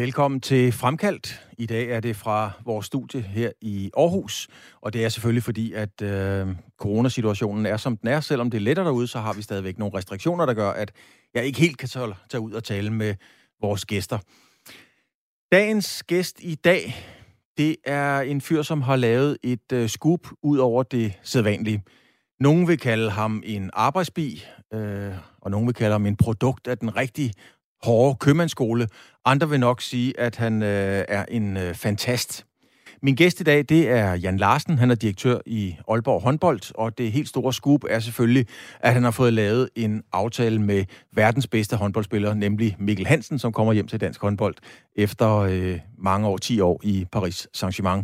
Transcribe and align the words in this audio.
Velkommen 0.00 0.40
til 0.40 0.72
Fremkaldt. 0.72 1.46
I 1.58 1.66
dag 1.66 1.90
er 1.90 2.00
det 2.00 2.16
fra 2.16 2.50
vores 2.64 2.86
studie 2.86 3.20
her 3.20 3.50
i 3.60 3.90
Aarhus, 3.96 4.48
og 4.80 4.92
det 4.92 5.04
er 5.04 5.08
selvfølgelig 5.08 5.42
fordi, 5.42 5.72
at 5.72 6.02
øh, 6.02 6.48
coronasituationen 6.78 7.66
er 7.66 7.76
som 7.76 7.96
den 7.96 8.08
er. 8.08 8.20
Selvom 8.20 8.50
det 8.50 8.58
er 8.58 8.62
lettere 8.62 8.86
derude, 8.86 9.06
så 9.06 9.18
har 9.18 9.32
vi 9.32 9.42
stadigvæk 9.42 9.78
nogle 9.78 9.98
restriktioner, 9.98 10.46
der 10.46 10.54
gør, 10.54 10.70
at 10.70 10.92
jeg 11.34 11.44
ikke 11.44 11.60
helt 11.60 11.78
kan 11.78 11.88
tage 11.88 12.40
ud 12.40 12.52
og 12.52 12.64
tale 12.64 12.90
med 12.90 13.14
vores 13.60 13.86
gæster. 13.86 14.18
Dagens 15.52 16.02
gæst 16.02 16.36
i 16.42 16.54
dag, 16.54 16.94
det 17.58 17.76
er 17.84 18.20
en 18.20 18.40
fyr, 18.40 18.62
som 18.62 18.82
har 18.82 18.96
lavet 18.96 19.38
et 19.42 19.72
øh, 19.72 19.88
scoop 19.88 20.20
ud 20.42 20.58
over 20.58 20.82
det 20.82 21.12
sædvanlige. 21.22 21.82
Nogen 22.40 22.68
vil 22.68 22.78
kalde 22.78 23.10
ham 23.10 23.42
en 23.46 23.70
arbejdsbi, 23.72 24.44
øh, 24.72 25.12
og 25.40 25.50
nogen 25.50 25.66
vil 25.66 25.74
kalde 25.74 25.92
ham 25.92 26.06
en 26.06 26.16
produkt 26.16 26.68
af 26.68 26.78
den 26.78 26.96
rigtig 26.96 27.32
hårde 27.82 28.16
købmandsskole. 28.20 28.88
Andre 29.24 29.48
vil 29.50 29.60
nok 29.60 29.80
sige, 29.80 30.20
at 30.20 30.36
han 30.36 30.62
øh, 30.62 31.04
er 31.08 31.24
en 31.28 31.56
øh, 31.56 31.74
fantast. 31.74 32.46
Min 33.02 33.14
gæst 33.14 33.40
i 33.40 33.44
dag, 33.44 33.64
det 33.68 33.90
er 33.90 34.14
Jan 34.14 34.36
Larsen. 34.36 34.78
Han 34.78 34.90
er 34.90 34.94
direktør 34.94 35.38
i 35.46 35.76
Aalborg 35.88 36.22
håndbold, 36.22 36.74
og 36.74 36.98
det 36.98 37.12
helt 37.12 37.28
store 37.28 37.52
scoop 37.52 37.84
er 37.90 37.98
selvfølgelig, 37.98 38.46
at 38.80 38.94
han 38.94 39.04
har 39.04 39.10
fået 39.10 39.32
lavet 39.32 39.68
en 39.76 40.02
aftale 40.12 40.60
med 40.62 40.84
verdens 41.12 41.46
bedste 41.46 41.76
håndboldspiller, 41.76 42.34
nemlig 42.34 42.76
Mikkel 42.78 43.06
Hansen, 43.06 43.38
som 43.38 43.52
kommer 43.52 43.72
hjem 43.72 43.86
til 43.86 44.00
dansk 44.00 44.20
håndbold 44.20 44.54
efter 44.96 45.36
øh, 45.36 45.78
mange 45.98 46.28
år, 46.28 46.36
10 46.36 46.60
år 46.60 46.80
i 46.84 47.06
Paris 47.12 47.48
Saint-Germain. 47.56 48.02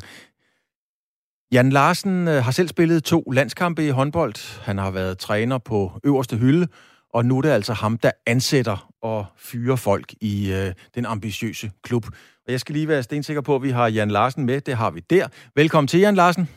Jan 1.52 1.70
Larsen 1.70 2.28
øh, 2.28 2.44
har 2.44 2.50
selv 2.50 2.68
spillet 2.68 3.04
to 3.04 3.20
landskampe 3.32 3.86
i 3.86 3.90
håndbold. 3.90 4.62
Han 4.64 4.78
har 4.78 4.90
været 4.90 5.18
træner 5.18 5.58
på 5.58 6.00
øverste 6.04 6.36
hylde, 6.36 6.68
og 7.16 7.24
nu 7.24 7.38
er 7.38 7.42
det 7.42 7.48
altså 7.48 7.72
ham, 7.72 7.98
der 7.98 8.10
ansætter 8.26 8.90
og 9.02 9.24
fyrer 9.36 9.76
folk 9.76 10.14
i 10.20 10.52
øh, 10.52 10.72
den 10.94 11.06
ambitiøse 11.06 11.70
klub. 11.82 12.06
Og 12.46 12.52
jeg 12.52 12.60
skal 12.60 12.72
lige 12.72 12.88
være 12.88 13.02
stensikker 13.02 13.42
på, 13.42 13.54
at 13.54 13.62
vi 13.62 13.70
har 13.70 13.88
Jan 13.88 14.10
Larsen 14.10 14.46
med. 14.46 14.60
Det 14.60 14.74
har 14.76 14.90
vi 14.90 15.00
der. 15.00 15.28
Velkommen 15.54 15.88
til, 15.88 16.00
Jan 16.00 16.14
Larsen. 16.14 16.48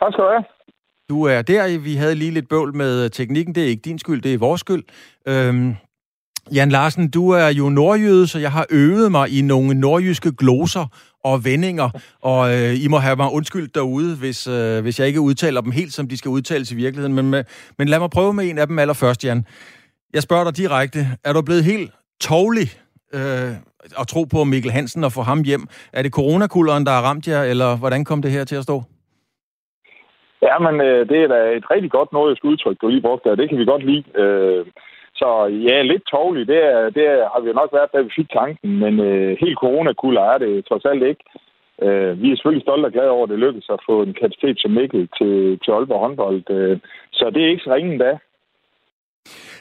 Tak 0.00 0.12
skal 0.12 0.24
du 0.24 0.30
have. 0.30 0.44
Du 1.08 1.24
er 1.24 1.42
der. 1.42 1.78
Vi 1.78 1.94
havde 1.94 2.14
lige 2.14 2.30
lidt 2.30 2.48
bøvl 2.48 2.76
med 2.76 3.10
teknikken. 3.10 3.54
Det 3.54 3.62
er 3.62 3.68
ikke 3.68 3.82
din 3.82 3.98
skyld, 3.98 4.22
det 4.22 4.34
er 4.34 4.38
vores 4.38 4.60
skyld. 4.60 4.84
Øhm, 5.28 5.74
Jan 6.54 6.68
Larsen, 6.68 7.10
du 7.10 7.30
er 7.30 7.48
jo 7.48 7.68
nordjyde, 7.68 8.26
så 8.26 8.38
jeg 8.38 8.52
har 8.52 8.66
øvet 8.70 9.10
mig 9.12 9.38
i 9.38 9.42
nogle 9.42 9.74
nordjyske 9.74 10.32
gloser 10.32 10.86
og 11.24 11.44
vendinger, 11.44 11.88
og 12.22 12.40
øh, 12.54 12.84
I 12.84 12.88
må 12.88 12.98
have 13.06 13.16
mig 13.16 13.28
undskyldt 13.32 13.74
derude, 13.74 14.16
hvis, 14.22 14.46
øh, 14.46 14.82
hvis 14.82 15.00
jeg 15.00 15.06
ikke 15.08 15.20
udtaler 15.20 15.60
dem 15.60 15.72
helt, 15.72 15.92
som 15.92 16.08
de 16.08 16.16
skal 16.18 16.28
udtales 16.28 16.72
i 16.72 16.76
virkeligheden. 16.76 17.14
Men, 17.14 17.30
med, 17.30 17.44
men 17.78 17.88
lad 17.88 17.98
mig 17.98 18.10
prøve 18.10 18.32
med 18.34 18.44
en 18.50 18.58
af 18.58 18.66
dem 18.66 18.78
allerførst, 18.78 19.24
Jan. 19.24 19.44
Jeg 20.14 20.22
spørger 20.22 20.44
dig 20.44 20.56
direkte. 20.56 20.98
Er 21.24 21.32
du 21.32 21.42
blevet 21.42 21.64
helt 21.64 21.90
tovlig 22.20 22.68
øh, 23.14 23.52
at 24.00 24.06
tro 24.12 24.24
på 24.24 24.44
Mikkel 24.44 24.70
Hansen 24.70 25.04
og 25.04 25.12
få 25.12 25.20
ham 25.20 25.42
hjem? 25.42 25.64
Er 25.92 26.02
det 26.02 26.12
coronakulderen, 26.12 26.86
der 26.86 26.92
har 26.92 27.02
ramt 27.02 27.28
jer, 27.28 27.42
eller 27.42 27.78
hvordan 27.78 28.04
kom 28.04 28.22
det 28.22 28.30
her 28.30 28.44
til 28.44 28.56
at 28.56 28.62
stå? 28.62 28.82
Ja, 30.42 30.58
men 30.66 30.74
øh, 30.80 31.08
det 31.10 31.18
er 31.24 31.28
da 31.34 31.40
et 31.58 31.70
rigtig 31.70 31.90
godt 31.90 32.12
nordisk 32.12 32.44
udtryk, 32.44 32.76
du 32.80 32.88
lige 32.88 33.06
brugte 33.06 33.30
og 33.30 33.36
Det 33.36 33.48
kan 33.48 33.58
vi 33.58 33.64
godt 33.64 33.84
lide. 33.90 34.04
Øh, 34.22 34.66
så 35.20 35.30
ja, 35.68 35.76
lidt 35.82 36.04
tovlig, 36.12 36.42
det, 36.52 36.60
er, 36.72 36.90
det 36.96 37.06
har 37.32 37.40
vi 37.40 37.48
jo 37.48 37.60
nok 37.60 37.72
været, 37.72 37.92
da 37.94 38.00
vi 38.00 38.16
fik 38.18 38.30
tanken, 38.30 38.70
men 38.82 38.94
øh, 39.08 39.36
helt 39.42 39.58
coronakulder 39.62 40.24
er 40.32 40.38
det 40.38 40.66
trods 40.68 40.84
alt 40.90 41.02
ikke. 41.10 41.24
Øh, 41.84 42.12
vi 42.22 42.26
er 42.30 42.36
selvfølgelig 42.36 42.66
stolte 42.66 42.86
og 42.86 42.92
glade 42.92 43.14
over, 43.16 43.24
at 43.26 43.30
det 43.30 43.38
lykkedes 43.38 43.68
at 43.76 43.84
få 43.88 44.02
en 44.02 44.14
kapacitet 44.20 44.56
som 44.60 44.70
Mikkel 44.70 45.08
til, 45.18 45.34
til 45.62 45.70
Aalborg 45.70 46.00
håndbold. 46.04 46.50
Øh, 46.50 46.78
så 47.12 47.24
det 47.34 47.40
er 47.42 47.48
ikke 47.52 47.66
så 47.66 47.74
ringen 47.74 47.98
da. 47.98 48.12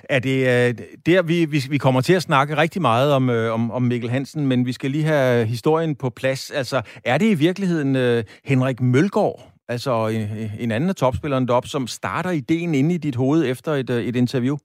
Er 0.10 0.20
det 0.20 0.38
øh, 0.52 0.70
der, 1.06 1.22
vi, 1.32 1.38
vi, 1.54 1.60
vi 1.70 1.78
kommer 1.78 2.02
til 2.02 2.14
at 2.14 2.22
snakke 2.22 2.58
rigtig 2.58 2.82
meget 2.82 3.14
om, 3.14 3.30
øh, 3.30 3.54
om, 3.54 3.72
om 3.72 3.82
Mikkel 3.82 4.10
Hansen, 4.10 4.48
men 4.48 4.66
vi 4.66 4.74
skal 4.74 4.92
lige 4.92 5.04
have 5.04 5.46
historien 5.46 5.96
på 5.96 6.10
plads. 6.10 6.52
Altså, 6.52 6.78
er 7.06 7.18
det 7.18 7.26
i 7.32 7.40
virkeligheden 7.48 7.96
øh, 7.96 8.24
Henrik 8.46 8.82
Mølgaard, 8.82 9.40
altså 9.68 10.08
en, 10.08 10.52
en 10.60 10.72
anden 10.72 10.90
af 10.90 10.96
topspilleren 10.96 11.48
deroppe, 11.48 11.70
som 11.70 11.88
starter 11.88 12.32
ideen 12.32 12.76
inde 12.76 12.96
i 12.96 12.98
dit 12.98 13.16
hoved 13.16 13.46
efter 13.46 13.72
et, 13.72 13.90
øh, 13.90 14.04
et 14.04 14.16
interview? 14.16 14.58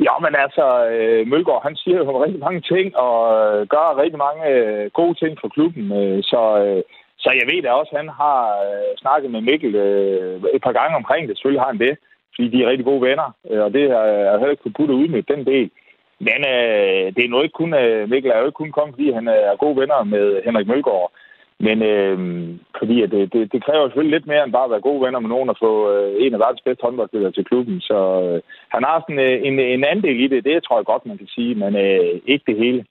Ja, 0.00 0.14
men 0.24 0.34
altså, 0.44 0.66
øh, 0.92 1.26
Mølgaard, 1.26 1.62
han 1.62 1.76
siger 1.76 1.96
jo 1.96 2.22
rigtig 2.24 2.40
mange 2.40 2.60
ting, 2.60 2.96
og 2.96 3.18
øh, 3.38 3.66
gør 3.66 4.00
rigtig 4.02 4.18
mange 4.18 4.42
øh, 4.54 4.90
gode 4.90 5.14
ting 5.14 5.38
for 5.40 5.48
klubben. 5.48 5.84
Så, 6.22 6.40
så 7.18 7.30
jeg 7.40 7.46
ved 7.50 7.62
da 7.62 7.70
også, 7.70 7.90
at 7.92 8.00
han 8.02 8.08
har 8.08 8.40
snakket 8.96 9.30
med 9.30 9.40
Mikkel 9.40 9.74
et 10.56 10.62
par 10.62 10.72
gange 10.72 10.96
omkring 10.96 11.28
det. 11.28 11.36
Selvfølgelig 11.36 11.62
har 11.62 11.72
han 11.72 11.84
det 11.86 11.96
fordi 12.36 12.48
de 12.48 12.62
er 12.62 12.70
rigtig 12.70 12.84
gode 12.84 13.02
venner, 13.08 13.28
og 13.64 13.72
det 13.72 13.90
har 13.90 14.04
jeg 14.04 14.38
heller 14.38 14.54
ikke 14.54 14.62
kunne 14.62 14.78
putte 14.80 14.94
ud 14.94 15.08
med 15.08 15.22
den 15.22 15.46
del. 15.46 15.70
Men 16.18 16.38
øh, 16.54 17.04
det 17.14 17.22
er 17.24 17.32
nu 17.32 17.42
ikke 17.42 17.58
kun, 17.60 17.74
øh, 17.74 18.08
Mikkel 18.10 18.30
er 18.30 18.38
jo 18.38 18.46
ikke 18.46 18.62
kun 18.62 18.72
kommet, 18.72 18.94
fordi 18.94 19.10
han 19.10 19.28
er 19.28 19.56
gode 19.56 19.76
venner 19.80 20.04
med 20.04 20.42
Henrik 20.44 20.66
Mølgaard. 20.66 21.12
Men 21.60 21.82
øh, 21.82 22.16
fordi 22.78 23.02
at 23.02 23.10
det, 23.10 23.32
det, 23.32 23.52
det 23.52 23.64
kræver 23.64 23.86
selvfølgelig 23.86 24.16
lidt 24.16 24.26
mere 24.26 24.44
end 24.44 24.52
bare 24.52 24.64
at 24.64 24.70
være 24.70 24.88
gode 24.88 25.02
venner 25.04 25.20
med 25.20 25.28
nogen 25.28 25.48
og 25.52 25.56
få 25.64 25.72
øh, 25.92 26.10
en 26.24 26.34
af 26.34 26.40
verdens 26.40 26.62
bedste 26.66 26.82
håndboldspillere 26.84 27.32
til 27.32 27.44
klubben. 27.44 27.80
Så 27.80 27.98
øh, 28.24 28.42
han 28.74 28.82
har 28.88 28.96
sådan 29.00 29.22
øh, 29.28 29.36
en, 29.48 29.54
en 29.58 29.84
andel 29.84 30.20
i 30.24 30.28
det, 30.32 30.44
det 30.44 30.64
tror 30.64 30.78
jeg 30.78 30.86
godt, 30.92 31.06
man 31.06 31.18
kan 31.18 31.30
sige, 31.36 31.54
men 31.54 31.76
øh, 31.84 32.20
ikke 32.32 32.44
det 32.50 32.56
hele. 32.64 32.84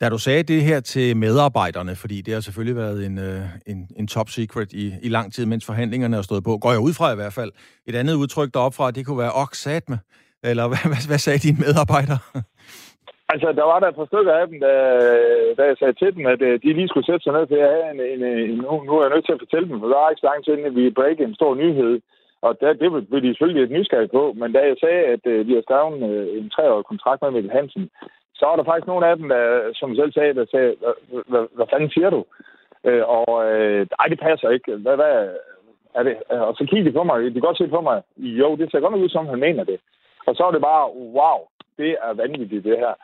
Da 0.00 0.08
du 0.08 0.18
sagde 0.18 0.42
det 0.42 0.62
her 0.62 0.80
til 0.80 1.16
medarbejderne, 1.16 1.96
fordi 1.96 2.20
det 2.20 2.34
har 2.34 2.40
selvfølgelig 2.40 2.76
været 2.76 3.06
en, 3.06 3.18
øh, 3.18 3.40
en, 3.66 3.88
en 3.96 4.06
top 4.06 4.28
secret 4.28 4.72
i, 4.72 4.92
i 5.02 5.08
lang 5.08 5.32
tid, 5.32 5.46
mens 5.46 5.66
forhandlingerne 5.66 6.16
har 6.16 6.22
stået 6.22 6.44
på, 6.44 6.58
går 6.58 6.70
jeg 6.70 6.80
ud 6.80 6.94
fra 6.94 7.12
i 7.12 7.14
hvert 7.14 7.32
fald. 7.32 7.52
Et 7.86 7.94
andet 7.94 8.14
udtryk 8.14 8.54
deroppe 8.54 8.76
fra, 8.76 8.90
det 8.90 9.06
kunne 9.06 9.18
være 9.18 9.32
oksatme, 9.32 9.98
eller 10.44 10.68
hvad, 10.70 10.84
hvad, 10.84 11.08
hvad 11.08 11.18
sagde 11.18 11.38
dine 11.38 11.58
medarbejdere? 11.58 12.18
Altså, 13.32 13.48
der 13.58 13.64
var 13.70 13.78
der 13.80 13.88
et 13.88 13.98
par 14.00 14.10
stykker 14.10 14.34
af 14.34 14.48
dem, 14.48 14.60
da, 14.66 14.72
da 15.58 15.62
jeg 15.70 15.76
sagde 15.78 15.92
til 15.92 16.14
dem, 16.16 16.26
at 16.26 16.42
øh, 16.48 16.62
de 16.62 16.72
lige 16.72 16.88
skulle 16.88 17.06
sætte 17.06 17.24
sig 17.24 17.32
ned 17.32 17.46
til 17.46 17.60
at 17.64 17.70
have 17.74 17.86
en, 17.94 18.00
en, 18.14 18.22
en 18.24 18.56
nu, 18.64 18.72
nu 18.86 18.92
er 18.96 19.02
jeg 19.04 19.12
nødt 19.14 19.26
til 19.26 19.36
at 19.36 19.42
fortælle 19.44 19.68
dem, 19.68 19.80
for 19.80 19.88
der 19.88 19.98
er 19.98 20.10
ikke 20.10 20.24
så 20.24 20.30
lang 20.30 20.44
tid, 20.44 20.52
inden 20.52 20.76
vi 20.76 20.96
break 20.98 21.20
en 21.20 21.34
stor 21.34 21.54
nyhed. 21.54 22.00
Og 22.46 22.60
der, 22.60 22.72
det 22.72 22.88
blev 23.08 23.20
de 23.22 23.30
selvfølgelig 23.30 23.62
et 23.62 23.76
nysgerrige 23.76 24.14
på, 24.18 24.22
men 24.40 24.52
da 24.52 24.60
jeg 24.60 24.76
sagde, 24.80 25.02
at 25.14 25.24
øh, 25.32 25.46
vi 25.48 25.52
har 25.54 25.62
skrevet 25.62 25.88
en, 25.96 26.02
øh, 26.12 26.26
en 26.38 26.50
treårig 26.50 26.84
kontrakt 26.84 27.22
med 27.22 27.30
Mikkel 27.30 27.56
Hansen, 27.58 27.90
så 28.38 28.44
var 28.46 28.56
der 28.56 28.64
faktisk 28.64 28.86
nogle 28.86 29.06
af 29.06 29.16
dem, 29.16 29.28
der, 29.28 29.44
som 29.74 29.94
selv 29.94 30.12
sagde, 30.12 30.34
der 30.34 30.46
sagde, 30.50 30.74
hvad, 31.30 31.44
hvad 31.56 31.66
fanden 31.70 31.90
siger 31.90 32.10
du? 32.10 32.24
Øh, 32.88 33.04
og 33.18 33.28
øh, 33.50 33.86
ej, 34.00 34.06
det 34.12 34.20
passer 34.20 34.48
ikke. 34.50 34.76
Hvad, 34.76 34.96
hvad 34.96 35.14
er 35.94 36.02
det? 36.02 36.16
Øh, 36.32 36.40
og 36.48 36.54
så 36.56 36.64
kiggede 36.68 36.88
de 36.88 36.98
på 36.98 37.04
mig. 37.04 37.16
De 37.22 37.32
kan 37.32 37.48
godt 37.48 37.58
se 37.58 37.68
på 37.68 37.80
mig. 37.80 38.02
Jo, 38.16 38.56
det 38.56 38.70
ser 38.70 38.80
godt 38.80 38.92
nok 38.92 39.04
ud, 39.04 39.08
som 39.08 39.26
han 39.26 39.40
mener 39.40 39.64
det. 39.64 39.78
Og 40.26 40.34
så 40.36 40.42
var 40.44 40.50
det 40.50 40.60
bare, 40.60 40.84
wow, 41.16 41.38
det 41.78 41.90
er 42.06 42.12
vanvittigt, 42.14 42.64
det 42.64 42.78
her. 42.78 42.94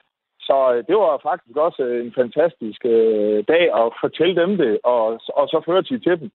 Så 0.49 0.57
øh, 0.75 0.81
det 0.89 0.97
var 1.03 1.27
faktisk 1.31 1.57
også 1.67 1.83
øh, 1.89 1.99
en 2.07 2.13
fantastisk 2.21 2.81
øh, 2.95 3.39
dag 3.53 3.65
at 3.81 3.87
fortælle 4.03 4.37
dem 4.43 4.51
det, 4.63 4.73
og, 4.95 5.05
og 5.39 5.45
så 5.53 5.59
føre 5.67 5.83
til 5.83 6.01
til 6.03 6.17
dem, 6.21 6.31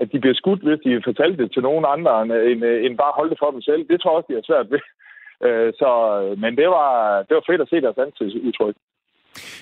at 0.00 0.12
de 0.12 0.20
bliver 0.20 0.40
skudt, 0.40 0.62
hvis 0.66 0.80
de 0.84 1.06
fortalte 1.08 1.42
det 1.42 1.52
til 1.52 1.62
nogen 1.68 1.84
andre, 1.94 2.12
end, 2.22 2.32
øh, 2.36 2.50
end, 2.50 2.60
end 2.84 2.94
bare 3.02 3.16
holde 3.18 3.30
det 3.30 3.42
for 3.42 3.50
dem 3.54 3.62
selv. 3.62 3.82
Det 3.90 4.00
tror 4.00 4.10
jeg 4.10 4.16
også, 4.16 4.28
de 4.30 4.38
har 4.38 4.48
svært 4.50 4.70
ved. 4.70 4.82
Øh, 5.46 5.72
så, 5.80 5.90
men 6.38 6.56
det 6.56 6.68
var, 6.68 7.22
det 7.28 7.34
var 7.34 7.44
fedt 7.46 7.60
at 7.60 7.68
se 7.68 7.80
deres 7.80 7.98
ansigtsudtryk. 7.98 8.76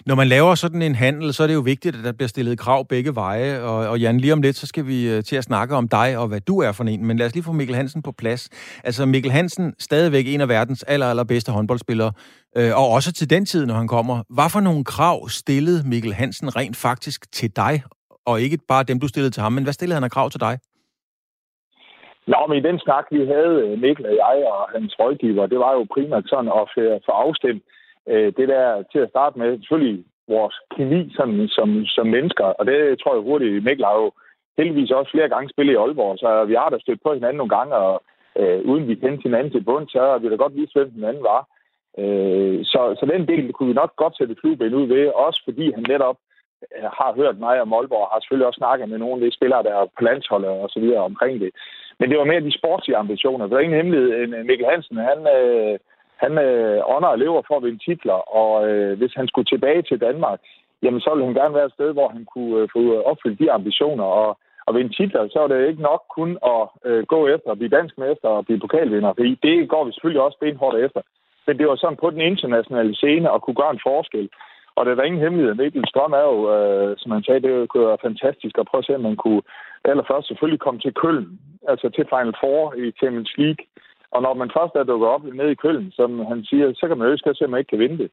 Når 0.06 0.14
man 0.14 0.28
laver 0.28 0.54
sådan 0.54 0.82
en 0.82 0.94
handel, 0.94 1.34
så 1.34 1.42
er 1.42 1.46
det 1.46 1.54
jo 1.54 1.60
vigtigt, 1.60 1.96
at 1.96 2.04
der 2.04 2.12
bliver 2.12 2.28
stillet 2.28 2.58
krav 2.58 2.86
begge 2.88 3.14
veje. 3.14 3.62
Og, 3.62 3.88
og 3.88 4.00
Jan, 4.00 4.20
lige 4.20 4.32
om 4.32 4.42
lidt, 4.42 4.56
så 4.56 4.66
skal 4.66 4.86
vi 4.86 5.22
til 5.22 5.36
at 5.36 5.44
snakke 5.44 5.74
om 5.74 5.88
dig 5.88 6.18
og 6.18 6.28
hvad 6.28 6.40
du 6.40 6.58
er 6.58 6.72
for 6.72 6.84
en. 6.84 7.06
Men 7.06 7.16
lad 7.16 7.26
os 7.26 7.34
lige 7.34 7.44
få 7.44 7.52
Mikkel 7.52 7.76
Hansen 7.76 8.02
på 8.02 8.12
plads. 8.12 8.50
Altså 8.84 9.06
Mikkel 9.06 9.30
Hansen, 9.30 9.74
stadigvæk 9.78 10.24
en 10.26 10.40
af 10.40 10.48
verdens 10.48 10.82
aller, 10.82 11.06
allerbedste 11.06 11.52
håndboldspillere, 11.52 12.12
øh, 12.58 12.72
og 12.80 12.86
også 12.96 13.12
til 13.12 13.30
den 13.30 13.44
tid, 13.44 13.66
når 13.66 13.74
han 13.74 13.88
kommer. 13.88 14.16
Hvad 14.36 14.48
for 14.54 14.60
nogle 14.60 14.84
krav 14.84 15.18
stillede 15.28 15.88
Mikkel 15.90 16.14
Hansen 16.20 16.56
rent 16.56 16.76
faktisk 16.76 17.32
til 17.32 17.56
dig? 17.56 17.74
Og 18.30 18.40
ikke 18.40 18.58
bare 18.68 18.88
dem, 18.90 19.00
du 19.00 19.08
stillede 19.08 19.34
til 19.34 19.42
ham, 19.42 19.52
men 19.52 19.64
hvad 19.64 19.72
stillede 19.72 19.96
han 19.98 20.04
af 20.04 20.10
krav 20.10 20.30
til 20.30 20.40
dig? 20.40 20.54
Nå, 22.32 22.40
men 22.48 22.56
i 22.58 22.66
den 22.68 22.78
snak, 22.78 23.04
vi 23.10 23.20
havde, 23.34 23.54
øh, 23.64 23.78
Mikkel 23.84 24.06
og 24.10 24.14
jeg 24.24 24.36
og 24.52 24.62
hans 24.74 24.94
rådgiver, 25.00 25.46
det 25.46 25.58
var 25.58 25.72
jo 25.72 25.86
primært 25.94 26.24
sådan 26.26 26.50
at 26.60 26.64
få 27.06 27.12
afstemt 27.24 27.62
øh, 28.12 28.28
det 28.38 28.48
der 28.48 28.82
til 28.92 28.98
at 29.04 29.10
starte 29.14 29.38
med. 29.38 29.58
Selvfølgelig 29.58 30.04
vores 30.28 30.56
kemi 30.76 31.00
som, 31.18 31.28
som, 31.56 31.68
som 31.96 32.06
mennesker, 32.06 32.44
og 32.58 32.66
det 32.66 32.78
tror 32.98 33.14
jeg 33.14 33.22
hurtigt, 33.22 33.64
Mikkel 33.64 33.84
har 33.84 33.96
jo 34.02 34.10
heldigvis 34.58 34.90
også 34.90 35.10
flere 35.14 35.28
gange 35.28 35.48
spillet 35.50 35.72
i 35.72 35.80
Aalborg, 35.82 36.18
så 36.18 36.44
vi 36.50 36.54
har 36.54 36.68
da 36.70 36.78
stødt 36.78 37.02
på 37.02 37.14
hinanden 37.14 37.38
nogle 37.40 37.56
gange, 37.56 37.74
og 37.74 38.02
øh, 38.40 38.60
uden 38.70 38.88
vi 38.88 38.94
kendte 38.94 39.22
hinanden 39.22 39.52
til 39.52 39.64
bund, 39.68 39.88
så 39.88 40.00
har 40.10 40.18
vi 40.18 40.28
da 40.30 40.36
godt 40.36 40.56
vidst, 40.56 40.74
hvem 40.74 40.90
den 40.90 41.04
anden 41.04 41.22
var. 41.22 41.40
Øh, 42.02 42.64
så, 42.64 42.80
så 42.98 43.04
den 43.12 43.28
del 43.28 43.52
kunne 43.52 43.68
vi 43.68 43.80
nok 43.82 43.96
godt 43.96 44.16
sætte 44.16 44.34
klubben 44.34 44.74
ud 44.74 44.86
ved, 44.86 45.06
også 45.26 45.40
fordi 45.44 45.64
han 45.72 45.84
netop 45.88 46.18
øh, 46.76 46.88
har 46.98 47.10
hørt 47.20 47.38
mig 47.38 47.60
om 47.60 47.72
Aalborg, 47.72 48.04
og 48.06 48.10
har 48.12 48.20
selvfølgelig 48.20 48.46
også 48.46 48.62
snakket 48.62 48.88
med 48.88 48.98
nogle 48.98 49.16
af 49.16 49.30
de 49.30 49.36
spillere, 49.36 49.62
der 49.62 49.72
er 49.74 49.84
på 49.96 50.02
landsholdet 50.08 50.50
og 50.50 50.68
så 50.70 50.80
videre 50.80 51.02
omkring 51.10 51.40
det. 51.40 51.50
Men 51.98 52.10
det 52.10 52.18
var 52.18 52.24
mere 52.24 52.48
de 52.48 52.58
sportslige 52.58 52.96
ambitioner. 52.96 53.46
Der 53.46 53.56
er 53.56 53.66
ingen 53.66 53.80
hemmelighed. 53.80 54.10
Øh, 54.18 54.46
Mikkel 54.48 54.66
Hansen, 54.70 54.96
han, 54.96 55.18
øh, 55.36 55.78
han 56.16 56.32
øh, 56.38 56.78
ånder 56.94 57.08
og 57.08 57.18
lever 57.18 57.42
for 57.48 57.56
at 57.56 57.64
vinde 57.64 57.84
titler, 57.84 58.20
og 58.40 58.68
øh, 58.68 58.98
hvis 58.98 59.14
han 59.14 59.28
skulle 59.28 59.48
tilbage 59.52 59.82
til 59.82 60.00
Danmark, 60.00 60.40
jamen 60.82 61.00
så 61.00 61.10
ville 61.10 61.26
han 61.26 61.34
gerne 61.40 61.54
være 61.54 61.66
et 61.66 61.76
sted, 61.78 61.92
hvor 61.92 62.08
han 62.08 62.24
kunne 62.32 62.56
øh, 62.60 62.68
få 62.72 62.80
øh, 62.96 63.00
opfyldt 63.10 63.38
de 63.38 63.52
ambitioner. 63.52 64.04
Og, 64.04 64.38
og 64.66 64.74
vinde 64.74 64.92
titler, 64.96 65.28
så 65.28 65.38
er 65.42 65.48
det 65.48 65.68
ikke 65.68 65.82
nok 65.82 66.02
kun 66.18 66.38
at 66.54 66.62
øh, 66.84 67.06
gå 67.06 67.28
efter 67.34 67.50
at 67.50 67.58
blive 67.58 67.76
dansk 67.78 67.98
mester 67.98 68.28
og 68.28 68.44
blive 68.44 68.60
pokalvinder, 68.60 69.12
fordi 69.12 69.34
det 69.42 69.68
går 69.68 69.84
vi 69.84 69.92
selvfølgelig 69.92 70.22
også 70.22 70.38
benhårdt 70.40 70.78
efter. 70.86 71.00
Men 71.46 71.58
det 71.58 71.68
var 71.68 71.76
sådan 71.76 72.02
på 72.02 72.10
den 72.10 72.20
internationale 72.20 72.94
scene 72.94 73.32
at 73.34 73.42
kunne 73.42 73.60
gøre 73.62 73.70
en 73.70 73.86
forskel. 73.88 74.28
Og 74.76 74.86
det 74.86 74.98
er 74.98 75.02
ingen 75.02 75.22
hemmelighed. 75.22 75.54
Mikkel 75.54 75.84
Strøm 75.88 76.12
er 76.12 76.26
jo, 76.32 76.38
øh, 76.54 76.96
som 76.98 77.10
man 77.10 77.24
sagde, 77.24 77.40
det 77.46 77.68
kunne 77.68 77.86
være 77.86 78.04
fantastisk 78.08 78.54
at 78.58 78.66
prøve 78.68 78.82
at 78.82 78.86
se, 78.86 78.94
om 78.94 79.00
man 79.00 79.16
kunne 79.16 79.42
allerførst 79.84 80.28
selvfølgelig 80.28 80.60
komme 80.60 80.80
til 80.80 80.94
Køln, 80.94 81.26
altså 81.68 81.86
til 81.88 82.04
Final 82.12 82.34
Four 82.40 82.74
i 82.74 82.84
Champions 83.00 83.32
League. 83.38 83.64
Og 84.14 84.22
når 84.22 84.34
man 84.34 84.50
først 84.56 84.74
er 84.74 84.84
dukket 84.84 85.08
op 85.08 85.24
ned 85.24 85.48
i 85.50 85.60
Køln, 85.64 85.92
som 85.92 86.10
han 86.30 86.44
siger, 86.44 86.66
så 86.74 86.84
kan 86.88 86.98
man 86.98 87.06
jo 87.06 87.12
ikke 87.12 87.34
se, 87.34 87.44
at 87.44 87.50
man 87.50 87.58
ikke 87.58 87.72
kan 87.72 87.84
vinde 87.84 87.98
det. 88.02 88.10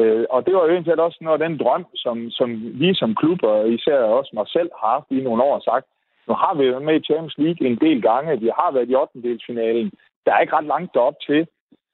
Øh, 0.00 0.24
og 0.30 0.46
det 0.46 0.54
var 0.54 0.62
jo 0.64 0.72
egentlig 0.72 1.00
også 1.00 1.18
noget 1.20 1.42
af 1.42 1.48
den 1.48 1.58
drøm, 1.58 1.86
som, 1.94 2.30
som 2.30 2.48
vi 2.80 2.94
som 2.94 3.14
klub, 3.14 3.42
og 3.42 3.68
især 3.68 3.98
også 4.18 4.30
mig 4.34 4.48
selv, 4.48 4.70
har 4.80 4.90
haft 4.96 5.06
i 5.10 5.20
nogle 5.20 5.42
år 5.42 5.60
sagt, 5.70 5.86
nu 6.28 6.34
har 6.34 6.54
vi 6.54 6.64
jo 6.64 6.78
med 6.78 6.94
i 7.00 7.04
Champions 7.08 7.38
League 7.38 7.66
en 7.66 7.78
del 7.84 8.02
gange. 8.02 8.40
Vi 8.40 8.50
har 8.58 8.70
været 8.72 8.90
i 8.90 8.94
8. 8.94 9.38
finalen. 9.46 9.92
Der 10.24 10.32
er 10.32 10.40
ikke 10.40 10.56
ret 10.56 10.64
langt 10.74 10.94
derop 10.94 11.14
til. 11.26 11.46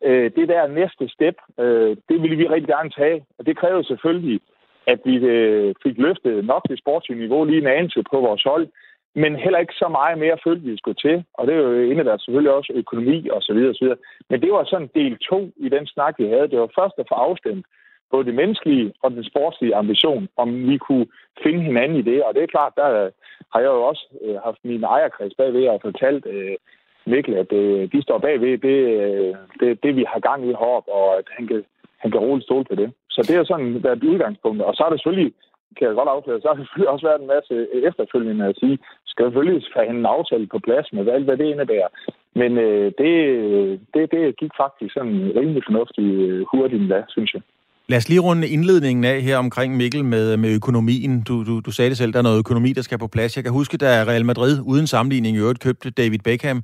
Øh, 0.05 0.31
det 0.37 0.49
der 0.49 0.67
næste 0.67 1.09
step, 1.09 1.37
øh, 1.59 1.97
det 2.09 2.23
ville 2.23 2.37
vi 2.37 2.49
rigtig 2.49 2.69
gerne 2.69 2.91
tage. 2.91 3.25
Og 3.39 3.47
det 3.47 3.57
kræver 3.57 3.83
selvfølgelig, 3.83 4.41
at 4.87 5.01
vi 5.05 5.17
øh, 5.17 5.75
fik 5.83 5.99
løftet 5.99 6.45
nok 6.45 6.63
det 6.69 6.79
sportslige 6.79 7.21
niveau 7.21 7.45
lige 7.45 7.61
en 7.61 7.67
anelse 7.67 8.03
på 8.11 8.21
vores 8.21 8.43
hold 8.43 8.69
men 9.15 9.37
heller 9.37 9.59
ikke 9.59 9.73
så 9.83 9.89
meget 9.89 10.19
mere 10.19 10.39
følte, 10.45 10.67
vi 10.71 10.77
skulle 10.77 11.03
til. 11.07 11.25
Og 11.35 11.47
det 11.47 11.55
er 11.55 11.59
jo 11.59 11.81
indebærer 11.91 12.19
selvfølgelig 12.19 12.53
også 12.53 12.73
økonomi 12.77 13.29
og 13.29 13.43
så 13.43 13.53
videre, 13.53 13.71
og 13.71 13.75
så 13.75 13.85
videre. 13.85 13.99
Men 14.31 14.43
det 14.43 14.53
var 14.53 14.65
sådan 14.65 14.91
del 14.95 15.19
to 15.19 15.51
i 15.57 15.69
den 15.69 15.87
snak, 15.87 16.15
vi 16.19 16.27
havde. 16.27 16.49
Det 16.49 16.59
var 16.59 16.71
først 16.79 16.95
at 16.99 17.07
få 17.09 17.15
afstemt 17.15 17.67
både 18.11 18.25
det 18.25 18.35
menneskelige 18.35 18.93
og 19.03 19.11
den 19.11 19.25
sportslige 19.25 19.75
ambition, 19.75 20.29
om 20.37 20.69
vi 20.69 20.79
kunne 20.79 21.07
finde 21.43 21.61
hinanden 21.63 21.99
i 21.99 22.03
det. 22.03 22.25
Og 22.25 22.35
det 22.35 22.43
er 22.43 22.55
klart, 22.57 22.73
der 22.77 23.11
har 23.53 23.61
jeg 23.61 23.71
jo 23.77 23.83
også 23.83 24.05
øh, 24.25 24.37
haft 24.45 24.59
min 24.65 24.85
ejerkreds 24.85 25.35
bagved 25.35 25.69
og 25.69 25.81
fortalt 25.83 26.27
øh, 26.27 26.57
Mikkel, 27.07 27.35
at 27.35 27.51
det, 27.51 27.93
de 27.93 28.03
står 28.03 28.19
bagved 28.19 28.59
det, 28.59 28.79
øh, 29.01 29.35
det, 29.61 29.83
det, 29.83 29.97
vi 29.97 30.05
har 30.09 30.21
gang 30.21 30.45
i 30.45 30.49
heroppe, 30.49 30.93
og 30.93 31.19
at 31.19 31.25
han 31.37 31.47
kan, 31.47 31.65
han 31.99 32.11
kan 32.11 32.21
roligt 32.21 32.45
stole 32.45 32.65
på 32.65 32.75
det. 32.75 32.93
Så 33.11 33.21
det 33.23 33.37
er 33.37 33.45
sådan 33.45 33.83
været 33.85 34.05
udgangspunkt. 34.05 34.63
Og 34.63 34.75
så 34.75 34.83
er 34.85 34.91
det 34.91 34.99
selvfølgelig 34.99 35.33
kan 35.77 35.87
jeg 35.87 35.95
godt 35.95 36.09
afsløre, 36.09 36.41
så 36.41 36.49
har 36.49 36.57
selvfølgelig 36.57 36.89
også 36.89 37.07
været 37.07 37.21
en 37.21 37.33
masse 37.35 37.55
efterfølgende 37.89 38.47
at 38.47 38.57
sige, 38.61 38.79
skal 39.07 39.27
selvfølgelig 39.27 39.63
have 39.75 39.89
en 39.89 40.07
aftale 40.07 40.47
på 40.47 40.59
plads 40.59 40.93
med 40.93 41.09
alt, 41.09 41.25
hvad 41.25 41.37
det 41.37 41.45
indebærer. 41.45 41.89
Men 42.35 42.59
øh, 42.59 42.93
det, 42.99 43.15
det, 43.95 44.11
det 44.11 44.37
gik 44.37 44.53
faktisk 44.63 44.93
sådan 44.95 45.33
rimelig 45.39 45.63
fornuftigt 45.67 46.15
øh, 46.29 46.47
hurtigt 46.53 46.83
endda, 46.83 47.05
synes 47.09 47.35
jeg. 47.35 47.43
Lad 47.91 47.99
os 47.99 48.09
lige 48.09 48.21
runde 48.21 48.49
indledningen 48.49 49.05
af 49.05 49.23
her 49.23 49.37
omkring 49.37 49.77
Mikkel 49.77 50.05
med, 50.05 50.37
med 50.37 50.51
økonomien. 50.51 51.23
Du, 51.23 51.45
du, 51.45 51.61
du 51.61 51.71
sagde 51.71 51.89
det 51.89 51.99
selv, 51.99 52.13
der 52.13 52.19
er 52.19 52.23
noget 52.23 52.39
økonomi, 52.39 52.73
der 52.73 52.83
skal 52.83 52.99
på 52.99 53.07
plads. 53.07 53.37
Jeg 53.37 53.45
kan 53.45 53.53
huske, 53.53 53.77
da 53.77 54.05
Real 54.05 54.25
Madrid 54.25 54.61
uden 54.63 54.87
sammenligning 54.87 55.37
i 55.37 55.41
øvrigt 55.41 55.61
købte 55.61 55.91
David 55.91 56.19
Beckham 56.19 56.63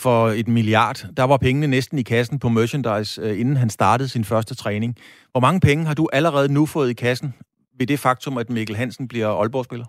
for 0.00 0.28
et 0.28 0.48
milliard. 0.48 1.06
Der 1.16 1.22
var 1.24 1.36
pengene 1.36 1.66
næsten 1.66 1.98
i 1.98 2.02
kassen 2.02 2.38
på 2.38 2.48
merchandise, 2.48 3.20
øh, 3.20 3.40
inden 3.40 3.56
han 3.56 3.70
startede 3.70 4.08
sin 4.08 4.24
første 4.24 4.54
træning. 4.54 4.96
Hvor 5.30 5.40
mange 5.40 5.60
penge 5.60 5.84
har 5.86 5.94
du 5.94 6.08
allerede 6.12 6.52
nu 6.52 6.66
fået 6.66 6.90
i 6.90 6.94
kassen 6.94 7.34
ved 7.78 7.86
det 7.86 7.98
faktum, 7.98 8.38
at 8.38 8.50
Mikkel 8.50 8.76
Hansen 8.76 9.08
bliver 9.08 9.28
Aalborg-spiller? 9.28 9.86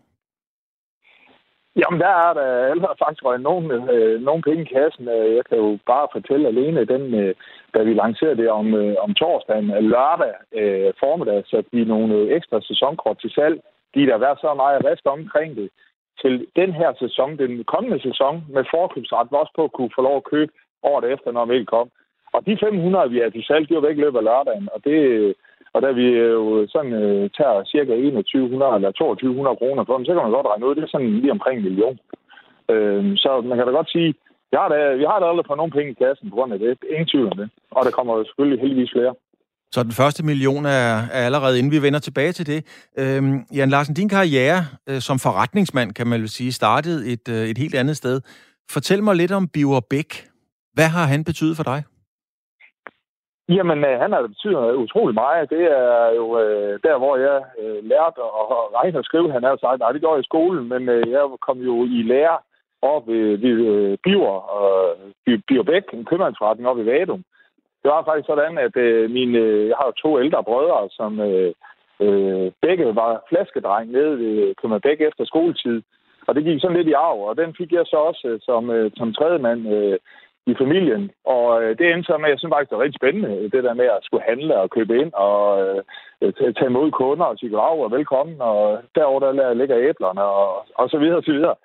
Jamen, 1.81 1.99
der 1.99 2.13
er 2.25 2.33
der 2.33 2.47
allerede 2.71 3.01
faktisk 3.03 3.25
røget 3.25 3.41
nogen, 3.41 3.71
øh, 3.71 4.21
nogen 4.21 4.41
penge 4.41 4.63
i 4.63 4.73
kassen. 4.75 5.07
Øh, 5.09 5.35
jeg 5.35 5.45
kan 5.45 5.57
jo 5.57 5.79
bare 5.85 6.07
fortælle 6.11 6.47
alene, 6.47 6.85
den, 6.85 7.13
øh, 7.21 7.35
da 7.73 7.83
vi 7.83 7.93
lancerede 7.93 8.37
det 8.41 8.49
om, 8.49 8.67
øh, 8.81 8.95
om 9.05 9.13
torsdagen, 9.13 9.69
øh, 9.71 9.83
lørdag 9.83 10.33
øh, 10.59 10.93
formiddag, 10.99 11.43
så 11.45 11.63
vi 11.71 11.83
nogle 11.83 12.13
øh, 12.15 12.31
ekstra 12.37 12.61
sæsonkort 12.61 13.17
til 13.19 13.31
salg. 13.31 13.61
De 13.95 14.07
der 14.07 14.17
været 14.17 14.39
så 14.39 14.53
meget 14.53 14.85
rest 14.85 15.05
omkring 15.05 15.55
det. 15.55 15.69
Til 16.21 16.47
den 16.55 16.71
her 16.73 16.91
sæson, 16.99 17.37
den 17.37 17.63
kommende 17.63 17.99
sæson, 18.01 18.43
med 18.49 18.63
forkøbsret, 18.71 19.27
var 19.31 19.37
også 19.37 19.53
på 19.55 19.63
at 19.63 19.73
kunne 19.73 19.95
få 19.95 20.01
lov 20.01 20.17
at 20.17 20.29
købe 20.33 20.51
året 20.83 21.05
efter, 21.13 21.31
når 21.31 21.45
vi 21.45 21.65
kom. 21.65 21.89
Og 22.33 22.45
de 22.45 22.57
500, 22.59 23.09
vi 23.09 23.19
er 23.19 23.29
til 23.29 23.43
salg, 23.43 23.69
de 23.69 23.75
var 23.75 23.87
væk 23.87 23.97
løbet 23.97 24.17
af 24.17 24.23
lørdagen, 24.23 24.69
og 24.73 24.79
det, 24.83 24.97
og 25.73 25.79
da 25.85 25.89
vi 25.99 26.05
øh, 26.25 26.33
jo 26.39 26.67
sådan 26.73 26.93
øh, 27.03 27.29
tager 27.37 27.57
cirka 27.73 27.91
2100 27.91 28.75
eller 28.75 28.91
2200 28.91 29.59
kroner 29.61 29.83
for 29.85 29.95
dem, 29.95 30.05
så 30.05 30.11
kan 30.13 30.23
man 30.23 30.37
godt 30.37 30.49
regne 30.51 30.67
ud, 30.67 30.75
det 30.75 30.83
er 30.83 30.93
sådan 30.93 31.19
lige 31.21 31.35
omkring 31.37 31.57
en 31.57 31.67
million. 31.67 31.97
Øh, 32.71 33.03
så 33.23 33.29
man 33.49 33.57
kan 33.57 33.67
da 33.67 33.73
godt 33.79 33.91
sige, 33.95 34.09
vi 34.51 34.55
har 34.61 34.69
da, 34.73 34.79
vi 35.01 35.05
har 35.11 35.17
da 35.19 35.25
aldrig 35.25 35.45
fået 35.47 35.61
nogen 35.61 35.75
penge 35.77 35.91
i 35.91 35.99
kassen 36.03 36.29
på 36.29 36.35
grund 36.35 36.53
af 36.53 36.59
det. 36.59 36.71
Ingen 36.93 37.07
tvivl 37.11 37.27
om 37.31 37.37
det. 37.41 37.49
Og 37.77 37.81
der 37.85 37.91
kommer 37.97 38.11
jo 38.17 38.23
selvfølgelig 38.25 38.59
heldigvis 38.63 38.93
flere. 38.95 39.13
Så 39.75 39.83
den 39.83 39.91
første 40.01 40.25
million 40.25 40.65
er, 40.65 40.91
er 41.17 41.23
allerede, 41.27 41.57
inden 41.59 41.71
vi 41.71 41.81
vender 41.81 41.99
tilbage 41.99 42.31
til 42.31 42.45
det. 42.47 42.59
Øhm, 42.99 43.35
Jan 43.57 43.69
Larsen, 43.69 43.95
din 43.95 44.09
karriere 44.09 44.59
øh, 44.89 44.99
som 45.01 45.19
forretningsmand, 45.19 45.91
kan 45.91 46.07
man 46.07 46.21
jo 46.21 46.27
sige, 46.27 46.51
startede 46.51 46.99
et, 47.13 47.29
øh, 47.29 47.49
et 47.51 47.57
helt 47.57 47.75
andet 47.75 47.97
sted. 47.97 48.21
Fortæl 48.71 49.03
mig 49.03 49.15
lidt 49.15 49.31
om 49.31 49.47
Biver 49.47 49.81
Bæk. 49.89 50.11
Hvad 50.73 50.87
har 50.87 51.05
han 51.05 51.23
betydet 51.23 51.57
for 51.57 51.63
dig? 51.63 51.83
Jamen, 53.49 53.85
øh, 53.85 53.99
han 53.99 54.11
har 54.11 54.21
betydet 54.27 54.75
utrolig 54.83 55.15
meget. 55.15 55.49
Det 55.49 55.63
er 55.63 56.11
jo 56.15 56.39
øh, 56.39 56.79
der, 56.83 56.97
hvor 56.97 57.17
jeg 57.17 57.43
øh, 57.61 57.83
lærte 57.83 58.21
at 58.21 58.73
regne 58.79 58.99
og 58.99 59.05
skrive. 59.05 59.31
Han 59.31 59.43
har 59.43 59.57
sagt, 59.57 59.79
nej, 59.79 59.91
det 59.91 60.01
gjorde 60.01 60.15
jeg 60.15 60.23
i 60.23 60.31
skolen, 60.31 60.69
men 60.69 60.89
øh, 60.89 61.11
jeg 61.11 61.23
kom 61.41 61.59
jo 61.59 61.85
i 61.85 62.01
lære 62.11 62.37
op 62.81 63.07
ved, 63.07 63.37
ved 63.37 63.57
øh, 63.73 63.97
Biver, 64.03 64.37
og 64.57 64.95
øh, 65.27 65.39
Biverbæk, 65.47 65.83
en 65.93 66.05
købmandsforretning 66.05 66.67
op 66.69 66.79
i 66.79 66.85
Vadum. 66.85 67.23
Det 67.83 67.91
var 67.91 68.03
faktisk 68.03 68.27
sådan, 68.27 68.57
at 68.57 68.77
øh, 68.77 69.11
mine, 69.11 69.39
jeg 69.69 69.75
har 69.79 69.85
jo 69.87 69.91
to 69.91 70.19
ældre 70.19 70.43
brødre, 70.43 70.89
som 70.91 71.19
øh, 71.19 71.53
øh, 71.99 72.51
begge 72.61 72.95
var 72.95 73.23
flaskedreng 73.29 73.91
nede 73.91 74.19
ved 74.19 74.55
Købmann 74.55 74.81
efter 74.99 75.25
skoletid. 75.25 75.81
Og 76.27 76.35
det 76.35 76.43
gik 76.43 76.61
sådan 76.61 76.77
lidt 76.77 76.87
i 76.87 76.99
arv, 77.07 77.19
og 77.29 77.37
den 77.37 77.55
fik 77.57 77.71
jeg 77.71 77.85
så 77.85 77.97
også 77.97 78.27
øh, 78.27 78.39
som, 78.41 78.69
øh, 78.69 78.91
som 78.95 79.13
tredje 79.13 79.37
mand 79.37 79.61
øh, 79.75 79.97
i 80.45 80.53
familien. 80.61 81.11
Og 81.25 81.63
øh, 81.63 81.77
det 81.77 81.85
endte 81.91 82.07
så 82.07 82.17
med, 82.17 82.25
at 82.25 82.31
jeg 82.31 82.39
synes 82.39 82.53
faktisk, 82.53 82.69
det 82.69 82.77
var 82.77 82.83
rigtig 82.83 83.01
spændende, 83.01 83.49
det 83.53 83.63
der 83.63 83.73
med 83.73 83.85
at 83.85 84.03
skulle 84.03 84.23
handle 84.31 84.55
og 84.57 84.69
købe 84.69 84.93
ind 85.01 85.11
og 85.13 85.41
øh, 86.21 86.33
tage 86.33 86.71
imod 86.71 86.91
kunder 86.91 87.25
og 87.25 87.37
sige 87.37 87.59
og 87.59 87.91
velkommen, 87.91 88.41
og 88.41 88.81
derover 88.95 89.19
der 89.19 89.53
ligger 89.53 89.77
æblerne 89.89 90.23
og, 90.23 90.65
og 90.75 90.89
så 90.89 90.97
videre 90.97 91.17
og 91.17 91.23
så 91.23 91.31
videre. 91.31 91.55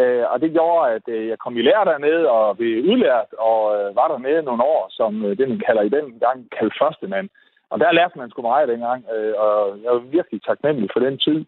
Øh, 0.00 0.24
og 0.32 0.40
det 0.40 0.52
gjorde, 0.52 0.92
at 0.94 1.06
øh, 1.08 1.28
jeg 1.28 1.38
kom 1.38 1.56
i 1.56 1.62
lære 1.62 1.84
dernede 1.84 2.30
og 2.30 2.56
blev 2.56 2.84
udlært 2.90 3.30
og 3.38 3.60
øh, 3.76 3.96
var 3.96 4.08
dernede 4.08 4.42
nogle 4.42 4.62
år, 4.62 4.86
som 4.90 5.24
øh, 5.24 5.38
det 5.38 5.48
man 5.48 5.62
kalder 5.66 5.82
i 5.82 5.94
den 5.96 6.06
gang 6.20 6.38
kaldte 6.58 6.76
første 6.82 7.06
mand. 7.06 7.28
Og 7.70 7.80
der 7.80 7.92
lærte 7.92 8.18
man 8.18 8.30
sgu 8.30 8.42
meget 8.42 8.68
dengang, 8.68 9.04
øh, 9.14 9.34
og 9.38 9.78
jeg 9.82 9.92
var 9.92 9.98
virkelig 9.98 10.42
taknemmelig 10.42 10.90
for 10.92 11.00
den 11.00 11.18
tid. 11.18 11.44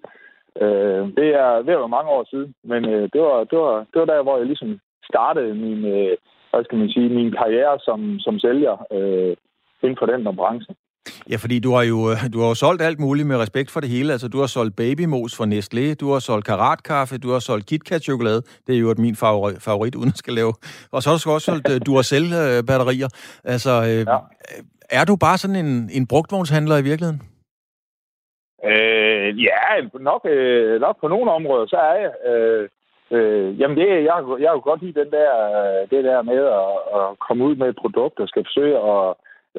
Øh, 0.62 1.02
det 1.18 1.28
er 1.44 1.62
ved 1.66 1.74
at 1.74 1.82
være 1.82 1.96
mange 1.96 2.10
år 2.10 2.24
siden, 2.30 2.54
men 2.64 2.88
øh, 2.94 3.08
det, 3.12 3.20
var, 3.20 3.44
det, 3.44 3.58
var, 3.58 3.76
det 3.92 3.98
var 4.00 4.04
der, 4.04 4.22
hvor 4.22 4.36
jeg 4.36 4.46
ligesom 4.46 4.80
startede 5.10 5.54
min, 5.54 5.84
øh, 5.84 6.16
hvad 6.54 6.64
skal 6.64 6.78
man 6.78 6.88
sige, 6.88 7.08
min 7.08 7.32
karriere 7.32 7.78
som, 7.86 8.18
som 8.18 8.38
sælger 8.38 8.74
øh, 8.96 9.36
inden 9.82 9.98
for 10.00 10.06
den 10.06 10.36
branche. 10.36 10.74
Ja, 11.30 11.36
fordi 11.36 11.58
du 11.58 11.70
har 11.76 11.82
jo 11.82 11.98
du 12.32 12.38
har 12.40 12.48
jo 12.48 12.54
solgt 12.54 12.82
alt 12.82 13.00
muligt 13.00 13.28
med 13.28 13.36
respekt 13.36 13.70
for 13.70 13.80
det 13.80 13.88
hele. 13.88 14.12
Altså, 14.12 14.28
du 14.28 14.38
har 14.38 14.46
solgt 14.46 14.76
babymos 14.76 15.36
for 15.36 15.44
Nestlé, 15.44 15.94
du 15.94 16.12
har 16.12 16.18
solgt 16.18 16.46
karatkaffe, 16.46 17.18
du 17.18 17.30
har 17.32 17.38
solgt 17.38 17.66
KitKat-chokolade. 17.66 18.42
Det 18.66 18.74
er 18.74 18.78
jo 18.78 18.94
min 18.98 19.16
favorit, 19.16 19.62
favorit, 19.62 19.94
uden 19.94 20.08
at 20.08 20.18
skal 20.18 20.34
lave. 20.34 20.52
Og 20.92 21.02
så 21.02 21.10
har 21.10 21.16
du 21.24 21.30
også 21.30 21.46
solgt 21.50 21.70
øh, 21.72 21.80
du 21.86 21.94
har 21.94 22.02
selv 22.02 22.28
batterier. 22.70 23.08
Altså, 23.44 23.70
øh, 23.70 24.02
ja. 24.12 24.18
er 25.00 25.04
du 25.04 25.16
bare 25.16 25.38
sådan 25.38 25.56
en, 25.64 25.90
en 25.98 26.06
brugtvognshandler 26.06 26.76
i 26.78 26.88
virkeligheden? 26.90 27.20
Øh, 28.70 29.28
ja, 29.48 29.60
nok, 30.10 30.22
øh, 30.34 30.80
nok 30.80 30.96
på 31.00 31.08
nogle 31.08 31.30
områder, 31.38 31.66
så 31.66 31.76
er 31.76 31.96
jeg. 32.04 32.12
Øh, 32.30 32.68
Øh, 33.10 33.60
jamen, 33.60 33.76
det, 33.76 33.88
jeg, 33.88 34.04
jeg 34.40 34.48
har 34.48 34.56
jo 34.58 34.62
godt 34.64 34.82
lide 34.82 35.00
den 35.00 35.10
der, 35.10 35.30
øh, 35.60 35.90
det 35.90 36.04
der 36.04 36.22
med 36.22 36.42
at, 36.60 36.70
at 36.98 37.18
komme 37.18 37.44
ud 37.44 37.54
med 37.56 37.68
et 37.68 37.76
produkt, 37.76 38.20
og 38.20 38.28
skal 38.28 38.44
forsøge 38.44 38.76
at, 38.92 39.14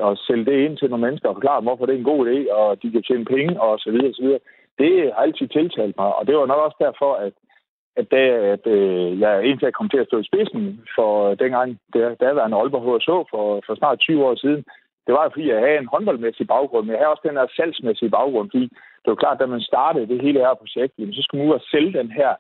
at 0.08 0.18
sælge 0.28 0.46
det 0.46 0.66
ind 0.66 0.78
til 0.78 0.90
nogle 0.90 1.06
mennesker 1.06 1.30
og 1.30 1.36
forklare 1.36 1.60
dem, 1.60 1.68
hvorfor 1.68 1.86
det 1.86 1.94
er 1.94 2.00
en 2.00 2.12
god 2.14 2.22
idé, 2.28 2.54
og 2.54 2.84
de 2.84 2.92
kan 2.92 3.04
tjene 3.04 3.26
penge, 3.26 3.62
og 3.62 3.80
så 3.80 3.92
videre, 3.92 4.10
og 4.10 4.16
så 4.16 4.22
videre. 4.22 4.40
Det 4.80 4.92
har 5.14 5.22
altid 5.22 5.48
tiltalt 5.48 5.96
mig, 5.98 6.16
og 6.16 6.28
det 6.28 6.36
var 6.36 6.46
nok 6.46 6.62
også 6.68 6.78
derfor, 6.80 7.14
at, 7.26 7.34
at, 7.96 8.12
da, 8.12 8.24
at 8.56 8.68
øh, 8.68 9.20
jeg 9.20 9.44
indtil 9.46 9.66
jeg 9.66 9.74
kom 9.74 9.90
til 9.90 10.04
at 10.04 10.08
stå 10.08 10.18
i 10.20 10.30
spidsen 10.30 10.64
for 10.96 11.30
øh, 11.30 11.40
dengang, 11.40 11.80
der, 11.94 12.16
der 12.16 12.32
var 12.34 12.46
en 12.46 12.54
Aalborg 12.54 12.86
HSH 12.86 13.12
for, 13.32 13.62
for 13.66 13.76
snart 13.76 14.00
20 14.00 14.26
år 14.26 14.36
siden, 14.36 14.64
det 15.06 15.14
var 15.14 15.30
fordi, 15.30 15.50
jeg 15.50 15.60
havde 15.60 15.78
en 15.78 15.94
håndboldmæssig 15.94 16.48
baggrund, 16.48 16.86
men 16.86 16.92
jeg 16.92 17.00
havde 17.00 17.14
også 17.14 17.28
den 17.28 17.38
her 17.40 17.48
salgsmæssige 17.56 18.10
baggrund, 18.18 18.48
fordi 18.52 18.68
det 19.02 19.10
var 19.12 19.22
klart, 19.24 19.38
at 19.38 19.40
da 19.40 19.46
man 19.46 19.62
startede 19.72 20.08
det 20.08 20.22
hele 20.22 20.40
her 20.40 20.54
projekt, 20.62 20.94
så 21.18 21.22
skulle 21.22 21.40
man 21.42 21.50
ud 21.50 21.60
og 21.60 21.68
sælge 21.72 21.98
den 22.00 22.12
her 22.12 22.32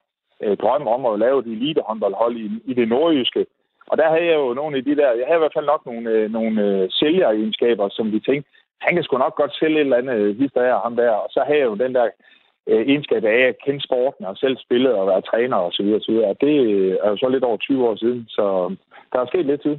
øh, 0.45 0.57
om 0.95 1.05
at 1.05 1.19
lave 1.19 1.39
et 1.39 1.47
elitehåndboldhold 1.55 2.35
i, 2.37 2.47
i 2.71 2.73
det 2.73 2.87
nordjyske. 2.87 3.45
Og 3.89 3.97
der 3.97 4.07
havde 4.09 4.27
jeg 4.31 4.37
jo 4.43 4.53
nogle 4.53 4.77
af 4.77 4.83
de 4.83 4.95
der, 4.95 5.09
jeg 5.19 5.25
havde 5.27 5.39
i 5.39 5.43
hvert 5.43 5.57
fald 5.57 5.71
nok 5.73 5.85
nogle, 5.85 6.09
øh, 6.09 6.31
nogle 6.31 6.61
øh, 6.67 6.89
sælgeregenskaber, 6.99 7.89
som 7.89 8.11
vi 8.11 8.19
tænkte, 8.19 8.49
han 8.81 8.93
kan 8.93 9.03
sgu 9.03 9.17
nok 9.17 9.35
godt 9.35 9.53
sælge 9.59 9.79
et 9.79 9.81
eller 9.81 9.97
andet 9.97 10.15
øh, 10.15 10.37
hister 10.39 10.61
af 10.61 10.81
ham 10.83 10.95
der. 10.95 11.11
Og 11.11 11.29
så 11.29 11.43
havde 11.47 11.59
jeg 11.59 11.65
jo 11.71 11.75
den 11.75 11.95
der 11.95 12.07
øh, 12.69 12.81
egenskab 12.89 13.23
af 13.23 13.41
at 13.51 13.55
kende 13.65 13.81
sporten 13.87 14.25
og 14.25 14.37
selv 14.37 14.57
spillet 14.57 14.93
og 14.93 15.07
være 15.07 15.21
træner 15.21 15.57
og 15.57 15.71
så 15.73 15.83
videre. 15.83 15.99
Og 16.01 16.05
så 16.05 16.11
videre. 16.11 16.35
Det 16.45 16.55
øh, 16.69 16.97
er 17.03 17.09
jo 17.09 17.17
så 17.17 17.27
lidt 17.29 17.43
over 17.43 17.57
20 17.57 17.87
år 17.87 17.95
siden, 17.95 18.25
så 18.29 18.75
der 19.11 19.19
er 19.19 19.27
sket 19.27 19.45
lidt 19.45 19.61
tid. 19.61 19.77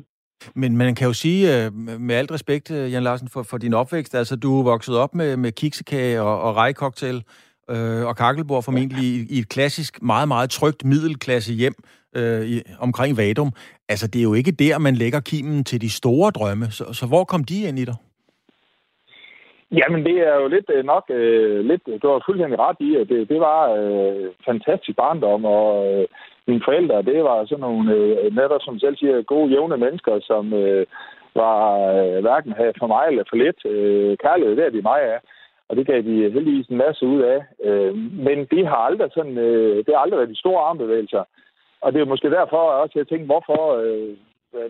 Men 0.54 0.76
man 0.76 0.94
kan 0.94 1.06
jo 1.06 1.12
sige, 1.12 1.42
øh, 1.54 1.72
med 2.00 2.14
alt 2.14 2.32
respekt, 2.32 2.70
Jan 2.70 3.02
Larsen, 3.02 3.28
for, 3.32 3.42
for 3.50 3.58
din 3.58 3.74
opvækst, 3.74 4.14
altså 4.14 4.36
du 4.36 4.60
er 4.60 4.64
vokset 4.64 4.96
op 4.98 5.14
med, 5.14 5.36
med 5.36 5.52
kiksekage 5.52 6.22
og, 6.22 6.40
og 6.42 6.56
rejkoktail 6.56 7.24
øh, 7.70 8.06
og 8.06 8.16
kakkelbord 8.16 8.62
formentlig 8.62 9.04
i, 9.04 9.26
i 9.30 9.38
et 9.38 9.48
klassisk, 9.48 10.02
meget, 10.02 10.28
meget 10.28 10.50
trygt 10.50 10.84
middelklasse 10.84 11.52
hjem 11.52 11.74
øh, 12.16 12.42
i, 12.52 12.62
omkring 12.80 13.16
Vadum. 13.16 13.50
Altså, 13.88 14.06
det 14.06 14.18
er 14.18 14.22
jo 14.22 14.34
ikke 14.34 14.52
der, 14.52 14.78
man 14.78 14.94
lægger 14.94 15.20
kimen 15.20 15.64
til 15.64 15.80
de 15.80 15.90
store 15.90 16.30
drømme. 16.30 16.66
Så, 16.70 16.84
så 16.92 17.06
hvor 17.06 17.24
kom 17.24 17.44
de 17.44 17.68
ind 17.68 17.78
i 17.78 17.84
dig? 17.84 17.96
Jamen, 19.72 20.04
det 20.04 20.16
er 20.28 20.34
jo 20.40 20.48
lidt 20.48 20.70
øh, 20.74 20.84
nok 20.84 21.04
øh, 21.10 21.64
lidt... 21.70 21.82
Du 22.02 22.06
har 22.08 22.22
fuldstændig 22.26 22.58
ret 22.58 22.76
i, 22.80 22.96
at 22.96 23.08
det, 23.08 23.28
det 23.28 23.40
var 23.40 23.60
øh, 23.78 24.26
fantastisk 24.44 24.96
barndom, 24.96 25.44
og 25.44 25.68
øh, 25.86 26.06
mine 26.46 26.62
forældre, 26.64 27.02
det 27.02 27.24
var 27.24 27.44
sådan 27.44 27.66
nogle 27.68 27.94
øh, 27.94 28.36
netop, 28.36 28.60
som 28.64 28.78
selv 28.78 28.96
siger, 28.96 29.22
gode, 29.22 29.52
jævne 29.52 29.76
mennesker, 29.76 30.20
som 30.22 30.52
øh, 30.52 30.86
var 31.34 31.58
øh, 31.96 32.20
hverken 32.24 32.52
have 32.52 32.72
for 32.78 32.86
mig 32.86 33.04
eller 33.10 33.24
for 33.30 33.36
lidt. 33.36 33.60
Øh, 33.72 34.16
kærlighed, 34.24 34.56
det 34.56 34.64
er 34.66 34.70
de 34.70 34.88
mig 34.90 35.00
af. 35.12 35.18
Og 35.68 35.76
det 35.76 35.86
gav 35.86 36.02
de 36.02 36.30
heldigvis 36.30 36.66
en 36.66 36.76
masse 36.76 37.06
ud 37.06 37.20
af. 37.22 37.40
Øh, 37.64 37.94
men 37.96 38.38
det 38.44 38.66
har 38.66 38.76
aldrig 38.76 39.10
sådan... 39.14 39.38
Øh, 39.38 39.76
det 39.76 39.94
har 39.94 39.98
aldrig 39.98 40.18
været 40.18 40.34
de 40.34 40.42
store 40.44 40.62
armbevægelser. 40.62 41.24
Og 41.80 41.92
det 41.92 42.00
er 42.00 42.04
måske 42.04 42.30
derfor 42.30 42.56
også, 42.56 42.92
jeg 42.98 43.08
tænkte, 43.08 43.26
hvorfor... 43.26 43.76
Øh, 43.76 44.16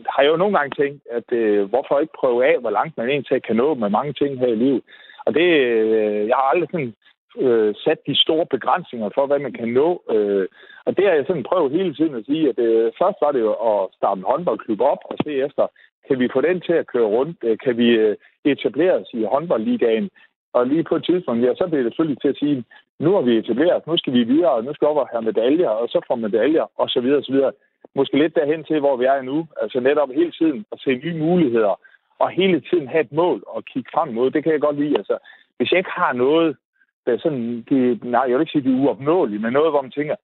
har 0.09 0.23
jeg 0.23 0.31
jo 0.31 0.37
nogle 0.37 0.59
gange 0.59 0.75
tænkt, 0.83 1.03
at 1.11 1.33
øh, 1.33 1.69
hvorfor 1.69 1.99
ikke 1.99 2.19
prøve 2.21 2.47
af, 2.47 2.61
hvor 2.61 2.71
langt 2.71 2.97
man 2.97 3.09
egentlig 3.09 3.43
kan 3.43 3.57
nå 3.57 3.75
med 3.75 3.91
mange 3.91 4.13
ting 4.13 4.39
her 4.39 4.47
i 4.47 4.63
livet. 4.65 4.83
Og 5.27 5.35
det, 5.35 5.49
øh, 5.71 6.29
jeg 6.29 6.37
har 6.37 6.49
aldrig 6.53 6.69
sådan 6.73 6.95
øh, 7.45 7.75
sat 7.85 7.99
de 8.07 8.17
store 8.25 8.47
begrænsninger 8.47 9.09
for, 9.15 9.27
hvad 9.27 9.39
man 9.39 9.53
kan 9.53 9.69
nå. 9.69 10.03
Øh, 10.11 10.47
og 10.87 10.97
det 10.97 11.05
har 11.07 11.13
jeg 11.15 11.25
sådan 11.27 11.49
prøvet 11.51 11.73
hele 11.73 11.95
tiden 11.95 12.15
at 12.15 12.25
sige, 12.25 12.49
at 12.49 12.59
øh, 12.59 12.93
først 13.01 13.19
var 13.21 13.33
det 13.33 13.41
jo 13.41 13.53
at 13.53 13.89
starte 13.97 14.19
en 14.19 14.29
håndboldklub 14.31 14.81
op 14.81 14.99
og 15.11 15.17
se 15.25 15.33
efter, 15.47 15.67
kan 16.09 16.19
vi 16.19 16.29
få 16.33 16.41
den 16.41 16.61
til 16.61 16.73
at 16.73 16.87
køre 16.87 17.13
rundt? 17.17 17.37
Øh, 17.43 17.59
kan 17.65 17.77
vi 17.77 17.89
etableres 17.93 18.19
etablere 18.45 18.93
os 18.93 19.11
i 19.13 19.23
håndboldligaen? 19.23 20.11
Og 20.57 20.67
lige 20.67 20.85
på 20.85 20.97
et 20.97 21.05
tidspunkt, 21.05 21.45
ja, 21.45 21.55
så 21.55 21.65
bliver 21.67 21.83
det 21.83 21.93
selvfølgelig 21.93 22.21
til 22.21 22.29
at 22.29 22.41
sige, 22.43 22.65
nu 22.99 23.11
har 23.15 23.23
vi 23.29 23.39
etableret, 23.39 23.87
nu 23.87 23.97
skal 23.97 24.13
vi 24.13 24.23
videre, 24.23 24.53
og 24.53 24.65
nu 24.65 24.75
skal 24.75 24.87
vi 24.87 24.91
op 24.91 24.97
og 24.97 25.09
have 25.13 25.23
medaljer, 25.23 25.69
og 25.69 25.89
så 25.89 25.99
får 26.09 26.17
medaljer, 26.27 26.67
og 26.81 26.89
så 26.89 27.01
videre, 27.01 27.19
og 27.19 27.25
så 27.25 27.33
videre. 27.33 27.53
Måske 27.95 28.19
lidt 28.19 28.35
derhen 28.35 28.65
til, 28.65 28.81
hvor 28.81 28.97
vi 28.97 29.05
er 29.05 29.23
nu. 29.23 29.47
Altså 29.63 29.81
netop 29.81 30.11
hele 30.21 30.33
tiden 30.33 30.65
at 30.73 30.79
se 30.81 30.91
nye 31.05 31.19
muligheder, 31.19 31.75
og 32.19 32.31
hele 32.31 32.61
tiden 32.61 32.89
have 32.89 33.05
et 33.05 33.13
mål 33.13 33.43
og 33.47 33.65
kigge 33.65 33.91
frem 33.95 34.09
mod. 34.09 34.31
Det 34.31 34.43
kan 34.43 34.53
jeg 34.53 34.61
godt 34.61 34.79
lide. 34.81 34.99
Altså, 34.99 35.19
hvis 35.57 35.71
jeg 35.71 35.79
ikke 35.79 35.99
har 36.01 36.13
noget, 36.13 36.57
der 37.07 37.13
er 37.13 37.19
sådan, 37.19 37.65
det, 37.69 38.05
nej, 38.05 38.25
jeg 38.29 38.35
vil 38.35 38.45
ikke 38.45 38.53
sige, 38.53 38.65
det 38.65 38.73
er 38.75 38.85
uopnåeligt, 38.85 39.43
men 39.43 39.53
noget, 39.53 39.73
hvor 39.73 39.83
man 39.83 39.91
tænker, 39.99 40.17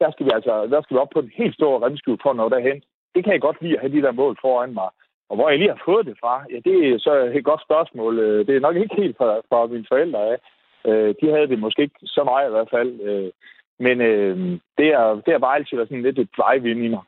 der 0.00 0.10
skal 0.10 0.26
vi 0.26 0.30
altså, 0.34 0.66
der 0.66 0.82
skal 0.82 0.94
vi 0.94 1.00
op 1.00 1.12
på 1.14 1.20
en 1.20 1.32
helt 1.34 1.54
stor 1.54 1.84
remskue 1.86 2.18
for 2.22 2.30
at 2.30 2.36
nå 2.36 2.48
derhen. 2.48 2.82
Det 3.14 3.24
kan 3.24 3.32
jeg 3.32 3.40
godt 3.40 3.62
lide 3.62 3.74
at 3.74 3.80
have 3.80 3.92
de 3.96 4.02
der 4.02 4.12
mål 4.12 4.36
foran 4.40 4.74
mig. 4.74 4.90
Og 5.32 5.36
hvor 5.36 5.48
jeg 5.48 5.58
lige 5.58 5.74
har 5.74 5.82
fået 5.90 6.06
det 6.06 6.16
fra, 6.22 6.34
ja, 6.52 6.58
det 6.68 6.74
er 6.88 6.98
så 7.06 7.12
et 7.38 7.44
godt 7.50 7.62
spørgsmål. 7.68 8.18
Øh, 8.18 8.46
det 8.46 8.54
er 8.56 8.66
nok 8.66 8.76
ikke 8.76 8.96
helt 9.02 9.16
fra, 9.16 9.30
fra 9.48 9.66
mine 9.66 9.90
forældre 9.92 10.20
af. 10.32 10.36
Øh, 10.88 11.14
de 11.20 11.26
havde 11.34 11.48
det 11.52 11.58
måske 11.58 11.82
ikke 11.82 12.00
så 12.16 12.22
meget 12.24 12.48
i 12.48 12.54
hvert 12.54 12.70
fald. 12.74 12.92
Øh, 13.08 13.30
men 13.86 13.96
det 14.78 14.88
er, 14.98 15.06
det 15.24 15.32
er 15.34 15.44
bare 15.44 15.56
altid 15.56 15.76
været 15.76 15.88
sådan 15.88 16.02
lidt 16.02 16.18
et 16.18 16.30
drive 16.38 16.70
i 16.86 16.88
mig. 16.88 17.04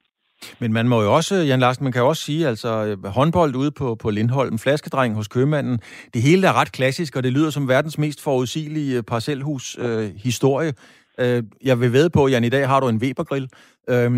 Men 0.59 0.73
man 0.73 0.89
må 0.89 1.03
jo 1.03 1.15
også, 1.15 1.35
Jan 1.35 1.61
Larsen, 1.61 1.85
man 1.85 1.93
kan 1.93 2.03
jo 2.03 2.09
også 2.09 2.23
sige, 2.23 2.49
altså 2.49 2.71
håndbold 3.15 3.55
ude 3.57 3.71
på, 3.71 3.95
på 4.03 4.11
Lindholm, 4.11 4.59
flaskedreng 4.59 5.15
hos 5.15 5.29
købmanden, 5.29 5.79
det 6.15 6.23
hele 6.23 6.47
er 6.47 6.61
ret 6.61 6.73
klassisk, 6.73 7.17
og 7.17 7.23
det 7.23 7.33
lyder 7.33 7.51
som 7.51 7.69
verdens 7.69 7.99
mest 7.99 8.25
forudsigelige 8.25 9.03
parcelhus 9.03 9.79
øh, 9.79 10.11
historie. 10.25 10.73
Øh, 11.21 11.43
jeg 11.65 11.81
vil 11.81 11.93
ved 11.93 12.11
på, 12.11 12.29
Jan, 12.29 12.45
i 12.45 12.49
dag 12.49 12.69
har 12.69 12.81
du 12.81 12.89
en 12.89 12.97
Weber-grill. 13.03 13.49
Øh, 13.89 14.11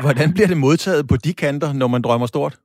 hvordan 0.00 0.32
bliver 0.34 0.48
det 0.48 0.56
modtaget 0.56 1.08
på 1.08 1.16
de 1.16 1.34
kanter, 1.34 1.72
når 1.72 1.86
man 1.86 2.02
drømmer 2.02 2.26
stort? 2.26 2.56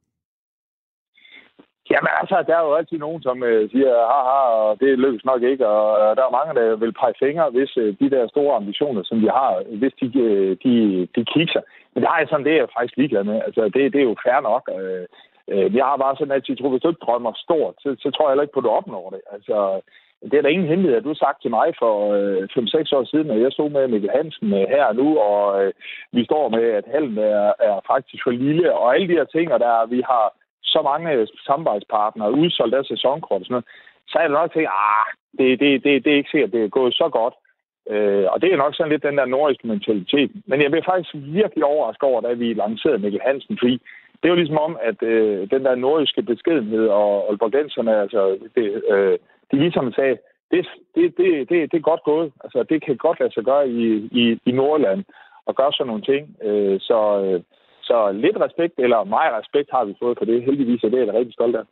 Jamen 1.93 2.12
altså, 2.21 2.36
der 2.48 2.55
er 2.57 2.63
jo 2.67 2.74
altid 2.74 2.98
nogen, 2.98 3.21
som 3.27 3.43
øh, 3.43 3.69
siger, 3.71 3.93
haha, 4.12 4.41
og 4.62 4.79
det 4.79 5.00
lykkes 5.00 5.25
nok 5.25 5.41
ikke, 5.51 5.67
og 5.67 5.88
øh, 6.01 6.15
der 6.17 6.24
er 6.25 6.38
mange, 6.38 6.53
der 6.60 6.75
vil 6.75 6.93
pege 7.00 7.13
fingre, 7.24 7.50
hvis 7.55 7.71
øh, 7.77 7.95
de 8.01 8.10
der 8.15 8.27
store 8.27 8.55
ambitioner, 8.55 9.03
som 9.03 9.17
de 9.24 9.29
har, 9.39 9.51
hvis 9.81 9.93
de, 10.01 10.07
øh, 10.27 10.57
de, 10.63 10.74
de 11.15 11.21
kigger. 11.33 11.62
Men 11.91 12.01
det 12.01 12.10
har 12.10 12.19
jeg 12.19 12.27
sådan, 12.29 12.45
det 12.45 12.53
er 12.53 12.62
jeg 12.63 12.75
faktisk 12.77 12.98
ligeglad 12.98 13.24
med. 13.24 13.38
Altså, 13.48 13.62
det, 13.74 13.93
det 13.93 14.00
er 14.01 14.10
jo 14.12 14.15
fair 14.25 14.39
nok. 14.50 14.63
Øh, 14.77 15.05
øh, 15.53 15.75
jeg 15.75 15.86
har 15.86 15.98
bare 15.98 16.15
sådan 16.15 16.36
altid 16.36 16.55
tror, 16.55 16.69
hvis 16.69 16.81
du 16.81 16.89
ikke 16.89 17.05
drømmer 17.05 17.33
stort, 17.45 17.75
så, 17.83 17.89
så 18.03 18.07
tror 18.12 18.25
jeg 18.25 18.31
heller 18.31 18.48
ikke 18.48 18.55
på, 18.55 18.63
at 18.63 18.67
du 18.67 18.77
opnår 18.79 19.10
det. 19.15 19.21
Altså, 19.36 19.81
det 20.29 20.33
er 20.33 20.41
der 20.41 20.55
ingen 20.55 20.67
hemmelighed, 20.67 20.98
at 20.98 21.03
du 21.03 21.13
har 21.13 21.25
sagt 21.25 21.41
til 21.41 21.51
mig 21.57 21.67
for 21.81 21.95
øh, 22.17 22.43
5-6 22.43 22.95
år 22.98 23.03
siden, 23.12 23.31
at 23.31 23.41
jeg 23.41 23.51
stod 23.51 23.69
med 23.69 23.88
Mikkel 23.88 24.15
Hansen 24.15 24.53
øh, 24.53 24.65
her 24.75 24.93
nu, 24.93 25.07
og 25.19 25.63
øh, 25.63 25.74
vi 26.12 26.25
står 26.25 26.50
med, 26.50 26.65
at 26.79 26.86
hallen 26.93 27.17
er, 27.17 27.53
er 27.67 27.75
faktisk 27.88 28.24
for 28.24 28.31
lille, 28.31 28.75
og 28.75 28.95
alle 28.95 29.07
de 29.07 29.19
her 29.19 29.29
ting, 29.36 29.53
og 29.53 29.60
der 29.60 29.86
vi 29.86 30.01
har 30.12 30.25
så 30.63 30.81
mange 30.81 31.11
øh, 31.11 31.27
samarbejdspartnere, 31.45 32.31
udsolgt 32.31 32.75
af 32.75 32.85
sæsonkort 32.85 33.41
og 33.41 33.45
sådan 33.45 33.53
noget, 33.53 33.65
så 34.07 34.17
er 34.17 34.23
det 34.23 34.31
nok 34.31 34.51
til, 34.53 34.59
ah, 34.59 35.07
det, 35.37 35.59
det, 35.59 35.83
det, 35.83 36.05
det 36.05 36.13
er 36.13 36.17
ikke 36.17 36.29
sikkert, 36.31 36.51
det 36.51 36.63
er 36.63 36.77
gået 36.79 36.93
så 36.93 37.09
godt. 37.09 37.33
Øh, 37.89 38.25
og 38.31 38.41
det 38.41 38.53
er 38.53 38.57
nok 38.57 38.75
sådan 38.75 38.91
lidt 38.91 39.03
den 39.03 39.17
der 39.17 39.25
nordiske 39.25 39.67
mentalitet. 39.67 40.31
Men 40.45 40.61
jeg 40.61 40.71
blev 40.71 40.83
faktisk 40.83 41.15
virkelig 41.15 41.65
overrasket 41.65 42.03
over, 42.03 42.21
da 42.21 42.33
vi 42.33 42.53
lancerede 42.53 42.99
Mikkel 42.99 43.21
Hansen, 43.25 43.57
fordi 43.61 43.81
det 44.17 44.25
er 44.25 44.33
jo 44.33 44.41
ligesom 44.41 44.57
om, 44.57 44.77
at 44.81 45.03
øh, 45.03 45.49
den 45.49 45.65
der 45.65 45.75
nordiske 45.75 46.21
beskedenhed 46.23 46.87
og 46.87 47.29
olborgenserne, 47.29 48.01
altså, 48.01 48.37
det, 48.55 48.83
øh, 48.93 49.19
de 49.51 49.57
ligesom 49.57 49.93
sagde, 49.93 50.17
det, 50.51 50.67
det, 50.95 51.17
det, 51.17 51.49
det, 51.49 51.71
det 51.71 51.77
er 51.77 51.89
godt 51.91 52.03
gået. 52.03 52.31
Altså, 52.43 52.63
det 52.63 52.85
kan 52.85 52.97
godt 52.97 53.19
lade 53.19 53.33
sig 53.33 53.43
gøre 53.43 53.69
i, 53.69 54.09
i, 54.21 54.39
i 54.45 54.51
Nordland 54.51 55.03
og 55.45 55.55
gøre 55.55 55.73
sådan 55.73 55.87
nogle 55.87 56.03
ting. 56.03 56.35
Øh, 56.43 56.79
så, 56.79 56.99
øh, 57.25 57.41
så 57.83 58.11
lidt 58.11 58.38
respekt, 58.45 58.73
eller 58.77 59.03
meget 59.03 59.31
respekt 59.39 59.69
har 59.71 59.85
vi 59.85 59.93
fået 60.01 60.17
for 60.17 60.25
det. 60.25 60.43
Heldigvis 60.43 60.83
er 60.83 60.89
det, 60.89 61.00
jeg 61.00 61.07
er 61.07 61.19
rigtig 61.19 61.33
stolt 61.33 61.55
af. 61.55 61.65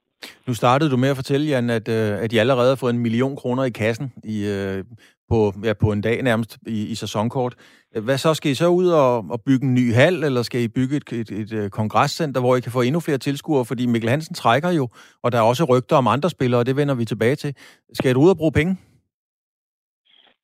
Nu 0.48 0.54
startede 0.54 0.92
du 0.92 0.98
med 0.98 1.10
at 1.10 1.16
fortælle, 1.16 1.48
Jan, 1.48 1.70
at, 1.70 1.88
øh, 1.89 2.24
at 2.24 2.34
I 2.34 2.38
allerede 2.38 2.70
har 2.70 2.75
fået 2.75 2.94
en 2.94 3.00
million 3.00 3.36
kroner 3.36 3.63
i 3.63 3.70
kassen 3.70 4.13
i, 4.24 4.48
øh, 4.48 4.84
på, 5.30 5.54
ja, 5.63 5.74
på 5.74 5.92
en 5.92 6.01
dag 6.01 6.22
nærmest 6.24 6.58
i, 6.68 6.88
i 6.92 6.96
sæsonkort. 6.96 7.56
Hvad 8.01 8.18
så? 8.18 8.34
Skal 8.34 8.51
I 8.51 8.56
så 8.56 8.68
ud 8.68 8.88
og, 8.88 9.16
og 9.30 9.42
bygge 9.46 9.66
en 9.66 9.74
ny 9.74 9.94
hal, 9.94 10.24
eller 10.24 10.42
skal 10.42 10.62
I 10.62 10.68
bygge 10.68 10.96
et, 10.98 11.13
et, 11.13 11.32
et, 11.32 11.54
et 11.54 11.72
kongresscenter, 11.72 12.42
hvor 12.42 12.56
I 12.56 12.60
kan 12.60 12.72
få 12.72 12.82
endnu 12.82 13.00
flere 13.00 13.18
tilskuere? 13.18 13.66
Fordi 13.66 13.86
Mikkel 13.86 14.10
Hansen 14.10 14.36
trækker 14.36 14.72
jo, 14.72 14.88
og 15.24 15.32
der 15.32 15.38
er 15.38 15.42
også 15.42 15.63
rygter 15.63 15.96
om 15.96 16.08
andre 16.08 16.30
spillere, 16.30 16.62
og 16.62 16.66
det 16.66 16.75
vender 16.75 16.96
vi 16.96 17.06
tilbage 17.06 17.36
til. 17.36 17.56
Skal 17.94 18.12
I 18.12 18.16
ud 18.16 18.30
og 18.30 18.38
bruge 18.38 18.51
penge? 18.51 18.78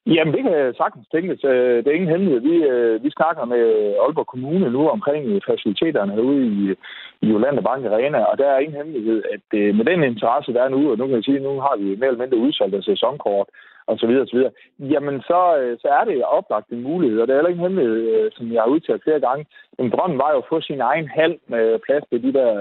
Jamen, 0.07 0.33
det 0.33 0.43
kan 0.43 0.73
sagtens 0.77 1.07
tænkes. 1.07 1.43
Øh, 1.43 1.77
det 1.83 1.87
er 1.87 1.99
ingen 1.99 2.13
hemmelighed. 2.13 2.41
Vi, 2.49 2.55
øh, 2.73 3.03
vi 3.03 3.09
snakker 3.09 3.45
med 3.45 3.63
Aalborg 4.03 4.27
Kommune 4.27 4.69
nu 4.71 4.89
omkring 4.89 5.25
øh, 5.25 5.41
faciliteterne 5.49 6.13
herude 6.13 6.45
i, 6.47 6.75
i 7.21 7.25
Jolanda 7.31 7.61
Bank 7.61 7.85
Arena, 7.85 8.19
og 8.23 8.37
der 8.37 8.47
er 8.47 8.59
ingen 8.59 8.77
hemmelighed, 8.77 9.23
at 9.33 9.75
med 9.77 9.85
den 9.85 10.03
interesse, 10.03 10.53
der 10.53 10.61
er 10.63 10.69
nu, 10.69 10.91
og 10.91 10.97
nu 10.97 11.05
kan 11.05 11.15
jeg 11.15 11.23
sige, 11.23 11.37
at 11.37 11.43
nu 11.43 11.59
har 11.59 11.75
vi 11.77 11.83
mere 11.83 12.07
eller 12.07 12.23
mindre 12.23 12.37
udsolgt 12.37 12.75
af 12.75 12.83
sæsonkort, 12.83 13.47
og 13.87 13.99
så 13.99 14.07
videre, 14.07 14.21
og 14.21 14.27
så 14.27 14.35
videre, 14.37 14.51
jamen 14.79 15.21
så, 15.21 15.39
så 15.81 15.87
er 15.87 16.03
det 16.03 16.23
oplagt 16.23 16.69
en 16.69 16.81
mulighed, 16.81 17.19
og 17.19 17.27
det 17.27 17.33
er 17.33 17.37
heller 17.37 17.53
ikke 17.53 17.65
hemmelighed, 17.67 18.31
som 18.31 18.53
jeg 18.53 18.61
har 18.61 18.69
udtalt 18.75 19.03
flere 19.03 19.19
gange. 19.19 19.45
En 19.79 19.89
drøm 19.89 20.17
var 20.17 20.31
jo 20.31 20.37
at 20.37 20.49
få 20.49 20.61
sin 20.61 20.81
egen 20.81 21.07
halv 21.07 21.37
med 21.47 21.79
plads 21.85 22.03
til 22.09 22.23
de 22.23 22.33
der 22.33 22.51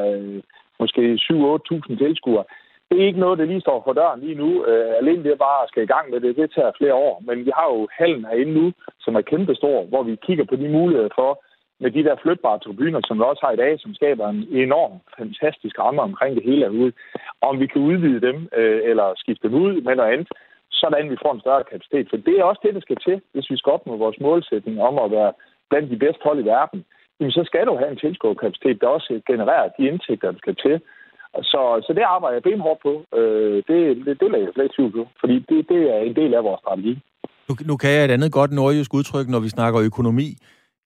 måske 0.80 1.02
7-8.000 1.22 1.98
tilskuere 1.98 2.44
det 2.90 3.02
er 3.02 3.06
ikke 3.06 3.24
noget, 3.24 3.38
der 3.38 3.44
lige 3.44 3.60
står 3.60 3.82
for 3.84 3.92
døren 3.92 4.20
lige 4.20 4.40
nu. 4.42 4.64
Øh, 4.64 4.92
alene 5.00 5.24
det 5.24 5.38
bare 5.38 5.68
skal 5.68 5.82
i 5.82 5.92
gang 5.94 6.10
med 6.10 6.20
det, 6.20 6.36
det 6.36 6.52
tager 6.54 6.78
flere 6.78 6.94
år. 6.94 7.22
Men 7.26 7.44
vi 7.46 7.50
har 7.58 7.66
jo 7.74 7.88
hallen 8.00 8.24
herinde 8.24 8.54
nu, 8.60 8.72
som 9.00 9.14
er 9.14 9.20
kæmpestor, 9.20 9.84
hvor 9.84 10.02
vi 10.02 10.16
kigger 10.26 10.44
på 10.44 10.56
de 10.56 10.68
muligheder 10.68 11.08
for, 11.14 11.44
med 11.80 11.90
de 11.90 12.04
der 12.04 12.16
flytbare 12.22 12.58
tribuner, 12.58 13.00
som 13.04 13.18
vi 13.18 13.22
også 13.22 13.42
har 13.46 13.52
i 13.52 13.62
dag, 13.64 13.80
som 13.80 13.94
skaber 13.94 14.28
en 14.28 14.46
enorm, 14.50 14.92
fantastisk 15.18 15.78
ramme 15.78 16.02
omkring 16.02 16.36
det 16.36 16.44
hele 16.44 16.64
herude. 16.64 16.92
Om 17.40 17.60
vi 17.60 17.66
kan 17.66 17.82
udvide 17.82 18.20
dem, 18.28 18.48
øh, 18.56 18.80
eller 18.90 19.06
skifte 19.16 19.48
dem 19.48 19.54
ud 19.64 19.72
med 19.80 19.96
noget 19.96 20.12
andet, 20.12 20.28
sådan 20.70 21.10
vi 21.10 21.16
får 21.22 21.32
en 21.32 21.40
større 21.40 21.64
kapacitet. 21.70 22.06
For 22.10 22.16
det 22.16 22.34
er 22.38 22.44
også 22.44 22.60
det, 22.64 22.74
der 22.74 22.80
skal 22.80 22.96
til, 22.96 23.20
hvis 23.32 23.50
vi 23.50 23.56
skal 23.56 23.72
opnå 23.72 23.96
vores 23.96 24.20
målsætning 24.20 24.82
om 24.82 24.98
at 24.98 25.10
være 25.10 25.32
blandt 25.70 25.90
de 25.90 26.02
bedste 26.04 26.24
hold 26.24 26.38
i 26.40 26.46
verden. 26.54 26.84
Jamen, 27.20 27.32
så 27.32 27.42
skal 27.44 27.66
du 27.66 27.76
have 27.76 27.90
en 27.90 28.02
tilskuerkapacitet, 28.04 28.80
der 28.80 28.86
også 28.86 29.20
genererer 29.26 29.68
de 29.68 29.86
indtægter, 29.88 30.30
der 30.30 30.38
skal 30.38 30.56
til 30.56 30.80
så, 31.42 31.82
så 31.86 31.92
det 31.96 32.02
arbejder 32.02 32.36
jeg 32.36 32.42
benhårdt 32.42 32.80
på. 32.82 33.18
Øh, 33.18 33.56
det, 33.68 33.78
det, 34.06 34.20
det 34.20 34.28
lader 34.30 34.44
jeg 34.44 34.52
slet 34.54 34.64
ikke 34.78 34.96
på, 34.98 35.04
fordi 35.20 35.34
det, 35.48 35.68
det 35.68 35.82
er 35.94 35.98
en 35.98 36.16
del 36.16 36.34
af 36.34 36.44
vores 36.44 36.60
strategi. 36.60 36.94
Nu, 37.48 37.54
nu 37.66 37.76
kan 37.76 37.90
jeg 37.90 38.04
et 38.04 38.10
andet 38.10 38.32
godt 38.32 38.52
nordjysk 38.52 38.94
udtryk, 38.94 39.28
når 39.28 39.40
vi 39.40 39.48
snakker 39.48 39.80
økonomi. 39.80 40.36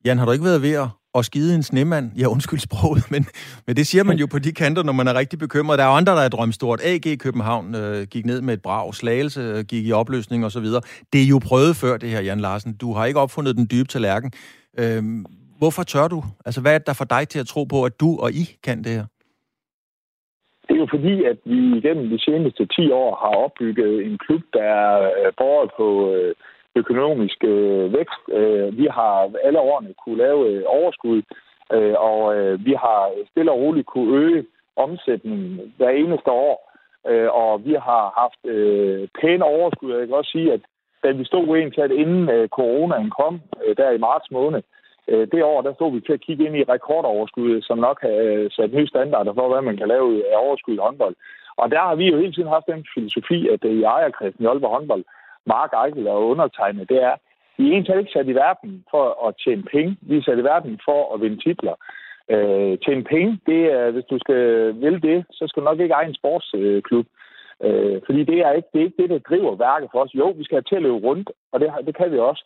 Jan, 0.04 0.18
har 0.18 0.26
du 0.26 0.32
ikke 0.32 0.44
været 0.44 0.62
ved 0.62 0.72
at, 0.72 0.88
at 1.14 1.24
skide 1.24 1.54
en 1.54 1.62
snemand? 1.62 2.10
Ja, 2.18 2.26
undskyld 2.26 2.60
sproget, 2.60 3.10
men, 3.10 3.26
men 3.66 3.76
det 3.76 3.86
siger 3.86 4.04
man 4.04 4.16
jo 4.16 4.26
på 4.26 4.38
de 4.38 4.52
kanter, 4.52 4.82
når 4.82 4.92
man 4.92 5.08
er 5.08 5.14
rigtig 5.14 5.38
bekymret. 5.38 5.78
Der 5.78 5.84
er 5.84 5.88
andre, 5.88 6.12
der 6.12 6.22
er 6.22 6.28
drømstort. 6.28 6.80
AG 6.84 7.18
København 7.18 7.74
øh, 7.74 8.06
gik 8.06 8.26
ned 8.26 8.40
med 8.40 8.54
et 8.54 8.62
brag, 8.62 8.94
Slagelse 8.94 9.40
øh, 9.40 9.64
gik 9.64 9.86
i 9.86 9.92
opløsning 9.92 10.44
osv. 10.46 10.64
Det 11.12 11.22
er 11.22 11.28
jo 11.30 11.38
prøvet 11.38 11.76
før, 11.76 11.96
det 11.96 12.10
her, 12.10 12.20
Jan 12.20 12.40
Larsen. 12.40 12.76
Du 12.76 12.92
har 12.92 13.06
ikke 13.06 13.20
opfundet 13.20 13.56
den 13.56 13.68
dybe 13.70 13.88
tallerken. 13.88 14.32
Øh, 14.78 15.02
hvorfor 15.58 15.82
tør 15.82 16.08
du? 16.08 16.24
Altså, 16.46 16.60
hvad 16.60 16.74
er 16.74 16.78
det, 16.78 16.86
der 16.86 16.92
får 16.92 17.04
dig 17.04 17.28
til 17.28 17.38
at 17.38 17.46
tro 17.46 17.64
på, 17.64 17.84
at 17.84 18.00
du 18.00 18.18
og 18.18 18.32
I 18.32 18.56
kan 18.62 18.84
det 18.84 18.92
her? 18.92 19.04
Det 20.68 20.74
er 20.74 20.80
jo 20.80 20.88
fordi, 20.90 21.24
at 21.24 21.38
vi 21.44 21.76
igennem 21.78 22.08
de 22.10 22.20
seneste 22.20 22.66
10 22.66 22.90
år 22.90 23.10
har 23.22 23.44
opbygget 23.44 24.06
en 24.06 24.18
klub, 24.18 24.42
der 24.52 24.62
er 24.62 25.30
båret 25.36 25.70
på 25.76 26.14
øh, 26.14 26.34
økonomisk 26.76 27.44
øh, 27.44 27.92
vækst. 27.92 28.22
Øh, 28.32 28.78
vi 28.78 28.86
har 28.90 29.30
alle 29.44 29.60
årene 29.60 29.94
kunne 30.04 30.18
lave 30.18 30.68
overskud, 30.68 31.22
og 32.10 32.22
vi 32.66 32.72
har 32.84 33.10
stille 33.30 33.52
og 33.52 33.58
roligt 33.58 33.86
kunne 33.86 34.16
øge 34.18 34.44
omsætningen 34.76 35.74
hver 35.76 35.90
eneste 35.90 36.30
år. 36.30 36.56
Og 37.42 37.64
vi 37.64 37.72
har 37.72 38.04
haft 38.22 38.42
pæne 39.20 39.44
overskud. 39.44 39.94
Jeg 39.94 40.06
kan 40.06 40.16
også 40.16 40.30
sige, 40.30 40.52
at 40.52 40.60
da 41.04 41.10
vi 41.10 41.24
stod 41.24 41.56
en 41.56 41.70
til, 41.70 41.98
inden 41.98 42.48
coronaen 42.48 43.10
kom, 43.10 43.40
der 43.76 43.90
i 43.90 43.98
marts 43.98 44.30
måned, 44.30 44.62
Øh, 45.08 45.28
det 45.32 45.44
år, 45.44 45.62
der 45.62 45.74
stod 45.74 45.92
vi 45.92 46.00
til 46.00 46.12
at 46.12 46.20
kigge 46.26 46.46
ind 46.46 46.56
i 46.56 46.68
rekordoverskuddet, 46.74 47.64
som 47.64 47.78
nok 47.78 47.98
har 48.02 48.16
øh, 48.26 48.50
sat 48.50 48.72
nye 48.72 48.86
standarder 48.86 49.32
for, 49.34 49.48
hvad 49.48 49.62
man 49.62 49.76
kan 49.76 49.88
lave 49.88 50.08
af 50.32 50.36
overskud 50.46 50.74
i 50.74 50.84
håndbold. 50.86 51.14
Og 51.56 51.70
der 51.70 51.80
har 51.80 51.94
vi 51.94 52.06
jo 52.10 52.16
hele 52.18 52.32
tiden 52.32 52.48
haft 52.48 52.66
den 52.66 52.86
filosofi, 52.94 53.48
at 53.48 53.64
øh, 53.64 53.72
i 53.72 53.82
ejerkredsen 53.82 54.44
i 54.44 54.46
Aalborg 54.46 54.70
håndbold, 54.70 55.04
Mark 55.46 55.72
Eichel 55.84 56.08
og 56.08 56.28
undertegnet, 56.28 56.88
det 56.88 57.02
er, 57.02 57.14
vi 57.56 57.66
er 57.66 57.72
egentlig 57.72 57.98
ikke 57.98 58.12
sat 58.12 58.28
i 58.28 58.34
verden 58.34 58.84
for 58.90 59.26
at 59.26 59.34
tjene 59.44 59.62
penge. 59.62 59.96
Vi 60.00 60.16
er 60.16 60.22
sat 60.22 60.38
i 60.38 60.44
verden 60.44 60.80
for 60.84 61.14
at 61.14 61.20
vinde 61.20 61.42
titler. 61.44 61.74
Øh, 62.34 62.78
tjene 62.84 63.04
penge, 63.04 63.40
det 63.46 63.62
er, 63.72 63.90
hvis 63.90 64.04
du 64.04 64.18
skal 64.18 64.42
vælge 64.80 65.00
det, 65.08 65.24
så 65.30 65.44
skal 65.46 65.60
du 65.60 65.64
nok 65.64 65.80
ikke 65.80 65.94
eje 65.94 66.08
en 66.08 66.20
sportsklub. 66.20 67.06
Øh, 67.64 68.00
fordi 68.06 68.24
det 68.24 68.38
er, 68.38 68.52
ikke, 68.52 68.68
det 68.72 68.80
er 68.80 68.84
ikke 68.84 69.02
det, 69.02 69.10
der 69.10 69.18
driver 69.18 69.56
værket 69.56 69.88
for 69.92 70.00
os. 70.04 70.14
Jo, 70.14 70.28
vi 70.38 70.44
skal 70.44 70.56
have 70.56 70.68
til 70.68 70.76
at 70.76 70.82
løbe 70.82 71.06
rundt, 71.08 71.30
og 71.52 71.60
det, 71.60 71.68
det 71.86 71.96
kan 71.96 72.12
vi 72.12 72.18
også. 72.18 72.44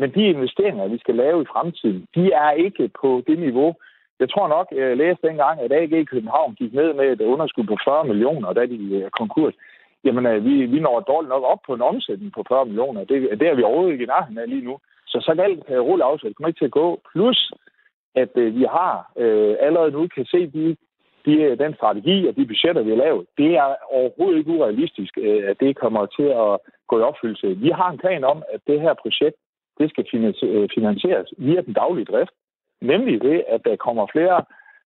Men 0.00 0.10
de 0.16 0.22
investeringer, 0.34 0.88
vi 0.88 0.98
skal 0.98 1.14
lave 1.14 1.42
i 1.42 1.50
fremtiden, 1.52 2.06
de 2.14 2.32
er 2.32 2.50
ikke 2.50 2.90
på 3.00 3.22
det 3.26 3.38
niveau. 3.38 3.74
Jeg 4.20 4.30
tror 4.30 4.48
nok, 4.48 4.66
jeg 4.72 4.96
læste 4.96 5.26
dengang, 5.28 5.60
at 5.60 5.72
AG 5.72 6.06
København 6.06 6.54
gik 6.54 6.72
ned 6.74 6.92
med 6.94 7.06
et 7.12 7.20
underskud 7.20 7.64
på 7.64 7.76
40 7.84 8.04
millioner, 8.04 8.52
da 8.52 8.66
de 8.66 9.02
er 9.04 9.08
konkurs. 9.20 9.54
Jamen, 10.04 10.26
øh, 10.26 10.44
vi, 10.44 10.66
vi 10.66 10.80
når 10.80 11.00
dårligt 11.00 11.28
nok 11.28 11.44
op 11.52 11.62
på 11.66 11.74
en 11.74 11.82
omsætning 11.82 12.32
på 12.32 12.42
40 12.48 12.66
millioner. 12.66 13.04
Det, 13.04 13.40
det 13.40 13.48
er 13.48 13.54
vi 13.54 13.62
overhovedet 13.62 13.92
ikke 13.92 14.04
i 14.04 14.12
nærheden 14.14 14.38
af 14.38 14.48
lige 14.48 14.64
nu. 14.68 14.78
Så 15.06 15.18
så 15.20 15.34
galt 15.34 15.66
kan 15.66 15.76
øh, 15.76 15.82
rulle 15.82 16.04
afsæt. 16.04 16.34
kommer 16.36 16.48
ikke 16.48 16.60
til 16.60 16.72
at 16.72 16.78
gå. 16.82 17.00
Plus, 17.12 17.52
at 18.14 18.32
øh, 18.36 18.54
vi 18.58 18.64
har 18.76 19.12
øh, 19.16 19.56
allerede 19.60 19.90
nu 19.90 20.08
kan 20.14 20.24
se 20.24 20.40
de, 20.56 20.76
de, 21.26 21.56
den 21.56 21.74
strategi 21.74 22.28
og 22.28 22.36
de 22.36 22.46
budgetter, 22.46 22.82
vi 22.82 22.90
har 22.90 23.02
lavet. 23.06 23.26
Det 23.38 23.50
er 23.62 23.68
overhovedet 23.98 24.38
ikke 24.38 24.52
urealistisk, 24.56 25.18
øh, 25.18 25.42
at 25.50 25.60
det 25.60 25.76
kommer 25.76 26.06
til 26.06 26.28
at 26.44 26.52
gå 26.88 26.98
i 26.98 27.08
opfyldelse. 27.10 27.48
Vi 27.66 27.70
har 27.78 27.88
en 27.90 27.98
plan 27.98 28.24
om, 28.24 28.42
at 28.54 28.60
det 28.66 28.80
her 28.80 28.94
projekt 28.94 29.36
det 29.80 29.90
skal 29.90 30.04
øh, 30.42 30.68
finansieres 30.74 31.28
via 31.38 31.60
den 31.60 31.72
daglige 31.72 32.10
drift. 32.12 32.34
Nemlig 32.82 33.22
det, 33.22 33.44
at 33.54 33.60
der 33.64 33.76
kommer 33.76 34.06
flere 34.12 34.38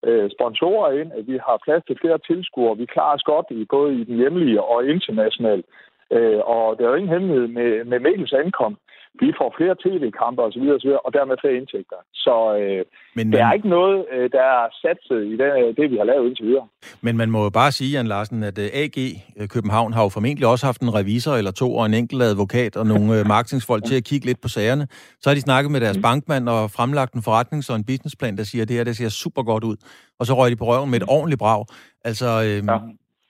øh, 0.06 0.30
sponsorer 0.36 0.90
ind, 1.00 1.12
at 1.18 1.26
vi 1.26 1.36
har 1.46 1.64
plads 1.64 1.82
til 1.84 1.98
flere 2.00 2.18
tilskuere. 2.18 2.78
Vi 2.78 2.86
klarer 2.86 3.14
os 3.14 3.28
godt 3.32 3.46
i 3.50 3.66
både 3.70 3.90
i 4.00 4.04
den 4.04 4.16
hjemlige 4.16 4.62
og 4.62 4.86
internationalt. 4.86 5.66
Øh, 6.12 6.40
og 6.54 6.78
der 6.78 6.84
er 6.84 6.88
jo 6.88 7.00
ingen 7.00 7.14
hemmelighed 7.14 7.46
med, 7.58 7.84
med 7.84 7.98
Mikkels 8.00 8.32
ankomst 8.32 8.80
vi 9.20 9.32
får 9.38 9.54
flere 9.58 9.74
tv-kampe 9.84 10.42
osv., 10.42 10.64
osv., 10.76 10.90
og 11.04 11.10
dermed 11.18 11.36
flere 11.42 11.56
indtægter. 11.60 11.96
Så 12.24 12.34
øh, 12.60 12.84
men, 13.16 13.32
der 13.32 13.46
er 13.46 13.52
ikke 13.52 13.68
noget, 13.68 14.04
øh, 14.12 14.30
der 14.36 14.42
er 14.42 14.64
satset 14.82 15.20
i 15.32 15.34
det, 15.40 15.76
det, 15.76 15.90
vi 15.90 15.96
har 15.96 16.04
lavet 16.04 16.28
indtil 16.28 16.46
videre. 16.46 16.66
Men 17.00 17.16
man 17.16 17.30
må 17.30 17.42
jo 17.42 17.50
bare 17.50 17.72
sige, 17.72 17.90
Jan 17.90 18.06
Larsen, 18.06 18.42
at 18.42 18.58
øh, 18.58 18.68
AG 18.82 18.98
øh, 19.38 19.48
København 19.48 19.92
har 19.92 20.02
jo 20.02 20.08
formentlig 20.08 20.46
også 20.46 20.66
haft 20.66 20.80
en 20.80 20.94
revisor 20.94 21.34
eller 21.34 21.50
to, 21.50 21.76
og 21.76 21.86
en 21.86 21.94
enkelt 21.94 22.22
advokat 22.22 22.76
og 22.76 22.86
nogle 22.86 23.24
marketingsfolk 23.24 23.84
til 23.84 23.96
at 23.96 24.04
kigge 24.04 24.26
lidt 24.26 24.40
på 24.40 24.48
sagerne. 24.48 24.86
Så 25.20 25.30
har 25.30 25.34
de 25.34 25.40
snakket 25.40 25.72
med 25.72 25.80
deres 25.80 25.96
mm. 25.96 26.02
bankmand 26.02 26.48
og 26.48 26.70
fremlagt 26.70 27.14
en 27.14 27.22
forretnings- 27.28 27.70
og 27.70 27.76
en 27.76 27.84
businessplan, 27.84 28.36
der 28.36 28.44
siger, 28.44 28.62
at 28.62 28.68
det 28.68 28.76
her 28.76 28.84
det 28.84 28.96
ser 28.96 29.08
super 29.08 29.42
godt 29.42 29.64
ud. 29.64 29.76
Og 30.18 30.26
så 30.26 30.34
røg 30.34 30.50
de 30.50 30.56
på 30.56 30.64
røven 30.64 30.90
med 30.90 31.00
et 31.00 31.08
ordentligt 31.08 31.38
brag. 31.38 31.64
Altså, 32.04 32.26
øhm, 32.26 32.68
ja. 32.68 32.78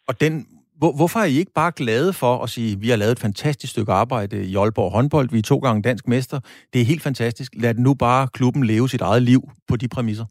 Og 0.08 0.20
den 0.20 0.46
hvor, 0.80 0.92
hvorfor 0.98 1.18
er 1.24 1.28
I 1.34 1.36
ikke 1.42 1.54
bare 1.62 1.72
glade 1.82 2.10
for 2.22 2.34
at 2.44 2.48
sige, 2.54 2.72
at 2.72 2.82
vi 2.84 2.88
har 2.92 2.98
lavet 3.02 3.12
et 3.12 3.24
fantastisk 3.26 3.70
stykke 3.72 3.92
arbejde 4.02 4.36
i 4.50 4.56
Aalborg 4.56 4.90
håndbold, 4.96 5.28
vi 5.34 5.38
er 5.38 5.50
to 5.52 5.58
gange 5.66 5.82
dansk 5.88 6.04
mester, 6.14 6.38
det 6.72 6.78
er 6.80 6.90
helt 6.92 7.02
fantastisk. 7.08 7.50
Lad 7.62 7.74
nu 7.74 7.94
bare 8.06 8.22
klubben 8.38 8.62
leve 8.72 8.88
sit 8.88 9.04
eget 9.10 9.22
liv 9.22 9.40
på 9.68 9.74
de 9.76 9.88
præmisser. 9.94 10.26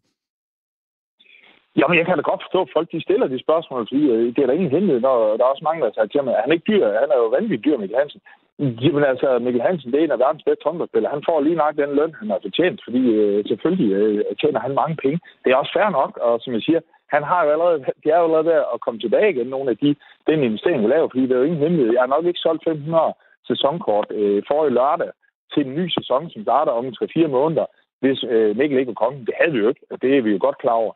Jamen, 1.79 1.97
jeg 1.99 2.05
kan 2.05 2.17
da 2.17 2.23
godt 2.31 2.43
forstå, 2.45 2.59
at 2.65 2.73
folk 2.75 2.87
de 2.93 3.05
stiller 3.07 3.27
de 3.27 3.39
spørgsmål, 3.45 3.81
fordi 3.89 4.03
øh, 4.13 4.25
det 4.33 4.39
er 4.41 4.47
der 4.47 4.57
ingen 4.57 4.73
hemmelighed, 4.75 5.01
når 5.07 5.17
der 5.37 5.43
er 5.43 5.53
også 5.53 5.65
mange, 5.67 5.79
der 5.81 5.87
har 5.89 5.97
sagt 5.99 6.11
til 6.11 6.23
mig, 6.23 6.33
han 6.41 6.49
er 6.49 6.57
ikke 6.57 6.69
dyr, 6.71 6.83
han 7.03 7.09
er 7.13 7.17
jo 7.23 7.27
vanvittigt 7.35 7.65
dyr, 7.65 7.77
Mikkel 7.77 7.99
Hansen. 8.01 8.21
Jamen 8.59 9.03
altså, 9.03 9.39
Mikkel 9.39 9.61
Hansen, 9.61 9.91
det 9.91 9.99
er 9.99 10.03
en 10.03 10.11
af 10.11 10.19
verdens 10.19 10.43
bedste 10.43 10.63
håndboldspillere. 10.65 11.13
Han 11.15 11.23
får 11.29 11.41
lige 11.41 11.55
nok 11.55 11.75
den 11.75 11.95
løn, 11.95 12.15
han 12.19 12.29
har 12.29 12.39
fortjent, 12.41 12.79
fordi 12.83 13.03
øh, 13.21 13.45
selvfølgelig 13.47 13.91
øh, 13.93 14.35
tjener 14.41 14.59
han 14.59 14.73
mange 14.81 14.95
penge. 15.03 15.19
Det 15.43 15.51
er 15.51 15.55
også 15.55 15.73
fair 15.77 15.89
nok, 15.89 16.17
og 16.17 16.39
som 16.39 16.53
jeg 16.53 16.61
siger, 16.61 16.79
han 17.15 17.23
har 17.23 17.43
jo 17.43 17.49
allerede, 17.51 17.79
de 18.03 18.09
er 18.09 18.17
jo 18.17 18.23
allerede 18.23 18.45
ved 18.45 18.59
at 18.73 18.81
komme 18.81 18.99
tilbage 18.99 19.29
igen, 19.29 19.47
nogle 19.47 19.69
af 19.69 19.77
de, 19.77 19.95
den 20.29 20.43
investering, 20.43 20.83
vi 20.83 20.87
laver, 20.87 21.07
fordi 21.09 21.23
det 21.23 21.31
er 21.31 21.41
jo 21.41 21.49
ingen 21.49 21.63
hemmelighed. 21.63 21.93
Jeg 21.93 22.01
har 22.01 22.13
nok 22.15 22.25
ikke 22.25 22.45
solgt 22.45 22.63
500 22.63 23.13
sæsonkort 23.47 24.07
øh, 24.11 24.43
for 24.47 24.65
i 24.65 24.69
lørdag 24.69 25.11
til 25.53 25.61
en 25.65 25.75
ny 25.75 25.85
sæson, 25.97 26.29
som 26.29 26.41
starter 26.43 26.71
om 26.71 26.85
3-4 26.85 27.27
måneder, 27.27 27.65
hvis 28.01 28.23
øh, 28.33 28.57
Mikkel 28.57 28.79
ikke 28.79 28.93
var 28.93 29.03
kommet. 29.03 29.27
Det 29.27 29.35
havde 29.39 29.53
vi 29.53 29.59
jo 29.59 29.69
ikke, 29.69 29.85
og 29.91 30.01
det 30.01 30.17
er 30.17 30.21
vi 30.21 30.31
jo 30.31 30.37
godt 30.41 30.57
klar 30.57 30.77
over. 30.83 30.93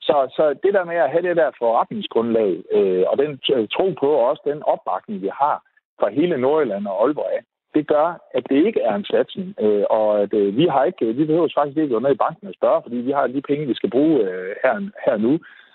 Så, 0.00 0.16
så 0.36 0.44
det 0.62 0.74
der 0.74 0.84
med 0.84 0.96
at 0.96 1.10
have 1.10 1.26
det 1.28 1.36
der 1.36 1.50
forretningsgrundlag, 1.58 2.52
øh, 2.76 3.04
og 3.10 3.18
den 3.18 3.30
øh, 3.54 3.68
tro 3.74 3.86
på, 4.00 4.08
også 4.28 4.42
den 4.50 4.62
opbakning, 4.62 5.22
vi 5.22 5.30
har 5.42 5.56
fra 6.00 6.10
hele 6.10 6.36
Nordjylland 6.38 6.86
og 6.86 7.02
Aalborg 7.02 7.32
af, 7.36 7.42
det 7.74 7.86
gør, 7.86 8.08
at 8.34 8.44
det 8.50 8.66
ikke 8.66 8.80
er 8.80 8.94
en 8.94 9.04
satsning. 9.04 9.54
Øh, 9.60 9.84
og 9.90 10.22
at 10.22 10.34
øh, 10.34 10.56
vi 10.56 10.66
har 10.66 10.84
ikke, 10.84 11.06
vi 11.06 11.24
behøver 11.24 11.48
faktisk 11.54 11.78
ikke 11.78 11.94
gå 11.94 12.00
ned 12.00 12.12
i 12.12 12.22
banken 12.24 12.48
og 12.48 12.54
spørge, 12.54 12.82
fordi 12.82 12.96
vi 12.96 13.10
har 13.10 13.26
de 13.26 13.42
penge, 13.48 13.66
vi 13.66 13.74
skal 13.74 13.90
bruge 13.90 14.20
øh, 14.20 14.54
her, 14.62 14.90
her 15.06 15.16
nu. 15.16 15.32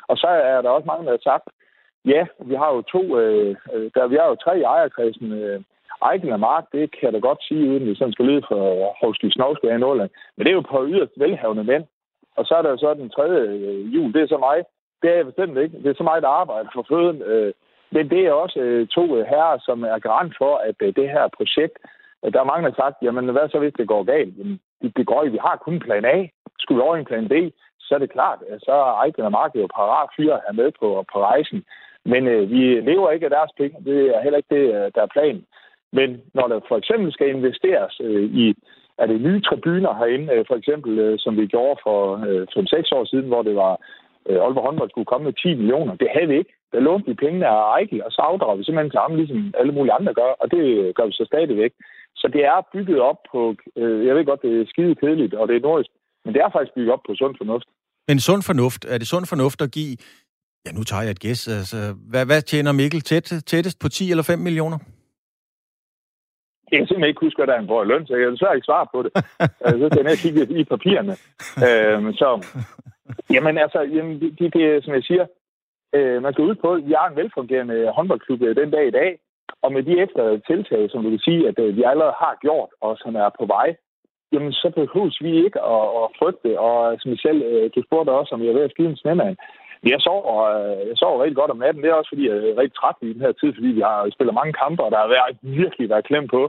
Og 0.07 0.17
så 0.17 0.27
er 0.27 0.61
der 0.61 0.69
også 0.69 0.87
mange, 0.87 1.05
der 1.05 1.11
har 1.11 1.29
sagt, 1.31 1.47
ja, 2.05 2.25
vi 2.49 2.55
har 2.55 2.69
jo 2.75 2.81
to, 2.81 3.19
øh, 3.19 3.55
øh 3.73 3.91
der, 3.95 4.07
vi 4.07 4.15
har 4.15 4.27
jo 4.27 4.35
tre 4.35 4.59
i 4.59 4.63
ejerkredsen. 4.63 5.31
Øh, 5.31 5.61
Eiken 6.11 6.31
og 6.31 6.39
Mark, 6.39 6.65
det 6.71 6.91
kan 6.91 7.03
jeg 7.05 7.13
da 7.13 7.19
godt 7.19 7.43
sige, 7.43 7.69
uden 7.69 7.87
det 7.87 7.97
sådan 7.97 8.13
skal 8.13 8.25
lyde 8.25 8.43
for 8.47 8.61
øh, 8.71 8.93
Hovski 9.01 9.31
Snovsky 9.31 9.65
i 9.65 9.77
Nordland. 9.77 10.09
Men 10.35 10.45
det 10.45 10.51
er 10.51 10.59
jo 10.59 10.71
på 10.71 10.85
yderst 10.87 11.11
velhavende 11.17 11.63
mænd. 11.63 11.85
Og 12.37 12.45
så 12.45 12.53
er 12.55 12.61
der 12.61 12.69
jo 12.69 12.77
så 12.77 12.93
den 12.93 13.09
tredje 13.09 13.41
øh, 13.41 13.95
jul, 13.95 14.13
det 14.13 14.21
er 14.21 14.27
så 14.27 14.37
mig. 14.37 14.57
Det 15.01 15.09
er 15.09 15.15
jeg 15.15 15.25
bestemt 15.25 15.57
ikke. 15.57 15.77
Det 15.83 15.89
er 15.89 15.97
så 15.97 16.03
mig, 16.03 16.21
der 16.21 16.27
arbejder 16.27 16.69
for 16.73 16.85
føden. 16.89 17.21
Øh, 17.21 17.53
men 17.91 18.09
det 18.09 18.21
er 18.25 18.31
også 18.31 18.59
øh, 18.59 18.87
to 18.87 19.17
øh, 19.17 19.25
herrer, 19.25 19.57
som 19.67 19.83
er 19.83 19.99
garant 19.99 20.33
for, 20.37 20.55
at 20.55 20.75
øh, 20.81 20.95
det 20.95 21.09
her 21.09 21.27
projekt, 21.37 21.77
der 22.33 22.39
er 22.39 22.51
mange, 22.51 22.63
der 22.63 22.71
har 22.71 22.83
sagt, 22.83 22.97
jamen 23.01 23.29
hvad 23.29 23.49
så 23.49 23.59
hvis 23.59 23.73
det 23.77 23.87
går 23.87 24.03
galt? 24.03 24.37
Jamen, 24.37 24.59
det, 24.81 24.97
det 24.97 25.05
går. 25.05 25.25
Vi 25.25 25.39
har 25.47 25.55
kun 25.65 25.79
plan 25.79 26.05
A. 26.05 26.17
Skulle 26.59 26.77
vi 26.77 26.85
over 26.87 26.95
i 26.95 26.99
en 26.99 27.11
plan 27.11 27.27
B, 27.27 27.33
så 27.79 27.95
er 27.95 27.99
det 27.99 28.11
klart, 28.11 28.39
at 28.49 28.61
så 28.61 28.71
er 28.71 28.93
Ejken 29.01 29.23
og 29.23 29.31
Mark 29.31 29.51
jo 29.55 29.67
parat 29.75 30.09
fyre 30.17 30.33
at 30.33 30.43
have 30.47 30.57
med 30.61 30.71
på, 30.79 31.05
på 31.13 31.17
rejsen. 31.21 31.63
Men 32.05 32.27
øh, 32.27 32.51
vi 32.51 32.61
lever 32.89 33.11
ikke 33.11 33.25
af 33.25 33.35
deres 33.37 33.51
penge. 33.57 33.85
Det 33.85 34.15
er 34.15 34.21
heller 34.21 34.37
ikke 34.37 34.55
det, 34.55 34.95
der 34.95 35.01
er 35.01 35.13
planen. 35.15 35.45
Men 35.91 36.21
når 36.33 36.47
der 36.47 36.59
for 36.67 36.77
eksempel 36.77 37.13
skal 37.13 37.29
investeres 37.29 38.01
øh, 38.03 38.23
i 38.23 38.55
er 39.01 39.05
det 39.05 39.21
nye 39.21 39.41
tribuner 39.41 39.93
herinde, 39.99 40.33
øh, 40.33 40.45
for 40.47 40.55
eksempel, 40.55 40.99
øh, 40.99 41.19
som 41.19 41.37
vi 41.37 41.45
gjorde 41.45 41.79
for 41.83 41.99
øh, 42.27 42.47
5-6 42.57 42.95
år 42.97 43.05
siden, 43.05 43.27
hvor 43.27 43.41
det 43.41 43.55
var 43.55 43.73
øh, 44.29 44.37
Aalborg 44.43 44.65
håndbold 44.65 44.89
skulle 44.89 45.11
komme 45.11 45.25
med 45.25 45.33
10 45.33 45.55
millioner. 45.55 45.95
Det 45.95 46.07
havde 46.13 46.27
vi 46.27 46.37
ikke. 46.37 46.53
Der 46.71 46.79
lånte 46.79 47.07
vi 47.09 47.13
pengene 47.13 47.47
af 47.47 47.59
Ejkel, 47.75 48.03
og 48.03 48.11
så 48.11 48.21
afdrager 48.21 48.55
vi 48.57 48.63
simpelthen 48.63 49.01
ham, 49.01 49.15
ligesom 49.15 49.53
alle 49.59 49.73
mulige 49.73 49.93
andre 49.93 50.13
gør, 50.13 50.31
og 50.41 50.51
det 50.51 50.95
gør 50.95 51.05
vi 51.05 51.11
så 51.11 51.25
stadigvæk. 51.31 51.73
Så 52.15 52.27
det 52.35 52.41
er 52.45 52.67
bygget 52.73 52.99
op 52.99 53.19
på, 53.31 53.55
øh, 53.75 54.05
jeg 54.07 54.15
ved 54.15 54.25
godt, 54.25 54.41
det 54.41 54.61
er 54.61 54.65
skide 54.73 54.95
kedeligt, 54.95 55.33
og 55.33 55.47
det 55.47 55.55
er 55.55 55.67
nordisk, 55.69 55.91
men 56.25 56.33
det 56.33 56.41
er 56.41 56.49
faktisk 56.49 56.73
bygget 56.75 56.93
op 56.93 57.03
på 57.07 57.15
sund 57.15 57.35
fornuft. 57.37 57.67
Men 58.07 58.19
sund 58.19 58.41
fornuft, 58.49 58.85
er 58.85 58.97
det 58.97 59.07
sund 59.07 59.25
fornuft 59.25 59.61
at 59.61 59.71
give, 59.71 59.97
ja 60.65 60.71
nu 60.77 60.83
tager 60.83 61.03
jeg 61.03 61.11
et 61.11 61.19
gæs, 61.19 61.47
altså, 61.47 61.79
hvad, 62.11 62.25
hvad 62.25 62.41
tjener 62.41 62.71
Mikkel 62.71 63.01
tæt, 63.01 63.27
tættest 63.51 63.79
på 63.79 63.89
10 63.89 64.11
eller 64.11 64.23
5 64.23 64.39
millioner? 64.39 64.79
Jeg 66.71 66.79
kan 66.79 66.87
simpelthen 66.87 67.11
ikke 67.11 67.25
huske, 67.25 67.39
hvad 67.39 67.47
der 67.47 67.53
er 67.53 67.61
en 67.61 67.67
får 67.67 67.83
løn, 67.83 68.07
så 68.07 68.15
jeg 68.15 68.31
desværre 68.31 68.55
ikke 68.55 68.69
svare 68.71 68.87
på 68.93 68.99
det. 69.03 69.11
så 69.81 69.87
skal 69.91 70.05
jeg 70.11 70.17
kigge 70.23 70.59
i 70.61 70.63
papirerne. 70.63 71.13
øhm, 71.67 72.13
så, 72.21 72.29
jamen 73.35 73.57
altså, 73.57 73.79
jamen, 73.95 74.21
det, 74.21 74.29
det, 74.39 74.53
det, 74.53 74.83
som 74.83 74.93
jeg 74.93 75.03
siger, 75.03 75.25
øh, 75.93 76.23
man 76.23 76.33
skal 76.33 76.47
ud 76.49 76.55
på, 76.55 76.69
vi 76.89 76.93
har 76.99 77.07
en 77.09 77.15
velfungerende 77.15 77.91
håndboldklub 77.95 78.41
øh, 78.41 78.55
den 78.55 78.71
dag 78.71 78.87
i 78.87 78.97
dag, 78.99 79.19
og 79.61 79.73
med 79.73 79.83
de 79.83 80.01
ekstra 80.03 80.37
tiltag, 80.49 80.89
som 80.89 81.03
du 81.03 81.09
kan 81.09 81.19
sige, 81.27 81.47
at 81.47 81.59
øh, 81.59 81.77
vi 81.77 81.83
allerede 81.83 82.15
har 82.23 82.37
gjort, 82.41 82.69
og 82.81 82.97
som 82.97 83.15
er 83.15 83.29
på 83.39 83.45
vej, 83.45 83.75
jamen 84.33 84.53
så 84.53 84.67
behøves 84.79 85.17
vi 85.21 85.31
ikke 85.45 85.59
at, 85.75 85.85
at 86.01 86.05
frygte. 86.19 86.59
Og 86.59 86.93
øh, 86.93 86.99
som 86.99 87.11
jeg 87.11 87.19
selv, 87.19 87.41
øh, 87.49 87.69
du 87.75 87.79
spurgte 87.87 88.11
også, 88.19 88.31
om 88.35 88.41
jeg 88.41 88.49
er 88.49 88.57
ved 88.57 88.67
at 88.67 88.71
skide 88.71 88.89
en 88.89 89.01
snemand. 89.01 89.37
Jeg 89.83 90.01
sover, 90.01 90.35
øh, 90.55 90.87
jeg 90.89 90.97
sover 90.97 91.23
rigtig 91.23 91.39
godt 91.41 91.51
om 91.51 91.61
natten. 91.63 91.83
Det 91.83 91.89
er 91.89 91.99
også, 91.99 92.11
fordi 92.11 92.27
jeg 92.29 92.35
er 92.37 92.59
rigtig 92.61 92.77
træt 92.79 92.97
i 93.01 93.13
den 93.13 93.21
her 93.25 93.31
tid, 93.31 93.49
fordi 93.53 93.69
vi 93.77 93.81
har 93.89 94.09
spillet 94.15 94.39
mange 94.39 94.53
kampe, 94.61 94.83
og 94.83 94.91
der 94.91 94.99
har 95.03 95.09
været, 95.15 95.37
virkelig 95.41 95.89
været 95.89 96.07
klemt 96.09 96.31
på. 96.31 96.41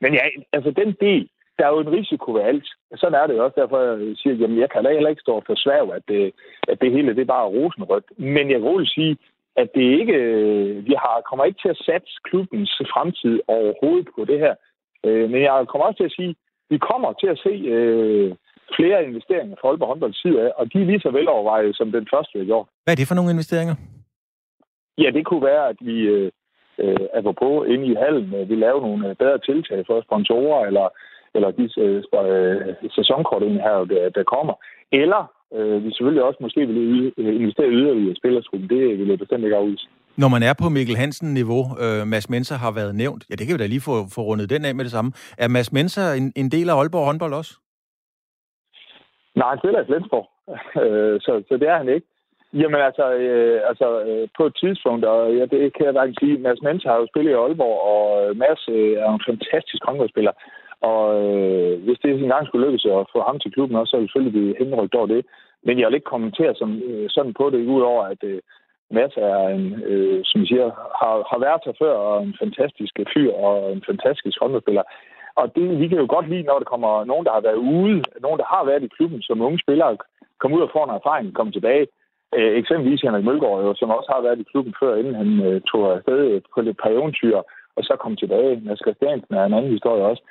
Men 0.00 0.14
ja, 0.18 0.24
altså 0.52 0.70
den 0.70 0.90
del, 1.00 1.28
der 1.60 1.66
er 1.66 1.74
jo 1.76 1.80
en 1.80 1.96
risiko 1.98 2.26
ved 2.36 2.42
alt. 2.42 2.68
Sådan 3.00 3.18
er 3.20 3.26
det 3.26 3.34
jo 3.36 3.44
også, 3.44 3.60
derfor 3.60 3.78
jeg 3.80 4.16
siger, 4.16 4.34
jamen 4.34 4.58
jeg 4.60 4.70
kan 4.70 4.84
da 4.84 4.92
heller 4.92 5.10
ikke 5.10 5.26
stå 5.26 5.42
for 5.46 5.54
sværv, 5.54 5.86
at 5.98 6.02
det, 6.08 6.32
at 6.68 6.80
det 6.80 6.92
hele 6.92 7.14
det 7.16 7.22
er 7.22 7.34
bare 7.36 7.52
rosenrødt. 7.56 8.08
Men 8.18 8.50
jeg 8.50 8.62
roligt 8.62 8.94
sige, 8.94 9.16
at 9.56 9.68
det 9.74 9.86
ikke, 10.00 10.16
vi 10.88 10.94
har, 11.02 11.26
kommer 11.28 11.44
ikke 11.44 11.62
til 11.62 11.74
at 11.74 11.82
satse 11.86 12.14
klubbens 12.28 12.72
fremtid 12.92 13.40
overhovedet 13.48 14.08
på 14.16 14.24
det 14.24 14.38
her. 14.44 14.54
Øh, 15.06 15.30
men 15.30 15.40
jeg 15.42 15.66
kommer 15.68 15.86
også 15.86 15.98
til 15.98 16.10
at 16.10 16.16
sige, 16.18 16.34
vi 16.70 16.78
kommer 16.78 17.12
til 17.12 17.28
at 17.34 17.38
se 17.46 17.52
øh, 17.76 18.34
flere 18.76 19.04
investeringer 19.04 19.56
fra 19.60 19.68
Aalborg 19.68 19.88
håndbold 19.88 20.14
side 20.14 20.42
af, 20.44 20.50
og 20.56 20.72
de 20.72 20.78
er 20.80 20.86
lige 20.90 21.00
så 21.00 21.10
velovervejet 21.10 21.76
som 21.76 21.92
den 21.92 22.06
første, 22.12 22.38
har 22.38 22.44
gjort. 22.44 22.66
Hvad 22.84 22.94
er 22.94 23.00
det 23.00 23.08
for 23.08 23.14
nogle 23.14 23.30
investeringer? 23.30 23.74
Ja, 24.98 25.10
det 25.16 25.26
kunne 25.26 25.44
være, 25.52 25.68
at 25.68 25.76
vi 25.80 25.96
øh, 26.14 26.30
øh 26.78 27.34
på 27.42 27.64
inde 27.64 27.86
i 27.86 27.94
hallen, 27.94 28.34
øh, 28.34 28.48
vi 28.48 28.54
laver 28.54 28.80
nogle 28.80 29.08
øh, 29.08 29.16
bedre 29.16 29.38
tiltag 29.38 29.84
for 29.86 30.02
sponsorer, 30.02 30.66
eller, 30.66 30.86
eller 31.34 31.50
de 31.50 31.64
øh, 31.84 32.92
sæsonkortindehaver, 32.96 33.84
der, 33.84 34.08
der 34.08 34.22
kommer. 34.34 34.54
Eller 34.92 35.22
øh, 35.56 35.84
vi 35.84 35.90
selvfølgelig 35.90 36.22
også 36.22 36.38
måske 36.40 36.66
vil 36.66 37.12
investere 37.18 37.68
yderligere 37.68 38.12
i 38.12 38.20
spillertruppen. 38.20 38.68
Det 38.68 38.98
vil 38.98 39.08
jeg 39.08 39.18
bestemt 39.18 39.44
ikke 39.44 39.56
afvise. 39.56 39.86
Når 40.16 40.28
man 40.28 40.42
er 40.42 40.54
på 40.62 40.68
Mikkel 40.68 40.96
Hansen-niveau, 40.96 41.62
øh, 41.84 42.06
Mads 42.06 42.30
Menser 42.30 42.56
har 42.64 42.72
været 42.80 42.94
nævnt, 42.94 43.22
ja, 43.30 43.34
det 43.34 43.46
kan 43.46 43.54
vi 43.54 43.62
da 43.62 43.66
lige 43.66 43.86
få, 43.88 43.94
få 44.14 44.20
rundet 44.30 44.50
den 44.50 44.64
af 44.64 44.74
med 44.74 44.84
det 44.84 44.92
samme. 44.92 45.12
Er 45.38 45.48
Mads 45.48 45.72
Menser 45.72 46.06
en, 46.18 46.32
en 46.36 46.48
del 46.50 46.70
af 46.70 46.76
Aalborg 46.76 47.06
håndbold 47.06 47.34
også? 47.34 47.52
Nej, 49.34 49.48
han 49.48 49.58
spiller 49.58 49.80
i 49.80 49.86
Flensborg, 49.86 50.26
øh, 50.84 51.20
så, 51.20 51.32
så 51.48 51.54
det 51.60 51.68
er 51.68 51.76
han 51.76 51.88
ikke. 51.88 52.06
Jamen 52.52 52.80
altså, 52.88 53.04
øh, 53.12 53.60
altså 53.70 53.86
øh, 54.08 54.28
på 54.36 54.42
et 54.46 54.54
tidspunkt, 54.62 55.04
og 55.04 55.34
ja, 55.38 55.44
det 55.54 55.60
kan 55.74 55.84
jeg 55.86 55.92
hverken 55.96 56.16
sige, 56.20 56.38
Mads 56.38 56.62
Mensa 56.62 56.88
har 56.88 56.96
jo 56.96 57.06
spillet 57.12 57.30
i 57.30 57.40
Aalborg, 57.42 57.76
og 57.94 58.04
øh, 58.20 58.36
Mads 58.36 58.62
øh, 58.68 58.92
er 59.04 59.10
en 59.12 59.26
fantastisk 59.30 59.82
håndboldspiller. 59.86 60.32
Og 60.80 61.04
øh, 61.24 61.82
hvis 61.84 61.98
det 61.98 62.10
engang 62.10 62.46
skulle 62.46 62.66
lykkes 62.66 62.84
at 62.84 63.06
få 63.12 63.18
ham 63.28 63.38
til 63.38 63.52
klubben 63.52 63.76
også, 63.76 63.90
så 63.90 63.96
er 63.96 64.00
vi 64.00 64.06
selvfølgelig 64.06 64.36
blive 64.36 64.58
henrygt 64.58 64.94
over 64.94 65.06
det. 65.06 65.26
Men 65.62 65.78
jeg 65.78 65.86
vil 65.86 65.94
ikke 65.94 66.14
kommentere 66.14 66.54
som, 66.54 66.70
øh, 66.88 67.06
sådan 67.10 67.34
på 67.34 67.50
det, 67.50 67.66
udover 67.66 68.04
at 68.04 68.22
øh, 68.22 68.40
Mads 68.90 69.14
er 69.16 69.48
en, 69.48 69.82
øh, 69.90 70.20
som 70.24 70.40
jeg 70.40 70.48
siger, 70.48 70.66
har, 71.00 71.14
har 71.30 71.38
været 71.46 71.62
her 71.66 71.72
før, 71.82 71.94
og 71.94 72.22
en 72.22 72.36
fantastisk 72.42 72.94
fyr 73.14 73.32
og 73.32 73.72
en 73.72 73.82
fantastisk 73.90 74.36
håndboldspiller. 74.40 74.82
Og 75.40 75.54
det, 75.56 75.80
vi 75.80 75.88
kan 75.88 75.98
jo 75.98 76.06
godt 76.08 76.28
lide, 76.28 76.42
når 76.42 76.58
der 76.58 76.72
kommer 76.72 77.04
nogen, 77.04 77.26
der 77.26 77.32
har 77.32 77.44
været 77.48 77.60
ude, 77.74 78.02
nogen, 78.24 78.38
der 78.42 78.48
har 78.54 78.64
været 78.64 78.82
i 78.82 78.94
klubben 78.96 79.22
som 79.22 79.40
unge 79.46 79.58
spillere, 79.64 79.96
kommer 80.40 80.58
ud 80.58 80.62
og 80.62 80.70
får 80.72 80.84
en 80.84 80.98
erfaring, 81.00 81.34
kommer 81.34 81.52
tilbage. 81.52 81.86
Øh, 82.36 82.52
eksempelvis 82.60 83.02
Henrik 83.02 83.24
Mølgaard, 83.24 83.62
jo, 83.64 83.74
som 83.74 83.90
også 83.90 84.10
har 84.14 84.22
været 84.26 84.38
i 84.40 84.50
klubben 84.50 84.74
før, 84.80 84.96
inden 84.96 85.14
han 85.14 85.30
øh, 85.46 85.60
tog 85.60 85.82
afsted 85.94 86.40
på 86.54 86.60
lidt 86.60 86.78
par 86.82 86.90
eventyr, 86.90 87.36
og 87.76 87.82
så 87.88 87.96
kom 88.00 88.16
tilbage. 88.16 88.60
Mads 88.64 88.82
Christiansen 88.84 89.34
er 89.34 89.44
en 89.44 89.54
anden 89.54 89.72
historie 89.76 90.02
også. 90.10 90.22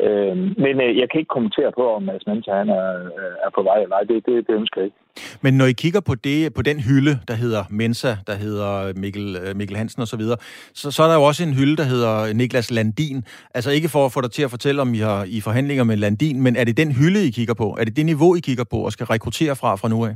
Øh, 0.00 0.36
men 0.36 0.74
øh, 0.84 0.98
jeg 1.00 1.06
kan 1.10 1.18
ikke 1.20 1.34
kommentere 1.36 1.72
på, 1.78 1.84
om 1.96 2.02
Mads 2.02 2.26
Mensa 2.26 2.50
han 2.52 2.68
er, 2.68 2.88
øh, 3.20 3.34
er 3.46 3.50
på 3.54 3.62
vej 3.62 3.82
eller 3.82 3.96
ej. 3.96 4.02
Det, 4.02 4.26
det, 4.26 4.34
det 4.46 4.54
ønsker 4.54 4.80
jeg 4.80 4.84
ikke. 4.84 4.96
Men 5.40 5.54
når 5.54 5.66
I 5.66 5.72
kigger 5.72 6.00
på, 6.00 6.14
det, 6.14 6.54
på 6.54 6.62
den 6.62 6.80
hylde, 6.80 7.18
der 7.28 7.34
hedder 7.34 7.64
Mensa, 7.70 8.12
der 8.26 8.34
hedder 8.34 8.92
Mikkel, 8.96 9.36
øh, 9.36 9.56
Mikkel 9.56 9.76
Hansen 9.76 10.02
osv., 10.02 10.20
så, 10.20 10.36
så, 10.74 10.90
så 10.90 11.02
er 11.02 11.06
der 11.06 11.14
jo 11.14 11.22
også 11.22 11.42
en 11.44 11.54
hylde, 11.54 11.76
der 11.76 11.84
hedder 11.84 12.32
Niklas 12.32 12.70
Landin. 12.70 13.24
Altså 13.54 13.70
ikke 13.70 13.88
for 13.88 14.04
at 14.06 14.12
få 14.12 14.20
dig 14.20 14.30
til 14.30 14.42
at 14.42 14.50
fortælle, 14.50 14.82
om 14.82 14.94
I 14.94 14.98
har 14.98 15.24
i 15.28 15.40
forhandlinger 15.40 15.84
med 15.84 15.96
Landin, 15.96 16.42
men 16.42 16.56
er 16.56 16.64
det 16.64 16.76
den 16.76 16.92
hylde, 16.92 17.26
I 17.26 17.30
kigger 17.30 17.54
på? 17.54 17.76
Er 17.80 17.84
det 17.84 17.96
det 17.96 18.06
niveau, 18.06 18.36
I 18.36 18.40
kigger 18.40 18.64
på 18.64 18.76
og 18.76 18.92
skal 18.92 19.06
rekruttere 19.06 19.56
fra 19.56 19.76
fra 19.76 19.88
nu 19.88 20.04
af? 20.04 20.14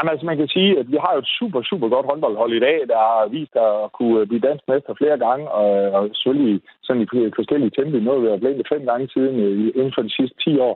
Jamen 0.00 0.12
altså, 0.12 0.26
man 0.26 0.36
kan 0.36 0.48
sige, 0.48 0.78
at 0.78 0.86
vi 0.92 0.98
har 1.04 1.12
jo 1.12 1.18
et 1.18 1.34
super, 1.38 1.62
super 1.62 1.88
godt 1.88 2.06
håndboldhold 2.06 2.52
i 2.52 2.64
dag, 2.66 2.78
der 2.92 2.98
har 2.98 3.26
vist 3.36 3.56
at 3.56 3.92
kunne 3.92 4.20
øh, 4.20 4.26
blive 4.26 4.46
dansk 4.48 4.64
mester 4.68 4.94
flere 5.00 5.18
gange, 5.26 5.50
og, 5.50 5.68
øh, 5.80 5.94
og 5.94 6.02
selvfølgelig 6.14 6.60
sådan 6.82 7.02
i 7.02 7.06
forskellige 7.38 7.74
tempi. 7.76 8.00
Noget 8.00 8.22
vi 8.22 8.28
har 8.28 8.36
blevet 8.36 8.72
fem 8.72 8.82
gange 8.90 9.08
siden 9.14 9.36
øh, 9.46 9.72
inden 9.78 9.92
for 9.94 10.02
de 10.02 10.16
sidste 10.18 10.36
10 10.44 10.58
år. 10.68 10.74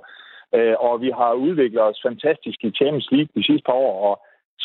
Og 0.86 0.94
vi 1.04 1.10
har 1.20 1.32
udviklet 1.32 1.82
os 1.82 2.04
fantastisk 2.08 2.58
i 2.64 2.70
Champions 2.78 3.08
League 3.12 3.32
de 3.36 3.46
sidste 3.48 3.66
par 3.66 3.78
år, 3.86 3.94
og 4.08 4.14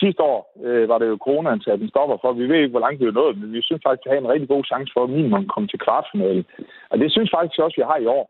sidste 0.02 0.22
år 0.24 0.40
øh, 0.66 0.90
var 0.90 0.98
det 0.98 1.08
jo 1.08 1.18
coronaen, 1.26 1.62
så 1.62 1.78
den 1.78 1.90
stopper 1.90 2.18
for. 2.22 2.34
Vi 2.34 2.50
ved 2.50 2.56
ikke, 2.56 2.76
hvor 2.76 2.86
langt 2.86 3.00
vi 3.00 3.06
er 3.06 3.20
nået, 3.22 3.38
men 3.38 3.54
vi 3.54 3.62
synes 3.62 3.82
faktisk, 3.86 4.06
at 4.06 4.12
vi 4.12 4.16
har 4.16 4.22
en 4.22 4.34
rigtig 4.34 4.50
god 4.50 4.64
chance 4.72 4.92
for 4.94 5.04
at 5.04 5.10
minimum 5.10 5.48
komme 5.48 5.68
til 5.70 5.80
kvartfinalen. 5.86 6.46
Og 6.90 7.00
det 7.00 7.12
synes 7.12 7.30
faktisk 7.36 7.60
også, 7.60 7.78
vi 7.82 7.90
har 7.92 7.98
i 8.02 8.12
år. 8.18 8.26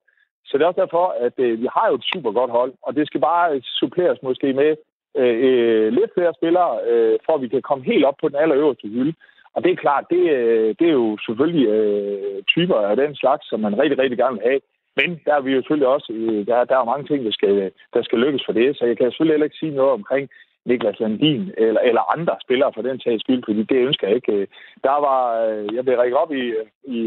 Så 0.46 0.52
det 0.58 0.64
er 0.64 0.68
også 0.68 0.82
derfor, 0.86 1.06
at 1.28 1.36
øh, 1.46 1.62
vi 1.62 1.68
har 1.76 1.86
jo 1.90 1.96
et 1.96 2.10
super 2.14 2.32
godt 2.32 2.52
hold, 2.52 2.74
og 2.86 2.96
det 2.96 3.08
skal 3.08 3.22
bare 3.22 3.62
suppleres 3.82 4.20
måske 4.24 4.54
med 4.54 4.76
Øh, 5.18 5.38
øh, 5.48 5.94
lidt 5.94 6.12
flere 6.14 6.34
spillere, 6.40 6.72
øh, 6.90 7.20
for 7.26 7.34
at 7.36 7.42
vi 7.42 7.48
kan 7.48 7.62
komme 7.62 7.84
helt 7.84 8.06
op 8.06 8.18
på 8.22 8.30
den 8.30 8.36
allerøverste 8.36 8.88
hylde. 8.88 9.14
Og 9.54 9.64
det 9.64 9.72
er 9.72 9.84
klart, 9.86 10.06
det, 10.10 10.24
øh, 10.38 10.76
det 10.80 10.88
er 10.88 10.98
jo 11.04 11.18
selvfølgelig 11.26 11.68
øh, 11.68 12.44
typer 12.44 12.76
af 12.76 12.96
den 12.96 13.16
slags, 13.16 13.50
som 13.50 13.60
man 13.60 13.80
rigtig, 13.80 14.00
rigtig 14.00 14.18
gerne 14.18 14.38
vil 14.38 14.48
have. 14.50 14.62
Men 15.00 15.10
der 15.26 15.34
er 15.36 15.42
vi 15.42 15.52
jo 15.52 15.62
selvfølgelig 15.62 15.88
også, 15.88 16.14
øh, 16.14 16.46
der, 16.48 16.64
der 16.64 16.78
er 16.78 16.92
mange 16.92 17.08
ting, 17.08 17.26
der 17.26 17.32
skal, 17.32 17.72
der 17.94 18.02
skal 18.04 18.20
lykkes 18.20 18.44
for 18.46 18.54
det. 18.54 18.78
Så 18.78 18.86
jeg 18.86 18.98
kan 18.98 19.06
selvfølgelig 19.06 19.34
heller 19.34 19.50
ikke 19.50 19.62
sige 19.64 19.76
noget 19.80 19.92
omkring 19.92 20.30
Niklas 20.66 21.00
Landin 21.00 21.52
eller, 21.58 21.82
eller 21.82 22.14
andre 22.16 22.36
spillere 22.46 22.72
for 22.76 22.82
den 22.82 23.00
sags 23.00 23.22
skyld, 23.24 23.44
fordi 23.48 23.64
det 23.64 23.78
ønsker 23.88 24.08
jeg 24.08 24.16
ikke. 24.16 24.34
Øh, 24.34 24.48
der 24.84 24.98
var, 25.08 25.22
øh, 25.46 25.76
jeg 25.76 25.84
blev 25.84 25.98
rækket 25.98 26.18
op 26.18 26.32
i, 26.32 26.46
øh, 26.60 26.66
i 26.96 27.00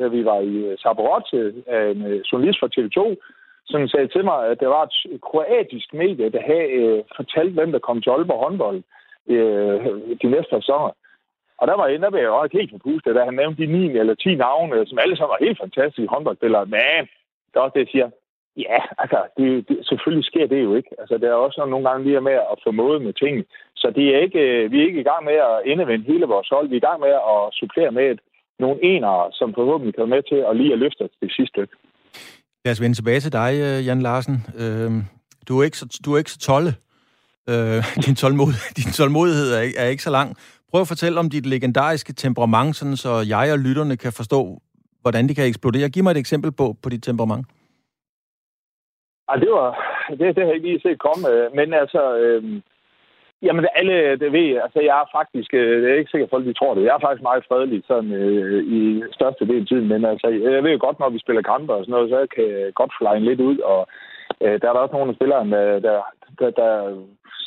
da 0.00 0.06
vi 0.06 0.24
var 0.24 0.40
i 0.40 0.76
Saborot 0.82 1.28
af 1.66 1.90
en 1.90 2.02
journalist 2.32 2.58
fra 2.60 2.72
TV2, 2.74 2.98
som 3.70 3.88
sagde 3.88 4.08
til 4.08 4.24
mig, 4.24 4.38
at 4.46 4.60
det 4.60 4.68
var 4.68 4.82
et 4.84 5.20
kroatisk 5.20 5.94
medie, 5.94 6.30
der 6.30 6.42
havde 6.50 6.70
øh, 6.80 7.04
fortalt, 7.16 7.52
hvem 7.54 7.72
der 7.72 7.78
kom 7.78 8.02
til 8.02 8.10
Aalborg 8.10 8.42
håndbold 8.44 8.82
øh, 9.28 9.78
de 10.22 10.28
næste 10.34 10.56
sæsoner. 10.56 10.92
Og 11.58 11.66
der 11.68 11.76
var 11.76 11.86
jeg, 11.86 12.00
der 12.00 12.18
jeg 12.18 12.30
også 12.30 12.56
helt 12.58 12.70
forpustet, 12.70 13.14
da 13.14 13.24
han 13.24 13.34
nævnte 13.34 13.62
de 13.62 13.72
9 13.72 13.98
eller 13.98 14.14
10 14.14 14.34
navne, 14.34 14.86
som 14.86 14.98
alle 15.02 15.16
sammen 15.16 15.34
var 15.34 15.46
helt 15.46 15.58
fantastiske 15.58 16.12
håndboldspillere. 16.14 16.66
Men 16.66 17.02
det 17.48 17.56
er 17.56 17.60
også 17.60 17.74
det, 17.74 17.80
jeg 17.80 17.92
siger. 17.92 18.10
Ja, 18.56 18.78
altså, 19.02 19.18
det, 19.36 19.68
det, 19.68 19.86
selvfølgelig 19.88 20.24
sker 20.24 20.46
det 20.46 20.62
jo 20.62 20.74
ikke. 20.74 20.90
Altså, 21.00 21.18
der 21.18 21.28
er 21.28 21.44
også 21.46 21.66
nogle 21.66 21.88
gange, 21.88 22.04
lige 22.04 22.20
med 22.20 22.32
at 22.52 22.60
få 22.64 22.70
måde 22.70 23.00
med 23.00 23.12
ting. 23.12 23.46
Så 23.76 23.90
det 23.96 24.14
er 24.14 24.18
ikke, 24.18 24.40
øh, 24.40 24.72
vi 24.72 24.80
er 24.80 24.86
ikke 24.86 25.00
i 25.00 25.10
gang 25.10 25.24
med 25.24 25.38
at 25.50 25.62
indevende 25.64 26.06
hele 26.12 26.26
vores 26.26 26.48
hold. 26.48 26.68
Vi 26.68 26.74
er 26.74 26.82
i 26.82 26.88
gang 26.88 27.00
med 27.00 27.14
at 27.32 27.40
supplere 27.52 27.92
med 27.92 28.10
et, 28.10 28.20
nogle 28.58 28.84
enere, 28.84 29.32
som 29.32 29.54
forhåbentlig 29.54 29.94
kan 29.94 30.00
være 30.00 30.16
med 30.16 30.22
til 30.22 30.40
at 30.48 30.56
lige 30.56 30.72
at 30.72 30.78
løfte 30.78 31.08
det 31.22 31.32
sidste 31.32 31.68
Lad 32.68 32.72
os 32.72 32.80
vende 32.80 32.96
tilbage 32.96 33.20
til 33.20 33.32
dig, 33.32 33.52
øh, 33.66 33.86
Jan 33.86 34.02
Larsen. 34.02 34.36
Øhm, 34.62 35.00
du 35.48 35.60
er 35.60 35.64
ikke 35.64 35.78
så, 35.78 36.00
du 36.04 36.14
er 36.14 36.18
ikke 36.18 36.30
så 36.30 36.38
tolle. 36.50 36.70
Øh, 37.50 37.80
din, 38.06 38.16
tålmod, 38.20 38.52
din 38.78 38.90
tålmodighed 38.98 39.48
er, 39.56 39.60
ikke, 39.60 39.78
er 39.78 39.88
ikke 39.94 40.02
så 40.02 40.10
lang. 40.10 40.36
Prøv 40.70 40.80
at 40.80 40.88
fortælle 40.88 41.20
om 41.22 41.30
dit 41.30 41.46
legendariske 41.46 42.12
temperament, 42.12 42.76
sådan 42.76 42.96
så 42.96 43.12
jeg 43.28 43.52
og 43.52 43.58
lytterne 43.58 43.96
kan 43.96 44.12
forstå, 44.12 44.40
hvordan 45.02 45.28
det 45.28 45.36
kan 45.36 45.46
eksplodere. 45.46 45.88
Giv 45.88 46.02
mig 46.02 46.10
et 46.10 46.16
eksempel 46.24 46.52
på, 46.52 46.76
på 46.82 46.88
dit 46.88 47.02
temperament. 47.02 47.46
Ej, 49.28 49.36
det 49.36 49.50
var... 49.50 49.68
Det, 50.10 50.18
det 50.18 50.42
har 50.42 50.50
jeg 50.50 50.54
ikke 50.54 50.68
lige 50.68 50.80
set 50.80 50.98
komme. 51.06 51.22
Øh, 51.32 51.46
men 51.58 51.68
altså... 51.82 52.02
Øh, 52.22 52.42
Jamen, 53.42 53.66
alle 53.74 54.16
det 54.22 54.32
ved 54.32 54.56
Altså, 54.64 54.80
jeg 54.88 54.96
er 55.02 55.08
faktisk... 55.18 55.50
Øh, 55.54 55.82
det 55.82 55.90
er 55.90 55.98
ikke 55.98 56.10
sikkert, 56.10 56.28
at 56.28 56.34
folk 56.34 56.44
de 56.46 56.52
tror 56.52 56.74
det. 56.74 56.84
Jeg 56.84 56.94
er 56.94 57.06
faktisk 57.06 57.22
meget 57.22 57.48
fredelig 57.48 57.82
sådan, 57.86 58.12
øh, 58.12 58.64
i 58.78 59.02
største 59.12 59.46
del 59.46 59.60
af 59.60 59.66
tiden. 59.66 59.88
Men 59.88 60.04
altså, 60.04 60.28
jeg 60.28 60.62
ved 60.64 60.72
jo 60.72 60.78
godt, 60.86 60.98
når 61.00 61.10
vi 61.10 61.18
spiller 61.18 61.42
kampe 61.42 61.72
og 61.74 61.84
sådan 61.84 61.92
noget, 61.92 62.10
så 62.10 62.26
kan 62.34 62.44
jeg 62.50 62.74
godt 62.74 62.92
flyne 62.98 63.28
lidt 63.28 63.40
ud. 63.40 63.58
Og 63.58 63.80
øh, 64.42 64.60
der 64.60 64.66
er 64.68 64.72
der 64.72 64.84
også 64.84 64.94
nogle 64.96 65.10
af 65.10 65.16
spillerne, 65.18 65.56
der, 65.56 65.80
der, 65.82 66.00
der, 66.38 66.50
der 66.50 66.72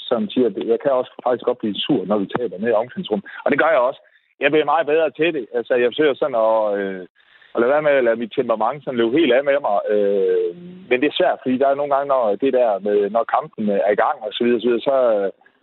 som 0.10 0.30
siger, 0.30 0.48
at 0.48 0.56
jeg 0.74 0.80
kan 0.84 0.92
også 0.92 1.12
faktisk 1.24 1.46
godt 1.46 1.62
blive 1.62 1.76
sur, 1.86 2.06
når 2.06 2.18
vi 2.18 2.28
taber 2.38 2.58
ned 2.58 2.70
i 2.70 2.80
omklædningsrum. 2.82 3.24
Og 3.44 3.52
det 3.52 3.60
gør 3.60 3.72
jeg 3.76 3.82
også. 3.90 4.02
Jeg 4.40 4.52
bliver 4.52 4.72
meget 4.74 4.88
bedre 4.88 5.10
til 5.10 5.34
det. 5.34 5.46
Altså, 5.58 5.74
jeg 5.76 5.90
forsøger 5.90 6.14
sådan 6.14 6.42
at... 6.48 6.80
Øh, 6.80 7.06
og 7.54 7.62
lade 7.62 7.72
være 7.72 7.82
med 7.88 7.92
at 7.92 8.04
lade 8.04 8.22
mit 8.22 8.34
temperament 8.36 8.84
sådan 8.84 8.98
løbe 8.98 9.18
helt 9.18 9.34
af 9.34 9.44
med 9.44 9.60
mig. 9.68 9.78
Øh, 9.94 10.50
men 10.90 10.98
det 11.02 11.08
er 11.08 11.20
svært, 11.20 11.40
fordi 11.44 11.58
der 11.58 11.68
er 11.68 11.76
nogle 11.76 11.94
gange, 11.96 12.08
når 12.08 12.36
det 12.44 12.54
der 12.54 12.80
med, 12.80 13.10
når 13.10 13.24
kampen 13.36 13.70
er 13.70 13.92
i 13.92 14.02
gang 14.06 14.18
og 14.26 14.30
så 14.32 14.44
videre, 14.44 14.62
så, 14.62 14.68
videre, 14.68 14.82
så 14.90 14.98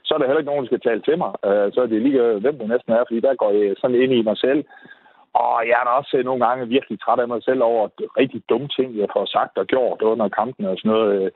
så 0.09 0.15
er 0.15 0.19
der 0.19 0.27
heller 0.27 0.43
ikke 0.43 0.51
nogen, 0.51 0.65
der 0.65 0.71
skal 0.71 0.81
tale 0.81 1.03
til 1.03 1.19
mig. 1.19 1.33
Øh, 1.49 1.67
så 1.73 1.79
er 1.83 1.87
det 1.87 2.03
lige, 2.03 2.23
øh, 2.23 2.37
hvem 2.43 2.59
det 2.59 2.69
næsten 2.69 2.93
er, 2.93 3.05
fordi 3.09 3.21
der 3.21 3.35
går 3.43 3.51
jeg 3.51 3.75
sådan 3.81 4.01
ind 4.03 4.13
i 4.13 4.23
mig 4.23 4.37
selv. 4.39 4.65
Og 5.45 5.57
jeg 5.69 5.77
er 5.81 5.85
da 5.87 5.91
også 6.01 6.17
øh, 6.17 6.25
nogle 6.25 6.47
gange 6.47 6.69
virkelig 6.69 7.01
træt 7.01 7.21
af 7.21 7.29
mig 7.29 7.43
selv 7.43 7.63
over 7.63 7.89
rigtig 8.21 8.43
dumme 8.49 8.69
ting, 8.69 8.89
jeg 8.99 9.09
får 9.13 9.25
sagt 9.27 9.59
og 9.59 9.67
gjort 9.67 10.03
under 10.03 10.29
kampen 10.29 10.65
og 10.67 10.77
sådan 10.79 10.93
noget. 10.93 11.23
Øh. 11.23 11.31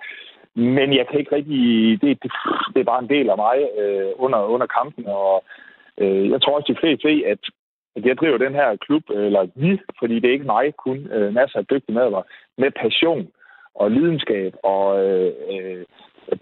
Men 0.54 0.88
jeg 0.98 1.06
kan 1.06 1.18
ikke 1.20 1.36
rigtig... 1.36 1.60
Det, 2.02 2.22
det, 2.22 2.32
det 2.72 2.80
er 2.80 2.90
bare 2.92 3.02
en 3.02 3.12
del 3.14 3.30
af 3.30 3.36
mig 3.36 3.56
øh, 3.80 4.10
under, 4.16 4.40
under 4.54 4.66
kampen, 4.66 5.04
og 5.06 5.44
øh, 5.98 6.30
jeg 6.30 6.42
tror 6.42 6.56
også, 6.56 6.72
de 6.72 6.80
fleste 6.80 7.08
ved, 7.08 7.24
at 7.24 7.38
at 7.96 8.06
jeg 8.06 8.16
driver 8.16 8.38
den 8.38 8.54
her 8.54 8.76
klub, 8.76 9.10
eller 9.10 9.48
vi, 9.54 9.80
fordi 9.98 10.14
det 10.14 10.28
er 10.28 10.32
ikke 10.32 10.52
mig 10.56 10.76
kun, 10.76 10.98
øh, 11.12 11.34
masser 11.34 11.58
af 11.58 11.66
dygtige 11.66 11.94
medarbejdere, 11.94 12.30
med 12.58 12.70
passion 12.70 13.28
og 13.74 13.90
lidenskab 13.90 14.54
og 14.62 15.04
øh, 15.04 15.32
øh, 15.52 15.84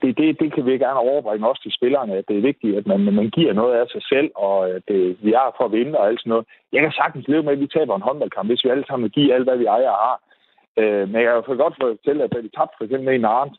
det, 0.02 0.18
det, 0.18 0.40
det 0.40 0.52
kan 0.54 0.66
vi 0.66 0.78
gerne 0.78 0.98
overbringe 1.10 1.48
også 1.48 1.62
til 1.62 1.72
spillerne, 1.78 2.16
at 2.16 2.28
det 2.28 2.36
er 2.36 2.48
vigtigt, 2.50 2.76
at 2.76 2.86
man, 2.86 3.00
man 3.00 3.30
giver 3.30 3.52
noget 3.52 3.74
af 3.80 3.86
sig 3.88 4.02
selv, 4.02 4.30
og 4.34 4.70
at 4.70 4.82
det, 4.88 5.16
vi 5.22 5.32
er 5.32 5.54
for 5.56 5.64
at 5.64 5.72
vinde 5.72 5.98
og 5.98 6.06
alt 6.06 6.20
sådan 6.20 6.30
noget. 6.30 6.46
Jeg 6.72 6.82
kan 6.82 6.92
sagtens 6.92 7.28
leve 7.28 7.42
med, 7.42 7.52
at 7.52 7.60
vi 7.60 7.66
taber 7.66 7.96
en 7.96 8.08
håndboldkamp, 8.08 8.48
hvis 8.48 8.64
vi 8.64 8.70
alle 8.70 8.86
sammen 8.86 9.04
vil 9.04 9.16
give 9.18 9.34
alt, 9.34 9.44
hvad 9.44 9.58
vi 9.58 9.64
ejer 9.64 9.90
og 9.90 10.02
har. 10.06 10.16
Øh, 10.80 11.08
men 11.08 11.22
jeg 11.22 11.44
kan 11.46 11.56
godt 11.56 11.76
fortælle, 11.80 12.24
at 12.24 12.32
da 12.32 12.38
vi 12.38 12.48
tabte 12.56 12.74
for 12.76 12.84
eksempel 12.84 13.06
med 13.06 13.14
i 13.14 13.26
Narnt, 13.26 13.56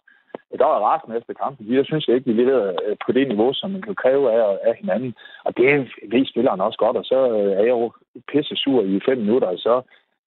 der 0.60 0.66
var 0.66 0.94
resten 0.94 1.16
efter 1.18 1.34
kampen. 1.34 1.76
Jeg 1.76 1.86
synes 1.86 2.08
ikke, 2.08 2.26
vi 2.26 2.34
leverede 2.42 2.76
øh, 2.86 2.96
på 3.06 3.12
det 3.12 3.28
niveau, 3.28 3.54
som 3.54 3.72
man 3.72 3.82
kan 3.82 3.96
kræve 3.96 4.32
af, 4.32 4.58
af 4.64 4.76
hinanden. 4.82 5.14
Og 5.44 5.58
det 5.58 5.66
ved 6.12 6.26
spillerne 6.26 6.64
også 6.64 6.78
godt, 6.78 6.98
og 6.98 7.06
så 7.06 7.20
øh, 7.38 7.52
er 7.60 7.66
jeg 7.70 7.76
jo 7.80 7.92
pisse 8.32 8.56
sur 8.56 8.82
i 8.84 9.00
fem 9.06 9.18
minutter, 9.18 9.48
og 9.48 9.58
så 9.58 9.82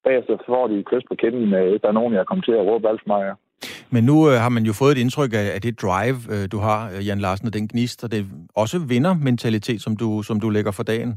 bagefter 0.04 0.36
får 0.46 0.66
de 0.66 0.82
kys 0.82 1.04
på 1.08 1.14
kænden, 1.14 1.52
der 1.52 1.88
er 1.88 1.98
nogen, 1.98 2.14
jeg 2.14 2.26
kommer 2.26 2.44
til 2.44 2.52
at 2.52 2.66
råbe 2.66 2.88
alt 2.88 3.00
for 3.02 3.08
mig. 3.08 3.34
Men 3.90 4.04
nu 4.04 4.30
øh, 4.30 4.34
har 4.34 4.48
man 4.48 4.64
jo 4.64 4.72
fået 4.72 4.92
et 4.92 5.00
indtryk 5.00 5.32
af, 5.32 5.50
af 5.54 5.60
det 5.60 5.82
drive, 5.82 6.18
øh, 6.32 6.48
du 6.52 6.58
har, 6.58 6.90
øh, 6.96 7.06
Jan 7.06 7.18
Larsen, 7.18 7.46
og 7.46 7.54
den 7.54 7.68
gnist, 7.68 8.04
og 8.04 8.10
det 8.10 8.26
også 8.56 8.78
vindermentalitet, 8.78 9.82
som 9.82 9.96
du, 9.96 10.22
som 10.22 10.40
du 10.40 10.48
lægger 10.50 10.72
for 10.72 10.82
dagen. 10.82 11.12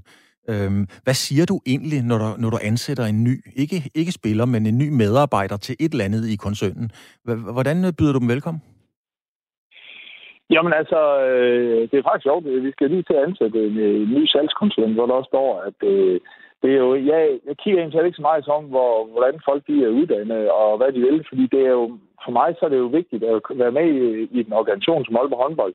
Øhm, 0.50 0.88
hvad 1.04 1.14
siger 1.14 1.46
du 1.46 1.60
egentlig, 1.66 2.00
når 2.04 2.18
du, 2.18 2.26
når 2.42 2.50
du 2.50 2.58
ansætter 2.64 3.06
en 3.06 3.24
ny, 3.24 3.36
ikke, 3.56 3.78
ikke 3.96 4.12
spiller, 4.12 4.46
men 4.46 4.66
en 4.66 4.78
ny 4.78 4.90
medarbejder 4.90 5.58
til 5.58 5.76
et 5.80 5.92
eller 5.92 6.06
andet 6.06 6.24
i 6.34 6.36
koncernen? 6.36 6.92
Hvordan 7.58 7.78
øh, 7.86 7.92
byder 7.98 8.14
du 8.14 8.20
dem 8.20 8.30
velkommen? 8.30 8.62
Jamen 10.50 10.74
altså, 10.74 11.00
øh, 11.30 11.82
det 11.90 11.98
er 11.98 12.08
faktisk 12.08 12.28
sjovt. 12.30 12.46
Vi 12.68 12.72
skal 12.72 12.90
lige 12.90 13.08
til 13.08 13.20
at 13.20 13.24
ansætte 13.28 13.60
en, 13.68 13.78
øh, 13.78 13.96
en 14.02 14.12
ny 14.18 14.26
salgskonsulent, 14.26 14.94
hvor 14.94 15.06
der 15.06 15.14
også 15.14 15.32
står, 15.34 15.50
at 15.70 15.80
øh, 15.92 16.20
det 16.68 16.76
er 16.76 16.82
jo, 16.88 16.96
jeg, 17.12 17.22
jeg 17.48 17.56
kigger 17.58 17.80
egentlig 17.80 18.06
ikke 18.06 18.22
så 18.22 18.28
meget 18.30 18.48
om, 18.58 18.64
hvor, 18.74 18.92
hvordan 19.14 19.36
folk 19.50 19.62
de 19.68 19.76
er 19.86 19.98
uddannet 20.00 20.52
og 20.62 20.78
hvad 20.78 20.92
de 20.92 21.00
vil, 21.08 21.26
fordi 21.30 21.44
det 21.54 21.62
er 21.66 21.74
jo, 21.80 21.86
for 22.24 22.32
mig 22.32 22.50
så 22.54 22.66
er 22.66 22.70
det 22.70 22.84
jo 22.86 22.96
vigtigt 23.00 23.24
at 23.24 23.42
være 23.62 23.78
med 23.80 23.88
i, 23.96 24.00
i 24.38 24.44
den 24.44 24.54
organisation 24.54 25.06
som 25.06 25.16
Aalborg 25.16 25.44
håndbold, 25.44 25.74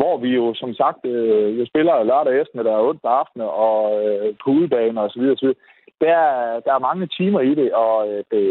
hvor 0.00 0.14
vi 0.24 0.30
jo 0.40 0.54
som 0.54 0.74
sagt 0.74 1.00
øh, 1.04 1.58
jo 1.58 1.64
spiller 1.66 2.04
lørdag 2.10 2.40
eftermiddag 2.40 2.74
og 2.74 2.88
onsdag 2.88 3.12
aften 3.20 3.40
og 3.40 3.80
øh, 4.06 4.34
på 4.42 4.50
udebane 4.50 5.00
og 5.00 5.10
så 5.10 5.18
videre, 5.20 5.36
så 5.36 5.44
videre. 5.46 5.60
Der, 6.04 6.20
der 6.64 6.72
er 6.74 6.86
mange 6.88 7.06
timer 7.18 7.40
i 7.40 7.54
det, 7.60 7.72
og 7.72 8.08
øh, 8.08 8.24
det, 8.30 8.42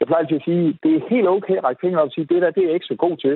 jeg 0.00 0.06
plejer 0.06 0.22
altid 0.22 0.36
at 0.36 0.48
sige, 0.48 0.78
det 0.82 0.92
er 0.96 1.08
helt 1.14 1.28
okay 1.28 1.56
at 1.56 1.64
række 1.64 1.80
penge 1.80 2.00
op 2.00 2.06
og 2.06 2.12
sige, 2.12 2.30
det 2.30 2.42
der 2.42 2.50
det 2.50 2.62
er 2.62 2.66
jeg 2.66 2.74
ikke 2.74 2.92
så 2.92 2.96
god 3.04 3.16
til. 3.16 3.34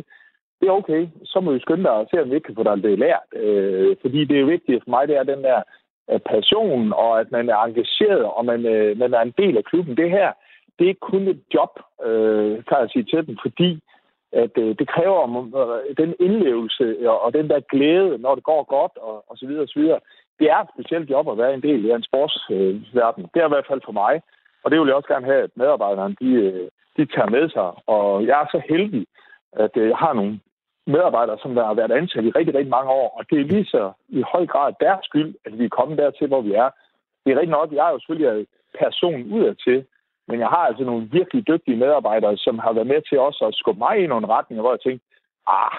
det 0.61 0.69
er 0.69 0.79
okay. 0.81 1.03
Så 1.25 1.41
må 1.41 1.53
vi 1.53 1.61
skynde 1.65 1.85
dig 1.85 1.93
og 1.93 2.07
se, 2.11 2.23
om 2.23 2.31
vi 2.31 2.35
ikke 2.35 2.47
kan 2.47 2.59
få 2.61 2.63
dig 2.63 2.83
det 2.83 2.99
lært. 2.99 3.27
Øh, 3.43 3.97
fordi 4.03 4.25
det 4.25 4.37
er 4.37 4.41
jo 4.41 4.55
vigtigt 4.55 4.85
for 4.85 4.91
mig, 4.91 5.09
det 5.09 5.17
er 5.17 5.23
den 5.23 5.43
der 5.45 5.63
passion, 6.31 6.92
og 6.92 7.21
at 7.21 7.33
man 7.33 7.49
er 7.49 7.57
engageret, 7.57 8.25
og 8.25 8.44
man, 8.44 8.66
øh, 8.66 8.99
man 8.99 9.14
er 9.14 9.21
en 9.21 9.35
del 9.38 9.57
af 9.57 9.64
klubben. 9.64 9.97
Det 9.97 10.11
her, 10.11 10.33
det 10.79 10.85
er 10.85 10.88
ikke 10.88 11.11
kun 11.12 11.29
et 11.29 11.40
job, 11.55 11.73
øh, 12.07 12.64
kan 12.64 12.77
jeg 12.81 12.90
sige 12.90 13.05
til 13.05 13.27
dem, 13.27 13.37
fordi 13.42 13.81
at 14.33 14.51
øh, 14.59 14.75
det 14.79 14.88
kræver 14.88 15.21
øh, 15.61 15.97
den 15.97 16.14
indlevelse 16.21 17.09
og, 17.09 17.21
og 17.21 17.33
den 17.33 17.49
der 17.51 17.61
glæde, 17.61 18.18
når 18.18 18.35
det 18.35 18.44
går 18.44 18.62
godt, 18.62 18.97
og, 18.97 19.25
og 19.31 19.37
så 19.37 19.47
videre 19.47 19.62
og 19.62 19.68
så 19.68 19.79
videre. 19.81 20.01
Det 20.38 20.51
er 20.51 20.59
et 20.61 20.68
specielt 20.75 21.11
job 21.11 21.29
at 21.29 21.38
være 21.38 21.55
en 21.55 21.62
del 21.62 21.90
af 21.90 21.97
en 21.97 22.03
sportsverden. 22.03 23.23
Øh, 23.23 23.29
det 23.35 23.42
er 23.42 23.47
i 23.47 23.55
hvert 23.55 23.68
fald 23.68 23.81
for 23.85 23.92
mig. 23.92 24.23
Og 24.64 24.71
det 24.71 24.81
vil 24.81 24.87
jeg 24.87 24.94
også 24.94 25.09
gerne 25.09 25.27
have, 25.27 25.42
at 25.42 25.51
medarbejderne 25.55 26.16
de, 26.21 26.31
øh, 26.31 26.68
de 26.97 27.07
tager 27.07 27.31
med 27.31 27.49
sig. 27.49 27.71
Og 27.87 28.27
jeg 28.27 28.40
er 28.42 28.47
så 28.51 28.61
heldig, 28.68 29.07
at 29.53 29.77
øh, 29.77 29.88
jeg 29.88 29.97
har 29.97 30.12
nogle 30.12 30.40
medarbejdere, 30.94 31.38
som 31.42 31.55
der 31.55 31.64
har 31.66 31.74
været 31.74 31.92
ansat 31.92 32.24
i 32.24 32.31
rigtig, 32.38 32.55
rigtig 32.55 32.70
mange 32.77 32.90
år. 32.90 33.09
Og 33.18 33.22
det 33.31 33.40
er 33.40 33.51
lige 33.53 33.64
så 33.64 33.92
i 34.09 34.22
høj 34.33 34.46
grad 34.46 34.72
deres 34.81 35.05
skyld, 35.05 35.35
at 35.46 35.59
vi 35.59 35.64
er 35.64 35.77
kommet 35.79 35.98
dertil, 35.98 36.27
hvor 36.29 36.40
vi 36.40 36.53
er. 36.53 36.68
Det 37.24 37.33
er 37.33 37.38
rigtig 37.40 37.57
nok, 37.59 37.72
jeg 37.72 37.87
er 37.87 37.92
jo 37.92 37.98
selvfølgelig 37.98 38.46
person 38.81 39.33
udadtil, 39.33 39.85
men 40.29 40.40
jeg 40.40 40.48
har 40.48 40.64
altså 40.68 40.85
nogle 40.85 41.09
virkelig 41.12 41.48
dygtige 41.48 41.77
medarbejdere, 41.77 42.37
som 42.37 42.59
har 42.59 42.72
været 42.72 42.87
med 42.87 43.01
til 43.09 43.18
også 43.18 43.44
at 43.44 43.55
skubbe 43.55 43.79
mig 43.79 43.98
i 43.98 44.07
nogle 44.07 44.27
retninger, 44.27 44.62
hvor 44.62 44.72
jeg 44.72 44.81
tænkte, 44.81 45.07
ah, 45.46 45.77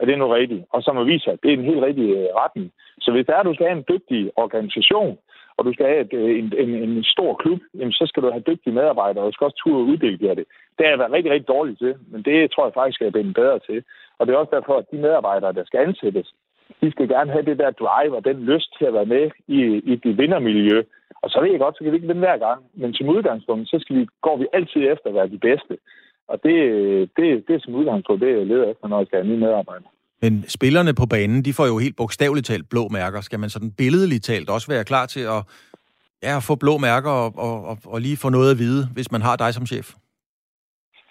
er 0.00 0.06
det 0.06 0.18
nu 0.18 0.28
rigtigt? 0.28 0.64
Og 0.72 0.82
som 0.82 0.96
har 0.96 1.04
vist 1.04 1.28
at 1.28 1.38
det 1.42 1.48
er 1.52 1.56
en 1.56 1.70
helt 1.70 1.82
rigtig 1.82 2.08
øh, 2.16 2.28
retning. 2.42 2.72
Så 3.00 3.12
hvis 3.12 3.26
der 3.26 3.34
er, 3.36 3.42
du 3.42 3.54
skal 3.54 3.66
have 3.66 3.78
en 3.78 3.88
dygtig 3.92 4.30
organisation, 4.36 5.18
og 5.56 5.64
du 5.64 5.72
skal 5.72 5.86
have 5.86 6.00
et, 6.00 6.12
øh, 6.12 6.38
en, 6.38 6.52
en, 6.58 6.70
en 6.74 7.04
stor 7.04 7.34
klub, 7.34 7.60
jamen, 7.74 7.92
så 7.92 8.04
skal 8.06 8.22
du 8.22 8.30
have 8.30 8.48
dygtige 8.50 8.74
medarbejdere, 8.74 9.24
og 9.24 9.28
du 9.28 9.34
skal 9.34 9.44
også 9.44 9.62
turde 9.64 9.84
uddelegere 9.90 10.34
det. 10.34 10.46
Det 10.76 10.82
har 10.86 10.90
jeg 10.92 10.98
været 10.98 11.12
rigtig, 11.12 11.32
rigtig 11.32 11.48
dårlig 11.48 11.78
til, 11.78 11.94
men 12.10 12.22
det 12.22 12.50
tror 12.50 12.64
jeg 12.66 12.74
faktisk, 12.74 13.00
at 13.00 13.04
jeg 13.04 13.08
er 13.08 13.18
blevet 13.18 13.34
bedre 13.34 13.58
til. 13.58 13.84
Og 14.18 14.26
det 14.26 14.32
er 14.32 14.38
også 14.38 14.56
derfor, 14.56 14.74
at 14.78 14.90
de 14.90 14.96
medarbejdere, 14.96 15.52
der 15.52 15.64
skal 15.64 15.80
ansættes, 15.80 16.34
de 16.80 16.90
skal 16.90 17.08
gerne 17.08 17.32
have 17.32 17.44
det 17.44 17.58
der 17.58 17.70
drive 17.70 18.16
og 18.16 18.24
den 18.24 18.38
lyst 18.52 18.70
til 18.78 18.84
at 18.84 18.94
være 18.94 19.12
med 19.14 19.30
i, 19.46 19.60
i 19.92 19.96
det 19.96 20.18
vindermiljø. 20.18 20.82
Og 21.22 21.30
så 21.30 21.40
ved 21.40 21.50
jeg 21.50 21.60
godt, 21.60 21.76
så 21.76 21.84
kan 21.84 21.92
vi 21.92 21.96
ikke 21.96 22.08
vinde 22.08 22.26
hver 22.26 22.38
gang. 22.38 22.64
Men 22.74 22.94
som 22.94 23.08
udgangspunkt, 23.08 23.68
så 23.68 23.78
skal 23.80 23.96
vi, 23.96 24.06
går 24.22 24.36
vi 24.36 24.46
altid 24.52 24.82
efter 24.92 25.08
at 25.08 25.14
være 25.14 25.28
de 25.28 25.38
bedste. 25.38 25.78
Og 26.28 26.42
det, 26.44 26.56
det, 27.16 27.48
det 27.48 27.54
er 27.54 27.60
som 27.60 27.74
udgangspunkt, 27.74 28.22
det 28.22 28.38
jeg 28.38 28.46
leder 28.46 28.70
efter, 28.70 28.88
når 28.88 28.98
jeg 28.98 29.06
skal 29.06 29.18
have 29.18 29.30
nye 29.30 29.44
medarbejdere. 29.46 29.90
Men 30.22 30.44
spillerne 30.48 30.94
på 30.94 31.06
banen, 31.06 31.44
de 31.44 31.52
får 31.52 31.66
jo 31.66 31.78
helt 31.78 31.96
bogstaveligt 31.96 32.46
talt 32.46 32.68
blå 32.70 32.88
mærker. 32.88 33.20
Skal 33.20 33.40
man 33.40 33.50
sådan 33.50 33.72
billedligt 33.78 34.24
talt 34.24 34.50
også 34.50 34.68
være 34.68 34.84
klar 34.84 35.06
til 35.06 35.20
at, 35.20 35.40
ja, 36.22 36.36
at 36.36 36.42
få 36.42 36.54
blå 36.54 36.78
mærker 36.78 37.10
og, 37.10 37.32
og, 37.36 37.64
og, 37.64 37.78
og 37.84 38.00
lige 38.00 38.16
få 38.16 38.28
noget 38.28 38.50
at 38.50 38.58
vide, 38.58 38.88
hvis 38.94 39.12
man 39.12 39.22
har 39.22 39.36
dig 39.36 39.54
som 39.54 39.66
chef? 39.66 39.86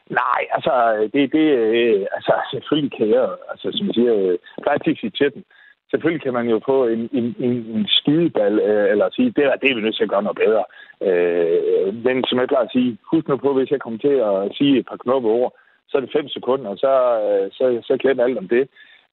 Nej, 0.10 0.42
altså, 0.56 0.74
det, 1.14 1.32
det, 1.32 1.46
øh, 1.62 2.06
altså, 2.18 2.34
selvfølgelig 2.52 2.98
kan 2.98 3.10
jeg, 3.10 3.28
altså, 3.52 3.68
som 3.74 3.88
jeg 3.88 3.94
siger, 3.96 4.16
øh, 4.16 4.38
plejer 4.64 4.80
at 4.80 5.14
til 5.18 5.44
selvfølgelig 5.92 6.24
kan 6.24 6.34
man 6.40 6.48
jo 6.54 6.58
få 6.66 6.78
en, 6.88 7.10
en, 7.20 7.28
en, 7.46 7.56
en 7.76 7.86
skideball, 7.88 8.60
øh, 8.60 8.92
eller 8.92 9.06
sige, 9.10 9.34
det 9.36 9.44
er 9.46 9.56
det, 9.56 9.70
er 9.70 9.76
vi 9.76 9.82
nødt 9.82 9.96
til 9.96 10.08
at 10.08 10.14
gøre 10.14 10.24
noget 10.28 10.42
bedre. 10.46 10.64
Øh, 11.08 11.94
men 12.06 12.24
som 12.28 12.40
jeg 12.40 12.48
plejer 12.48 12.66
at 12.68 12.76
sige, 12.76 12.98
husk 13.12 13.28
nu 13.28 13.38
på, 13.38 13.54
hvis 13.54 13.72
jeg 13.72 13.82
kommer 13.82 14.00
til 14.00 14.16
at 14.30 14.36
sige 14.58 14.80
et 14.80 14.88
par 14.90 15.00
knuppe 15.04 15.30
ord, 15.30 15.52
så 15.90 15.98
er 15.98 16.02
det 16.02 16.16
fem 16.18 16.28
sekunder, 16.28 16.70
og 16.70 16.78
så, 16.78 16.94
øh, 17.26 17.46
så, 17.58 17.66
så 17.88 17.94
kender 18.04 18.24
alt 18.24 18.38
om 18.38 18.48
det. 18.48 18.64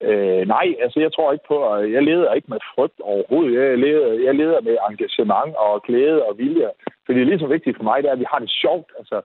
Øh, 0.07 0.47
nej, 0.55 0.67
altså 0.83 0.99
jeg 0.99 1.13
tror 1.13 1.31
ikke 1.31 1.47
på, 1.47 1.57
at 1.73 1.91
jeg 1.91 2.03
leder 2.03 2.33
ikke 2.33 2.51
med 2.51 2.59
frygt 2.75 2.99
overhovedet. 3.01 3.53
Jeg 3.69 3.77
leder, 3.77 4.07
jeg 4.27 4.35
leder 4.35 4.61
med 4.61 4.77
engagement 4.89 5.55
og 5.55 5.83
glæde 5.83 6.25
og 6.27 6.37
vilje. 6.37 6.69
For 7.05 7.13
det 7.13 7.21
er 7.21 7.25
lige 7.25 7.39
så 7.39 7.47
vigtigt 7.47 7.77
for 7.77 7.83
mig, 7.83 8.03
det 8.03 8.09
er, 8.09 8.13
at 8.13 8.23
vi 8.23 8.31
har 8.31 8.39
det 8.39 8.51
sjovt 8.63 8.91
altså, 8.99 9.21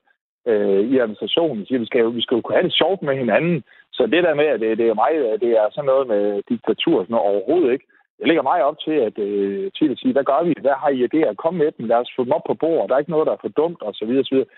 øh, 0.51 0.81
i 0.93 0.99
administrationen. 0.99 1.67
Vi 1.71 1.87
skal, 1.87 2.01
jo, 2.01 2.09
vi 2.09 2.23
skal 2.23 2.35
jo 2.35 2.41
kunne 2.41 2.59
have 2.59 2.69
det 2.69 2.81
sjovt 2.83 3.03
med 3.03 3.15
hinanden. 3.17 3.65
Så 3.93 4.03
det 4.07 4.25
der 4.25 4.35
med, 4.35 4.45
at 4.45 4.61
det, 4.61 4.79
det 4.79 4.89
er 4.89 4.95
mig, 5.05 5.41
det 5.41 5.51
er 5.61 5.67
sådan 5.71 5.91
noget 5.93 6.07
med 6.09 6.43
diktatur 6.49 6.97
sådan 7.03 7.15
noget, 7.15 7.31
overhovedet 7.31 7.73
ikke. 7.73 7.87
Jeg 8.21 8.27
lægger 8.29 8.43
mig 8.43 8.65
op 8.65 8.79
til 8.87 8.97
at, 9.09 9.19
øh, 9.19 9.71
til 9.79 9.89
at 9.93 9.99
sige, 9.99 10.13
hvad 10.13 10.25
gør 10.25 10.43
vi? 10.45 10.55
Hvad 10.61 10.77
har 10.83 10.89
I 10.89 11.07
idéer? 11.07 11.35
Kom 11.35 11.55
med 11.55 11.71
dem. 11.79 11.87
Lad 11.87 11.97
os 11.97 12.13
få 12.17 12.25
dem 12.25 12.33
op 12.33 12.47
på 12.47 12.55
bordet. 12.55 12.89
Der 12.89 12.95
er 12.95 12.99
ikke 12.99 13.11
noget, 13.11 13.27
der 13.27 13.33
er 13.33 13.45
for 13.45 13.55
dumt, 13.61 13.83
og 13.83 13.95
så 13.95 14.05
videre, 14.05 14.25
så 14.25 14.35
videre. 14.35 14.51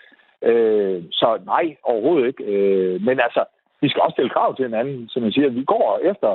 Øh, 0.49 1.03
så 1.11 1.39
nej, 1.45 1.75
overhovedet 1.83 2.27
ikke. 2.27 2.43
Øh, 2.43 3.01
men 3.01 3.19
altså, 3.19 3.43
vi 3.81 3.89
skal 3.89 4.01
også 4.01 4.15
stille 4.15 4.35
krav 4.35 4.55
til 4.55 4.65
hinanden, 4.65 5.09
som 5.09 5.23
jeg 5.23 5.33
siger. 5.33 5.49
Vi 5.49 5.63
går 5.63 5.99
efter 6.11 6.31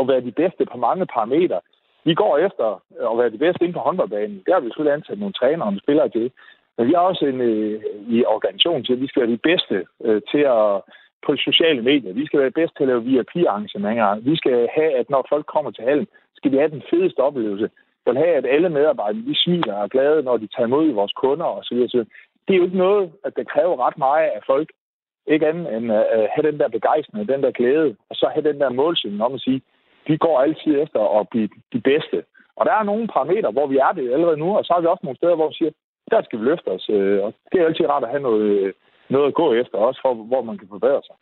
at 0.00 0.08
være 0.08 0.20
de 0.20 0.32
bedste 0.32 0.66
på 0.72 0.76
mange 0.76 1.06
parametre. 1.06 1.60
Vi 2.04 2.14
går 2.14 2.38
efter 2.38 2.66
at 3.10 3.18
være 3.18 3.30
de 3.30 3.38
bedste 3.38 3.64
inden 3.64 3.78
på 3.78 3.84
håndboldbanen. 3.86 4.42
Der 4.46 4.52
har 4.54 4.60
vi 4.60 4.68
selvfølgelig 4.68 4.94
ansat 4.94 5.18
nogle 5.18 5.38
trænere 5.40 5.68
og 5.68 5.80
spillere 5.82 6.08
til. 6.08 6.30
Men 6.76 6.86
vi 6.88 6.92
har 6.92 7.00
også 7.00 7.26
en 7.26 7.40
øh, 7.40 7.82
i 8.08 8.24
organisationen 8.24 8.84
til, 8.84 8.92
at 8.92 9.00
vi 9.00 9.06
skal 9.06 9.22
være 9.22 9.32
de 9.36 9.46
bedste 9.50 9.86
øh, 10.04 10.22
til 10.30 10.42
at 10.58 10.82
på 11.26 11.36
sociale 11.36 11.82
medier. 11.82 12.12
Vi 12.12 12.26
skal 12.26 12.40
være 12.40 12.58
bedst 12.60 12.76
til 12.76 12.82
at 12.84 12.88
lave 12.88 13.04
VIP-arrangementer. 13.04 14.20
Vi 14.30 14.36
skal 14.36 14.68
have, 14.74 14.92
at 15.00 15.10
når 15.10 15.26
folk 15.28 15.46
kommer 15.46 15.70
til 15.70 15.84
hallen, 15.84 16.06
skal 16.36 16.52
vi 16.52 16.56
have 16.56 16.70
den 16.70 16.82
fedeste 16.90 17.20
oplevelse. 17.20 17.70
Vi 18.04 18.10
vil 18.10 18.18
have, 18.24 18.34
at 18.40 18.46
alle 18.46 18.68
medarbejdere 18.68 19.22
de 19.28 19.42
smiler 19.42 19.74
og 19.74 19.84
er 19.84 19.88
glade, 19.88 20.22
når 20.22 20.36
de 20.36 20.46
tager 20.46 20.66
imod 20.66 20.92
vores 20.92 21.12
kunder 21.12 21.46
osv. 21.46 21.78
Det 22.46 22.52
er 22.54 22.60
jo 22.60 22.64
ikke 22.64 22.84
noget, 22.86 23.12
at 23.24 23.36
det 23.36 23.48
kræver 23.48 23.86
ret 23.86 23.98
meget 23.98 24.30
af 24.36 24.40
folk. 24.46 24.68
Ikke 25.26 25.48
andet 25.48 25.76
end 25.76 25.86
øh, 25.92 26.04
at 26.16 26.28
have 26.34 26.46
den 26.50 26.60
der 26.60 26.68
begejstring, 26.68 27.28
den 27.28 27.42
der 27.42 27.50
glæde, 27.50 27.96
og 28.10 28.14
så 28.16 28.26
have 28.34 28.48
den 28.50 28.60
der 28.60 28.70
målsætning 28.70 29.22
om 29.22 29.34
at 29.34 29.40
sige, 29.40 29.62
vi 30.06 30.16
går 30.16 30.40
altid 30.40 30.72
efter 30.84 31.20
at 31.20 31.28
blive 31.30 31.48
de 31.72 31.80
bedste. 31.90 32.18
Og 32.56 32.66
der 32.66 32.72
er 32.72 32.82
nogle 32.82 33.08
parametre, 33.14 33.50
hvor 33.56 33.66
vi 33.66 33.76
er 33.76 33.92
det 33.92 34.12
allerede 34.12 34.36
nu, 34.36 34.48
og 34.58 34.64
så 34.64 34.72
har 34.72 34.80
vi 34.80 34.86
også 34.86 35.04
nogle 35.04 35.20
steder, 35.20 35.36
hvor 35.36 35.48
vi 35.48 35.54
siger, 35.54 35.72
der 36.10 36.20
skal 36.22 36.38
vi 36.38 36.44
løfte 36.44 36.68
os. 36.76 36.86
Øh, 36.96 37.18
og 37.24 37.34
det 37.52 37.56
er 37.60 37.66
altid 37.66 37.86
rart 37.88 38.04
at 38.04 38.10
have 38.14 38.22
noget, 38.28 38.72
noget 39.10 39.26
at 39.26 39.34
gå 39.34 39.46
efter, 39.52 39.76
også 39.78 40.00
for, 40.04 40.14
hvor 40.14 40.42
man 40.42 40.58
kan 40.58 40.68
forbedre 40.68 41.02
sig. 41.08 41.16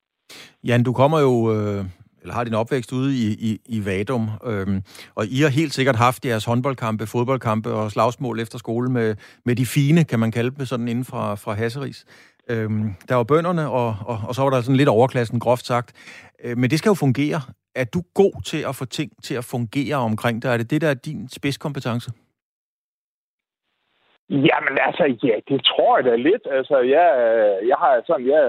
Jan, 0.68 0.82
du 0.82 0.92
kommer 0.92 1.18
jo, 1.20 1.34
øh, 1.54 1.84
eller 2.20 2.34
har 2.34 2.44
din 2.44 2.54
opvækst 2.54 2.92
ude 2.92 3.10
i, 3.24 3.26
i, 3.48 3.50
i 3.76 3.78
Vadum, 3.86 4.28
øhm, 4.44 4.82
og 5.14 5.26
I 5.26 5.38
har 5.42 5.48
helt 5.48 5.72
sikkert 5.72 5.96
haft 5.96 6.26
jeres 6.26 6.44
håndboldkampe, 6.44 7.06
fodboldkampe 7.06 7.70
og 7.72 7.90
slagsmål 7.90 8.40
efter 8.40 8.58
skole 8.58 8.90
med, 8.90 9.16
med 9.44 9.56
de 9.56 9.66
fine, 9.66 10.04
kan 10.04 10.18
man 10.18 10.32
kalde 10.32 10.50
dem, 10.50 10.66
sådan 10.66 10.88
inden 10.88 11.04
fra, 11.04 11.34
fra 11.34 11.52
Hasseris. 11.52 12.04
Øhm, 12.52 12.84
der 13.08 13.14
var 13.14 13.24
bønderne, 13.32 13.64
og, 13.70 13.88
og, 14.10 14.18
og 14.28 14.34
så 14.34 14.42
var 14.42 14.50
der 14.50 14.60
sådan 14.60 14.76
lidt 14.76 14.88
overklassen, 14.88 15.40
groft 15.40 15.66
sagt. 15.66 15.88
Øh, 16.44 16.56
men 16.58 16.70
det 16.70 16.78
skal 16.78 16.90
jo 16.90 17.04
fungere. 17.06 17.40
Er 17.74 17.84
du 17.94 18.00
god 18.14 18.42
til 18.44 18.62
at 18.68 18.74
få 18.74 18.84
ting 18.84 19.10
til 19.22 19.34
at 19.34 19.44
fungere 19.44 19.96
omkring 19.96 20.42
dig? 20.42 20.48
Er 20.48 20.56
det 20.56 20.70
det, 20.70 20.80
der 20.80 20.90
er 20.90 20.94
din 21.08 21.28
spidskompetence? 21.28 22.10
Jamen 24.30 24.74
altså, 24.86 25.04
ja, 25.26 25.34
det 25.48 25.64
tror 25.64 25.96
jeg 25.98 26.04
da 26.04 26.16
lidt. 26.16 26.44
Altså, 26.50 26.76
jeg, 26.78 27.06
jeg 27.70 27.76
har 27.82 28.02
sådan, 28.06 28.26
jeg 28.26 28.44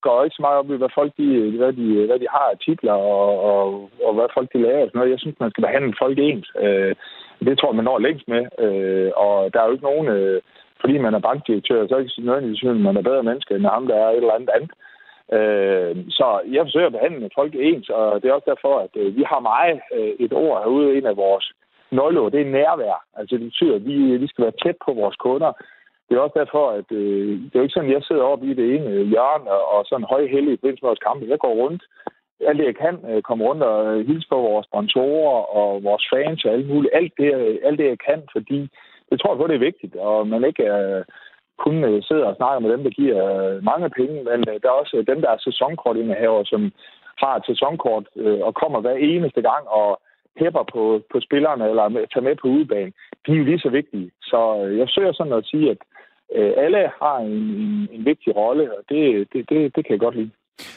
går 0.00 0.24
ikke 0.24 0.36
så 0.36 0.42
meget 0.42 0.58
op 0.58 0.70
i, 0.70 0.76
hvad 0.76 0.92
folk 0.94 1.12
de, 1.18 1.56
hvad 1.60 1.72
de, 1.72 2.06
hvad 2.06 2.18
de 2.18 2.28
har 2.36 2.48
af 2.52 2.58
titler, 2.58 2.92
og, 2.92 3.28
og, 3.50 3.90
og 4.06 4.14
hvad 4.14 4.28
folk 4.34 4.48
de 4.52 4.62
laver 4.62 4.82
og 4.82 4.88
sådan 4.88 4.98
noget. 4.98 5.10
Jeg 5.14 5.20
synes, 5.20 5.40
man 5.40 5.50
skal 5.50 5.64
behandle 5.64 5.94
folk 5.98 6.18
ens. 6.18 6.48
Øh, 6.64 6.94
det 7.46 7.58
tror 7.58 7.70
jeg, 7.70 7.76
man 7.76 7.84
når 7.84 7.98
længst 7.98 8.28
med. 8.28 8.42
Øh, 8.64 9.10
og 9.16 9.36
der 9.52 9.60
er 9.60 9.66
jo 9.66 9.72
ikke 9.72 9.90
nogen, 9.90 10.08
øh, 10.08 10.42
fordi 10.80 10.98
man 10.98 11.14
er 11.14 11.18
bankdirektør, 11.18 11.86
så 11.86 11.94
er 11.94 11.98
det 11.98 12.06
ikke 12.06 12.26
nødvendigvis, 12.26 12.64
at 12.64 12.76
man 12.76 12.96
er 12.96 13.02
bedre 13.02 13.22
menneske 13.22 13.54
end 13.54 13.66
ham, 13.66 13.86
der 13.86 13.94
er 13.94 14.08
et 14.10 14.16
eller 14.16 14.38
andet 14.38 14.50
andet. 14.56 14.70
Øh, 15.36 15.96
så 16.18 16.26
jeg 16.54 16.64
forsøger 16.64 16.86
at 16.86 16.92
behandle 16.92 17.30
folk 17.34 17.52
ens, 17.54 17.88
og 17.88 18.22
det 18.22 18.28
er 18.28 18.34
også 18.34 18.50
derfor, 18.52 18.74
at 18.86 18.92
øh, 18.96 19.16
vi 19.16 19.24
har 19.30 19.40
meget 19.40 19.80
øh, 19.96 20.12
et 20.24 20.32
ord 20.32 20.58
herude, 20.62 20.98
en 20.98 21.06
af 21.06 21.16
vores 21.16 21.52
nøgleord, 21.90 22.32
det 22.32 22.40
er 22.40 22.54
nærvær. 22.58 23.04
Altså 23.16 23.36
det 23.36 23.44
betyder, 23.44 23.74
at 23.74 23.86
vi, 23.86 24.16
vi 24.16 24.26
skal 24.26 24.44
være 24.44 24.60
tæt 24.62 24.76
på 24.86 24.92
vores 24.92 25.16
kunder. 25.16 25.52
Det 26.08 26.16
er 26.16 26.20
også 26.20 26.38
derfor, 26.42 26.70
at 26.70 26.88
øh, 26.92 27.28
det 27.38 27.54
er 27.54 27.58
jo 27.58 27.62
ikke 27.62 27.74
sådan, 27.74 27.90
at 27.90 27.94
jeg 27.94 28.02
sidder 28.02 28.22
oppe 28.22 28.46
i 28.46 28.54
det 28.54 28.66
ene 28.74 28.90
hjørne 29.12 29.50
og 29.50 29.84
sådan 29.86 30.10
højhellig 30.14 30.52
i 30.52 30.56
forbindelse 30.56 30.82
med 30.82 30.90
vores 30.90 31.06
kampe. 31.06 31.26
Jeg 31.28 31.38
går 31.38 31.54
rundt 31.62 31.82
alt 32.40 32.58
det, 32.58 32.64
jeg 32.64 32.76
kan, 32.76 32.96
øh, 33.10 33.22
komme 33.22 33.44
rundt 33.44 33.62
og 33.62 33.78
øh, 33.86 34.06
hilse 34.06 34.28
på 34.28 34.36
vores 34.36 34.66
sponsorer 34.66 35.40
og 35.60 35.84
vores 35.84 36.04
fans 36.12 36.44
og 36.44 36.52
alt 36.52 36.68
muligt. 36.68 36.94
Alt 36.94 37.12
det, 37.18 37.34
øh, 37.34 37.58
alt 37.64 37.78
det 37.78 37.86
jeg 37.86 37.98
kan, 37.98 38.22
fordi 38.32 38.68
det 39.10 39.20
tror 39.20 39.32
jeg 39.32 39.38
på, 39.38 39.46
det 39.46 39.54
er 39.54 39.68
vigtigt, 39.70 39.96
og 39.96 40.28
man 40.28 40.44
ikke 40.44 40.64
øh, 40.78 41.04
kun 41.64 41.76
øh, 41.84 42.02
sidder 42.02 42.26
og 42.26 42.36
snakker 42.36 42.60
med 42.60 42.70
dem, 42.74 42.82
der 42.82 42.90
giver 43.00 43.20
øh, 43.34 43.64
mange 43.70 43.90
penge, 43.98 44.16
men 44.30 44.40
øh, 44.50 44.56
der 44.62 44.68
er 44.68 44.80
også 44.82 44.96
øh, 44.96 45.06
dem, 45.10 45.20
der 45.24 45.30
er 45.30 45.44
sæsonkortindehaver, 45.46 46.44
som 46.44 46.72
har 47.22 47.32
et 47.36 47.46
sæsonkort 47.46 48.06
øh, 48.16 48.40
og 48.46 48.54
kommer 48.54 48.80
hver 48.80 48.96
eneste 49.10 49.42
gang 49.50 49.62
og 49.68 50.00
hæpper 50.40 50.64
på, 50.74 50.82
på 51.12 51.20
spillerne 51.26 51.64
eller 51.70 51.84
tager 52.12 52.28
med 52.28 52.36
på 52.42 52.48
udebane, 52.48 52.92
de 53.26 53.32
er 53.32 53.36
jo 53.40 53.44
lige 53.44 53.64
så 53.66 53.70
vigtige. 53.78 54.10
Så 54.22 54.40
øh, 54.62 54.78
jeg 54.78 54.88
søger 54.88 55.12
sådan 55.12 55.32
at 55.32 55.46
sige, 55.52 55.70
at 55.70 55.80
øh, 56.36 56.52
alle 56.64 56.82
har 57.02 57.16
en, 57.18 57.36
en, 57.62 57.88
en 57.92 58.04
vigtig 58.04 58.36
rolle, 58.36 58.64
og 58.76 58.82
det, 58.88 59.28
det, 59.32 59.40
det, 59.50 59.76
det 59.76 59.82
kan 59.84 59.92
jeg 59.92 60.00
godt 60.00 60.16
lide. 60.16 60.30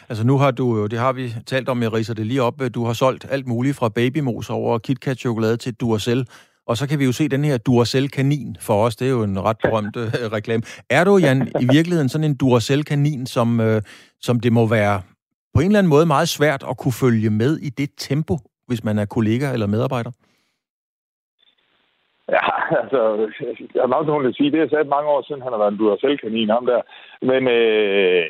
Altså 0.09 0.23
nu 0.27 0.37
har 0.37 0.51
du 0.51 0.65
jo, 0.77 0.87
det 0.87 0.99
har 0.99 1.13
vi 1.13 1.25
talt 1.45 1.69
om, 1.69 1.81
jeg 1.81 1.93
riser 1.93 2.13
det 2.13 2.25
lige 2.25 2.41
op, 2.41 2.61
øh, 2.61 2.69
du 2.75 2.83
har 2.85 2.93
solgt 2.93 3.25
alt 3.31 3.47
muligt 3.47 3.77
fra 3.79 3.89
babymos 3.89 4.49
over 4.49 4.77
KitKat-chokolade 4.77 5.57
til 5.57 5.75
Duracell, 5.79 6.25
og 6.69 6.77
så 6.77 6.83
kan 6.89 6.99
vi 6.99 7.05
jo 7.05 7.11
se 7.11 7.29
den 7.35 7.43
her 7.49 7.57
Duracell-kanin 7.57 8.49
for 8.67 8.77
os, 8.85 8.95
det 8.95 9.05
er 9.07 9.11
jo 9.11 9.23
en 9.23 9.43
ret 9.47 9.59
berømt 9.63 9.95
øh, 9.97 10.07
reklame. 10.37 10.63
Er 10.89 11.03
du, 11.03 11.17
Jan, 11.17 11.41
i 11.63 11.67
virkeligheden 11.75 12.09
sådan 12.09 12.29
en 12.29 12.37
Duracell-kanin, 12.41 13.25
som, 13.25 13.47
øh, 13.67 13.81
som 14.27 14.39
det 14.39 14.51
må 14.53 14.63
være 14.67 15.01
på 15.53 15.59
en 15.61 15.65
eller 15.65 15.79
anden 15.79 15.93
måde 15.95 16.05
meget 16.05 16.29
svært 16.29 16.63
at 16.69 16.77
kunne 16.77 16.97
følge 17.03 17.29
med 17.29 17.57
i 17.67 17.69
det 17.69 17.89
tempo, 17.97 18.35
hvis 18.67 18.83
man 18.83 18.99
er 18.99 19.05
kollega 19.05 19.53
eller 19.53 19.67
medarbejder? 19.67 20.11
Ja, 22.35 22.45
altså, 22.81 23.01
jeg 23.75 23.81
har 23.81 24.03
nok 24.03 24.25
at 24.25 24.35
sige, 24.35 24.51
det 24.51 24.59
er 24.61 24.69
sat 24.69 24.87
mange 24.87 25.09
år 25.09 25.21
siden, 25.27 25.41
han 25.41 25.51
har 25.51 25.59
været 25.59 25.71
en 25.71 25.79
Duracell-kanin, 25.79 26.49
ham 26.49 26.65
der. 26.65 26.81
Men 27.21 27.41
øh, 27.47 28.25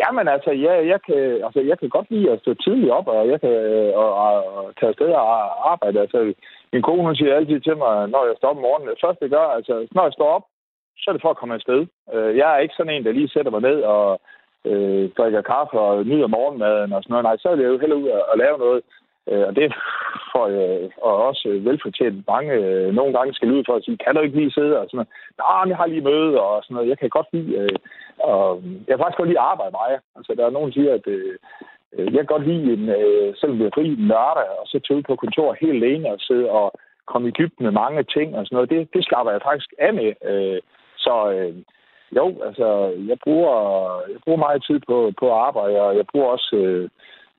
Jamen 0.00 0.28
altså, 0.28 0.50
ja, 0.50 0.74
jeg, 0.92 1.00
kan, 1.06 1.22
altså, 1.46 1.60
jeg 1.60 1.78
kan 1.78 1.88
godt 1.88 2.10
lide 2.10 2.30
at 2.30 2.40
stå 2.40 2.54
tidligt 2.54 2.92
op, 2.92 3.06
og 3.08 3.28
jeg 3.28 3.40
kan 3.40 3.50
øh, 3.50 3.92
og, 4.02 4.14
og, 4.14 4.56
og 4.56 4.72
tage 4.80 4.88
afsted 4.88 5.06
og 5.06 5.72
arbejde. 5.72 6.00
Altså, 6.00 6.34
min 6.72 6.82
kone 6.82 7.02
hun 7.02 7.16
siger 7.16 7.36
altid 7.36 7.60
til 7.60 7.76
mig, 7.76 8.08
når 8.08 8.26
jeg 8.26 8.34
står 8.36 8.48
op 8.48 8.56
om 8.56 8.62
morgenen, 8.62 8.88
det 8.88 9.04
første, 9.04 9.24
jeg 9.24 9.30
gør, 9.30 9.46
altså, 9.58 9.74
når 9.92 10.02
jeg 10.02 10.12
står 10.12 10.28
op, 10.36 10.44
så 10.98 11.10
er 11.10 11.12
det 11.12 11.22
for 11.22 11.30
at 11.30 11.36
komme 11.36 11.54
afsted. 11.54 11.86
Øh, 12.14 12.36
jeg 12.36 12.48
er 12.54 12.58
ikke 12.58 12.74
sådan 12.76 12.94
en, 12.94 13.04
der 13.04 13.12
lige 13.12 13.28
sætter 13.34 13.50
mig 13.50 13.60
ned 13.60 13.78
og 13.82 14.20
øh, 14.70 15.10
drikker 15.16 15.42
kaffe 15.42 15.80
og 15.80 16.06
nyder 16.06 16.26
morgenmaden 16.26 16.92
og 16.92 17.02
sådan 17.02 17.12
noget. 17.12 17.24
Nej, 17.24 17.36
så 17.36 17.48
er 17.48 17.56
jeg 17.56 17.72
jo 17.72 17.78
heller 17.78 17.96
ud 17.96 18.08
og, 18.08 18.32
at 18.32 18.38
lave 18.38 18.58
noget. 18.58 18.82
Øh, 19.30 19.44
og 19.48 19.56
det 19.56 19.74
får 20.32 20.46
jeg 20.48 20.90
og 21.02 21.14
også 21.28 21.48
velfortjent 21.68 22.26
mange 22.28 22.52
øh, 22.52 22.94
nogle 22.94 23.12
gange 23.16 23.34
skal 23.34 23.52
ud 23.52 23.62
for 23.66 23.74
at 23.76 23.84
sige, 23.84 23.96
kan 24.04 24.14
du 24.14 24.20
ikke 24.20 24.36
lige 24.36 24.56
sidde 24.58 24.78
og 24.80 24.86
sådan 24.86 24.96
noget. 24.96 25.12
Nej, 25.38 25.68
jeg 25.70 25.76
har 25.76 25.86
lige 25.86 26.08
møde 26.10 26.40
og 26.40 26.62
sådan 26.62 26.74
noget. 26.74 26.88
Jeg 26.88 26.98
kan 26.98 27.08
godt 27.08 27.28
lide, 27.32 27.50
øh, 27.60 27.76
og 28.18 28.62
jeg 28.86 28.92
kan 28.92 29.02
faktisk 29.02 29.18
godt 29.18 29.28
lide 29.28 29.40
at 29.40 29.50
arbejde 29.52 29.72
meget. 29.80 30.00
Altså, 30.16 30.30
der 30.36 30.44
er 30.46 30.56
nogen, 30.56 30.68
der 30.68 30.74
siger, 30.74 30.92
at 30.94 31.06
øh, 31.06 31.36
Øh, 31.94 32.04
jeg 32.04 32.20
kan 32.20 32.32
godt 32.34 32.46
lide, 32.48 32.72
en, 32.72 32.88
øh, 32.88 33.34
selvom 33.36 33.58
det 33.58 33.66
er 33.66 33.74
fri 33.74 33.86
og 34.60 34.66
så 34.66 34.80
tage 34.80 34.96
ud 34.98 35.02
på 35.02 35.16
kontor 35.16 35.56
helt 35.60 35.84
alene 35.84 36.12
og 36.12 36.20
sidde 36.20 36.50
og 36.50 36.72
komme 37.06 37.28
i 37.28 37.36
dybden 37.38 37.64
med 37.64 37.72
mange 37.82 38.02
ting 38.02 38.36
og 38.36 38.46
sådan 38.46 38.56
noget. 38.56 38.70
Det, 38.70 38.88
det 38.94 39.04
slapper 39.04 39.32
jeg 39.32 39.42
faktisk 39.42 39.70
af 39.78 39.94
med. 39.94 40.12
Øh, 40.30 40.60
så 40.96 41.14
øh, 41.34 41.54
jo, 42.16 42.26
altså, 42.46 42.68
jeg 43.10 43.18
bruger, 43.24 43.56
jeg 44.12 44.20
bruger 44.24 44.38
meget 44.38 44.64
tid 44.68 44.80
på, 44.88 45.12
på 45.20 45.26
at 45.32 45.40
arbejde, 45.48 45.80
og 45.80 45.96
jeg 45.96 46.06
bruger 46.12 46.28
også 46.36 46.56
øh, 46.56 46.88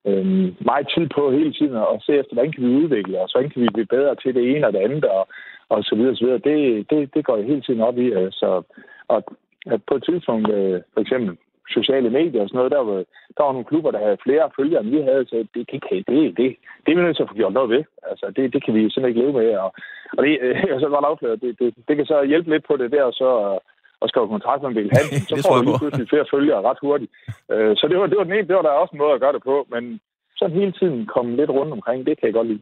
øh, 0.07 0.25
meget 0.69 0.87
tid 0.95 1.05
på 1.15 1.31
hele 1.31 1.53
tiden 1.53 1.75
at 1.75 2.03
se 2.05 2.11
efter, 2.13 2.33
hvordan 2.33 2.51
kan 2.51 2.63
vi 2.63 2.75
udvikle 2.83 3.19
os, 3.19 3.31
hvordan 3.31 3.49
kan 3.49 3.61
vi 3.61 3.69
blive 3.73 3.93
bedre 3.95 4.15
til 4.15 4.35
det 4.35 4.43
ene 4.51 4.67
og 4.67 4.73
det 4.73 4.79
andet, 4.79 5.05
og, 5.05 5.27
og 5.69 5.83
så 5.83 5.95
videre, 5.95 6.15
så 6.15 6.25
videre. 6.25 6.45
Det, 6.49 6.89
det, 6.89 7.13
det 7.13 7.25
går 7.25 7.37
jeg 7.37 7.45
hele 7.45 7.61
tiden 7.61 7.81
op 7.81 7.97
i. 7.97 8.11
Altså, 8.11 8.63
og 9.07 9.23
at 9.65 9.81
på 9.87 9.95
et 9.95 10.03
tidspunkt, 10.03 10.49
øh, 10.49 10.81
for 10.93 11.01
eksempel 11.01 11.37
sociale 11.69 12.09
medier 12.09 12.41
og 12.41 12.49
sådan 12.49 12.57
noget, 12.57 12.71
der 12.71 12.83
var, 12.89 12.99
der 13.37 13.43
var 13.43 13.53
nogle 13.53 13.69
klubber, 13.71 13.91
der 13.91 14.05
havde 14.05 14.23
flere 14.25 14.51
følgere, 14.57 14.81
end 14.81 14.89
vi 14.95 15.01
havde, 15.09 15.25
så 15.25 15.35
det, 15.35 15.65
det, 15.71 15.83
det, 15.89 16.07
det, 16.07 16.37
det, 16.37 16.47
det 16.83 16.89
er 16.91 16.95
vi 16.97 17.01
nødt 17.01 17.15
til 17.17 17.23
at 17.23 17.29
få 17.29 17.39
gjort 17.41 17.53
noget 17.53 17.69
ved. 17.69 17.83
Altså, 18.11 18.25
det, 18.35 18.53
det 18.53 18.63
kan 18.65 18.73
vi 18.73 18.81
simpelthen 18.81 19.09
ikke 19.09 19.21
leve 19.21 19.33
med. 19.39 19.57
Og, 19.65 19.69
og 20.17 20.19
det, 20.23 20.31
jeg 20.71 20.79
så 20.79 20.89
godt 20.95 21.09
afsløre, 21.11 21.35
det, 21.43 21.51
det, 21.59 21.67
det, 21.87 21.95
kan 21.95 22.05
så 22.05 22.23
hjælpe 22.23 22.49
lidt 22.49 22.65
på 22.67 22.77
det 22.77 22.91
der, 22.91 23.03
og 23.03 23.13
så 23.13 23.59
og 24.03 24.09
skrive 24.09 24.27
kontrakt 24.27 24.61
med 24.61 24.69
en 24.69 24.75
bil 24.75 24.89
så 25.29 25.35
får 25.47 25.55
du 25.57 25.63
lige 25.63 25.81
pludselig 25.81 26.09
flere 26.09 26.31
følgere 26.33 26.61
ret 26.69 26.79
hurtigt. 26.81 27.11
Øh, 27.51 27.71
så 27.79 27.87
det 27.89 27.97
var, 27.99 28.05
det 28.07 28.17
var 28.17 28.23
den 28.23 28.33
ene, 28.33 28.47
det 28.47 28.55
var 28.55 28.65
der 28.65 28.81
også 28.81 28.93
en 28.93 29.03
måde 29.03 29.13
at 29.13 29.23
gøre 29.23 29.33
det 29.33 29.43
på, 29.43 29.67
men 29.73 29.99
sådan 30.37 30.55
hele 30.59 30.71
tiden 30.79 31.05
komme 31.05 31.35
lidt 31.35 31.49
rundt 31.49 31.73
omkring, 31.77 32.05
det 32.07 32.19
kan 32.19 32.25
jeg 32.27 32.33
godt 32.33 32.47
lide. 32.47 32.61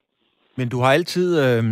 Men 0.56 0.70
du 0.70 0.78
har 0.84 0.92
altid, 0.94 1.28
øh, 1.46 1.64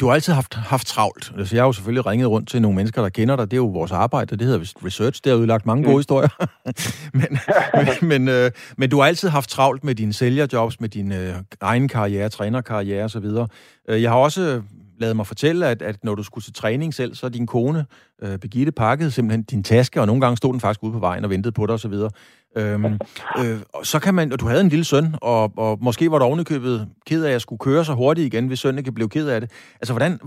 du 0.00 0.06
har 0.06 0.14
altid 0.14 0.32
haft, 0.32 0.54
haft 0.54 0.86
travlt. 0.86 1.32
Altså, 1.38 1.56
jeg 1.56 1.62
har 1.62 1.66
jo 1.66 1.72
selvfølgelig 1.72 2.06
ringet 2.06 2.28
rundt 2.28 2.48
til 2.48 2.62
nogle 2.62 2.76
mennesker, 2.76 3.02
der 3.02 3.08
kender 3.08 3.36
dig. 3.36 3.50
Det 3.50 3.52
er 3.52 3.60
jo 3.60 3.66
vores 3.66 3.92
arbejde, 3.92 4.36
det 4.36 4.46
hedder 4.46 4.84
research. 4.84 5.20
Det 5.24 5.32
har 5.32 5.38
udlagt 5.38 5.66
mange 5.66 5.84
gode 5.84 5.94
mm. 5.94 5.98
historier. 5.98 6.28
men, 7.18 7.38
men, 7.74 8.08
men, 8.08 8.28
øh, 8.28 8.50
men 8.76 8.90
du 8.90 8.98
har 8.98 9.06
altid 9.06 9.28
haft 9.28 9.50
travlt 9.50 9.84
med 9.84 9.94
dine 9.94 10.12
sælgerjobs, 10.12 10.80
med 10.80 10.88
din 10.88 11.12
øh, 11.12 11.34
egen 11.60 11.88
karriere, 11.88 12.28
trænerkarriere 12.28 13.04
osv. 13.04 13.24
Øh, 13.88 14.02
jeg 14.02 14.10
har 14.10 14.18
også 14.18 14.62
lavet 15.00 15.16
mig 15.16 15.26
fortælle, 15.26 15.66
at, 15.66 15.82
at 15.82 16.04
når 16.04 16.14
du 16.14 16.22
skulle 16.22 16.44
til 16.44 16.52
træning 16.52 16.94
selv, 16.94 17.14
så 17.14 17.28
din 17.28 17.46
kone, 17.46 17.86
øh, 18.22 18.38
Begitte, 18.38 18.72
pakkede 18.72 19.10
simpelthen 19.10 19.42
din 19.42 19.62
taske, 19.62 20.00
og 20.00 20.06
nogle 20.06 20.20
gange 20.20 20.36
stod 20.36 20.52
den 20.52 20.60
faktisk 20.60 20.82
ude 20.82 20.92
på 20.92 20.98
vejen 20.98 21.24
og 21.24 21.30
ventede 21.30 21.52
på 21.52 21.66
dig 21.66 21.74
osv. 21.74 21.94
Øhm, 22.56 22.98
øh, 23.38 23.58
så 23.82 24.00
kan 24.04 24.14
man, 24.14 24.32
og 24.32 24.40
du 24.40 24.46
havde 24.46 24.60
en 24.60 24.68
lille 24.68 24.84
søn, 24.84 25.06
og, 25.22 25.52
og 25.56 25.78
måske 25.80 26.10
var 26.10 26.18
du 26.18 26.24
ovenikøbet 26.24 26.88
ked 27.06 27.24
af, 27.24 27.28
at 27.28 27.32
jeg 27.32 27.40
skulle 27.40 27.58
køre 27.58 27.84
så 27.84 27.92
hurtigt 27.92 28.34
igen, 28.34 28.46
hvis 28.46 28.58
sønnen 28.58 28.78
ikke 28.78 28.92
blive 28.92 29.08
ked 29.08 29.28
af 29.28 29.40
det. 29.40 29.50
Altså, 29.80 29.92
hvordan, 29.92 30.18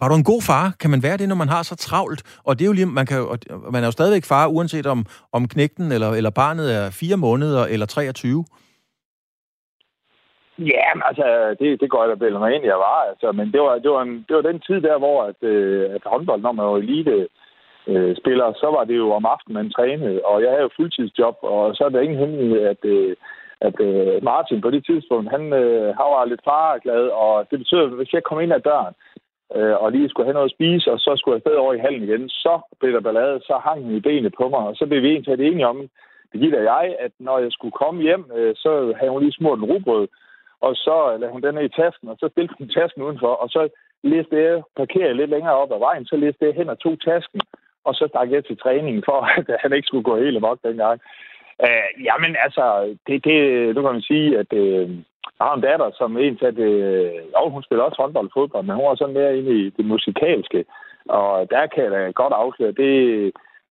var 0.00 0.08
du 0.08 0.14
en 0.14 0.30
god 0.32 0.42
far? 0.50 0.64
Kan 0.80 0.90
man 0.90 1.02
være 1.02 1.16
det, 1.16 1.28
når 1.28 1.36
man 1.42 1.48
har 1.48 1.62
så 1.62 1.76
travlt? 1.76 2.20
Og 2.46 2.52
det 2.58 2.64
er 2.64 2.70
jo 2.70 2.72
lige, 2.72 2.86
man, 2.86 3.06
kan, 3.06 3.18
man 3.72 3.82
er 3.82 3.88
jo 3.88 3.98
stadigvæk 3.98 4.24
far, 4.24 4.46
uanset 4.46 4.86
om, 4.86 5.00
om 5.32 5.48
knægten 5.48 5.92
eller, 5.92 6.10
eller 6.10 6.30
barnet 6.30 6.66
er 6.78 6.90
fire 6.90 7.16
måneder 7.16 7.64
eller 7.66 7.86
23. 7.86 8.44
Ja, 10.58 10.86
men 10.94 11.02
altså, 11.08 11.56
det, 11.60 11.80
det 11.80 11.90
går 11.90 12.06
jeg 12.06 12.20
da 12.20 12.38
mig 12.38 12.54
ind, 12.54 12.64
jeg 12.64 12.80
var. 12.88 12.98
Altså, 13.10 13.32
men 13.32 13.52
det 13.52 13.60
var, 13.60 13.74
det, 13.78 13.90
var 13.90 14.02
en, 14.02 14.24
det 14.28 14.36
var 14.36 14.42
den 14.42 14.60
tid 14.60 14.80
der, 14.80 14.98
hvor 14.98 15.22
at, 15.30 15.40
øh, 15.42 15.94
at 15.94 16.02
håndbold, 16.06 16.40
når 16.42 16.52
man 16.52 16.66
var 16.66 16.76
elite 16.76 17.10
øh, 17.10 17.26
Øh, 17.86 18.16
spiller, 18.16 18.52
så 18.52 18.66
var 18.76 18.84
det 18.84 18.96
jo 18.96 19.12
om 19.12 19.26
aftenen, 19.26 19.54
man 19.54 19.70
trænede. 19.70 20.20
Og 20.24 20.42
jeg 20.42 20.50
havde 20.50 20.62
jo 20.62 20.76
fuldtidsjob, 20.76 21.36
og 21.42 21.76
så 21.76 21.84
er 21.84 21.88
der 21.88 22.00
ingen 22.00 22.18
hemmelighed, 22.18 22.60
at, 22.72 22.84
øh, 22.84 23.16
at 23.60 23.80
øh, 23.80 24.24
Martin 24.24 24.60
på 24.60 24.70
det 24.70 24.86
tidspunkt, 24.86 25.30
han, 25.30 25.52
øh, 25.52 25.86
han 25.98 26.06
var 26.14 26.24
lidt 26.24 26.44
farglad, 26.44 27.04
og 27.08 27.46
det 27.50 27.58
betød, 27.58 27.82
at 27.84 27.96
hvis 27.98 28.12
jeg 28.12 28.22
kom 28.22 28.40
ind 28.40 28.52
ad 28.52 28.60
døren, 28.60 28.94
øh, 29.56 29.76
og 29.82 29.92
lige 29.92 30.08
skulle 30.08 30.26
have 30.26 30.38
noget 30.38 30.50
at 30.50 30.56
spise, 30.56 30.92
og 30.92 30.98
så 30.98 31.10
skulle 31.16 31.34
jeg 31.34 31.40
stadig 31.40 31.58
over 31.58 31.74
i 31.74 31.84
hallen 31.84 32.02
igen, 32.02 32.28
så 32.28 32.54
blev 32.80 32.92
der 32.92 33.00
ballade, 33.00 33.40
så 33.40 33.54
hang 33.64 33.84
han 33.84 33.96
i 33.96 34.00
benet 34.00 34.34
på 34.38 34.48
mig, 34.48 34.62
og 34.70 34.76
så 34.76 34.86
blev 34.86 35.02
vi 35.02 35.08
egentlig 35.10 35.46
enige 35.46 35.66
om, 35.66 35.88
Birgitte 36.32 36.56
og 36.56 36.64
jeg, 36.64 36.96
at 36.98 37.12
når 37.18 37.38
jeg 37.38 37.52
skulle 37.52 37.72
komme 37.82 38.02
hjem, 38.02 38.24
øh, 38.36 38.54
så 38.56 38.94
havde 38.98 39.12
hun 39.12 39.22
lige 39.22 39.38
smurt 39.38 39.58
en 39.58 39.64
rugbrød, 39.64 40.08
og 40.60 40.72
så 40.76 41.16
lagde 41.20 41.32
hun 41.32 41.42
den 41.42 41.54
ned 41.54 41.64
i 41.64 41.76
tasken, 41.80 42.08
og 42.08 42.16
så 42.20 42.28
stillede 42.28 42.54
hun 42.58 42.68
tasken 42.68 43.02
udenfor, 43.02 43.32
og 43.42 43.48
så 43.48 43.68
læste 44.02 44.36
jeg, 44.36 44.62
parkerede 44.76 45.14
lidt 45.14 45.30
længere 45.30 45.54
op 45.62 45.72
ad 45.72 45.78
vejen, 45.78 46.04
så 46.06 46.16
læste 46.16 46.44
jeg 46.44 46.54
hen 46.54 46.68
og 46.68 46.78
tog 46.78 47.00
tasken, 47.00 47.40
og 47.84 47.94
så 47.94 48.04
stak 48.08 48.30
jeg 48.30 48.44
til 48.44 48.58
træningen, 48.58 49.02
for 49.08 49.18
at 49.40 49.60
han 49.62 49.72
ikke 49.72 49.86
skulle 49.86 50.04
gå 50.04 50.16
helt 50.16 50.36
amok 50.36 50.58
dengang. 50.64 51.00
Uh, 51.66 52.04
jamen 52.04 52.36
altså, 52.44 52.64
det, 53.06 53.24
det, 53.24 53.36
nu 53.74 53.82
kan 53.82 53.92
man 53.92 54.08
sige, 54.10 54.38
at 54.38 54.52
uh, 54.52 54.90
jeg 55.38 55.46
har 55.46 55.54
en 55.54 55.66
datter, 55.68 55.90
som 55.94 56.18
egentlig 56.18 56.48
at, 56.48 56.58
uh, 56.58 57.14
jo, 57.34 57.48
hun 57.48 57.62
spiller 57.62 57.84
også 57.84 58.02
håndbold 58.02 58.26
og 58.26 58.32
fodbold, 58.34 58.64
men 58.66 58.76
hun 58.76 58.84
er 58.84 58.94
sådan 58.94 59.14
mere 59.14 59.38
inde 59.38 59.52
i 59.60 59.70
det 59.70 59.84
musikalske, 59.84 60.64
og 61.08 61.50
der 61.50 61.66
kan 61.66 61.84
jeg 61.84 61.92
da 61.92 62.10
godt 62.10 62.32
afsløre, 62.32 62.72
det, 62.72 62.92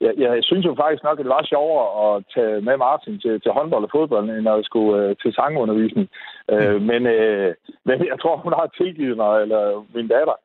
jeg, 0.02 0.13
jeg 0.17 0.43
synes 0.43 0.65
jo 0.65 0.74
faktisk 0.82 1.04
nok, 1.04 1.19
at 1.19 1.24
det 1.26 1.36
var 1.38 1.43
sjovere 1.54 1.88
at 2.08 2.24
tage 2.36 2.62
med 2.67 2.78
Martin 2.78 3.19
til, 3.19 3.41
til 3.41 3.52
håndbold 3.52 3.84
og 3.84 3.93
fodbold, 3.95 4.30
end 4.30 4.50
at 4.50 4.65
skulle 4.65 4.93
øh, 5.02 5.15
til 5.21 5.34
sangundervisning. 5.34 6.08
Mm. 6.50 6.56
Øh, 6.56 6.82
men, 6.89 7.02
øh, 7.15 7.54
men 7.88 7.97
jeg 8.12 8.17
tror, 8.21 8.36
hun 8.45 8.54
har 8.60 8.67
tilgivet 8.78 9.17
mig, 9.17 9.41
eller 9.41 9.86
min 9.95 10.08
datter. 10.08 10.38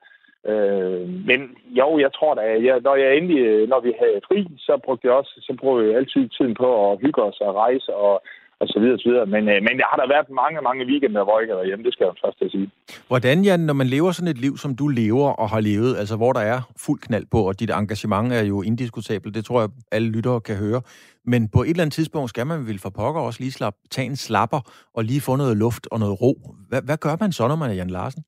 Øh, 0.51 1.09
men 1.29 1.41
jo, 1.81 1.99
jeg 1.99 2.11
tror 2.17 2.35
da, 2.35 2.43
jeg, 2.69 2.81
når 2.81 2.97
jeg 2.97 3.17
endelig, 3.17 3.69
når 3.69 3.81
vi 3.81 3.93
havde 4.01 4.21
fri, 4.29 4.41
så 4.59 4.81
brugte 4.85 5.07
jeg 5.07 5.15
også, 5.15 5.33
så 5.47 5.53
brugte 5.61 5.87
jeg 5.87 5.97
altid 5.97 6.29
tiden 6.29 6.55
på 6.55 6.69
at 6.93 6.99
hygge 7.05 7.23
os 7.23 7.41
og 7.41 7.55
rejse 7.55 7.95
og 7.95 8.23
og 8.61 8.67
så 8.69 8.79
videre, 8.81 8.99
så 8.99 9.09
videre. 9.09 9.27
Men, 9.27 9.43
øh, 9.53 9.59
men 9.67 9.75
der 9.81 9.87
har 9.91 9.97
der 10.01 10.09
været 10.15 10.29
mange, 10.43 10.59
mange 10.69 10.83
weekender, 10.91 11.25
hvor 11.25 11.35
jeg 11.37 11.43
ikke 11.43 11.53
har 11.53 11.61
været 11.61 11.71
hjemme, 11.71 11.85
det 11.85 11.93
skal 11.93 12.05
jeg 12.05 12.15
først 12.25 12.39
til 12.39 12.45
at 12.45 12.51
sige. 12.51 12.69
Hvordan, 13.09 13.43
Jan, 13.43 13.61
når 13.61 13.75
man 13.75 13.87
lever 13.87 14.11
sådan 14.13 14.35
et 14.35 14.39
liv, 14.39 14.57
som 14.57 14.77
du 14.77 14.87
lever 14.89 15.29
og 15.43 15.49
har 15.51 15.61
levet, 15.61 15.97
altså 16.01 16.17
hvor 16.17 16.33
der 16.33 16.41
er 16.41 16.61
fuld 16.85 17.01
knald 17.01 17.27
på, 17.31 17.39
og 17.49 17.61
dit 17.61 17.71
engagement 17.71 18.33
er 18.33 18.43
jo 18.43 18.63
indiskutabelt, 18.63 19.35
det 19.35 19.45
tror 19.45 19.61
jeg, 19.61 19.71
alle 19.93 20.09
lyttere 20.17 20.41
kan 20.41 20.57
høre, 20.57 20.83
men 21.25 21.49
på 21.49 21.63
et 21.63 21.71
eller 21.71 21.83
andet 21.83 21.95
tidspunkt 21.95 22.31
skal 22.31 22.47
man 22.47 22.67
vel 22.67 22.79
for 22.79 22.91
pokker 22.91 23.21
også 23.21 23.41
lige 23.41 23.53
slap, 23.53 23.75
tage 23.91 24.07
en 24.07 24.17
slapper 24.17 24.61
og 24.95 25.05
lige 25.05 25.21
få 25.21 25.37
noget 25.37 25.57
luft 25.57 25.85
og 25.93 25.99
noget 25.99 26.21
ro. 26.23 26.33
Hvad, 26.69 26.83
hvad 26.83 26.97
gør 26.97 27.17
man 27.21 27.33
så, 27.33 27.49
når 27.49 27.57
man 27.57 27.71
er 27.71 27.75
Jan 27.75 27.91
Larsen? 27.91 28.23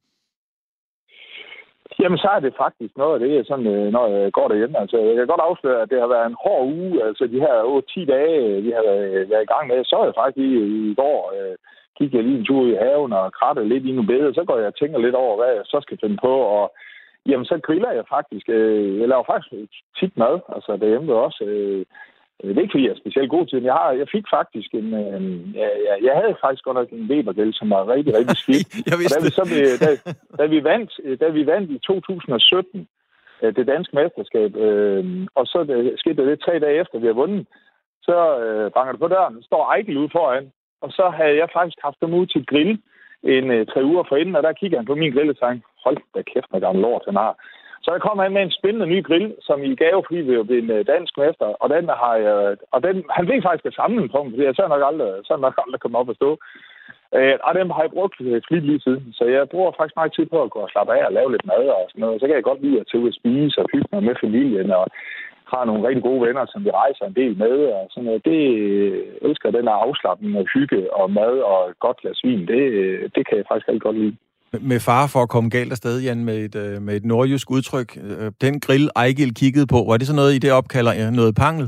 Jamen, 2.00 2.18
så 2.18 2.28
er 2.37 2.40
det 2.40 2.61
faktisk 2.64 2.96
noget 2.96 3.14
af 3.14 3.20
det, 3.20 3.46
sådan, 3.46 3.66
øh, 3.66 3.92
når 3.92 4.06
jeg 4.06 4.32
går 4.32 4.48
derhjemme. 4.48 4.78
Altså, 4.78 4.96
jeg 4.98 5.16
kan 5.16 5.26
godt 5.26 5.46
afsløre, 5.48 5.82
at 5.82 5.90
det 5.90 6.00
har 6.00 6.11
været 6.14 6.26
en 6.26 6.40
hård 6.44 6.64
uge. 6.66 7.04
Altså, 7.06 7.26
de 7.26 7.40
her 7.46 7.56
8-10 8.00 8.04
dage, 8.14 8.62
vi 8.62 8.70
har 8.70 8.84
været 9.32 9.44
i 9.44 9.52
gang 9.52 9.64
med, 9.68 9.84
så 9.84 9.96
er 9.96 10.04
jeg 10.04 10.18
faktisk 10.20 10.38
i, 10.46 10.50
i 10.90 10.94
går, 10.94 11.20
øh, 11.37 11.56
gik 11.98 12.14
jeg 12.14 12.24
lige 12.24 12.38
en 12.38 12.44
tur 12.44 12.66
i 12.66 12.80
haven 12.82 13.12
og 13.12 13.32
krattede 13.32 13.68
lidt 13.68 13.84
i 13.87 13.92
nogle 13.92 14.11
bede, 14.12 14.34
så 14.34 14.44
går 14.44 14.56
jeg 14.58 14.66
og 14.66 14.78
tænker 14.78 14.98
lidt 14.98 15.14
over, 15.14 15.37
hvad 15.37 15.52
jeg 15.54 15.64
så 15.64 15.78
skal 15.82 15.98
finde 16.02 16.18
på, 16.26 16.34
og 16.56 16.64
jamen, 17.26 17.46
så 17.46 17.61
griller 17.66 17.92
jeg 17.92 18.04
faktisk. 18.08 18.46
Øh, 18.48 19.00
jeg 19.00 19.08
laver 19.08 19.24
faktisk 19.32 19.72
tit 19.98 20.16
mad, 20.16 20.34
altså 20.54 20.76
derhjemme 20.76 21.14
også. 21.14 21.44
Øh, 21.44 21.84
det 22.42 22.57
er 22.57 22.62
ikke, 22.62 22.74
fordi 22.74 22.87
jeg 22.87 22.94
er 22.94 23.03
specielt 23.03 23.31
god 23.31 23.46
til 23.46 23.59
det. 23.59 23.64
Jeg, 23.64 23.79
har, 23.81 23.90
jeg 23.92 24.09
fik 24.14 24.27
faktisk 24.37 24.70
en... 24.74 24.88
Øh, 25.03 25.20
jeg, 25.87 25.96
jeg 26.03 26.14
havde 26.20 26.37
faktisk 26.44 26.64
godt 26.64 26.79
nok 26.81 26.90
en 26.92 27.11
Webergæld, 27.11 27.53
som 27.53 27.70
var 27.70 27.92
rigtig, 27.94 28.12
rigtig 28.18 28.37
skidt. 28.44 28.68
jeg 28.90 28.98
vidste 28.98 29.20
da 29.20 29.24
vi, 29.24 29.31
så, 29.38 29.44
da, 29.85 29.90
da, 30.38 30.44
vi 30.55 30.64
vandt, 30.64 30.90
da 31.20 31.29
vi 31.29 31.46
vandt 31.46 31.70
i 31.70 31.79
2017, 31.79 32.88
øh, 33.42 33.57
det 33.57 33.66
danske 33.66 33.96
mesterskab, 33.96 34.57
øh, 34.57 35.27
og 35.35 35.46
så 35.46 35.59
det, 35.68 36.01
skete 36.01 36.26
det 36.30 36.41
tre 36.41 36.59
dage 36.59 36.80
efter, 36.80 36.99
vi 36.99 37.07
har 37.07 37.20
vundet, 37.22 37.47
så 38.03 38.16
øh, 38.43 38.70
banker 38.74 38.93
det 38.93 39.01
på 39.01 39.09
døren, 39.09 39.43
står 39.43 39.72
Eichel 39.74 39.99
ude 39.99 40.14
foran, 40.16 40.53
og 40.80 40.91
så 40.93 41.11
havde 41.18 41.36
jeg 41.36 41.49
faktisk 41.53 41.78
haft 41.86 42.01
dem 42.03 42.14
ud 42.14 42.26
til 42.26 42.47
grill 42.47 42.78
en 43.22 43.51
øh, 43.51 43.66
tre 43.66 43.84
uger 43.84 44.05
forinden, 44.09 44.36
og 44.36 44.43
der 44.43 44.53
kigger 44.53 44.78
han 44.78 44.86
på 44.86 44.95
min 44.95 45.12
grill 45.12 45.30
og 45.30 45.36
sagde, 45.36 45.61
hold 45.84 45.99
da 46.14 46.22
kæft, 46.22 46.53
med 46.53 46.61
gammel 46.61 46.82
lort 46.82 47.03
han 47.09 47.16
har. 47.16 47.32
Så 47.89 47.93
jeg 47.95 48.03
kom 48.07 48.18
han 48.18 48.32
med 48.32 48.43
en 48.43 48.59
spændende 48.59 48.86
ny 48.86 48.99
grill, 49.09 49.34
som 49.49 49.62
i 49.62 49.74
gave, 49.82 50.03
fordi 50.07 50.20
vi 50.28 50.32
jo 50.34 50.43
blev 50.43 50.59
en 50.59 50.70
øh, 50.70 50.86
dansk 50.93 51.12
mester. 51.22 51.49
Og 51.62 51.68
den 51.74 51.84
har 52.03 52.14
jeg, 52.26 52.57
og 52.74 52.78
den, 52.86 52.97
han 53.16 53.24
ved 53.28 53.43
faktisk 53.43 53.66
at 53.66 53.78
samle 53.80 54.01
den 54.01 54.09
på 54.12 54.18
mig, 54.22 54.32
fordi 54.32 54.45
jeg 54.45 54.55
så 54.59 54.66
nok 54.68 54.82
aldrig, 54.89 55.11
så 55.28 55.34
nok 55.36 55.55
aldrig 55.62 55.80
kommet 55.80 56.01
op 56.01 56.12
og 56.12 56.18
stå. 56.20 56.30
Øh, 57.16 57.36
og 57.47 57.53
den 57.59 57.66
har 57.74 57.82
jeg 57.84 57.97
brugt 57.97 58.16
øh, 58.20 58.43
lidt 58.51 58.64
lige 58.68 58.84
siden. 58.86 59.05
Så 59.18 59.24
jeg 59.24 59.49
bruger 59.53 59.70
faktisk 59.78 59.97
meget 59.97 60.14
tid 60.14 60.26
på 60.32 60.39
at 60.43 60.53
gå 60.55 60.59
og 60.66 60.70
slappe 60.72 60.93
af 60.99 61.03
og 61.07 61.12
lave 61.12 61.32
lidt 61.32 61.47
mad 61.51 61.64
og 61.78 61.84
sådan 61.89 62.01
noget. 62.05 62.20
Så 62.20 62.26
kan 62.26 62.36
jeg 62.36 62.49
godt 62.51 62.62
lide 62.62 62.80
at 62.80 62.86
tage 62.86 63.03
ud 63.03 63.09
og 63.12 63.18
spise 63.20 63.61
og 63.62 63.66
hygge 63.72 63.89
mig 63.93 64.03
med 64.09 64.14
familien 64.24 64.70
og 64.80 64.86
har 65.53 65.62
nogle 65.64 65.86
rigtig 65.89 66.03
gode 66.09 66.22
venner, 66.26 66.45
som 66.47 66.64
vi 66.64 66.70
rejser 66.70 67.05
en 67.07 67.18
del 67.20 67.34
med. 67.45 67.57
Og 67.76 67.82
sådan 67.91 68.07
noget. 68.09 68.24
Det 68.30 68.41
øh, 68.64 68.99
elsker 69.28 69.51
den 69.51 69.68
her 69.70 69.78
afslappning 69.86 70.32
og 70.41 70.47
hygge 70.55 70.80
og 71.01 71.07
mad 71.20 71.34
og 71.53 71.61
godt 71.84 72.01
glas 72.01 72.20
vin. 72.24 72.43
Det, 72.53 72.62
det 73.14 73.22
kan 73.26 73.36
jeg 73.39 73.45
faktisk 73.49 73.68
rigtig 73.68 73.86
godt 73.89 73.99
lide. 74.03 74.16
Med 74.53 74.80
far 74.80 75.07
for 75.12 75.20
at 75.22 75.28
komme 75.28 75.51
galt 75.51 75.72
afsted, 75.72 76.03
Jan, 76.03 76.24
med 76.24 76.36
et, 76.46 76.57
øh, 76.64 76.82
med 76.82 76.94
et 76.96 77.05
nordjysk 77.05 77.51
udtryk. 77.51 77.90
Øh, 77.96 78.32
den 78.40 78.61
grill 78.61 78.90
Ejgil 78.96 79.34
kiggede 79.34 79.66
på, 79.66 79.78
var 79.88 79.96
det 79.96 80.07
så 80.07 80.14
noget, 80.14 80.34
I 80.34 80.38
det 80.38 80.53
opkalder 80.53 81.11
noget 81.11 81.34
pangel? 81.34 81.66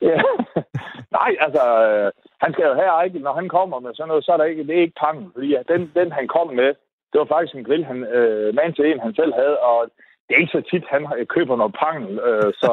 Ja. 0.00 0.20
Nej, 1.18 1.30
altså, 1.46 1.64
øh, 1.86 2.10
han 2.42 2.52
skal 2.52 2.64
jo 2.70 2.74
have 2.80 3.04
ikke, 3.06 3.18
når 3.18 3.34
han 3.40 3.48
kommer 3.48 3.80
med 3.80 3.94
sådan 3.94 4.08
noget, 4.08 4.24
så 4.24 4.32
er 4.32 4.36
der 4.36 4.44
ikke, 4.44 4.66
det 4.66 4.76
er 4.76 4.86
ikke 4.86 5.00
pangen, 5.04 5.30
fordi 5.34 5.48
ja, 5.56 5.60
den, 5.72 5.80
den, 5.98 6.12
han 6.12 6.26
kom 6.28 6.48
med, 6.60 6.70
det 7.10 7.18
var 7.20 7.32
faktisk 7.32 7.54
en 7.54 7.64
grill, 7.64 7.84
han, 7.84 7.98
øh, 8.18 8.54
man 8.54 8.74
til 8.74 8.84
en, 8.90 9.00
han 9.06 9.14
selv 9.14 9.32
havde, 9.34 9.56
og 9.58 9.78
det 10.24 10.32
er 10.34 10.40
ikke 10.42 10.56
så 10.58 10.62
tit, 10.70 10.84
han 10.94 11.02
køber 11.34 11.56
noget 11.56 11.76
pangel, 11.82 12.18
øh, 12.28 12.52
så, 12.62 12.72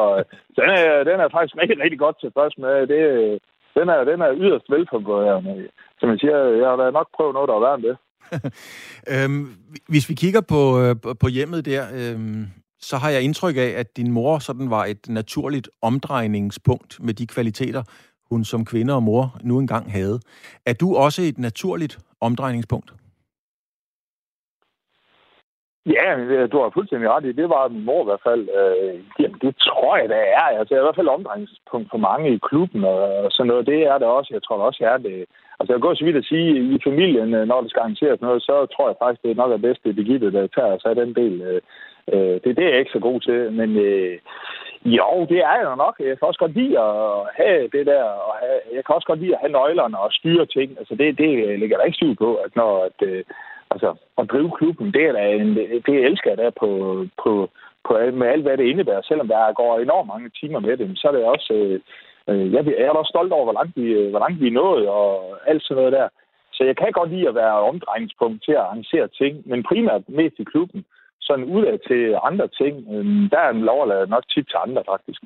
den, 0.59 0.69
er, 0.79 1.03
den 1.09 1.17
er 1.19 1.29
faktisk 1.35 1.55
rigtig, 1.61 1.77
rigtig 1.83 1.99
godt 1.99 2.17
tilfreds 2.19 2.57
med. 2.57 2.87
Det, 2.91 3.01
den, 3.77 3.89
er, 3.89 4.03
den 4.03 4.21
er 4.21 4.31
yderst 4.43 4.71
velfungerende. 4.71 5.69
Som 5.99 6.09
jeg 6.09 6.19
siger, 6.19 6.37
jeg 6.61 6.69
har 6.69 6.75
da 6.75 6.91
nok 6.91 7.09
prøvet 7.15 7.33
noget, 7.33 7.49
der 7.49 7.55
er 7.55 7.65
værd 7.65 7.75
end 7.75 7.83
det. 7.83 7.97
øhm, 9.13 9.47
hvis 9.87 10.09
vi 10.09 10.13
kigger 10.13 10.41
på, 10.41 10.81
øh, 10.81 10.95
på 11.19 11.27
hjemmet 11.27 11.65
der, 11.65 11.83
øhm, 11.93 12.45
så 12.79 12.97
har 12.97 13.09
jeg 13.09 13.21
indtryk 13.21 13.57
af, 13.57 13.73
at 13.77 13.97
din 13.97 14.11
mor 14.11 14.39
sådan 14.39 14.69
var 14.69 14.85
et 14.85 15.09
naturligt 15.09 15.69
omdrejningspunkt 15.81 16.99
med 16.99 17.13
de 17.13 17.27
kvaliteter, 17.27 17.83
hun 18.29 18.43
som 18.43 18.65
kvinde 18.65 18.93
og 18.93 19.03
mor 19.03 19.37
nu 19.43 19.59
engang 19.59 19.91
havde. 19.91 20.19
Er 20.65 20.73
du 20.73 20.95
også 20.95 21.21
et 21.21 21.37
naturligt 21.37 21.99
omdrejningspunkt? 22.21 22.93
Ja, 25.85 26.07
du 26.51 26.57
har 26.61 26.69
fuldstændig 26.73 27.09
ret 27.09 27.25
i. 27.25 27.31
Det 27.31 27.49
var 27.49 27.67
min 27.67 27.85
mor 27.85 28.01
i 28.03 28.09
hvert 28.09 28.25
fald. 28.29 28.43
Øh, 28.59 28.93
jamen, 29.19 29.39
det 29.45 29.53
tror 29.67 29.97
jeg, 29.97 30.09
det 30.09 30.17
er. 30.17 30.47
Altså, 30.59 30.73
i 30.75 30.83
hvert 30.83 30.99
fald 30.99 31.15
omdrejningspunkt 31.17 31.87
for 31.91 31.97
mange 31.97 32.33
i 32.33 32.39
klubben 32.49 32.83
og 32.83 33.31
sådan 33.31 33.47
noget. 33.47 33.67
Det 33.67 33.79
er 33.91 33.97
det 33.97 34.07
også. 34.07 34.29
Jeg 34.33 34.43
tror 34.43 34.55
også, 34.55 34.65
også 34.67 34.83
er 34.93 34.97
det. 34.97 35.25
Altså, 35.61 35.73
jeg 35.73 35.81
går 35.81 35.93
så 35.93 36.05
vidt 36.05 36.21
at 36.21 36.29
sige, 36.31 36.49
i 36.75 36.77
familien, 36.83 37.33
øh, 37.33 37.47
når 37.47 37.61
det 37.61 37.69
skal 37.69 37.79
arrangeres 37.79 38.21
noget, 38.21 38.41
så 38.43 38.55
tror 38.73 38.87
jeg 38.87 38.95
faktisk, 39.01 39.21
det 39.23 39.31
er 39.31 39.41
nok 39.41 39.51
det 39.51 39.61
bedste, 39.61 39.93
Birgitte, 39.93 40.31
der 40.31 40.47
tager 40.57 40.77
sig 40.77 40.89
af 40.89 40.95
den 40.95 41.13
del. 41.19 41.41
Øh, 41.41 41.61
øh, 42.13 42.35
det, 42.43 42.57
det 42.57 42.63
er 42.65 42.71
jeg 42.71 42.79
ikke 42.79 42.97
så 42.97 42.99
god 42.99 43.19
til, 43.19 43.39
men 43.59 43.69
øh, 43.77 44.17
jo, 44.85 45.09
det 45.31 45.39
er 45.51 45.55
jeg 45.61 45.75
nok. 45.85 45.95
Jeg 45.99 46.17
kan 46.17 46.27
også 46.27 46.41
godt 46.43 46.57
lide 46.59 46.79
at 46.87 46.95
have 47.39 47.61
det 47.75 47.85
der, 47.91 48.03
og 48.27 48.33
have, 48.41 48.59
jeg 48.75 48.83
kan 48.85 48.95
også 48.95 49.07
godt 49.07 49.21
lide 49.21 49.35
at 49.35 49.41
have 49.43 49.55
nøglerne 49.57 49.97
og 49.99 50.11
styre 50.19 50.45
ting. 50.45 50.69
Altså, 50.79 50.93
det, 50.95 51.17
det 51.17 51.59
ligger 51.59 51.77
der 51.77 51.89
ikke 51.89 52.01
syv 52.01 52.15
på, 52.15 52.29
at 52.35 52.51
når 52.55 52.71
at, 52.87 52.97
øh, 53.09 53.23
altså, 53.73 53.89
at 54.17 54.29
drive 54.31 54.51
klubben, 54.57 54.93
det 54.93 55.03
er 55.05 55.11
der 55.11 55.25
en, 55.25 55.55
det 55.87 55.95
elsker 56.09 56.29
jeg 56.31 56.37
da 56.37 56.49
på, 56.49 56.69
på, 57.23 57.49
på, 57.87 57.91
med 58.19 58.27
alt, 58.27 58.43
hvad 58.43 58.57
det 58.57 58.69
indebærer. 58.71 59.01
Selvom 59.01 59.27
der 59.27 59.53
går 59.53 59.79
enormt 59.79 60.07
mange 60.07 60.29
timer 60.39 60.59
med 60.59 60.77
dem, 60.77 60.95
så 60.95 61.07
er 61.07 61.11
det 61.11 61.23
også... 61.23 61.53
Øh, 61.53 61.79
øh 62.29 62.53
jeg, 62.53 62.61
jeg 62.65 62.87
er 62.87 62.99
også 63.01 63.13
stolt 63.15 63.31
over, 63.31 63.45
hvor 63.47 63.57
langt, 63.59 63.73
vi, 63.79 63.85
øh, 63.99 64.09
hvor 64.09 64.19
langt 64.19 64.41
vi 64.41 64.47
er 64.47 64.59
nået, 64.63 64.85
og 64.99 65.09
alt 65.49 65.63
sådan 65.63 65.77
noget 65.79 65.93
der. 65.99 66.07
Så 66.55 66.61
jeg 66.69 66.75
kan 66.77 66.91
godt 66.91 67.11
lide 67.13 67.27
at 67.27 67.35
være 67.35 67.65
omdrejningspunkt 67.71 68.43
til 68.45 68.51
at 68.51 68.65
arrangere 68.67 69.07
ting, 69.21 69.33
men 69.49 69.67
primært 69.69 70.03
mest 70.19 70.35
i 70.39 70.43
klubben. 70.43 70.85
Sådan 71.27 71.45
udad 71.45 71.77
til 71.89 72.01
andre 72.29 72.47
ting, 72.61 72.73
øh, 72.93 73.05
der 73.31 73.39
er 73.39 73.49
en 73.49 73.69
overladet 73.69 74.09
nok 74.09 74.23
tit 74.33 74.47
til 74.47 74.59
andre, 74.65 74.83
faktisk. 74.93 75.21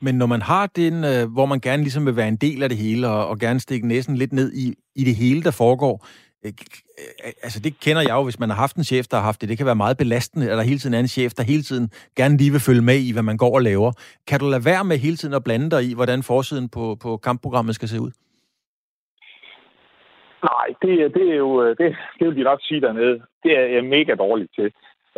Men 0.00 0.14
når 0.14 0.26
man 0.26 0.42
har 0.42 0.66
den, 0.66 0.94
øh, 1.10 1.32
hvor 1.34 1.46
man 1.46 1.60
gerne 1.60 1.82
ligesom 1.82 2.06
vil 2.06 2.16
være 2.16 2.28
en 2.28 2.42
del 2.46 2.62
af 2.62 2.68
det 2.68 2.78
hele, 2.78 3.08
og, 3.08 3.28
og 3.28 3.38
gerne 3.38 3.60
stikke 3.60 3.88
næsen 3.88 4.16
lidt 4.16 4.32
ned 4.32 4.52
i, 4.52 4.66
i 5.00 5.04
det 5.04 5.16
hele, 5.16 5.42
der 5.42 5.50
foregår, 5.50 6.06
Øh, 6.44 6.52
øh, 7.00 7.32
altså 7.44 7.58
det 7.64 7.72
kender 7.84 8.02
jeg 8.08 8.14
jo, 8.18 8.24
hvis 8.24 8.40
man 8.40 8.50
har 8.50 8.56
haft 8.64 8.76
en 8.76 8.84
chef, 8.92 9.06
der 9.10 9.16
har 9.16 9.24
haft 9.30 9.40
det. 9.40 9.48
Det 9.48 9.58
kan 9.58 9.66
være 9.70 9.82
meget 9.84 9.98
belastende, 9.98 10.50
at 10.50 10.56
der 10.58 10.70
hele 10.70 10.78
tiden 10.78 10.94
er 10.94 11.02
en 11.06 11.14
chef, 11.16 11.32
der 11.38 11.42
hele 11.52 11.62
tiden 11.62 11.86
gerne 12.16 12.36
lige 12.36 12.54
vil 12.54 12.66
følge 12.68 12.84
med 12.90 12.98
i, 13.08 13.12
hvad 13.12 13.22
man 13.30 13.36
går 13.36 13.54
og 13.58 13.62
laver. 13.62 13.90
Kan 14.28 14.40
du 14.40 14.46
lade 14.48 14.64
være 14.70 14.84
med 14.84 14.96
hele 15.06 15.16
tiden 15.16 15.34
at 15.34 15.44
blande 15.44 15.70
dig 15.74 15.82
i, 15.90 15.94
hvordan 15.94 16.22
forsiden 16.22 16.68
på, 16.76 16.84
på 17.04 17.16
kampprogrammet 17.16 17.74
skal 17.74 17.88
se 17.88 18.00
ud? 18.06 18.12
Nej, 20.50 20.66
det, 20.82 21.14
det 21.16 21.26
er 21.32 21.38
jo, 21.44 21.50
øh, 21.64 21.70
det, 21.78 21.96
det 22.18 22.24
vil 22.28 22.36
de 22.36 22.50
nok 22.50 22.60
sige 22.62 22.80
dernede. 22.80 23.16
Det 23.44 23.52
er 23.58 23.66
jeg 23.76 23.84
mega 23.84 24.14
dårlig 24.14 24.48
til. 24.58 24.68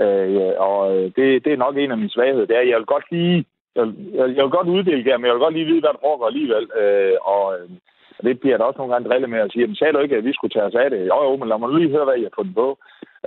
Øh, 0.02 0.52
og 0.68 0.80
det, 1.16 1.44
det 1.44 1.52
er 1.52 1.64
nok 1.64 1.76
en 1.76 1.90
af 1.90 1.98
mine 1.98 2.10
svagheder. 2.16 2.46
Det 2.46 2.56
er, 2.56 2.70
jeg 2.70 2.78
vil 2.78 2.92
godt 2.94 3.06
lige 3.10 3.44
jeg, 3.76 3.86
jeg, 4.18 4.36
jeg 4.36 4.44
vil 4.44 4.56
godt 4.58 4.68
uddele 4.68 5.04
det, 5.04 5.20
men 5.20 5.26
jeg 5.26 5.34
vil 5.34 5.44
godt 5.46 5.54
lige 5.54 5.70
vide, 5.70 5.80
hvad 5.80 5.92
der 5.94 6.06
foregår 6.06 6.26
alligevel. 6.26 6.64
Øh, 6.80 7.16
og, 7.22 7.44
og 8.22 8.28
det 8.28 8.40
bliver 8.40 8.56
der 8.56 8.64
også 8.64 8.78
nogle 8.78 8.92
gange 8.92 9.08
drillet 9.08 9.30
med 9.30 9.40
at 9.40 9.52
sige, 9.52 9.62
jamen 9.62 9.76
sagde 9.76 9.92
du 9.92 9.98
ikke, 9.98 10.16
at 10.16 10.24
vi 10.24 10.32
skulle 10.32 10.54
tage 10.54 10.68
os 10.70 10.80
af 10.84 10.90
det? 10.90 11.00
Jo, 11.10 11.16
jo, 11.26 11.36
men 11.36 11.48
lad 11.48 11.58
mig 11.58 11.70
lige 11.70 11.90
høre, 11.94 12.04
hvad 12.04 12.16
I 12.18 12.22
har 12.22 12.36
fundet 12.38 12.54
på. 12.54 12.68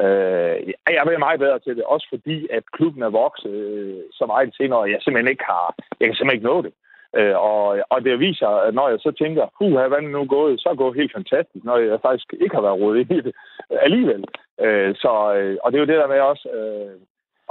Øh, 0.03 0.55
jeg 0.95 1.01
er 1.01 1.27
meget 1.27 1.39
bedre 1.39 1.59
til 1.59 1.75
det, 1.77 1.83
også 1.83 2.07
fordi, 2.13 2.47
at 2.57 2.63
klubben 2.77 3.03
er 3.03 3.09
vokset 3.09 3.51
øh, 3.51 3.99
så 4.11 4.25
meget 4.25 4.55
senere, 4.57 4.83
at 4.85 4.91
jeg 4.91 4.99
simpelthen 5.01 5.31
ikke 5.33 5.45
har, 5.53 5.75
jeg 5.99 6.07
kan 6.07 6.15
simpelthen 6.15 6.37
ikke 6.37 6.51
nå 6.51 6.61
det. 6.61 6.73
Øh, 7.19 7.37
og, 7.51 7.63
og 7.93 7.97
det 8.05 8.19
viser, 8.19 8.47
at 8.47 8.73
når 8.73 8.89
jeg 8.89 8.99
så 8.99 9.11
tænker, 9.11 9.45
puh, 9.57 9.71
hvad 9.71 9.99
er 9.99 10.01
nu 10.01 10.25
gået, 10.25 10.59
så 10.59 10.69
går 10.77 10.93
helt 10.93 11.13
fantastisk, 11.13 11.65
når 11.65 11.77
jeg 11.77 11.99
faktisk 12.01 12.33
ikke 12.43 12.55
har 12.55 12.65
været 12.67 12.81
rodet 12.81 12.99
i 13.01 13.21
det 13.27 13.33
øh, 13.71 13.77
alligevel. 13.87 14.23
Øh, 14.63 14.95
så, 14.95 15.33
øh, 15.37 15.57
og 15.63 15.71
det 15.71 15.77
er 15.77 15.83
jo 15.83 15.91
det 15.91 16.01
der 16.01 16.07
med 16.07 16.19
også 16.19 16.47
øh, 16.59 16.95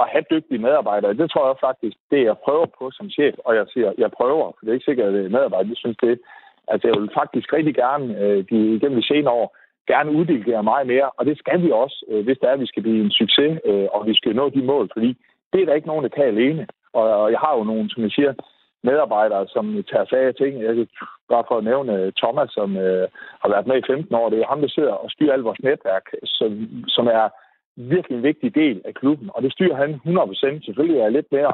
at 0.02 0.06
have 0.12 0.24
dygtige 0.30 0.64
medarbejdere. 0.66 1.14
Det 1.14 1.30
tror 1.30 1.46
jeg 1.46 1.56
faktisk, 1.60 1.96
det 2.10 2.20
jeg 2.24 2.36
prøver 2.44 2.66
på 2.78 2.90
som 2.90 3.10
chef, 3.10 3.34
og 3.44 3.56
jeg 3.56 3.66
siger, 3.72 3.92
jeg 3.98 4.10
prøver, 4.10 4.46
for 4.52 4.60
det 4.60 4.68
er 4.68 4.78
ikke 4.78 4.90
sikkert, 4.90 5.14
at 5.14 5.30
medarbejdere 5.30 5.76
synes 5.76 5.96
det, 6.02 6.20
Altså, 6.68 6.88
jeg 6.88 7.00
vil 7.00 7.10
faktisk 7.14 7.52
rigtig 7.52 7.74
gerne 7.74 8.18
øh, 8.22 8.44
de, 8.50 8.58
igennem 8.76 9.00
de 9.00 9.06
senere 9.06 9.34
år 9.34 9.56
gerne 9.86 10.10
uddelegere 10.10 10.62
meget 10.62 10.86
mere, 10.86 11.10
og 11.18 11.26
det 11.26 11.38
skal 11.38 11.62
vi 11.62 11.70
også, 11.70 12.04
øh, 12.08 12.24
hvis 12.24 12.38
det 12.38 12.48
er, 12.48 12.52
at 12.52 12.60
vi 12.60 12.66
skal 12.66 12.82
blive 12.82 13.04
en 13.04 13.10
succes, 13.10 13.60
øh, 13.64 13.86
og 13.92 14.06
vi 14.06 14.14
skal 14.14 14.34
nå 14.36 14.48
de 14.48 14.62
mål, 14.62 14.90
fordi 14.92 15.10
det 15.52 15.60
er 15.60 15.66
der 15.66 15.74
ikke 15.74 15.88
nogen, 15.88 16.04
der 16.04 16.16
kan 16.16 16.24
alene. 16.24 16.66
Og, 16.92 17.06
og 17.22 17.30
jeg 17.30 17.38
har 17.38 17.56
jo 17.58 17.64
nogle, 17.64 17.90
som 17.90 18.02
jeg 18.02 18.10
siger, 18.10 18.32
medarbejdere, 18.82 19.48
som 19.48 19.64
tager 19.90 20.06
sig 20.08 20.18
af 20.18 20.34
ting. 20.34 20.62
Jeg 20.62 20.74
kan 20.74 20.88
bare 21.28 21.44
for 21.48 21.56
at 21.58 21.64
nævne 21.64 21.92
øh, 22.00 22.12
Thomas, 22.20 22.50
som 22.50 22.76
øh, 22.76 23.08
har 23.42 23.48
været 23.48 23.66
med 23.66 23.76
i 23.78 23.86
15 23.86 24.14
år. 24.14 24.30
Det 24.30 24.38
er 24.38 24.52
ham, 24.52 24.60
der 24.60 24.68
sidder 24.68 24.94
og 25.04 25.10
styrer 25.10 25.32
alt 25.32 25.44
vores 25.44 25.62
netværk, 25.62 26.06
som, 26.24 26.50
som 26.88 27.06
er 27.06 27.26
virkelig 27.76 28.16
en 28.16 28.22
vigtig 28.22 28.54
del 28.54 28.82
af 28.84 28.94
klubben. 28.94 29.30
Og 29.34 29.42
det 29.42 29.52
styrer 29.52 29.76
han 29.76 29.90
100%. 29.94 30.64
Selvfølgelig 30.66 31.00
er 31.00 31.08
lidt 31.08 31.32
mere 31.32 31.52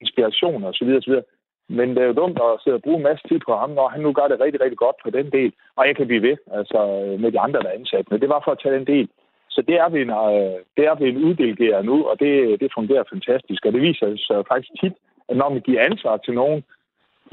inspiration 0.00 0.64
og 0.64 0.74
så 0.74 0.84
videre, 0.84 0.98
og 0.98 1.02
så 1.02 1.10
videre. 1.10 1.24
Men 1.68 1.88
det 1.88 1.98
er 2.02 2.06
jo 2.06 2.20
dumt 2.22 2.38
at 2.42 2.60
sidde 2.62 2.74
og 2.74 2.82
bruge 2.82 2.96
en 2.96 3.02
masse 3.02 3.28
tid 3.28 3.38
på 3.46 3.56
ham, 3.56 3.70
når 3.70 3.88
han 3.88 4.00
nu 4.00 4.12
gør 4.12 4.28
det 4.28 4.40
rigtig, 4.40 4.60
rigtig 4.60 4.78
godt 4.78 4.96
på 5.04 5.10
den 5.10 5.30
del. 5.30 5.52
Og 5.76 5.86
jeg 5.86 5.96
kan 5.96 6.06
blive 6.06 6.22
ved 6.22 6.36
altså, 6.58 6.78
med 7.18 7.32
de 7.32 7.40
andre, 7.40 7.60
der 7.60 7.68
er 7.68 7.78
ansat. 7.80 8.10
Men 8.10 8.20
det 8.20 8.28
var 8.28 8.40
for 8.44 8.52
at 8.52 8.60
tage 8.62 8.74
den 8.74 8.86
del. 8.86 9.08
Så 9.54 9.62
det 9.68 9.76
er 9.84 9.88
vi 9.88 10.00
en, 10.02 10.10
øh, 10.10 10.58
det 10.76 10.84
er 10.90 10.94
vi 10.94 11.08
en 11.08 11.24
uddelgerer 11.24 11.82
nu, 11.82 11.96
og 12.10 12.20
det, 12.20 12.60
det 12.60 12.70
fungerer 12.74 13.04
fantastisk. 13.12 13.66
Og 13.66 13.72
det 13.72 13.82
viser 13.82 14.16
sig 14.16 14.44
faktisk 14.48 14.72
tit, 14.80 14.94
at 15.28 15.36
når 15.36 15.48
man 15.48 15.60
giver 15.60 15.84
ansvar 15.90 16.16
til 16.16 16.34
nogen, 16.34 16.64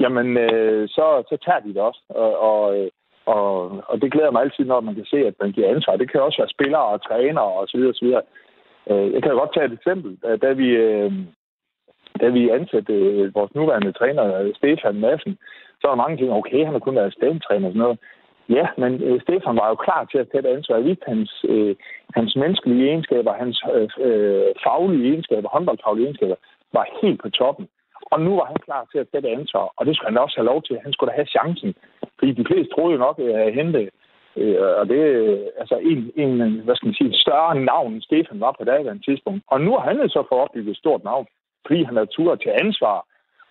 jamen, 0.00 0.36
øh, 0.36 0.88
så, 0.88 1.06
så 1.28 1.36
tager 1.44 1.60
de 1.60 1.74
det 1.74 1.82
også. 1.82 2.02
Og, 2.08 2.30
og, 2.48 2.78
øh, 2.78 2.90
og, 3.26 3.46
og 3.90 4.02
det 4.02 4.12
glæder 4.12 4.30
mig 4.30 4.42
altid, 4.42 4.64
når 4.64 4.80
man 4.80 4.94
kan 4.94 5.04
se, 5.04 5.18
at 5.26 5.34
man 5.40 5.52
giver 5.52 5.68
ansvar. 5.68 5.96
Det 5.96 6.10
kan 6.10 6.22
også 6.22 6.38
være 6.42 6.54
spillere 6.56 6.84
og 6.84 7.02
trænere 7.02 7.52
osv. 7.60 7.80
osv. 7.92 8.08
Øh, 8.90 9.12
jeg 9.14 9.22
kan 9.22 9.40
godt 9.40 9.54
tage 9.54 9.66
et 9.66 9.72
eksempel. 9.72 10.38
Da 10.42 10.52
vi, 10.52 10.68
øh, 10.68 11.12
da 12.20 12.28
vi 12.28 12.48
ansatte 12.48 12.92
øh, 12.92 13.34
vores 13.34 13.54
nuværende 13.54 13.92
træner, 13.92 14.24
øh, 14.40 14.54
Stefan 14.54 15.00
Madsen, 15.00 15.38
så 15.80 15.88
var 15.88 15.94
mange 15.94 16.16
ting, 16.16 16.32
okay, 16.32 16.64
han 16.64 16.72
har 16.72 16.84
kun 16.86 16.96
været 16.96 17.12
stemtræner 17.12 17.66
og 17.66 17.72
sådan 17.72 17.84
noget. 17.86 17.98
Ja, 18.56 18.66
men 18.82 18.92
øh, 19.02 19.20
Stefan 19.20 19.56
var 19.56 19.68
jo 19.68 19.74
klar 19.74 20.04
til 20.04 20.18
at 20.18 20.28
tage 20.28 20.42
et 20.44 20.54
ansvar. 20.56 20.76
Jeg 20.76 20.84
vidste 20.84 21.04
hans, 21.12 21.44
øh, 21.48 21.76
hans 22.14 22.36
menneskelige 22.36 22.88
egenskaber, 22.88 23.32
hans 23.32 23.64
øh, 23.74 23.88
øh, 24.06 24.48
faglige 24.64 25.08
egenskaber, 25.10 25.48
håndboldfaglige 25.48 26.06
egenskaber, 26.06 26.36
var 26.72 26.86
helt 27.02 27.20
på 27.22 27.30
toppen. 27.30 27.68
Og 28.12 28.20
nu 28.20 28.30
var 28.36 28.44
han 28.44 28.56
klar 28.66 28.82
til 28.92 28.98
at 28.98 29.08
tage 29.08 29.22
det 29.22 29.36
ansvar, 29.38 29.66
og 29.76 29.86
det 29.86 29.96
skulle 29.96 30.10
han 30.10 30.24
også 30.24 30.36
have 30.38 30.50
lov 30.52 30.62
til. 30.62 30.78
Han 30.84 30.92
skulle 30.92 31.10
da 31.10 31.16
have 31.16 31.34
chancen. 31.36 31.74
Fordi 32.18 32.32
de 32.32 32.44
fleste 32.48 32.72
troede 32.74 32.92
jo 32.92 32.98
nok 32.98 33.18
at 33.18 33.54
hente 33.54 33.90
øh, 34.36 34.58
og 34.80 34.88
det 34.88 35.00
er 35.00 35.38
altså 35.60 35.76
en, 35.90 36.00
en, 36.22 36.60
hvad 36.64 36.76
skal 36.76 36.86
man 36.86 36.94
sige, 36.94 37.14
større 37.24 37.54
navn, 37.54 37.92
end 37.92 38.02
Stefan 38.02 38.40
var 38.40 38.52
på 38.58 38.64
daværende 38.64 39.04
tidspunkt. 39.04 39.42
Og 39.46 39.60
nu 39.60 39.70
har 39.76 39.84
han 39.88 40.08
så 40.08 40.24
fået 40.28 40.42
opbygget 40.44 40.70
et 40.70 40.76
stort 40.76 41.04
navn 41.04 41.26
fordi 41.66 41.82
han 41.82 41.96
havde 41.96 42.14
tur 42.16 42.34
til 42.34 42.52
ansvar, 42.64 42.98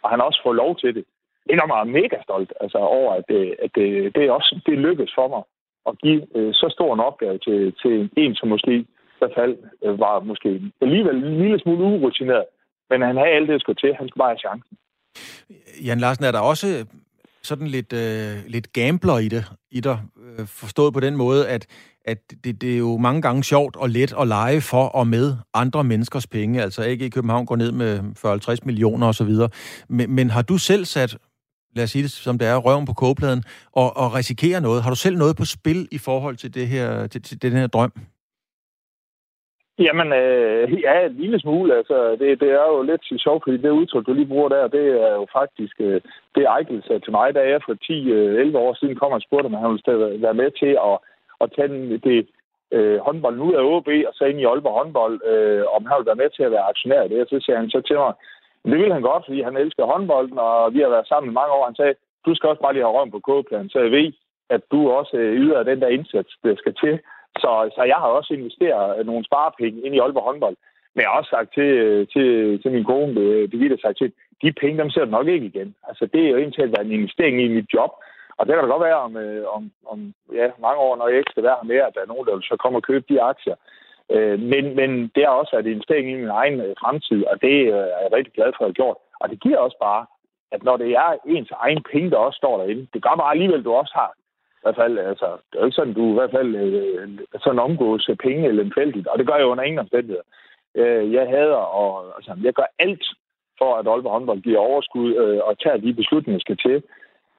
og 0.04 0.10
han 0.10 0.22
også 0.22 0.40
får 0.44 0.54
lov 0.54 0.78
til 0.78 0.96
det. 0.96 1.06
Det 1.48 1.56
er 1.56 1.66
mig 1.68 1.88
mega 2.02 2.18
stolt 2.24 2.54
altså, 2.62 2.78
over, 2.78 3.14
at, 3.14 3.24
det, 3.30 3.56
at 3.64 3.72
det, 3.76 4.16
det, 4.16 4.24
er 4.24 4.32
også, 4.32 4.60
det 4.66 4.78
lykkedes 4.78 5.12
for 5.16 5.28
mig 5.28 5.44
at 5.90 5.94
give 6.04 6.22
øh, 6.38 6.54
så 6.54 6.68
stor 6.76 6.94
en 6.94 7.00
opgave 7.00 7.38
til, 7.38 7.74
til 7.82 8.10
en, 8.18 8.36
som 8.36 8.50
måske 8.50 8.74
i 8.76 8.86
hvert 9.20 9.38
fald 9.40 9.58
øh, 9.84 10.00
var 10.00 10.20
måske 10.20 10.50
alligevel 10.82 11.16
en 11.16 11.38
lille 11.42 11.60
smule 11.60 11.84
urutineret. 11.84 12.46
Men 12.90 13.02
han 13.02 13.18
havde 13.18 13.30
alt 13.30 13.48
det, 13.48 13.54
der 13.54 13.60
skulle 13.60 13.82
til. 13.84 13.96
Han 13.96 14.08
skulle 14.08 14.22
bare 14.24 14.36
have 14.36 14.46
chancen. 14.46 14.78
Jan 15.86 16.00
Larsen, 16.00 16.26
er 16.26 16.32
der 16.32 16.40
også 16.52 16.68
sådan 17.50 17.68
lidt, 17.68 17.94
øh, 17.94 18.38
lidt 18.48 18.74
gambler 18.74 19.18
i 19.18 19.28
det, 19.28 19.46
i 19.72 19.80
dig, 19.80 20.00
øh, 20.38 20.48
forstået 20.48 20.94
på 20.94 21.00
den 21.00 21.16
måde, 21.16 21.48
at 21.48 21.68
at 22.06 22.18
det, 22.44 22.62
det 22.62 22.74
er 22.74 22.78
jo 22.78 22.98
mange 22.98 23.22
gange 23.22 23.44
sjovt 23.44 23.76
og 23.76 23.90
let 23.90 24.14
at 24.20 24.28
lege 24.28 24.62
for 24.62 24.86
og 24.86 25.08
med 25.08 25.36
andre 25.54 25.84
menneskers 25.84 26.28
penge. 26.28 26.62
Altså 26.62 26.84
ikke 26.84 27.06
i 27.06 27.10
København 27.10 27.46
går 27.46 27.56
ned 27.56 27.72
med 27.72 28.00
40-50 28.60 28.66
millioner 28.66 29.08
osv. 29.08 29.36
Men, 29.90 30.12
men 30.12 30.30
har 30.30 30.42
du 30.42 30.58
selv 30.58 30.86
sat, 30.86 31.18
lad 31.76 31.84
os 31.84 31.92
sige 31.92 32.04
det 32.04 32.12
som 32.12 32.38
det 32.38 32.48
er, 32.48 32.56
røven 32.56 32.86
på 32.86 32.94
kogepladen, 32.94 33.44
og, 33.72 33.98
og 33.98 34.14
risikerer 34.14 34.60
noget? 34.60 34.84
Har 34.84 34.90
du 34.90 34.96
selv 34.96 35.18
noget 35.18 35.36
på 35.36 35.46
spil 35.46 35.88
i 35.92 35.98
forhold 35.98 36.38
til, 36.38 36.54
det 36.54 36.68
her, 36.68 37.08
til, 37.08 37.22
til 37.22 37.42
den 37.42 37.52
her 37.52 37.68
drøm? 37.68 37.92
Jamen, 39.80 40.14
øh, 40.14 40.82
ja, 40.82 41.06
en 41.06 41.14
lille 41.14 41.40
smule. 41.40 41.78
Altså, 41.78 42.12
det, 42.20 42.40
det 42.42 42.50
er 42.52 42.66
jo 42.74 42.82
lidt 42.82 43.22
sjovt, 43.22 43.44
fordi 43.44 43.58
det 43.58 43.70
udtryk, 43.70 44.06
du 44.06 44.14
lige 44.14 44.34
bruger 44.34 44.50
der, 44.50 44.68
det 44.68 44.86
er 45.10 45.14
jo 45.14 45.28
faktisk, 45.34 45.76
øh, 45.80 46.02
det 46.36 46.44
Ejkel 46.44 46.84
sagde 46.84 47.00
til 47.00 47.12
mig, 47.12 47.36
da 47.36 47.40
jeg 47.40 47.62
for 47.66 47.74
10-11 47.74 47.88
øh, 47.90 48.56
år 48.56 48.74
siden 48.74 48.96
kom 48.96 49.12
og 49.12 49.22
spurgte, 49.22 49.46
om 49.46 49.54
han 49.54 49.72
ville 49.72 50.22
være 50.22 50.34
med 50.42 50.52
til 50.52 50.78
at 50.90 50.98
at 51.42 51.52
tage 51.56 51.68
den, 51.68 52.00
det 52.08 52.28
øh, 52.72 53.00
håndbold 53.00 53.40
ud 53.40 53.54
af 53.54 53.64
OB 53.74 53.88
og 54.08 54.14
så 54.14 54.24
ind 54.26 54.40
i 54.40 54.46
Aalborg 54.46 54.78
håndbold, 54.80 55.16
øh, 55.32 55.64
om 55.76 55.86
han 55.86 55.96
ville 55.98 56.12
være 56.12 56.24
med 56.24 56.30
til 56.30 56.44
at 56.44 56.52
være 56.52 56.70
aktionær 56.72 57.04
i 57.04 57.10
det. 57.10 57.22
Og 57.22 57.28
så 57.30 57.38
siger 57.46 57.58
han 57.58 57.70
så 57.70 57.82
til 57.82 57.96
mig, 57.96 58.14
det 58.66 58.78
ville 58.80 58.94
han 58.94 59.02
godt, 59.02 59.26
fordi 59.26 59.42
han 59.42 59.58
elsker 59.58 59.86
håndbolden, 59.86 60.38
og 60.38 60.74
vi 60.74 60.80
har 60.80 60.90
været 60.90 61.08
sammen 61.08 61.32
i 61.32 61.38
mange 61.40 61.54
år. 61.54 61.66
Han 61.66 61.76
sagde, 61.76 61.96
du 62.26 62.36
skal 62.36 62.50
også 62.50 62.62
bare 62.62 62.74
lige 62.74 62.84
have 62.84 62.96
røven 62.96 63.12
på 63.12 63.20
kogepladen, 63.20 63.70
så 63.70 63.80
jeg 63.80 63.92
ved, 63.92 64.12
at 64.50 64.62
du 64.72 64.90
også 64.90 65.18
øh, 65.18 65.36
yder 65.42 65.64
den 65.64 65.82
der 65.82 65.88
indsats, 65.88 66.32
der 66.44 66.56
skal 66.56 66.74
til. 66.84 67.00
Så, 67.38 67.72
så 67.76 67.84
jeg 67.84 67.96
har 67.96 68.08
også 68.08 68.34
investeret 68.34 69.00
øh, 69.00 69.06
nogle 69.06 69.26
sparepenge 69.26 69.82
ind 69.82 69.96
i 69.96 70.00
Aalborg 70.00 70.24
håndbold. 70.24 70.58
Men 70.94 71.02
jeg 71.02 71.10
har 71.10 71.18
også 71.18 71.30
sagt 71.30 71.54
til, 71.54 71.70
øh, 71.86 72.08
til, 72.14 72.62
til 72.62 72.72
min 72.72 72.84
kone, 72.84 73.20
øh, 73.22 73.50
Birgitte, 73.50 73.78
sagt 73.82 73.98
til, 73.98 74.12
de 74.42 74.52
penge, 74.62 74.78
dem 74.78 74.90
ser 74.90 75.06
du 75.06 75.12
nok 75.12 75.28
ikke 75.28 75.46
igen. 75.46 75.76
Altså, 75.88 76.06
det 76.14 76.26
er 76.26 76.30
jo 76.30 76.38
indtil 76.38 76.62
at 76.62 76.72
være 76.72 76.86
en 76.86 76.92
investering 76.92 77.42
i 77.42 77.48
mit 77.48 77.74
job. 77.74 77.92
Og 78.38 78.46
det 78.46 78.56
kan 78.56 78.64
da 78.64 78.70
godt 78.70 78.88
være 78.90 79.02
om, 79.08 79.14
om, 79.58 79.72
om 79.92 80.14
ja, 80.34 80.48
mange 80.66 80.80
år, 80.80 80.96
når 80.96 81.08
jeg 81.08 81.18
ikke 81.18 81.32
skal 81.32 81.44
være 81.44 81.58
her 81.62 81.68
mere, 81.74 81.88
at 81.88 81.96
der 81.96 82.02
er 82.02 82.12
nogen, 82.14 82.28
der 82.28 82.36
vil 82.36 82.44
så 82.44 82.58
komme 82.60 82.78
og 82.78 82.84
købe 82.84 83.06
de 83.10 83.22
aktier. 83.22 83.56
Men, 84.52 84.76
men 84.80 84.90
det 85.16 85.24
er 85.24 85.30
også 85.30 85.56
at 85.56 85.66
investering 85.66 86.10
i 86.12 86.16
min 86.16 86.38
egen 86.42 86.58
fremtid, 86.82 87.26
og 87.26 87.42
det 87.42 87.56
er 87.68 87.86
jeg 88.04 88.10
rigtig 88.14 88.34
glad 88.34 88.52
for 88.54 88.64
at 88.64 88.70
have 88.70 88.80
gjort. 88.82 88.98
Og 89.20 89.30
det 89.30 89.42
giver 89.44 89.58
også 89.58 89.78
bare, 89.82 90.06
at 90.52 90.64
når 90.64 90.78
det 90.78 90.92
er 90.92 91.10
ens 91.26 91.52
egen 91.52 91.84
penge, 91.92 92.10
der 92.12 92.18
også 92.18 92.38
står 92.38 92.58
derinde, 92.58 92.88
det 92.94 93.04
gør 93.04 93.16
bare 93.16 93.32
alligevel, 93.32 93.60
at 93.60 93.66
du 93.66 93.74
også 93.74 93.94
har 93.96 94.12
i 94.60 94.62
hvert 94.64 94.76
fald, 94.76 94.98
altså, 94.98 95.26
det 95.26 95.56
er 95.56 95.60
jo 95.60 95.66
ikke 95.66 95.76
sådan, 95.76 95.94
du 95.94 96.12
i 96.12 96.14
hvert 96.14 96.32
fald 96.32 96.56
øh, 96.56 97.04
øh 97.04 97.10
sådan 97.44 97.60
omgås 97.60 98.10
penge 98.24 98.48
eller 98.48 98.64
lemfældigt, 98.64 99.08
og 99.08 99.20
det 99.20 99.28
gør 99.28 99.36
jeg 99.36 99.46
under 99.46 99.64
ingen 99.64 99.80
omstændigheder. 99.80 100.26
Øh, 100.76 101.14
jeg 101.14 101.28
hader, 101.28 101.64
og 101.82 101.90
altså, 102.18 102.32
jeg 102.44 102.54
gør 102.54 102.68
alt 102.80 103.04
for, 103.58 103.76
at 103.76 103.88
Aalborg 103.88 104.12
håndbold 104.12 104.42
giver 104.42 104.60
overskud 104.60 105.16
øh, 105.16 105.40
og 105.48 105.60
tager 105.60 105.78
de 105.78 105.94
beslutninger, 105.94 106.38
der 106.38 106.48
skal 106.48 106.58
til 106.58 106.84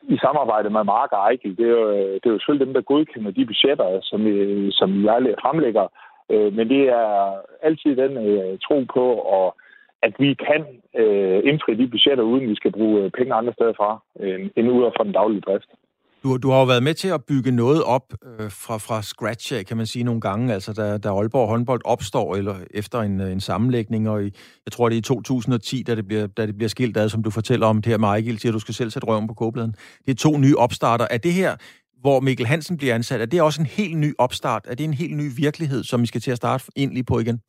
i 0.02 0.16
samarbejde 0.16 0.70
med 0.70 0.84
Mark 0.84 1.12
og 1.12 1.30
Eichel. 1.30 1.56
Det 1.56 1.66
er, 1.66 1.76
jo, 1.80 1.88
øh, 1.90 2.14
det 2.14 2.26
er 2.26 2.34
jo 2.34 2.38
selvfølgelig 2.38 2.66
dem, 2.66 2.74
der 2.74 2.90
godkender 2.90 3.30
de 3.30 3.46
budgetter, 3.46 4.00
som, 4.02 4.26
øh, 4.26 4.68
som 4.72 5.04
jeg 5.04 5.34
fremlægger. 5.44 5.86
Øh, 6.30 6.52
men 6.56 6.68
det 6.68 6.82
er 6.88 7.34
altid 7.62 7.96
den 7.96 8.12
øh, 8.26 8.58
tro 8.58 8.84
på, 8.94 9.06
og 9.36 9.56
at 10.02 10.14
vi 10.18 10.34
kan 10.34 10.62
øh, 11.00 11.40
indfri 11.44 11.74
de 11.74 11.88
budgetter, 11.88 12.24
uden 12.24 12.48
vi 12.48 12.54
skal 12.54 12.72
bruge 12.72 13.02
øh, 13.02 13.10
penge 13.10 13.34
andre 13.34 13.52
steder 13.52 13.72
fra, 13.72 13.98
øh, 14.20 14.50
end 14.56 14.70
ud 14.70 14.90
fra 14.96 15.04
den 15.04 15.12
daglige 15.12 15.40
drift. 15.40 15.70
Du, 16.22 16.36
du 16.36 16.50
har 16.50 16.58
jo 16.58 16.64
været 16.64 16.82
med 16.82 16.94
til 16.94 17.08
at 17.08 17.24
bygge 17.24 17.50
noget 17.50 17.82
op 17.82 18.14
øh, 18.26 18.50
fra, 18.50 18.78
fra 18.78 19.02
scratch 19.02 19.54
af, 19.54 19.66
kan 19.66 19.76
man 19.76 19.86
sige 19.86 20.02
nogle 20.02 20.20
gange, 20.20 20.54
altså 20.54 20.72
da, 20.72 20.98
da 20.98 21.08
Aalborg 21.08 21.48
håndbold 21.48 21.80
opstår, 21.84 22.36
eller 22.36 22.56
efter 22.70 23.00
en, 23.00 23.20
øh, 23.20 23.32
en 23.32 23.40
sammenlægning, 23.40 24.08
og 24.08 24.24
i, 24.24 24.24
jeg 24.64 24.72
tror 24.72 24.88
det 24.88 24.96
er 24.96 24.98
i 24.98 25.02
2010, 25.02 25.82
da 25.82 25.94
det 25.94 26.06
bliver, 26.06 26.26
da 26.26 26.46
det 26.46 26.56
bliver 26.56 26.68
skilt 26.68 26.96
ad, 26.96 27.08
som 27.08 27.22
du 27.22 27.30
fortæller 27.30 27.66
om 27.66 27.82
det 27.82 27.90
her, 27.90 27.98
Michael, 27.98 28.38
siger, 28.38 28.52
at 28.52 28.54
du 28.54 28.58
skal 28.58 28.74
selv 28.74 28.90
sætte 28.90 29.08
røven 29.08 29.28
på 29.28 29.34
kåbladen. 29.34 29.74
Det 30.06 30.10
er 30.10 30.16
to 30.16 30.38
nye 30.38 30.56
opstarter. 30.56 31.06
Er 31.10 31.18
det 31.18 31.32
her, 31.32 31.56
hvor 32.00 32.20
Mikkel 32.20 32.46
Hansen 32.46 32.76
bliver 32.76 32.94
ansat, 32.94 33.20
er 33.20 33.26
det 33.26 33.42
også 33.42 33.60
en 33.60 33.66
helt 33.66 33.96
ny 33.96 34.14
opstart? 34.18 34.62
Er 34.68 34.74
det 34.74 34.84
en 34.84 34.94
helt 34.94 35.16
ny 35.16 35.30
virkelighed, 35.36 35.84
som 35.84 36.00
vi 36.00 36.06
skal 36.06 36.20
til 36.20 36.30
at 36.30 36.36
starte 36.36 36.64
ind 36.76 36.92
lige 36.92 37.04
på 37.04 37.18
igen? 37.18 37.40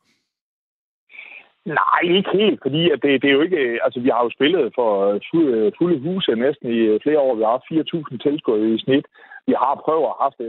Nej, 1.66 2.02
ikke 2.04 2.30
helt, 2.34 2.60
fordi 2.62 2.92
at 2.92 3.00
det, 3.04 3.22
det 3.22 3.28
er 3.30 3.34
jo 3.34 3.42
ikke... 3.42 3.58
Øh, 3.58 3.80
altså, 3.84 4.00
vi 4.00 4.10
har 4.10 4.24
jo 4.24 4.30
spillet 4.30 4.72
for 4.76 4.90
øh, 5.08 5.20
øh, 5.34 5.72
fulde, 5.78 6.00
huse 6.00 6.36
næsten 6.36 6.68
i 6.70 7.00
flere 7.04 7.20
år. 7.20 7.36
Vi 7.36 7.44
har 7.44 7.52
haft 7.58 7.72
4.000 8.14 8.18
tilskuere 8.18 8.70
i 8.70 8.80
snit. 8.80 9.06
Vi 9.48 9.54
har 9.58 9.82
prøvet 9.86 10.06
at 10.06 10.20
haft 10.24 10.40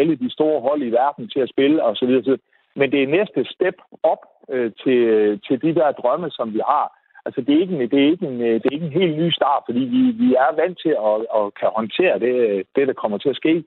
alle 0.00 0.16
de 0.16 0.30
store 0.30 0.60
hold 0.60 0.82
i 0.82 0.90
verden 0.90 1.28
til 1.28 1.40
at 1.40 1.48
spille 1.48 1.84
og 1.84 1.96
så 1.96 2.06
videre. 2.06 2.38
Men 2.76 2.92
det 2.92 3.02
er 3.02 3.14
næste 3.18 3.44
step 3.54 3.76
op 4.02 4.22
øh, 4.50 4.72
til, 4.82 5.00
til 5.46 5.62
de 5.62 5.74
der 5.74 5.92
drømme, 5.92 6.30
som 6.30 6.54
vi 6.54 6.60
har. 6.72 6.86
Altså, 7.26 7.40
det 7.40 7.54
er 7.54 7.60
ikke 7.60 7.74
en, 7.74 7.90
det 7.90 7.98
er 8.00 8.10
ikke 8.12 8.26
en, 8.26 8.40
det 8.40 8.66
er 8.66 8.76
ikke 8.76 8.86
en 8.86 9.00
helt 9.00 9.16
ny 9.16 9.30
start, 9.30 9.62
fordi 9.66 9.80
vi, 9.94 10.00
vi 10.24 10.34
er 10.34 10.50
vant 10.60 10.78
til 10.84 10.94
at, 11.08 11.16
at 11.38 11.54
kan 11.60 11.68
håndtere 11.78 12.18
det, 12.18 12.34
det, 12.76 12.88
der 12.88 12.92
kommer 13.02 13.18
til 13.18 13.28
at 13.28 13.36
ske. 13.36 13.64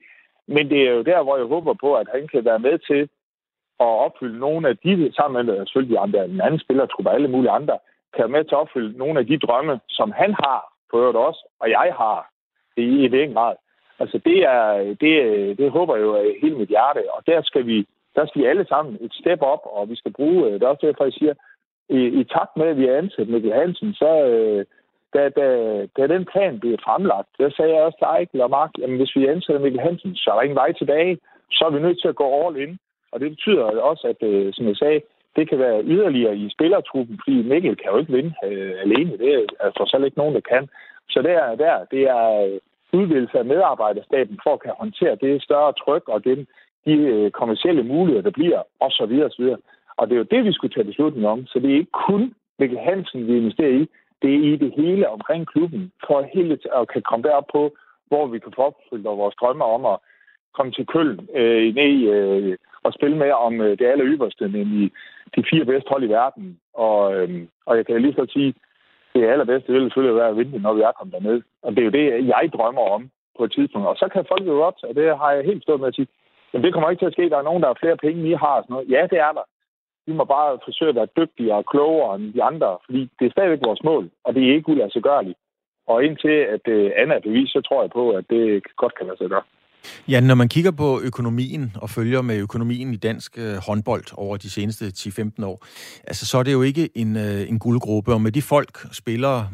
Men 0.48 0.70
det 0.70 0.80
er 0.88 0.92
jo 0.92 1.02
der, 1.02 1.24
hvor 1.24 1.38
jeg 1.38 1.46
håber 1.46 1.74
på, 1.74 1.96
at 1.96 2.08
han 2.16 2.28
kan 2.28 2.46
være 2.46 2.60
med 2.60 2.78
til 2.90 3.10
at 3.80 3.94
opfylde 4.06 4.40
nogle 4.40 4.70
af 4.70 4.78
de, 4.78 5.14
sammen 5.16 5.46
med 5.46 5.66
selvfølgelig 5.66 5.96
de 5.96 6.00
andre, 6.00 6.26
en 6.26 6.42
anden 6.42 6.60
spiller, 6.60 6.86
tror 6.86 7.10
alle 7.10 7.28
mulige 7.28 7.52
andre, 7.52 7.78
kan 8.14 8.24
være 8.24 8.36
med 8.36 8.44
til 8.44 8.56
at 8.56 8.64
opfylde 8.64 8.98
nogle 8.98 9.20
af 9.20 9.26
de 9.26 9.38
drømme, 9.38 9.80
som 9.90 10.12
han 10.12 10.34
har, 10.34 10.62
for 10.90 10.98
øvrigt 10.98 11.18
også, 11.18 11.42
og 11.60 11.70
jeg 11.70 11.94
har 11.98 12.30
i, 12.78 13.06
i 13.06 13.08
den 13.08 13.34
grad. 13.34 13.56
Altså 14.00 14.18
det 14.26 14.38
er, 14.44 14.96
det, 15.02 15.14
det 15.58 15.72
håber 15.72 15.96
jeg 15.96 16.04
jo 16.04 16.14
hele 16.42 16.58
mit 16.58 16.70
hjerte, 16.70 17.02
og 17.14 17.24
der 17.28 17.42
skal 17.42 17.66
vi, 17.66 17.88
der 18.16 18.26
skal 18.26 18.42
vi 18.42 18.48
alle 18.48 18.66
sammen 18.68 18.98
et 19.02 19.14
step 19.14 19.42
op, 19.42 19.64
og 19.64 19.90
vi 19.90 19.96
skal 19.96 20.14
bruge, 20.14 20.52
det 20.52 20.64
er 20.64 20.68
også 20.68 20.88
derfor, 20.88 21.04
jeg 21.04 21.14
siger, 21.14 21.34
i, 21.90 22.00
i 22.20 22.24
takt 22.24 22.58
med, 22.58 22.68
at 22.68 22.78
vi 22.78 22.88
er 22.88 22.98
ansat 22.98 23.28
Mikkel 23.28 23.54
Hansen, 23.54 23.94
så 23.94 24.10
øh, 24.26 24.66
da, 25.14 25.30
da, 25.30 25.48
da 25.98 26.08
den 26.08 26.26
plan 26.26 26.60
blev 26.60 26.78
fremlagt, 26.84 27.30
der 27.38 27.50
sagde 27.50 27.74
jeg 27.74 27.84
også 27.84 27.98
til 28.00 28.20
Eichel 28.20 28.42
og 28.42 28.50
Mark, 28.50 28.72
jamen 28.78 28.98
hvis 28.98 29.16
vi 29.16 29.28
ansætter 29.28 29.62
Mikkel 29.62 29.82
Hansen, 29.82 30.16
så 30.16 30.30
er 30.30 30.36
der 30.36 30.42
ingen 30.42 30.62
vej 30.64 30.72
tilbage. 30.72 31.18
Så 31.52 31.66
er 31.66 31.70
vi 31.70 31.80
nødt 31.80 32.02
til 32.02 32.08
at 32.08 32.16
gå 32.16 32.28
all 32.42 32.58
in. 32.64 32.80
Og 33.18 33.22
det 33.22 33.30
betyder 33.30 33.64
også, 33.64 34.08
at, 34.14 34.30
øh, 34.30 34.54
som 34.54 34.68
jeg 34.68 34.76
sagde, 34.76 35.02
det 35.36 35.50
kan 35.50 35.60
være 35.60 35.84
yderligere 35.84 36.38
i 36.38 36.50
spillertruppen, 36.50 37.20
fordi 37.24 37.42
Mikkel 37.42 37.76
kan 37.76 37.92
jo 37.92 37.98
ikke 37.98 38.14
vinde 38.14 38.34
øh, 38.48 38.74
alene. 38.86 39.18
Det 39.18 39.30
er 39.34 39.42
altså 39.60 39.84
selv 39.92 40.06
ikke 40.06 40.18
nogen, 40.18 40.36
der 40.36 40.50
kan. 40.54 40.70
Så 41.10 41.22
der, 41.22 41.56
der 41.56 41.86
det 41.92 42.04
er 42.18 42.26
øh, 42.46 42.60
udvidelse 43.00 43.40
af 43.40 43.46
medarbejderstaben 43.46 44.40
for 44.44 44.54
at 44.54 44.62
kan 44.62 44.74
håndtere 44.78 45.16
det 45.16 45.44
større 45.44 45.74
tryk 45.84 46.10
og 46.10 46.24
den, 46.24 46.48
de 46.86 46.94
øh, 47.14 47.32
kommersielle 47.32 47.84
muligheder, 47.84 48.24
der 48.24 48.38
bliver, 48.40 48.62
osv. 48.80 49.14
osv. 49.28 49.46
Og 49.98 50.08
det 50.08 50.14
er 50.14 50.24
jo 50.24 50.34
det, 50.34 50.46
vi 50.46 50.54
skulle 50.54 50.74
tage 50.74 50.92
beslutning 50.92 51.28
om. 51.28 51.46
Så 51.46 51.60
det 51.60 51.70
er 51.70 51.80
ikke 51.82 52.00
kun 52.10 52.34
Mikkel 52.60 52.80
Hansen, 52.80 53.28
vi 53.28 53.38
investerer 53.38 53.74
i. 53.82 53.88
Det 54.22 54.30
er 54.36 54.42
i 54.52 54.56
det 54.56 54.74
hele 54.78 55.10
omkring 55.10 55.48
klubben, 55.48 55.92
for 56.08 56.30
hele 56.34 56.60
at 56.76 56.88
kan 56.88 57.02
komme 57.02 57.24
derop 57.28 57.48
på, 57.52 57.72
hvor 58.08 58.28
vi 58.28 58.40
kan 58.40 58.54
få 58.56 58.62
opfyldt 58.62 59.04
vores 59.04 59.36
drømme 59.36 59.66
om 59.66 59.86
at 59.86 59.98
komme 60.58 60.72
til 60.72 60.86
Køln 60.86 61.30
øh, 61.40 61.76
ned 61.76 61.90
i 62.00 62.06
øh, 62.16 62.58
at 62.88 62.94
spille 62.94 63.18
med 63.18 63.32
om 63.32 63.62
øh, 63.62 63.78
det 63.80 63.86
aller 63.86 64.06
yderste, 64.06 64.50
nemlig 64.50 64.92
de 65.36 65.44
fire 65.50 65.66
bedste 65.66 65.90
hold 65.90 66.04
i 66.04 66.14
verden. 66.20 66.60
Og, 66.74 67.16
øh, 67.16 67.30
og 67.66 67.78
jeg 67.78 67.86
kan 67.86 68.02
lige 68.02 68.14
så 68.14 68.26
sige, 68.30 68.54
det 69.16 69.24
allerbedste 69.26 69.74
vil 69.74 69.82
selvfølgelig 69.82 70.16
være 70.16 70.30
at 70.30 70.38
vinde, 70.38 70.60
når 70.60 70.74
vi 70.74 70.82
er 70.82 70.92
kommet 70.92 71.14
derned. 71.16 71.42
Og 71.64 71.72
det 71.72 71.80
er 71.80 71.86
jo 71.86 71.98
det, 72.00 72.28
jeg 72.28 72.50
drømmer 72.54 72.82
om 72.82 73.10
på 73.38 73.44
et 73.44 73.52
tidspunkt. 73.52 73.88
Og 73.88 73.96
så 73.96 74.08
kan 74.14 74.26
folk 74.28 74.46
jo 74.48 74.62
op, 74.62 74.78
og 74.84 74.96
det 74.96 75.18
har 75.18 75.32
jeg 75.32 75.46
helt 75.46 75.64
stået 75.64 75.80
med 75.80 75.88
at 75.88 75.96
sige, 75.96 76.08
men 76.54 76.64
det 76.64 76.74
kommer 76.74 76.90
ikke 76.90 77.02
til 77.02 77.12
at 77.12 77.18
ske. 77.18 77.30
Der 77.30 77.38
er 77.38 77.50
nogen, 77.50 77.62
der 77.62 77.70
har 77.70 77.78
flere 77.80 77.98
penge, 77.98 78.30
I 78.30 78.34
har. 78.34 78.62
Sådan 78.62 78.74
noget. 78.74 78.90
Ja, 78.90 79.02
det 79.12 79.20
er 79.20 79.32
der. 79.32 79.46
Vi 80.08 80.14
må 80.14 80.24
bare 80.24 80.60
forsøge 80.66 80.90
at 80.90 80.96
være 80.96 81.16
dygtigere 81.18 81.58
og 81.58 81.66
klogere 81.66 82.16
end 82.16 82.34
de 82.34 82.44
andre, 82.44 82.78
fordi 82.86 83.10
det 83.20 83.26
er 83.26 83.32
stadigvæk 83.32 83.66
vores 83.66 83.84
mål, 83.84 84.10
og 84.24 84.36
det 84.36 84.44
er 84.44 84.54
ikke 84.56 84.70
uladsiggørligt. 84.70 85.38
Og 85.88 86.04
indtil 86.04 86.38
at 86.54 86.62
det 86.66 86.80
øh, 86.86 86.92
andet 86.96 87.16
er 87.16 87.20
bevis, 87.20 87.50
så 87.50 87.62
tror 87.62 87.82
jeg 87.82 87.92
på, 87.92 88.10
at 88.10 88.26
det 88.30 88.64
godt 88.76 88.96
kan 88.96 89.08
lade 89.08 89.18
sig 89.18 89.30
gøre. 89.30 89.44
Ja, 90.08 90.20
når 90.20 90.36
man 90.36 90.50
kigger 90.50 90.72
på 90.72 91.02
økonomien 91.02 91.72
og 91.76 91.90
følger 91.90 92.22
med 92.22 92.38
økonomien 92.38 92.94
i 92.94 92.98
dansk 92.98 93.38
øh, 93.38 93.56
håndbold 93.56 94.06
over 94.14 94.38
de 94.38 94.50
seneste 94.50 94.92
10-15 94.98 95.46
år, 95.46 95.66
altså 96.04 96.26
så 96.26 96.38
er 96.38 96.44
det 96.44 96.54
jo 96.54 96.62
ikke 96.62 96.90
en, 96.96 97.16
øh, 97.16 97.50
en 97.50 97.60
guldgruppe, 97.60 98.14
og 98.14 98.22
med 98.22 98.32
de 98.32 98.42
folk, 98.42 98.88
spillere, 98.92 99.50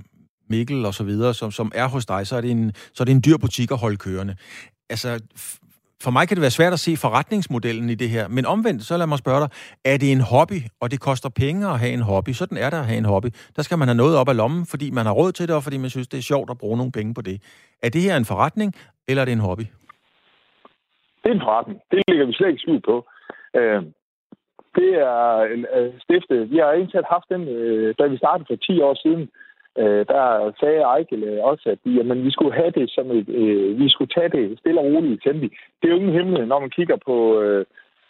Mikkel 0.50 0.86
og 0.86 0.94
så 0.94 1.04
videre, 1.04 1.34
som, 1.34 1.52
som 1.52 1.72
er 1.76 1.88
hos 1.88 2.06
dig, 2.06 2.28
så 2.28 2.36
er, 2.36 2.42
det 2.42 2.52
en, 2.52 2.72
så 2.94 3.04
er 3.04 3.06
det 3.06 3.12
en 3.12 3.22
dyr 3.26 3.38
butik 3.38 3.72
at 3.72 3.78
holde 3.78 3.98
kørende. 3.98 4.36
Altså, 4.90 5.20
for 6.04 6.12
mig 6.12 6.28
kan 6.28 6.38
det 6.38 6.42
være 6.42 6.52
svært 6.52 6.74
at 6.74 6.80
se 6.80 6.98
forretningsmodellen 6.98 7.90
i 7.90 7.96
det 7.96 8.10
her, 8.10 8.28
men 8.28 8.46
omvendt, 8.46 8.86
så 8.86 8.98
lad 8.98 9.08
mig 9.08 9.18
spørge 9.18 9.42
dig, 9.42 9.50
er 9.86 9.98
det 9.98 10.12
en 10.12 10.22
hobby, 10.22 10.62
og 10.80 10.92
det 10.92 11.00
koster 11.00 11.30
penge 11.30 11.68
at 11.70 11.80
have 11.80 11.92
en 11.92 12.02
hobby? 12.02 12.30
Sådan 12.30 12.58
er 12.58 12.70
det 12.70 12.78
at 12.78 12.86
have 12.86 12.98
en 12.98 13.06
hobby. 13.06 13.28
Der 13.56 13.62
skal 13.62 13.78
man 13.78 13.88
have 13.88 13.96
noget 13.96 14.18
op 14.18 14.30
af 14.30 14.36
lommen, 14.36 14.66
fordi 14.66 14.92
man 14.92 15.06
har 15.06 15.14
råd 15.14 15.32
til 15.32 15.48
det, 15.48 15.56
og 15.56 15.64
fordi 15.64 15.78
man 15.78 15.90
synes, 15.90 16.08
det 16.08 16.18
er 16.18 16.22
sjovt 16.22 16.50
at 16.50 16.58
bruge 16.58 16.78
nogle 16.78 16.92
penge 16.92 17.14
på 17.14 17.22
det. 17.22 17.42
Er 17.84 17.90
det 17.90 18.02
her 18.02 18.18
en 18.18 18.26
forretning, 18.26 18.76
eller 19.08 19.22
er 19.22 19.26
det 19.26 19.32
en 19.32 19.40
hobby? 19.40 19.64
Det 21.24 21.30
er 21.30 21.36
en 21.36 21.48
forretning. 21.48 21.82
Det 21.92 22.04
ligger 22.08 22.26
vi 22.26 22.34
slet 22.34 22.50
ikke 22.50 22.62
skjult 22.62 22.86
på. 22.86 23.06
Øh, 23.56 23.84
det 24.76 24.92
er 24.94 25.40
øh, 25.78 25.94
stiftet. 26.04 26.52
Vi 26.52 26.58
har 26.58 26.72
egentlig 26.72 27.02
haft 27.16 27.30
den, 27.30 27.48
øh, 27.48 27.96
da 28.00 28.08
vi 28.08 28.18
startede 28.18 28.48
for 28.50 28.56
10 28.56 28.82
år 28.82 28.96
siden. 29.04 29.30
Øh, 29.78 30.06
der 30.14 30.52
sagde 30.60 30.82
Ejkel 30.82 31.24
øh, 31.24 31.44
også, 31.44 31.70
at 31.70 31.80
jamen, 31.86 32.24
vi 32.26 32.32
skulle 32.32 32.54
have 32.54 32.72
det 32.72 32.90
som 32.90 33.12
et, 33.12 33.30
øh, 33.30 33.80
vi 33.80 33.90
skulle 33.90 34.14
tage 34.16 34.30
det 34.30 34.60
stille 34.60 34.80
og 34.80 34.86
roligt 34.86 35.14
i 35.14 35.30
tempi. 35.30 35.48
Det 35.78 35.86
er 35.86 35.94
jo 35.94 36.00
ingen 36.00 36.14
hemmelighed, 36.14 36.48
når 36.48 36.60
man 36.60 36.70
kigger 36.70 36.98
på, 37.06 37.42
øh, 37.42 37.66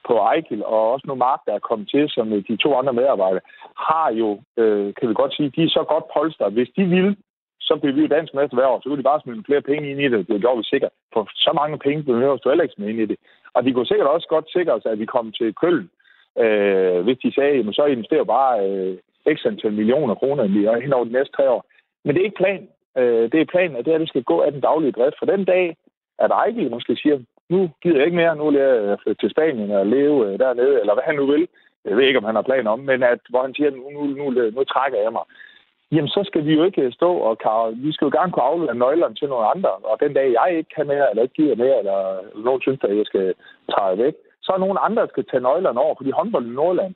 på 0.07 0.14
Ejkel 0.14 0.66
og 0.66 0.91
også 0.91 1.05
nu 1.07 1.16
Mark, 1.16 1.39
der 1.45 1.53
er 1.53 1.68
kommet 1.70 1.89
til, 1.89 2.09
som 2.09 2.34
øh, 2.34 2.43
de 2.47 2.55
to 2.57 2.76
andre 2.76 2.93
medarbejdere, 2.93 3.41
har 3.88 4.11
jo, 4.11 4.30
øh, 4.57 4.93
kan 4.97 5.09
vi 5.09 5.14
godt 5.14 5.36
sige, 5.36 5.53
de 5.55 5.64
er 5.64 5.70
så 5.70 5.84
godt 5.89 6.03
polstret. 6.16 6.53
Hvis 6.53 6.70
de 6.78 6.86
vil, 6.86 7.18
så 7.68 7.74
bliver 7.76 7.95
vi 7.95 8.01
jo 8.01 8.16
dansk 8.16 8.34
mester 8.34 8.55
hver 8.57 8.68
år, 8.68 8.80
så 8.80 8.89
kunne 8.89 9.01
de 9.01 9.09
bare 9.11 9.22
smide 9.22 9.43
flere 9.45 9.68
penge 9.70 9.91
ind 9.91 10.01
i 10.01 10.07
det. 10.14 10.28
Det 10.28 10.41
gjorde 10.41 10.57
vi 10.57 10.64
sikkert. 10.64 10.93
For 11.14 11.22
så 11.36 11.51
mange 11.59 11.78
penge 11.86 12.03
behøver 12.03 12.38
du 12.38 12.49
heller 12.49 12.64
ikke 12.64 12.76
smide 12.76 12.91
ind 12.91 13.01
i 13.01 13.05
det. 13.05 13.18
Og 13.53 13.64
de 13.64 13.74
kunne 13.74 13.86
sikkert 13.86 14.07
også 14.07 14.28
godt 14.28 14.51
sikre 14.51 14.82
sig, 14.82 14.91
at 14.91 14.99
vi 14.99 15.05
kom 15.05 15.32
til 15.32 15.55
Køln, 15.61 15.89
øh, 16.43 16.99
hvis 17.05 17.18
de 17.24 17.34
sagde, 17.34 17.59
at 17.59 17.76
så 17.76 17.86
investerer 17.86 18.24
bare 18.24 18.53
øh, 18.68 18.97
x 19.36 19.45
antal 19.45 19.74
millioner 19.74 20.16
kroner 20.16 20.80
hen 20.82 20.93
over 20.93 21.05
de 21.05 21.11
næste 21.11 21.34
tre 21.38 21.49
år. 21.49 21.66
Men 22.03 22.16
det 22.16 22.22
er 22.22 22.26
ikke 22.26 22.43
plan. 22.43 22.68
Øh, 22.97 23.32
det 23.32 23.41
er 23.41 23.51
planen, 23.53 23.76
at 23.78 23.86
det, 23.86 23.93
her, 23.93 23.97
det 23.97 24.09
skal 24.09 24.24
gå 24.24 24.39
af 24.41 24.51
den 24.51 24.61
daglige 24.61 24.91
drift. 24.91 25.16
For 25.20 25.26
den 25.26 25.45
dag, 25.45 25.78
at 26.20 26.32
Ejgil 26.32 26.72
måske 26.72 26.95
siger, 26.95 27.20
nu 27.49 27.70
gider 27.82 27.97
jeg 27.97 28.05
ikke 28.05 28.18
mere, 28.18 28.36
nu 28.36 28.45
vil 28.49 28.59
jeg 28.59 28.76
øh, 28.82 28.97
flytte 29.03 29.22
til 29.22 29.32
Spanien 29.32 29.72
og 29.72 29.86
leve 29.86 30.18
øh, 30.28 30.39
dernede, 30.39 30.80
eller 30.80 30.93
hvad 30.93 31.03
han 31.03 31.16
nu 31.16 31.26
vil. 31.26 31.47
Jeg 31.86 31.97
ved 31.97 32.03
ikke, 32.03 32.20
om 32.20 32.30
han 32.30 32.36
har 32.36 32.41
planer 32.41 32.72
om, 32.72 32.80
men 32.80 33.03
at, 33.03 33.20
hvor 33.30 33.41
han 33.41 33.55
siger, 33.55 33.70
nu, 33.70 33.89
nu, 33.89 34.01
nu, 34.20 34.26
nu 34.55 34.64
trækker 34.64 34.99
jeg 34.99 35.11
mig 35.11 35.26
jamen 35.93 36.13
så 36.15 36.21
skal 36.29 36.45
vi 36.45 36.53
jo 36.53 36.63
ikke 36.63 36.81
øh, 36.81 36.93
stå 36.93 37.11
og 37.27 37.33
kan, 37.43 37.83
vi 37.85 37.91
skal 37.93 38.05
jo 38.05 38.17
gerne 38.17 38.31
kunne 38.31 38.49
aflevere 38.51 38.81
nøglerne 38.83 39.15
til 39.15 39.29
nogle 39.29 39.47
andre, 39.53 39.69
og 39.69 39.95
den 40.03 40.13
dag 40.13 40.27
jeg 40.39 40.57
ikke 40.57 40.71
kan 40.75 40.87
mere, 40.87 41.09
eller 41.09 41.23
ikke 41.23 41.39
giver 41.41 41.55
mere, 41.55 41.77
eller 41.81 41.97
nogen 42.45 42.61
synes, 42.61 42.79
at 42.83 42.97
jeg 42.97 43.05
skal 43.05 43.33
træde 43.71 43.97
væk, 43.97 44.15
så 44.41 44.49
er 44.53 44.57
nogen 44.57 44.85
andre, 44.87 45.01
der 45.01 45.13
skal 45.13 45.25
tage 45.25 45.45
nøglerne 45.47 45.79
over, 45.79 45.95
fordi 45.97 46.11
håndbold 46.11 46.45
i 46.47 46.57
Nordland, 46.61 46.93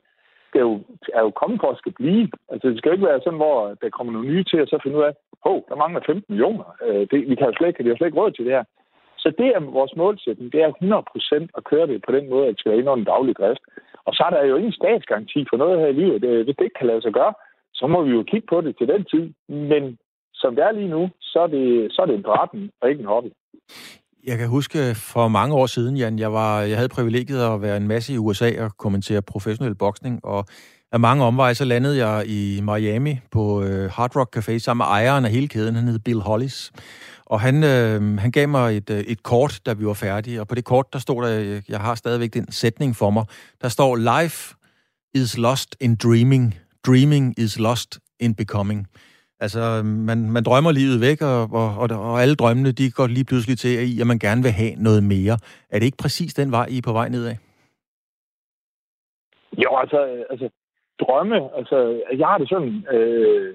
skal 0.48 0.60
jo, 0.60 0.72
er 1.14 1.22
jo 1.26 1.30
kommet 1.30 1.60
for 1.60 1.70
at 1.70 1.78
skal 1.78 1.92
blive. 1.92 2.28
Altså, 2.52 2.68
det 2.68 2.78
skal 2.78 2.88
jo 2.88 2.96
ikke 2.96 3.10
være 3.10 3.20
sådan, 3.24 3.42
hvor 3.44 3.58
der 3.80 3.88
kommer 3.96 4.12
nogle 4.12 4.28
nye 4.28 4.44
til, 4.44 4.62
og 4.62 4.68
så 4.68 4.78
finde 4.82 4.98
ud 4.98 5.02
af, 5.02 5.14
hov, 5.46 5.58
der 5.68 5.76
mangler 5.82 6.00
15 6.06 6.24
millioner. 6.28 6.66
Øh, 6.86 7.02
det, 7.10 7.18
vi 7.30 7.34
kan 7.34 7.46
jo 7.46 7.54
slet 7.56 7.68
ikke, 7.68 7.84
vi 7.84 7.90
har 7.90 7.96
slet 7.96 8.10
ikke 8.10 8.20
råd 8.20 8.30
til 8.32 8.44
det 8.44 8.54
her. 8.56 8.64
Så 9.22 9.28
det 9.38 9.48
er 9.56 9.60
vores 9.60 9.96
målsætning, 9.96 10.52
det 10.52 10.60
er 10.62 10.70
100% 11.40 11.46
at 11.56 11.64
køre 11.64 11.86
det 11.86 12.04
på 12.06 12.12
den 12.12 12.28
måde, 12.30 12.46
at 12.46 12.50
det 12.50 12.58
skal 12.60 12.70
være 12.70 12.80
ind 12.80 12.88
under 12.88 13.02
en 13.02 13.12
daglig 13.14 13.34
drift. 13.36 13.64
Og 14.06 14.12
så 14.14 14.22
er 14.26 14.30
der 14.30 14.42
jo 14.44 14.56
ingen 14.56 14.72
statsgaranti 14.72 15.46
for 15.50 15.56
noget 15.56 15.80
her 15.80 15.86
i 15.86 15.98
livet. 16.00 16.44
Hvis 16.44 16.56
det 16.56 16.64
ikke 16.64 16.78
kan 16.78 16.86
lade 16.86 17.02
sig 17.02 17.12
gøre, 17.12 17.34
så 17.78 17.86
må 17.86 17.98
vi 18.02 18.10
jo 18.10 18.22
kigge 18.30 18.46
på 18.52 18.60
det 18.60 18.72
til 18.78 18.88
den 18.88 19.02
tid. 19.12 19.24
Men 19.70 19.82
som 20.34 20.54
det 20.54 20.64
er 20.64 20.72
lige 20.72 20.88
nu, 20.96 21.02
så 21.20 21.38
er 21.46 21.50
det, 21.56 21.92
så 21.92 22.02
er 22.02 22.06
det 22.06 22.14
en 22.14 22.28
forretning 22.28 22.70
og 22.80 22.90
ikke 22.90 23.00
en 23.00 23.12
hobby. 23.14 23.30
Jeg 24.26 24.38
kan 24.38 24.48
huske 24.48 24.78
øh, 24.78 24.94
for 25.12 25.28
mange 25.28 25.54
år 25.54 25.66
siden, 25.66 25.96
Jan, 25.96 26.18
jeg, 26.18 26.32
var, 26.32 26.60
jeg 26.60 26.76
havde 26.76 26.88
privilegiet 26.88 27.42
at 27.54 27.62
være 27.62 27.76
en 27.76 27.88
masse 27.88 28.14
i 28.14 28.18
USA 28.18 28.64
og 28.64 28.70
kommentere 28.76 29.22
professionel 29.22 29.74
boksning, 29.74 30.24
og 30.24 30.44
af 30.92 31.00
mange 31.00 31.24
omveje, 31.24 31.54
så 31.54 31.64
landede 31.64 32.06
jeg 32.06 32.26
i 32.26 32.60
Miami 32.62 33.18
på 33.30 33.62
øh, 33.62 33.90
Hard 33.90 34.16
Rock 34.16 34.36
Café 34.36 34.58
sammen 34.58 34.84
med 34.84 34.86
ejeren 34.86 35.24
af 35.24 35.30
hele 35.30 35.48
kæden. 35.48 35.74
Han 35.74 35.88
hed 35.88 35.98
Bill 35.98 36.20
Hollis. 36.20 36.72
Og 37.26 37.40
han, 37.40 37.64
øh, 37.64 38.18
han 38.18 38.30
gav 38.30 38.48
mig 38.48 38.76
et, 38.76 38.90
øh, 38.90 38.98
et 38.98 39.22
kort, 39.22 39.60
da 39.66 39.72
vi 39.72 39.86
var 39.86 39.92
færdige. 39.92 40.40
Og 40.40 40.48
på 40.48 40.54
det 40.54 40.64
kort, 40.64 40.92
der 40.92 40.98
stod 40.98 41.22
der, 41.22 41.40
øh, 41.40 41.62
jeg 41.68 41.80
har 41.80 41.94
stadigvæk 41.94 42.34
den 42.34 42.52
sætning 42.52 42.96
for 42.96 43.10
mig, 43.10 43.24
der 43.62 43.68
står, 43.68 43.96
Life 43.96 44.54
is 45.14 45.38
lost 45.38 45.76
in 45.80 45.96
dreaming. 45.96 46.54
Dreaming 46.86 47.34
is 47.38 47.58
lost 47.58 48.00
in 48.20 48.34
becoming. 48.34 48.86
Altså, 49.40 49.82
man, 49.84 50.30
man 50.30 50.44
drømmer 50.44 50.72
livet 50.72 51.00
væk, 51.00 51.22
og, 51.22 51.42
og, 51.60 51.68
og, 51.82 51.88
og 52.10 52.22
alle 52.22 52.34
drømmene, 52.34 52.72
de 52.72 52.90
går 52.90 53.06
lige 53.06 53.24
pludselig 53.24 53.58
til, 53.58 54.00
at 54.00 54.06
man 54.06 54.18
gerne 54.18 54.42
vil 54.42 54.52
have 54.52 54.74
noget 54.76 55.02
mere. 55.02 55.36
Er 55.70 55.78
det 55.78 55.86
ikke 55.86 56.02
præcis 56.04 56.34
den 56.34 56.52
vej, 56.52 56.66
I 56.70 56.78
er 56.78 56.86
på 56.88 56.92
vej 56.92 57.08
nedad? 57.08 57.34
Jo, 59.64 59.70
altså, 59.82 60.24
altså 60.30 60.48
drømme, 61.02 61.38
altså, 61.58 62.02
jeg 62.20 62.26
har 62.26 62.38
det 62.38 62.48
sådan, 62.48 62.86
øh, 62.96 63.54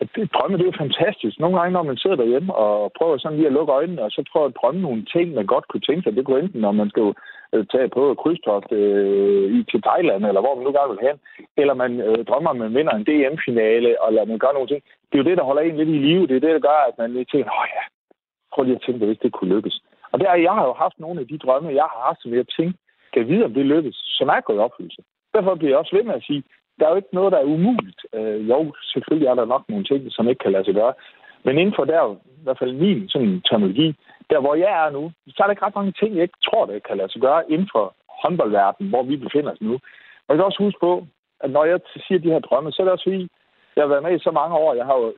at 0.00 0.08
det, 0.14 0.32
drømme, 0.34 0.58
det 0.58 0.66
er 0.68 0.82
fantastisk. 0.84 1.40
Nogle 1.40 1.56
gange, 1.58 1.72
når 1.72 1.82
man 1.82 1.96
sidder 1.96 2.16
derhjemme 2.16 2.54
og 2.54 2.92
prøver 2.98 3.18
sådan 3.18 3.36
lige 3.36 3.46
at 3.46 3.52
lukke 3.52 3.72
øjnene, 3.72 4.02
og 4.02 4.10
så 4.10 4.20
prøver 4.32 4.46
at 4.46 4.56
drømme 4.60 4.80
nogle 4.80 5.04
ting, 5.14 5.34
man 5.34 5.46
godt 5.46 5.68
kunne 5.68 5.86
tænke 5.88 6.02
sig. 6.02 6.16
Det 6.16 6.24
kunne 6.24 6.40
enten, 6.40 6.60
når 6.60 6.72
man 6.72 6.88
skal 6.90 7.14
Øh, 7.56 7.66
tage 7.72 7.88
på 7.88 8.14
krydstogt 8.22 8.72
øh, 8.72 9.44
i, 9.56 9.58
til 9.70 9.82
Thailand, 9.82 10.22
eller 10.26 10.40
hvor 10.40 10.54
man 10.54 10.64
nu 10.64 10.72
gerne 10.72 10.92
vil 10.92 11.06
hen, 11.08 11.16
eller 11.56 11.74
man 11.74 11.92
øh, 12.00 12.24
drømmer, 12.28 12.50
at 12.50 12.56
man 12.56 12.74
vinder 12.74 12.94
en 12.94 13.06
DM-finale, 13.08 13.90
eller 14.06 14.24
man 14.24 14.38
gør 14.38 14.52
nogle 14.52 14.68
ting. 14.68 14.82
Det 15.08 15.14
er 15.14 15.22
jo 15.22 15.30
det, 15.30 15.38
der 15.38 15.48
holder 15.50 15.62
en 15.62 15.76
lidt 15.76 15.88
i 15.88 15.98
live. 16.06 16.26
Det 16.26 16.36
er 16.36 16.44
det, 16.46 16.54
der 16.56 16.68
gør, 16.68 16.80
at 16.88 16.98
man 16.98 17.12
lige 17.12 17.30
tænker, 17.32 17.50
åh 17.60 17.68
ja, 17.76 17.82
prøv 18.52 18.62
lige 18.64 18.78
at 18.78 18.84
tænke, 18.86 19.06
hvis 19.06 19.22
det 19.24 19.32
kunne 19.32 19.54
lykkes. 19.54 19.76
Og 20.12 20.20
der, 20.20 20.44
jeg 20.46 20.52
har 20.58 20.64
jo 20.66 20.74
haft 20.84 20.98
nogle 20.98 21.20
af 21.20 21.26
de 21.28 21.38
drømme, 21.38 21.78
jeg 21.80 21.86
har 21.92 22.00
haft, 22.08 22.22
som 22.22 22.34
jeg 22.34 22.46
tænkte, 22.56 22.78
kan 23.14 23.28
vide, 23.28 23.44
om 23.44 23.54
det 23.54 23.66
lykkes, 23.66 23.96
som 24.18 24.28
er 24.28 24.40
gået 24.40 24.56
i 24.56 24.66
opfyldelse. 24.66 25.02
Derfor 25.34 25.54
bliver 25.54 25.70
jeg 25.72 25.78
også 25.78 25.96
ved 25.96 26.04
med 26.04 26.14
at 26.14 26.26
sige, 26.28 26.42
der 26.78 26.86
er 26.86 26.90
jo 26.90 26.96
ikke 26.96 27.18
noget, 27.18 27.32
der 27.32 27.38
er 27.38 27.52
umuligt. 27.54 28.00
Øh, 28.16 28.48
jo, 28.48 28.74
selvfølgelig 28.92 29.28
er 29.28 29.34
der 29.34 29.44
nok 29.44 29.64
nogle 29.68 29.84
ting, 29.84 30.00
som 30.08 30.28
ikke 30.28 30.42
kan 30.44 30.52
lade 30.52 30.64
sig 30.64 30.74
gøre. 30.74 30.94
Men 31.44 31.58
inden 31.58 31.74
for 31.78 31.84
der, 31.84 32.14
i 32.40 32.42
hvert 32.44 32.58
fald 32.58 32.72
min 32.72 33.08
sådan, 33.08 33.40
terminologi, 33.48 33.94
der 34.30 34.40
hvor 34.40 34.54
jeg 34.54 34.86
er 34.86 34.90
nu, 34.90 35.12
så 35.28 35.38
er 35.38 35.46
der 35.46 35.50
ikke 35.50 35.66
ret 35.66 35.74
mange 35.74 35.92
ting, 35.92 36.14
jeg 36.14 36.22
ikke 36.22 36.44
tror, 36.44 36.66
det 36.66 36.86
kan 36.86 36.96
lade 36.96 37.12
sig 37.12 37.20
gøre 37.20 37.50
inden 37.50 37.68
for 37.72 37.94
håndboldverdenen, 38.22 38.90
hvor 38.90 39.02
vi 39.02 39.16
befinder 39.16 39.52
os 39.52 39.60
nu. 39.60 39.74
Og 40.24 40.28
jeg 40.28 40.36
kan 40.36 40.44
også 40.44 40.62
huske 40.62 40.80
på, 40.80 41.06
at 41.40 41.50
når 41.50 41.64
jeg 41.64 41.80
siger 42.06 42.18
de 42.18 42.32
her 42.34 42.38
drømme, 42.38 42.72
så 42.72 42.82
er 42.82 42.84
det 42.84 42.92
også 42.92 43.08
fordi, 43.08 43.28
jeg 43.76 43.82
har 43.84 43.88
været 43.94 44.02
med 44.02 44.14
i 44.16 44.26
så 44.26 44.30
mange 44.30 44.56
år. 44.56 44.74
Jeg 44.74 44.86
har 44.86 44.96
jo 44.96 45.14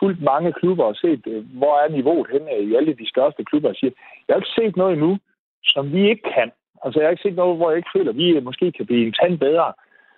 fulgt 0.00 0.22
mange 0.22 0.52
klubber 0.52 0.84
og 0.84 0.96
set, 0.96 1.22
øh, 1.26 1.44
hvor 1.58 1.74
er 1.78 1.88
niveauet 1.88 2.30
henne 2.32 2.58
i 2.58 2.74
alle 2.74 2.94
de 2.94 3.08
største 3.08 3.44
klubber. 3.44 3.68
og 3.68 3.76
siger, 3.76 3.92
jeg 4.26 4.34
har 4.34 4.40
ikke 4.40 4.58
set 4.58 4.76
noget 4.76 4.92
endnu, 4.92 5.18
som 5.64 5.92
vi 5.92 6.08
ikke 6.08 6.26
kan. 6.36 6.50
Altså, 6.84 7.00
jeg 7.00 7.06
har 7.06 7.10
ikke 7.10 7.22
set 7.22 7.36
noget, 7.36 7.56
hvor 7.56 7.70
jeg 7.70 7.76
ikke 7.76 7.94
føler, 7.96 8.10
at 8.10 8.16
vi 8.16 8.28
øh, 8.36 8.44
måske 8.44 8.72
kan 8.72 8.86
blive 8.86 9.06
en 9.06 9.12
tand 9.12 9.38
bedre. 9.38 9.72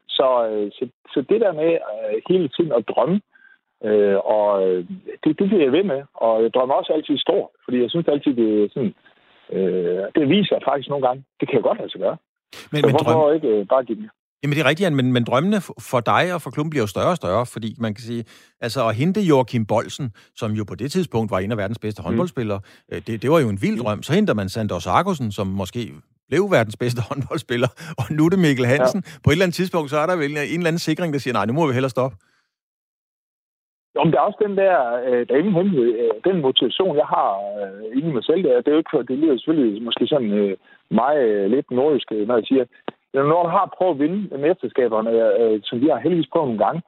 Så, 0.08 0.48
øh, 0.48 0.70
så, 0.72 0.88
så 1.12 1.22
det 1.30 1.40
der 1.40 1.52
med 1.52 1.78
hele 2.28 2.48
tiden 2.48 2.72
at 2.72 2.88
drømme, 2.88 3.20
øh, 3.88 4.18
og 4.36 4.48
øh, 4.66 4.78
det, 5.24 5.30
det 5.38 5.46
bliver 5.48 5.62
jeg 5.62 5.72
ved 5.72 5.84
med. 5.92 6.00
Og 6.14 6.42
jeg 6.42 6.50
drømmer 6.54 6.74
også 6.74 6.92
altid 6.92 7.18
stort, 7.18 7.50
fordi 7.64 7.76
jeg 7.82 7.90
synes 7.90 8.08
altid, 8.08 8.32
det 8.40 8.48
er 8.64 8.68
sådan, 8.74 8.94
øh, 9.56 10.04
det 10.16 10.24
viser 10.28 10.58
faktisk 10.68 10.88
nogle 10.88 11.06
gange, 11.06 11.24
det 11.40 11.48
kan 11.48 11.56
jeg 11.56 11.62
godt 11.62 11.80
altså 11.80 11.98
gøre. 11.98 12.16
Men, 12.72 12.80
så 12.80 12.86
men 12.86 12.90
hvorfor 12.94 13.12
drøm... 13.12 13.34
ikke 13.34 13.48
øh, 13.48 13.66
bare 13.68 13.84
give 13.84 13.98
det? 14.02 14.10
Jamen 14.42 14.56
det 14.56 14.62
er 14.64 14.68
rigtigt, 14.68 14.92
men, 14.92 15.12
men 15.12 15.24
drømmene 15.24 15.60
for 15.90 16.00
dig 16.00 16.34
og 16.34 16.42
for 16.42 16.50
klubben 16.50 16.70
bliver 16.70 16.82
jo 16.82 16.86
større 16.86 17.08
og 17.08 17.16
større, 17.16 17.46
fordi 17.46 17.74
man 17.78 17.94
kan 17.94 18.02
sige, 18.02 18.24
altså 18.60 18.88
at 18.88 18.94
hente 18.94 19.20
Joachim 19.20 19.66
Bolsen, 19.66 20.12
som 20.36 20.52
jo 20.52 20.64
på 20.64 20.74
det 20.74 20.92
tidspunkt 20.92 21.30
var 21.30 21.38
en 21.38 21.52
af 21.52 21.56
verdens 21.56 21.78
bedste 21.78 22.02
mm. 22.02 22.06
håndboldspillere, 22.06 22.60
mm. 22.92 23.02
det, 23.06 23.22
det 23.22 23.30
var 23.30 23.40
jo 23.40 23.48
en 23.48 23.62
vild 23.62 23.78
drøm. 23.78 24.02
Så 24.02 24.12
henter 24.12 24.34
man 24.34 24.48
Sandor 24.48 24.78
Sargussen, 24.78 25.32
som 25.32 25.46
måske 25.46 25.92
blev 26.28 26.50
verdens 26.50 26.76
bedste 26.76 27.02
håndboldspiller, 27.08 27.68
og 27.98 28.04
nu 28.10 28.24
er 28.24 28.28
det 28.28 28.38
Mikkel 28.38 28.66
Hansen. 28.66 29.02
Ja. 29.06 29.18
På 29.24 29.30
et 29.30 29.34
eller 29.34 29.44
andet 29.44 29.54
tidspunkt, 29.54 29.90
så 29.90 29.98
er 29.98 30.06
der 30.06 30.16
vel 30.16 30.30
en, 30.30 30.36
en 30.36 30.42
eller 30.42 30.66
anden 30.66 30.78
sikring, 30.78 31.12
der 31.12 31.18
siger, 31.18 31.34
nej, 31.34 31.46
nu 31.46 31.52
må 31.52 31.66
vi 31.66 31.72
hellere 31.72 31.90
stoppe. 31.90 32.16
Om 33.94 34.10
der 34.10 34.18
er 34.18 34.28
også 34.28 34.44
den 34.46 34.56
der, 34.56 34.76
øh, 35.06 35.26
der 35.26 35.34
er 35.34 35.38
ingen 35.38 35.54
hemmelighed, 35.54 35.90
øh, 36.02 36.10
den 36.24 36.40
motivation, 36.40 36.96
jeg 36.96 37.06
har 37.06 37.30
øh, 37.60 37.96
inde 37.96 38.08
i 38.08 38.12
mig 38.12 38.24
selv, 38.24 38.42
det 38.42 38.68
er 38.68 38.72
jo 38.72 38.82
ikke, 38.82 39.02
det 39.08 39.18
lyder 39.18 39.36
selvfølgelig 39.36 39.82
måske 39.82 40.06
sådan 40.06 40.32
øh, 40.32 40.56
meget 40.90 41.22
øh, 41.28 41.50
lidt 41.50 41.70
nordisk, 41.70 42.12
øh, 42.12 42.28
når 42.28 42.34
jeg 42.36 42.46
siger, 42.46 42.64
når 43.14 43.42
du 43.42 43.48
har 43.48 43.74
prøvet 43.76 43.94
at 43.94 43.98
vinde 43.98 44.38
mesterskaberne, 44.38 45.10
øh, 45.10 45.54
øh, 45.54 45.60
som 45.64 45.80
vi 45.80 45.88
har 45.88 45.98
heldigvis 45.98 46.30
prøvet 46.32 46.48
nogle 46.48 46.64
gange, 46.64 46.82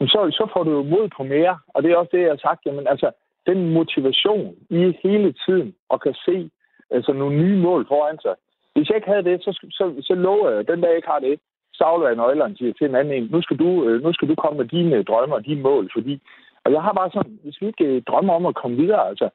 så, 0.00 0.20
så 0.38 0.44
får 0.52 0.62
du 0.62 0.70
jo 0.70 0.82
mod 0.82 1.08
på 1.16 1.22
mere, 1.22 1.58
og 1.74 1.82
det 1.82 1.90
er 1.90 1.96
også 1.96 2.10
det, 2.12 2.22
jeg 2.22 2.30
har 2.30 2.46
sagt, 2.48 2.66
jamen 2.66 2.86
altså, 2.86 3.10
den 3.46 3.72
motivation 3.72 4.54
i 4.70 4.96
hele 5.02 5.34
tiden, 5.44 5.74
og 5.88 6.00
kan 6.00 6.14
se 6.14 6.50
altså, 6.90 7.12
nogle 7.12 7.36
nye 7.36 7.56
mål 7.56 7.86
foran 7.88 8.18
sig, 8.22 8.34
hvis 8.74 8.88
jeg 8.88 8.96
ikke 8.96 9.08
havde 9.08 9.24
det, 9.24 9.42
så, 9.44 9.52
så, 9.70 9.84
så 10.02 10.14
lover 10.14 10.50
jeg, 10.50 10.68
den 10.68 10.80
dag 10.80 10.88
jeg 10.88 10.96
ikke 10.96 11.08
har 11.14 11.18
det, 11.18 11.40
savler 11.74 12.06
jeg 12.06 12.16
nøglerne 12.16 12.54
til, 12.54 12.74
til 12.74 12.86
en 12.86 12.94
anden 12.94 13.14
en. 13.14 13.28
Nu 13.30 13.42
skal, 13.42 13.56
du, 13.56 13.84
øh, 13.88 14.02
nu 14.02 14.12
skal 14.12 14.28
du 14.28 14.34
komme 14.34 14.58
med 14.58 14.68
dine 14.68 15.02
drømme 15.02 15.34
og 15.34 15.44
dine 15.44 15.62
mål, 15.62 15.90
fordi... 15.96 16.20
Og 16.64 16.72
jeg 16.72 16.82
har 16.82 16.92
bare 16.92 17.10
sådan, 17.10 17.38
hvis 17.44 17.60
vi 17.60 17.66
ikke 17.66 17.84
øh, 17.84 18.02
drømmer 18.02 18.34
om 18.34 18.46
at 18.46 18.54
komme 18.54 18.76
videre, 18.76 19.08
altså... 19.08 19.28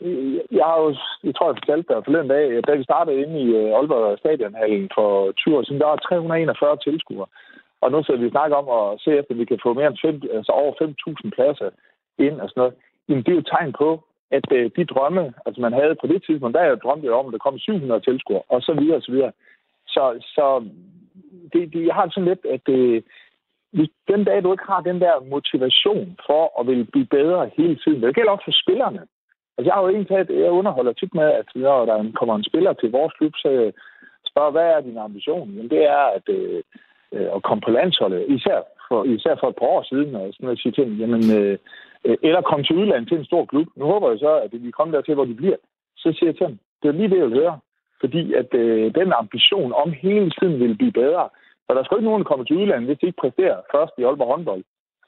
Øh, 0.00 0.34
jeg 0.58 0.64
har 0.64 0.78
jo, 0.82 0.88
jeg 1.24 1.34
tror, 1.34 1.46
jeg 1.48 1.58
fortalte 1.60 1.94
dig 1.94 2.04
forleden 2.04 2.28
dag, 2.28 2.44
da 2.66 2.74
vi 2.74 2.84
startede 2.90 3.20
inde 3.22 3.40
i 3.40 3.46
øh, 3.60 3.70
Aalborg 3.76 4.18
Stadionhallen 4.18 4.90
for 4.94 5.32
20 5.32 5.56
år 5.56 5.62
siden, 5.62 5.80
der 5.80 5.86
var 5.86 5.96
341 5.96 6.76
tilskuere. 6.76 7.26
Og 7.80 7.90
nu 7.90 8.02
så 8.02 8.16
vi 8.16 8.30
snakker 8.30 8.56
om 8.56 8.68
at 8.78 9.00
se 9.00 9.10
efter, 9.10 9.32
at 9.34 9.38
vi 9.38 9.44
kan 9.44 9.60
få 9.62 9.72
mere 9.74 9.86
end 9.86 9.98
5, 10.02 10.22
altså 10.38 10.52
over 10.52 10.72
5.000 10.82 11.30
pladser 11.30 11.70
ind 12.18 12.40
og 12.40 12.48
sådan 12.48 12.60
noget. 12.60 12.74
Jamen, 13.08 13.22
det 13.22 13.30
er 13.30 13.38
jo 13.38 13.44
et 13.44 13.52
tegn 13.54 13.72
på, 13.72 13.88
at 14.30 14.44
de 14.76 14.84
drømme, 14.84 15.34
altså 15.46 15.60
man 15.60 15.72
havde 15.72 15.94
på 16.00 16.06
det 16.06 16.22
tidspunkt, 16.26 16.54
der 16.54 16.62
er 16.62 16.70
jo 16.70 16.82
drømt 16.84 17.08
om, 17.08 17.26
at 17.26 17.32
der 17.32 17.38
kom 17.38 17.58
700 17.58 18.00
tilskuere, 18.00 18.42
og 18.48 18.62
så 18.62 18.72
videre 18.80 18.96
og 18.96 19.02
så 19.02 19.12
videre. 19.12 19.32
Så, 19.86 20.02
så 20.34 20.64
det, 21.52 21.72
det, 21.72 21.86
jeg 21.86 21.94
har 21.94 22.08
sådan 22.10 22.28
lidt, 22.28 22.44
at 22.54 22.60
det, 22.66 23.04
hvis 23.72 23.90
den 24.08 24.24
dag, 24.24 24.42
du 24.42 24.52
ikke 24.52 24.70
har 24.72 24.80
den 24.80 25.00
der 25.00 25.14
motivation 25.34 26.16
for 26.26 26.60
at 26.60 26.66
ville 26.66 26.84
blive 26.84 27.06
bedre 27.06 27.50
hele 27.56 27.76
tiden, 27.76 28.02
det 28.02 28.14
gælder 28.14 28.32
også 28.32 28.44
for 28.44 28.62
spillerne. 28.62 29.02
Altså 29.56 29.66
jeg 29.68 29.74
har 29.74 29.82
jo 29.82 29.88
egentlig 29.88 30.40
jeg 30.44 30.50
underholder 30.50 30.92
tit 30.92 31.14
med, 31.14 31.28
at 31.40 31.48
når 31.54 31.84
der 31.84 32.12
kommer 32.18 32.34
en 32.36 32.48
spiller 32.50 32.72
til 32.72 32.90
vores 32.90 33.12
klub, 33.18 33.32
så 33.36 33.72
spørger, 34.30 34.50
hvad 34.50 34.66
er 34.66 34.80
din 34.80 34.98
ambition? 34.98 35.50
Men 35.56 35.70
det 35.70 35.82
er 35.84 36.04
at, 36.16 36.28
øh, 36.28 36.62
at 37.36 37.42
komme 37.42 37.60
på 37.64 37.70
landsholdet, 37.70 38.24
især 38.28 38.58
for, 38.88 39.04
især 39.04 39.34
for 39.40 39.48
et 39.48 39.56
par 39.60 39.66
år 39.66 39.82
siden, 39.82 40.14
og 40.14 40.32
sådan 40.32 40.48
at 40.48 40.58
sige 40.58 40.72
til 40.72 40.84
dem, 40.84 40.94
jamen, 41.02 41.24
øh, 41.38 41.58
eller 42.22 42.40
komme 42.40 42.64
til 42.64 42.76
udlandet 42.76 43.08
til 43.08 43.18
en 43.18 43.24
stor 43.30 43.44
klub. 43.44 43.68
Nu 43.76 43.84
håber 43.84 44.10
jeg 44.10 44.18
så, 44.18 44.32
at 44.44 44.52
vi 44.52 44.70
kommer 44.70 44.94
dertil, 44.94 45.14
hvor 45.14 45.24
de 45.24 45.34
bliver. 45.34 45.56
Så 45.96 46.08
siger 46.12 46.28
jeg 46.30 46.36
til 46.36 46.46
dem, 46.46 46.58
det 46.82 46.88
er 46.88 46.92
lige 46.92 47.10
det, 47.10 47.18
jeg 47.18 47.26
vil 47.26 47.40
høre. 47.42 47.58
Fordi 48.00 48.34
at 48.34 48.54
øh, 48.54 48.94
den 48.94 49.12
ambition 49.12 49.72
om 49.72 49.92
hele 49.92 50.30
tiden 50.30 50.60
vil 50.60 50.74
blive 50.76 50.92
bedre. 50.92 51.28
For 51.68 51.74
der 51.74 51.84
skal 51.84 51.96
ikke 51.96 52.10
nogen, 52.10 52.22
der 52.22 52.28
kommer 52.28 52.44
til 52.44 52.56
udlandet, 52.56 52.86
hvis 52.88 52.98
de 52.98 53.06
ikke 53.06 53.22
præsterer 53.22 53.58
først 53.74 53.92
i 53.98 54.02
Aalborg 54.02 54.30
håndbold. 54.32 54.62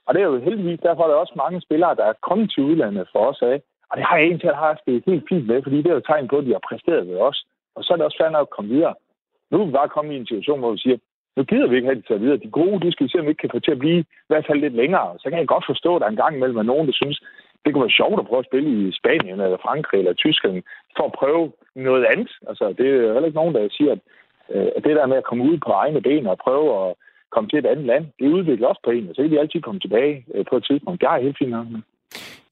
Og 0.07 0.15
det 0.15 0.21
er 0.23 0.27
jo 0.27 0.41
heldigvis, 0.49 0.81
derfor 0.87 1.03
er 1.03 1.09
der 1.09 1.15
også 1.15 1.37
mange 1.37 1.61
spillere, 1.61 1.95
der 1.95 2.05
er 2.05 2.23
kommet 2.29 2.51
til 2.51 2.63
udlandet 2.63 3.09
for 3.13 3.23
os 3.31 3.43
af. 3.43 3.57
Og 3.91 3.95
det 3.97 4.05
har 4.07 4.17
jeg 4.17 4.27
egentlig 4.27 4.51
har 4.51 4.81
det 4.87 5.03
helt 5.07 5.25
fint 5.29 5.47
med, 5.47 5.63
fordi 5.63 5.77
det 5.77 5.87
er 5.87 5.97
jo 5.97 6.03
et 6.03 6.11
tegn 6.11 6.29
på, 6.29 6.37
at 6.39 6.47
de 6.47 6.57
har 6.57 6.69
præsteret 6.69 7.09
ved 7.09 7.19
os. 7.29 7.39
Og 7.77 7.85
så 7.85 7.93
er 7.93 7.97
det 7.97 8.07
også 8.07 8.19
færdigt 8.21 8.41
at 8.41 8.51
komme 8.51 8.71
videre. 8.75 8.95
Nu 9.51 9.61
er 9.61 9.67
vi 9.67 9.73
bare 9.73 9.95
kommet 9.95 10.15
i 10.15 10.17
en 10.17 10.27
situation, 10.27 10.59
hvor 10.61 10.73
vi 10.73 10.79
siger, 10.79 10.97
nu 11.37 11.43
gider 11.45 11.69
vi 11.69 11.77
ikke 11.77 11.89
have 11.89 12.01
de 12.01 12.07
taget 12.09 12.23
videre. 12.23 12.45
De 12.45 12.51
gode, 12.51 12.81
de 12.85 12.93
skal 12.93 13.05
vi 13.07 13.11
se, 13.11 13.19
om 13.19 13.25
vi 13.25 13.31
ikke 13.31 13.45
kan 13.45 13.55
få 13.55 13.61
til 13.61 13.77
at 13.77 13.79
blive 13.85 14.01
i 14.01 14.29
hvert 14.29 14.47
fald 14.47 14.61
lidt 14.61 14.75
længere. 14.83 15.19
Så 15.19 15.27
kan 15.29 15.39
jeg 15.39 15.49
godt 15.49 15.67
forstå, 15.67 15.97
at 15.97 16.03
der 16.03 16.09
en 16.09 16.23
gang 16.23 16.37
imellem 16.37 16.59
er 16.59 16.71
nogen, 16.73 16.87
der 16.87 16.93
synes, 17.03 17.19
det 17.65 17.73
kunne 17.73 17.87
være 17.87 18.01
sjovt 18.01 18.21
at 18.21 18.27
prøve 18.27 18.43
at 18.45 18.51
spille 18.51 18.69
i 18.89 18.93
Spanien 19.01 19.41
eller 19.41 19.65
Frankrig 19.67 19.99
eller 19.99 20.13
Tyskland 20.13 20.63
for 20.97 21.05
at 21.07 21.17
prøve 21.21 21.53
noget 21.75 22.05
andet. 22.13 22.31
Altså, 22.49 22.65
det 22.79 22.87
er 22.87 23.13
heller 23.13 23.31
ikke 23.31 23.41
nogen, 23.41 23.55
der 23.55 23.69
siger, 23.79 23.93
at, 23.93 24.01
øh, 24.55 24.69
det 24.87 24.97
der 24.99 25.07
med 25.07 25.17
at 25.17 25.29
komme 25.29 25.45
ud 25.51 25.59
på 25.67 25.71
egne 25.83 26.01
ben 26.07 26.27
og 26.27 26.39
prøve 26.47 26.69
at 26.83 26.95
komme 27.35 27.49
til 27.49 27.59
et 27.59 27.67
andet 27.67 27.87
land, 27.87 28.05
det 28.19 28.29
udvikler 28.37 28.69
også 28.69 28.83
på 28.85 28.91
en, 28.91 29.09
og 29.09 29.15
så 29.15 29.23
kan 29.23 29.31
de 29.31 29.41
altid 29.41 29.61
komme 29.61 29.81
tilbage 29.81 30.15
øh, 30.35 30.45
på 30.51 30.57
et 30.57 30.65
tidspunkt. 30.69 31.03
Jeg 31.03 31.17
er 31.17 31.23
helt 31.27 31.39
fint 31.39 31.51
med. 31.51 31.83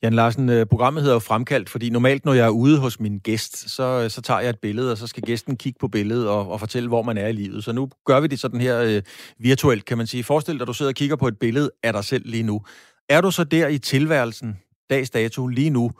Jan 0.02 0.12
Larsen, 0.12 0.48
øh, 0.48 0.66
programmet 0.66 1.02
hedder 1.02 1.16
jo 1.16 1.20
Fremkaldt, 1.20 1.68
fordi 1.68 1.90
normalt, 1.90 2.24
når 2.24 2.32
jeg 2.32 2.46
er 2.46 2.50
ude 2.50 2.80
hos 2.80 3.00
min 3.00 3.18
gæst, 3.18 3.70
så, 3.76 4.00
øh, 4.04 4.10
så 4.10 4.22
tager 4.22 4.40
jeg 4.40 4.50
et 4.50 4.58
billede, 4.58 4.92
og 4.92 4.98
så 4.98 5.06
skal 5.06 5.22
gæsten 5.22 5.56
kigge 5.56 5.78
på 5.80 5.88
billedet 5.88 6.28
og, 6.28 6.50
og 6.52 6.60
fortælle, 6.60 6.88
hvor 6.88 7.02
man 7.02 7.18
er 7.18 7.26
i 7.26 7.32
livet. 7.32 7.64
Så 7.64 7.72
nu 7.72 7.88
gør 8.04 8.20
vi 8.20 8.26
det 8.26 8.40
sådan 8.40 8.60
her 8.60 8.82
øh, 8.82 9.02
virtuelt, 9.38 9.84
kan 9.84 9.98
man 9.98 10.06
sige. 10.06 10.24
Forestil 10.24 10.54
dig, 10.54 10.62
at 10.62 10.68
du 10.68 10.72
sidder 10.72 10.90
og 10.90 10.94
kigger 10.94 11.16
på 11.16 11.28
et 11.28 11.38
billede 11.38 11.70
af 11.82 11.92
dig 11.92 12.04
selv 12.04 12.22
lige 12.26 12.42
nu. 12.42 12.60
Er 13.08 13.20
du 13.20 13.30
så 13.30 13.44
der 13.44 13.68
i 13.68 13.78
tilværelsen, 13.78 14.58
dags 14.90 15.10
dato, 15.10 15.46
lige 15.46 15.70
nu, 15.70 15.90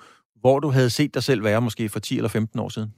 hvor 0.41 0.59
du 0.59 0.69
havde 0.69 0.91
set 0.91 1.15
dig 1.15 1.23
selv 1.23 1.45
være 1.45 1.61
måske 1.61 1.89
for 1.89 1.99
10 1.99 2.17
eller 2.17 2.29
15 2.29 2.61
år 2.61 2.69
siden? 2.69 2.93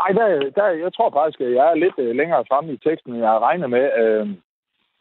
Ej, 0.00 0.10
der, 0.18 0.50
der, 0.56 0.66
jeg 0.84 0.92
tror 0.94 1.10
faktisk, 1.10 1.40
at 1.40 1.52
jeg 1.52 1.66
er 1.70 1.74
lidt 1.74 1.98
øh, 1.98 2.16
længere 2.16 2.44
fremme 2.48 2.72
i 2.72 2.82
teksten, 2.86 3.12
end 3.12 3.22
jeg 3.22 3.44
regnet 3.48 3.70
med. 3.70 3.86
Øh, 4.02 4.28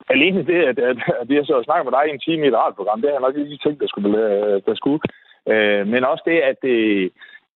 alene 0.09 0.45
det, 0.45 0.59
at, 0.69 0.79
at, 0.79 0.97
at 1.21 1.29
vi 1.29 1.35
har 1.35 1.43
så 1.43 1.61
snakket 1.63 1.85
med 1.85 1.93
dig 1.97 2.07
i 2.07 2.13
en 2.13 2.19
time 2.19 2.45
i 2.45 2.49
et 2.49 2.59
radioprogram, 2.61 3.01
det 3.01 3.09
har 3.09 3.17
jeg 3.17 3.25
nok 3.25 3.37
ikke 3.37 3.63
tænkt, 3.63 3.81
der 3.81 3.87
skulle. 3.87 4.09
Øh, 4.29 4.61
der 4.67 4.75
skulle. 4.75 5.01
Øh, 5.51 5.87
men 5.87 6.03
også 6.03 6.23
det, 6.25 6.39
at, 6.51 6.57
det, 6.61 6.77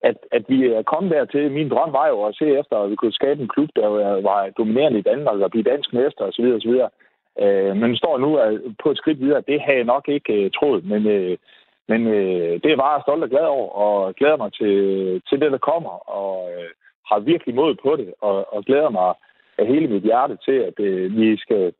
at, 0.02 0.16
at 0.32 0.44
vi 0.48 0.58
er 0.66 0.82
kommet 0.82 1.12
dertil. 1.12 1.50
Min 1.50 1.68
drøm 1.68 1.92
var 1.92 2.06
jo 2.08 2.22
at 2.24 2.36
se 2.36 2.46
efter, 2.60 2.76
at 2.76 2.90
vi 2.90 2.96
kunne 2.96 3.20
skabe 3.20 3.42
en 3.42 3.52
klub, 3.54 3.68
der 3.76 3.88
var 4.30 4.50
dominerende 4.58 4.98
i 4.98 5.08
Danmark 5.10 5.40
og 5.40 5.50
blive 5.50 5.70
dansk 5.72 5.92
mester 5.92 6.24
osv. 6.24 6.44
osv. 6.58 6.74
Øh, 7.42 7.76
men 7.76 7.96
står 7.96 8.18
nu 8.18 8.30
på 8.82 8.90
et 8.90 8.98
skridt 8.98 9.20
videre. 9.20 9.48
Det 9.50 9.60
har 9.60 9.72
jeg 9.72 9.84
nok 9.84 10.08
ikke 10.08 10.44
uh, 10.44 10.50
troet, 10.50 10.84
men, 10.84 11.06
uh, 11.06 11.36
men 11.88 12.06
øh, 12.06 12.60
det 12.62 12.72
er 12.72 12.76
bare 12.76 13.02
stolt 13.02 13.22
og 13.22 13.30
glad 13.30 13.46
over, 13.56 13.68
og 13.70 14.14
glæder 14.14 14.36
mig 14.36 14.52
til, 14.52 14.76
til 15.28 15.40
det, 15.40 15.52
der 15.52 15.58
kommer, 15.58 15.94
og 16.20 16.50
øh, 16.52 16.70
har 17.10 17.18
virkelig 17.18 17.54
mod 17.54 17.74
på 17.84 17.96
det, 17.96 18.14
og, 18.20 18.54
og 18.54 18.64
glæder 18.64 18.90
mig 18.90 19.14
af 19.58 19.66
hele 19.66 19.86
mit 19.88 20.02
hjerte 20.02 20.36
til, 20.46 20.58
at 20.68 20.76
øh, 20.88 21.16
vi 21.16 21.36
skal... 21.36 21.72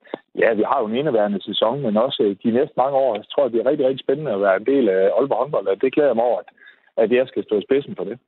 Ja, 0.42 0.54
vi 0.54 0.64
har 0.70 0.78
jo 0.80 0.86
en 0.86 0.96
indeværende 0.96 1.42
sæson, 1.42 1.82
men 1.82 1.96
også 1.96 2.22
øh, 2.22 2.36
de 2.44 2.50
næste 2.58 2.74
mange 2.76 2.96
år, 2.96 3.14
jeg 3.14 3.24
tror 3.30 3.42
jeg, 3.44 3.52
det 3.52 3.60
er 3.60 3.70
rigtig, 3.70 3.86
rigtig 3.86 4.04
spændende 4.04 4.32
at 4.32 4.40
være 4.40 4.56
en 4.56 4.66
del 4.66 4.88
af 4.88 5.02
Aalborg 5.18 5.38
håndbold, 5.38 5.66
og 5.66 5.80
det 5.82 5.92
glæder 5.94 6.08
jeg 6.08 6.16
mig 6.16 6.24
over, 6.24 6.38
at, 6.38 6.48
at 6.96 7.12
jeg 7.12 7.28
skal 7.28 7.44
stå 7.44 7.58
i 7.58 7.66
spidsen 7.68 7.96
for 7.96 8.04
det. 8.04 8.18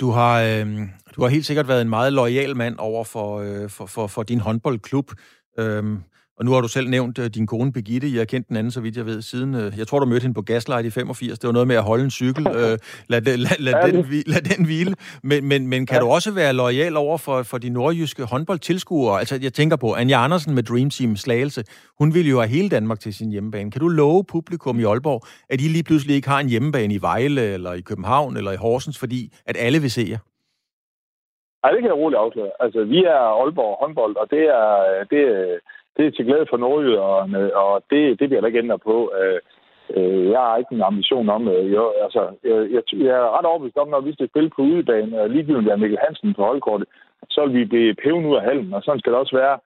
Du 0.00 0.10
har, 0.10 0.34
øh, 0.48 0.66
du 1.14 1.22
har 1.22 1.28
helt 1.28 1.46
sikkert 1.46 1.68
været 1.68 1.82
en 1.82 1.94
meget 1.96 2.12
lojal 2.12 2.56
mand 2.56 2.76
over 2.78 3.04
for, 3.04 3.28
øh, 3.46 3.68
for, 3.76 3.86
for, 3.94 4.06
for 4.14 4.22
din 4.22 4.40
håndboldklub. 4.40 5.08
Øh, 5.60 5.84
og 6.38 6.44
nu 6.44 6.50
har 6.52 6.60
du 6.60 6.68
selv 6.68 6.88
nævnt 6.88 7.18
uh, 7.18 7.24
din 7.24 7.46
kone 7.46 7.72
Begitte. 7.72 8.12
Jeg 8.12 8.20
har 8.20 8.24
kendt 8.24 8.48
den 8.48 8.56
anden, 8.56 8.70
så 8.70 8.80
vidt 8.80 8.96
jeg 8.96 9.06
ved, 9.06 9.22
siden... 9.22 9.54
Uh, 9.54 9.78
jeg 9.78 9.86
tror, 9.86 9.98
du 9.98 10.06
mødte 10.06 10.22
hende 10.22 10.34
på 10.34 10.42
Gaslight 10.42 10.86
i 10.86 10.90
85. 10.90 11.38
Det 11.38 11.46
var 11.46 11.52
noget 11.52 11.68
med 11.68 11.76
at 11.76 11.82
holde 11.82 12.04
en 12.04 12.10
cykel. 12.10 12.46
Uh, 12.56 12.62
lad, 12.62 12.78
lad, 13.08 13.20
lad, 13.20 13.58
lad, 13.58 13.92
den, 13.92 14.04
lad 14.26 14.56
den 14.56 14.66
hvile. 14.66 14.94
Men, 15.22 15.48
men, 15.48 15.66
men 15.66 15.86
kan 15.86 15.96
ja. 15.96 16.00
du 16.00 16.06
også 16.06 16.34
være 16.34 16.52
lojal 16.52 16.96
over 16.96 17.18
for, 17.18 17.42
for 17.42 17.58
de 17.58 17.68
nordjyske 17.68 18.24
håndboldtilskuere? 18.24 19.18
Altså, 19.18 19.38
jeg 19.42 19.52
tænker 19.52 19.76
på 19.76 19.94
Anja 19.94 20.24
Andersen 20.24 20.54
med 20.54 20.62
Dream 20.62 20.90
Team 20.90 21.16
Slagelse. 21.16 21.64
Hun 21.98 22.14
ville 22.14 22.30
jo 22.30 22.38
have 22.38 22.48
hele 22.48 22.68
Danmark 22.68 23.00
til 23.00 23.14
sin 23.14 23.30
hjemmebane. 23.30 23.70
Kan 23.70 23.80
du 23.80 23.88
love 23.88 24.24
publikum 24.24 24.80
i 24.80 24.84
Aalborg, 24.84 25.20
at 25.50 25.60
I 25.60 25.68
lige 25.68 25.84
pludselig 25.84 26.16
ikke 26.16 26.28
har 26.28 26.40
en 26.40 26.48
hjemmebane 26.48 26.94
i 26.94 27.02
Vejle, 27.02 27.42
eller 27.42 27.72
i 27.72 27.80
København, 27.80 28.36
eller 28.36 28.52
i 28.52 28.56
Horsens, 28.56 28.98
fordi 28.98 29.32
at 29.46 29.56
alle 29.58 29.80
vil 29.80 29.90
se 29.90 30.06
jer? 30.10 30.18
Nej, 31.62 31.72
det 31.72 31.80
kan 31.80 31.92
jeg 31.92 32.02
roligt 32.02 32.22
afsløre. 32.24 32.50
Altså, 32.60 32.80
vi 32.84 33.00
er 33.04 33.20
Aalborg 33.40 33.76
håndbold, 33.82 34.16
og 34.16 34.26
det 34.30 34.44
er, 34.60 34.70
det, 35.12 35.22
det 35.96 36.06
er 36.06 36.10
til 36.10 36.26
glæde 36.26 36.46
for 36.50 36.56
nordjyderne, 36.56 37.56
og 37.56 37.82
det, 37.90 38.20
det 38.20 38.28
bliver 38.28 38.40
der 38.40 38.46
ikke 38.46 38.58
ændret 38.64 38.82
på. 38.82 39.12
Øh, 39.20 39.40
øh, 39.96 40.30
jeg 40.30 40.40
har 40.40 40.56
ikke 40.56 40.74
en 40.74 40.82
ambition 40.82 41.28
om, 41.28 41.48
øh, 41.48 41.72
jo, 41.72 41.92
altså, 42.04 42.22
jeg, 42.44 42.56
jeg, 42.74 42.82
jeg 43.06 43.14
er 43.20 43.38
ret 43.38 43.46
overbevist 43.46 43.78
om, 43.78 43.88
når 43.88 44.00
vi 44.00 44.12
skal 44.12 44.28
spille 44.28 44.50
på 44.56 44.62
udebane, 44.62 45.20
og 45.20 45.30
ligegyldigt 45.30 45.72
er 45.72 45.76
Mikkel 45.76 45.98
Hansen 46.04 46.34
på 46.34 46.42
holdkortet, 46.44 46.88
så 47.30 47.46
vil 47.46 47.54
vi 47.54 47.64
blive 47.64 47.94
pæven 47.94 48.26
ud 48.26 48.36
af 48.36 48.42
hallen, 48.42 48.74
og 48.74 48.82
sådan 48.82 49.00
skal 49.00 49.12
det 49.12 49.20
også 49.20 49.36
være. 49.36 49.58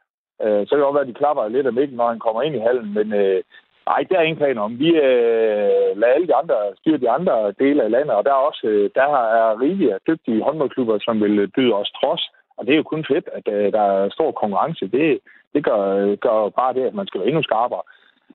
Øh, 0.44 0.60
så 0.66 0.70
kan 0.70 0.78
det 0.78 0.86
også 0.86 0.98
være, 0.98 1.08
at 1.08 1.12
de 1.12 1.20
klapper 1.22 1.48
lidt 1.48 1.66
af 1.66 1.72
Mikkel, 1.72 1.96
når 1.96 2.08
han 2.08 2.18
kommer 2.18 2.42
ind 2.42 2.54
i 2.56 2.66
hallen, 2.68 2.94
men 2.94 3.12
øh, 3.12 3.42
nej, 3.86 4.00
der 4.10 4.16
er 4.18 4.22
ingen 4.22 4.42
plan 4.42 4.58
om. 4.58 4.78
Vi 4.78 4.88
øh, 4.88 5.90
lader 6.00 6.14
alle 6.14 6.26
de 6.26 6.34
andre 6.34 6.56
styre 6.80 7.04
de 7.04 7.10
andre 7.10 7.52
dele 7.62 7.82
af 7.82 7.90
landet, 7.90 8.14
og 8.18 8.24
der 8.24 8.30
er 8.30 8.46
også 8.48 8.66
øh, 8.66 8.90
der 8.94 9.08
er 9.40 9.60
rigelige 9.60 9.98
dygtige 10.08 10.42
håndboldklubber, 10.42 10.98
som 10.98 11.20
vil 11.22 11.48
byde 11.56 11.74
os 11.74 11.90
trods, 11.90 12.22
og 12.60 12.66
det 12.66 12.72
er 12.72 12.76
jo 12.82 12.92
kun 12.92 13.04
fedt, 13.12 13.26
at 13.38 13.46
øh, 13.54 13.72
der 13.72 13.80
er 13.80 14.10
stor 14.10 14.30
konkurrence. 14.32 14.84
Det, 14.96 15.18
det 15.54 15.64
gør, 15.64 15.80
gør 16.26 16.38
bare 16.60 16.74
det, 16.74 16.84
at 16.86 16.94
man 16.94 17.06
skal 17.06 17.20
være 17.20 17.28
endnu 17.28 17.42
skarpere. 17.42 17.82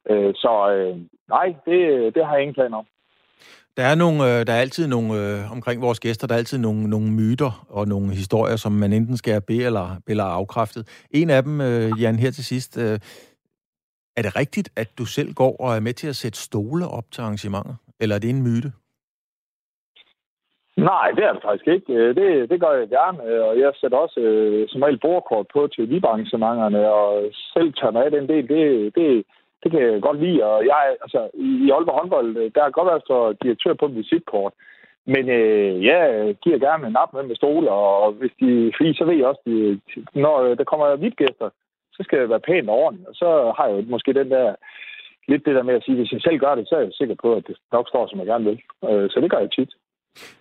Øh, 0.10 0.34
så 0.44 0.52
øh, 0.76 0.98
nej, 1.36 1.48
det, 1.66 1.80
det 2.16 2.26
har 2.26 2.34
jeg 2.34 2.42
ingen 2.42 2.60
planer 2.60 2.78
om. 2.78 2.88
Der 3.78 3.84
er, 3.84 3.96
nogle, 3.96 4.20
øh, 4.24 4.48
der 4.48 4.54
er 4.54 4.62
altid 4.62 4.88
nogle, 4.88 5.14
øh, 5.20 5.52
omkring 5.52 5.82
vores 5.82 6.00
gæster, 6.00 6.28
der 6.28 6.34
er 6.34 6.40
altid 6.40 6.58
nogle, 6.58 6.90
nogle 6.90 7.12
myter 7.12 7.66
og 7.70 7.88
nogle 7.88 8.10
historier, 8.22 8.56
som 8.56 8.72
man 8.72 8.94
enten 8.94 9.18
skal 9.18 9.42
be 9.42 9.56
eller, 9.56 9.88
eller 10.08 10.24
afkræftet. 10.24 11.06
En 11.12 11.30
af 11.30 11.44
dem, 11.44 11.62
øh, 11.62 11.92
Jan, 12.02 12.20
her 12.20 12.32
til 12.32 12.46
sidst. 12.46 12.78
Øh, 12.78 13.00
er 14.18 14.22
det 14.22 14.36
rigtigt, 14.36 14.70
at 14.76 14.98
du 14.98 15.06
selv 15.06 15.34
går 15.34 15.56
og 15.60 15.76
er 15.76 15.80
med 15.80 15.94
til 15.94 16.08
at 16.08 16.16
sætte 16.16 16.40
stole 16.40 16.88
op 16.88 17.12
til 17.12 17.22
arrangementer? 17.22 17.76
Eller 18.00 18.16
er 18.16 18.20
det 18.20 18.30
en 18.30 18.44
myte? 18.44 18.72
Nej, 20.78 21.12
det 21.16 21.24
er 21.24 21.34
det 21.34 21.42
faktisk 21.42 21.68
ikke. 21.68 21.94
Øh, 21.94 22.16
det, 22.16 22.50
det 22.50 22.60
gør 22.62 22.72
jeg 22.72 22.90
gerne, 22.90 23.24
øh, 23.26 23.48
og 23.48 23.60
jeg 23.60 23.72
sætter 23.76 23.98
også 23.98 24.20
øh, 24.20 24.68
som 24.70 24.82
regel 24.82 25.00
bordkort 25.00 25.48
på 25.54 25.68
til 25.68 25.90
vibarrangementerne, 25.90 26.92
og 26.92 27.32
selv 27.54 27.74
tager 27.74 27.92
mig 27.92 28.06
af 28.06 28.12
den 28.12 28.28
del. 28.30 28.48
Det, 28.50 28.96
det, 28.96 29.26
det 29.64 29.72
kan 29.72 29.82
jeg 29.82 30.02
godt 30.02 30.20
lide, 30.20 30.44
og 30.44 30.66
jeg, 30.66 30.96
altså, 31.02 31.30
i 31.34 31.72
Aalborg 31.72 32.00
håndbold, 32.00 32.38
øh, 32.38 32.52
der 32.56 32.64
er 32.64 32.70
godt 32.70 32.88
været 32.88 33.04
så 33.08 33.36
direktør 33.44 33.74
på 33.74 33.86
et 33.86 33.96
visitkort, 33.96 34.54
men 35.06 35.30
øh, 35.30 35.86
jeg 35.86 36.36
giver 36.44 36.60
gerne 36.60 36.88
en 36.88 36.94
nap 36.94 37.14
med 37.14 37.24
med 37.24 37.36
stole, 37.36 37.72
og 37.72 38.12
hvis 38.12 38.32
de 38.40 38.72
fordi 38.78 38.94
så 38.94 39.06
ved 39.06 39.16
jeg 39.16 39.28
også, 39.28 39.42
de, 39.46 39.80
når 40.14 40.56
der 40.56 40.64
kommer 40.64 40.96
VIP-gæster, 40.96 41.50
så 41.94 42.04
skal 42.04 42.20
det 42.22 42.30
være 42.30 42.48
pænt 42.48 42.70
og 42.70 42.76
ordentligt, 42.76 43.10
og 43.10 43.16
så 43.16 43.54
har 43.58 43.68
jeg 43.68 43.78
jo 43.78 43.84
måske 43.88 44.14
den 44.14 44.32
der, 44.32 44.56
lidt 45.28 45.46
det 45.46 45.56
der 45.56 45.64
med 45.64 45.76
at 45.76 45.84
sige, 45.84 45.96
hvis 45.98 46.12
jeg 46.12 46.22
selv 46.22 46.40
gør 46.40 46.56
det, 46.56 46.68
så 46.68 46.76
er 46.76 46.80
jeg 46.80 46.92
sikker 46.94 47.16
på, 47.22 47.36
at 47.36 47.48
det 47.48 47.58
nok 47.72 47.88
står, 47.90 48.08
som 48.08 48.20
jeg 48.20 48.28
gerne 48.28 48.46
vil. 48.46 48.60
Så 48.82 49.20
det 49.22 49.32
gør 49.32 49.40
jeg 49.40 49.52
tit. 49.52 49.72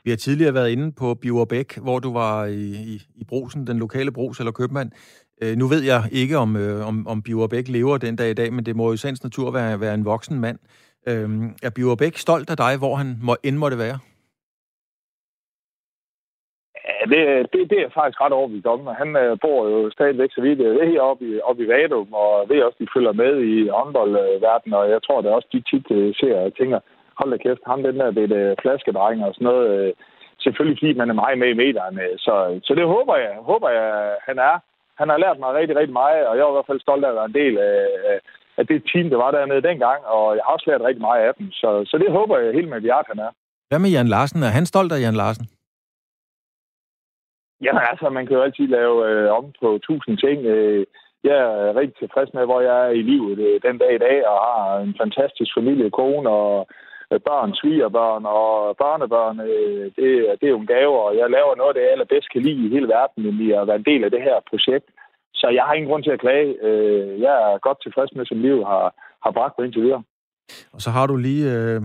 Vi 0.04 0.10
har 0.10 0.16
tidligere 0.16 0.54
været 0.54 0.70
inde 0.70 0.92
på 0.92 1.14
Biverbæk, 1.14 1.78
hvor 1.78 1.98
du 1.98 2.12
var 2.12 2.44
i, 2.44 2.64
i, 2.92 3.02
i 3.14 3.24
brusen, 3.28 3.66
den 3.66 3.78
lokale 3.78 4.12
brus 4.12 4.38
eller 4.38 4.52
købmand. 4.52 4.90
Øh, 5.42 5.56
nu 5.56 5.66
ved 5.66 5.82
jeg 5.82 6.02
ikke, 6.12 6.38
om, 6.38 6.56
øh, 6.56 6.88
om, 6.88 7.06
om 7.06 7.22
Biverbæk 7.22 7.68
lever 7.68 7.98
den 7.98 8.16
dag 8.16 8.30
i 8.30 8.34
dag, 8.34 8.52
men 8.52 8.66
det 8.66 8.76
må 8.76 8.92
i 8.92 8.96
sagens 8.96 9.24
natur 9.24 9.50
være, 9.50 9.80
være 9.80 9.94
en 9.94 10.04
voksen 10.04 10.40
mand. 10.40 10.58
Øh, 11.08 11.28
er 11.62 11.70
Biverbæk 11.76 12.16
stolt 12.16 12.50
af 12.50 12.56
dig, 12.56 12.78
hvor 12.78 12.94
han 12.96 13.18
må, 13.22 13.36
end 13.42 13.56
måtte 13.56 13.78
være? 13.78 13.98
Ja, 16.88 17.04
det, 17.12 17.20
det, 17.52 17.70
det 17.70 17.78
er 17.80 17.96
faktisk 17.98 18.20
ret 18.20 18.32
overbevist 18.32 18.66
om. 18.66 18.80
Han 18.86 19.16
øh, 19.16 19.38
bor 19.44 19.68
jo 19.68 19.90
stadigvæk 19.90 20.30
så 20.32 20.40
vidt 20.40 20.58
det 20.58 20.96
er 20.96 21.00
oppe 21.00 21.24
i, 21.28 21.40
oppe 21.40 21.64
i 21.64 21.68
Vadum, 21.68 22.12
og 22.12 22.48
ved 22.48 22.62
også, 22.62 22.78
de 22.80 22.94
følger 22.96 23.12
med 23.12 23.32
i 23.40 23.68
håndboldverdenen, 23.68 24.74
og 24.80 24.90
jeg 24.90 25.02
tror, 25.02 25.20
da 25.20 25.28
også 25.30 25.48
de 25.52 25.60
tit 25.70 25.86
øh, 25.90 26.14
ser 26.14 26.36
og 26.36 26.54
tænker, 26.54 26.80
hold 27.18 27.30
da 27.30 27.36
kæft, 27.36 27.64
ham 27.66 27.82
den 27.82 27.98
der 28.00 28.10
det 28.10 28.32
er 28.32 28.54
flaskedreng 28.62 29.24
og 29.24 29.34
sådan 29.34 29.44
noget. 29.50 29.66
Øh, 29.74 29.92
selvfølgelig 30.44 30.78
fordi 30.80 30.92
man 31.00 31.10
er 31.10 31.20
meget 31.22 31.38
med 31.38 31.48
i 31.52 31.60
medierne. 31.64 32.02
Så, 32.26 32.34
så 32.66 32.72
det 32.78 32.86
håber 32.94 33.16
jeg, 33.16 33.34
håber 33.50 33.68
jeg, 33.78 34.16
han 34.28 34.38
er. 34.38 34.56
Han 35.00 35.08
har 35.08 35.18
lært 35.24 35.38
mig 35.38 35.54
rigtig, 35.54 35.76
rigtig 35.76 35.96
meget, 36.02 36.26
og 36.28 36.36
jeg 36.36 36.42
er 36.44 36.52
i 36.52 36.56
hvert 36.56 36.70
fald 36.70 36.80
stolt 36.80 37.04
af 37.04 37.08
at 37.10 37.18
være 37.18 37.30
en 37.32 37.40
del 37.42 37.54
af, 37.58 38.20
af 38.58 38.66
det 38.66 38.78
team, 38.92 39.10
der 39.10 39.16
var 39.16 39.30
dernede 39.30 39.62
dengang, 39.70 40.00
og 40.04 40.36
jeg 40.36 40.42
har 40.44 40.52
også 40.52 40.70
lært 40.70 40.86
rigtig 40.88 41.00
meget 41.08 41.22
af 41.28 41.32
dem. 41.38 41.50
Så, 41.50 41.68
så 41.90 41.98
det 41.98 42.10
håber 42.12 42.38
jeg 42.38 42.54
helt 42.54 42.68
med 42.68 42.80
hjerte, 42.80 43.08
han 43.12 43.18
er. 43.26 43.30
Hvad 43.68 43.78
med 43.78 43.90
Jan 43.90 44.08
Larsen? 44.14 44.42
Er 44.42 44.52
han 44.58 44.66
stolt 44.66 44.92
af 44.92 45.00
Jan 45.00 45.20
Larsen? 45.22 45.46
Jamen 47.64 47.82
altså, 47.90 48.06
man 48.10 48.26
kan 48.26 48.36
jo 48.36 48.42
altid 48.42 48.66
lave 48.66 48.96
øh, 49.08 49.32
om 49.38 49.44
på 49.60 49.78
tusind 49.82 50.18
ting. 50.18 50.38
Øh, 50.44 50.86
jeg 51.24 51.36
er 51.36 51.76
rigtig 51.80 51.96
tilfreds 51.98 52.30
med, 52.34 52.44
hvor 52.44 52.60
jeg 52.60 52.76
er 52.86 52.90
i 53.00 53.02
livet 53.02 53.38
øh, 53.38 53.60
den 53.66 53.78
dag 53.78 53.94
i 53.94 54.02
dag, 54.06 54.28
og 54.28 54.36
har 54.46 54.78
en 54.78 54.94
fantastisk 55.02 55.50
familie, 55.58 55.90
kone 55.90 56.30
og 56.30 56.68
Øh, 57.14 57.20
børn, 57.28 57.50
svigerbørn 57.60 58.24
og 58.38 58.50
børnebørn. 58.82 59.36
Øh, 59.50 59.84
det, 59.96 60.08
det 60.38 60.46
er 60.46 60.54
jo 60.56 60.60
en 60.60 60.72
gave, 60.74 60.94
og 61.04 61.10
jeg 61.20 61.34
laver 61.36 61.54
noget 61.54 61.70
af 61.72 61.74
det, 61.74 61.84
jeg 61.84 61.92
allerbedst 61.92 62.28
kan 62.32 62.42
lide 62.46 62.62
i 62.66 62.72
hele 62.74 62.88
verden, 62.96 63.18
nemlig 63.26 63.48
at 63.58 63.66
være 63.68 63.80
en 63.82 63.90
del 63.90 64.04
af 64.04 64.10
det 64.10 64.22
her 64.28 64.36
projekt. 64.50 64.88
Så 65.40 65.46
jeg 65.56 65.64
har 65.64 65.74
ingen 65.74 65.90
grund 65.90 66.04
til 66.04 66.16
at 66.16 66.24
klage. 66.24 66.48
Øh, 66.66 67.20
jeg 67.24 67.34
er 67.46 67.58
godt 67.66 67.78
tilfreds 67.82 68.12
med, 68.16 68.24
som 68.26 68.38
livet 68.46 68.64
har, 68.72 68.84
har 69.24 69.32
bragt 69.38 69.54
mig 69.54 69.64
indtil 69.66 69.82
videre. 69.82 70.02
Og 70.74 70.80
så 70.84 70.90
har 70.90 71.06
du 71.06 71.16
lige... 71.16 71.44
Øh... 71.56 71.80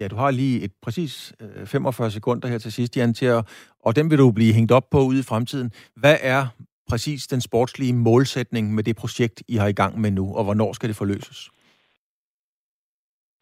Ja, 0.00 0.08
du 0.08 0.16
har 0.16 0.30
lige 0.30 0.64
et 0.64 0.72
præcis 0.82 1.34
øh, 1.40 1.66
45 1.66 2.10
sekunder 2.10 2.48
her 2.48 2.58
til 2.58 2.72
sidst, 2.72 2.96
Jan, 2.96 3.14
til 3.14 3.26
at, 3.26 3.40
og 3.80 3.96
den 3.96 4.10
vil 4.10 4.18
du 4.18 4.32
blive 4.32 4.54
hængt 4.54 4.72
op 4.72 4.90
på 4.90 4.98
ude 4.98 5.18
i 5.18 5.22
fremtiden. 5.22 5.72
Hvad 5.96 6.16
er 6.22 6.46
præcis 6.88 7.26
den 7.26 7.40
sportslige 7.40 7.92
målsætning 7.92 8.74
med 8.74 8.82
det 8.84 8.96
projekt, 8.96 9.42
I 9.48 9.56
har 9.56 9.66
i 9.66 9.72
gang 9.72 10.00
med 10.00 10.10
nu, 10.10 10.34
og 10.36 10.44
hvornår 10.44 10.72
skal 10.72 10.88
det 10.88 10.96
forløses? 10.96 11.50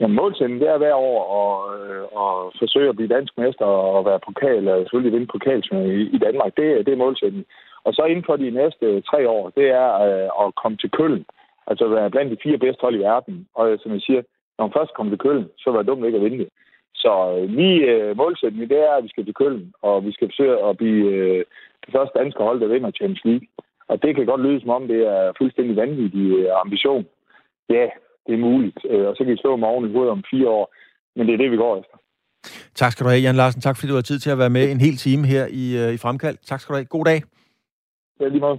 Jamen, 0.01 0.17
målsætningen 0.17 0.61
det 0.61 0.69
er 0.69 0.79
hver 0.79 0.95
år 0.95 1.19
at, 1.41 1.81
øh, 1.81 2.03
at 2.25 2.33
forsøge 2.59 2.89
at 2.89 2.97
blive 2.97 3.15
dansk 3.17 3.33
mester 3.39 3.65
og 3.65 4.05
være 4.05 4.21
pokal, 4.29 4.69
og 4.69 4.79
selvfølgelig 4.81 5.13
vinde 5.13 5.33
pokalsmænd 5.33 5.87
i, 5.87 6.01
i 6.17 6.19
Danmark. 6.19 6.53
Det, 6.57 6.87
det 6.87 6.93
er 6.93 7.05
målsætningen. 7.05 7.47
Og 7.85 7.95
så 7.95 8.03
inden 8.05 8.25
for 8.25 8.37
de 8.37 8.51
næste 8.51 9.01
tre 9.01 9.29
år, 9.29 9.51
det 9.57 9.67
er 9.69 9.89
øh, 10.07 10.29
at 10.43 10.55
komme 10.63 10.77
til 10.79 10.91
Køln. 10.91 11.25
Altså 11.67 11.89
være 11.89 12.11
blandt 12.11 12.33
de 12.33 12.43
fire 12.43 12.59
bedste 12.59 12.83
hold 12.83 12.95
i 12.97 13.05
verden. 13.09 13.47
Og 13.55 13.79
som 13.83 13.93
jeg 13.93 14.01
siger, 14.01 14.23
når 14.59 14.67
man 14.67 14.77
først 14.79 14.95
kommer 14.95 15.11
til 15.13 15.19
Køln, 15.19 15.47
så 15.59 15.71
var 15.71 15.79
det 15.79 15.87
dumt 15.87 16.05
ikke 16.07 16.19
at 16.19 16.25
vinde 16.25 16.39
det. 16.39 16.49
Så 16.95 17.13
lige 17.49 17.81
øh, 17.93 18.17
målsætningen, 18.17 18.71
det 18.71 18.79
er, 18.79 18.93
at 18.93 19.05
vi 19.05 19.09
skal 19.09 19.25
til 19.25 19.35
Køln, 19.35 19.73
og 19.83 20.05
vi 20.07 20.13
skal 20.13 20.29
forsøge 20.29 20.69
at 20.69 20.77
blive 20.77 21.09
det 21.85 21.91
første 21.93 22.19
danske 22.19 22.43
hold, 22.43 22.61
der 22.61 22.67
vinder 22.67 22.91
Champions 22.91 23.25
League. 23.25 23.47
Og 23.89 24.03
det 24.03 24.17
kan 24.17 24.27
godt 24.27 24.41
lyde 24.41 24.61
som 24.61 24.71
om, 24.71 24.89
det 24.89 25.01
er 25.07 25.33
fuldstændig 25.39 25.77
vanvittig 25.77 26.51
ambition. 26.65 27.07
Ja, 27.69 27.87
det 28.27 28.35
er 28.35 28.47
muligt. 28.49 28.79
Øh, 28.91 29.07
og 29.09 29.17
så 29.17 29.25
kan 29.25 29.33
vi 29.33 29.37
stå 29.45 29.57
med 29.57 29.69
oven 29.69 29.89
i 29.89 29.93
hovedet 29.93 30.13
om 30.13 30.25
fire 30.31 30.49
år. 30.49 30.75
Men 31.17 31.27
det 31.27 31.33
er 31.35 31.39
det, 31.43 31.51
vi 31.51 31.57
går 31.57 31.77
efter. 31.81 31.97
Tak 32.75 32.93
skal 32.93 33.05
du 33.05 33.11
have, 33.11 33.21
Jan 33.23 33.37
Larsen. 33.37 33.61
Tak 33.61 33.77
fordi 33.77 33.89
du 33.91 33.95
har 33.95 34.03
tid 34.03 34.19
til 34.19 34.31
at 34.31 34.39
være 34.39 34.51
med 34.51 34.71
en 34.71 34.81
hel 34.81 34.97
time 34.97 35.27
her 35.27 35.47
i, 35.63 35.65
øh, 35.83 35.95
i 35.95 35.97
Fremkald. 35.97 36.37
Tak 36.37 36.61
skal 36.61 36.73
du 36.73 36.77
have. 36.77 36.85
God 36.85 37.05
dag. 37.05 37.23
Ja, 38.21 38.29
lige 38.29 38.41
måde. 38.41 38.59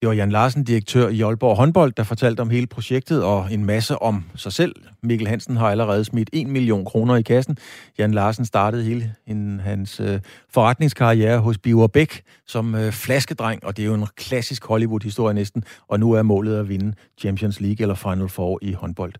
Det 0.00 0.08
var 0.08 0.14
Jan 0.14 0.30
Larsen, 0.30 0.64
direktør 0.64 1.08
i 1.08 1.20
Aalborg 1.20 1.56
håndbold, 1.56 1.92
der 1.92 2.02
fortalte 2.02 2.40
om 2.40 2.50
hele 2.50 2.66
projektet 2.66 3.24
og 3.24 3.52
en 3.52 3.64
masse 3.64 4.02
om 4.02 4.24
sig 4.36 4.52
selv. 4.52 4.74
Mikkel 5.02 5.28
Hansen 5.28 5.56
har 5.56 5.70
allerede 5.70 6.04
smidt 6.04 6.30
1 6.32 6.46
million 6.46 6.84
kroner 6.84 7.16
i 7.16 7.22
kassen. 7.22 7.58
Jan 7.98 8.14
Larsen 8.14 8.44
startede 8.44 8.84
hele 8.84 9.14
en, 9.26 9.60
hans 9.60 10.00
øh, 10.00 10.20
forretningskarriere 10.50 11.38
hos 11.38 11.58
Biver 11.58 11.86
Bæk 11.86 12.22
som 12.46 12.74
øh, 12.74 12.92
flaskedreng, 12.92 13.64
og 13.64 13.76
det 13.76 13.82
er 13.82 13.86
jo 13.86 13.94
en 13.94 14.06
klassisk 14.16 14.64
Hollywood-historie 14.64 15.34
næsten, 15.34 15.64
og 15.88 16.00
nu 16.00 16.12
er 16.12 16.22
målet 16.22 16.58
at 16.58 16.68
vinde 16.68 16.94
Champions 17.18 17.60
League 17.60 17.82
eller 17.82 17.94
Final 17.94 18.28
Four 18.28 18.58
i 18.62 18.72
håndbold. 18.72 19.12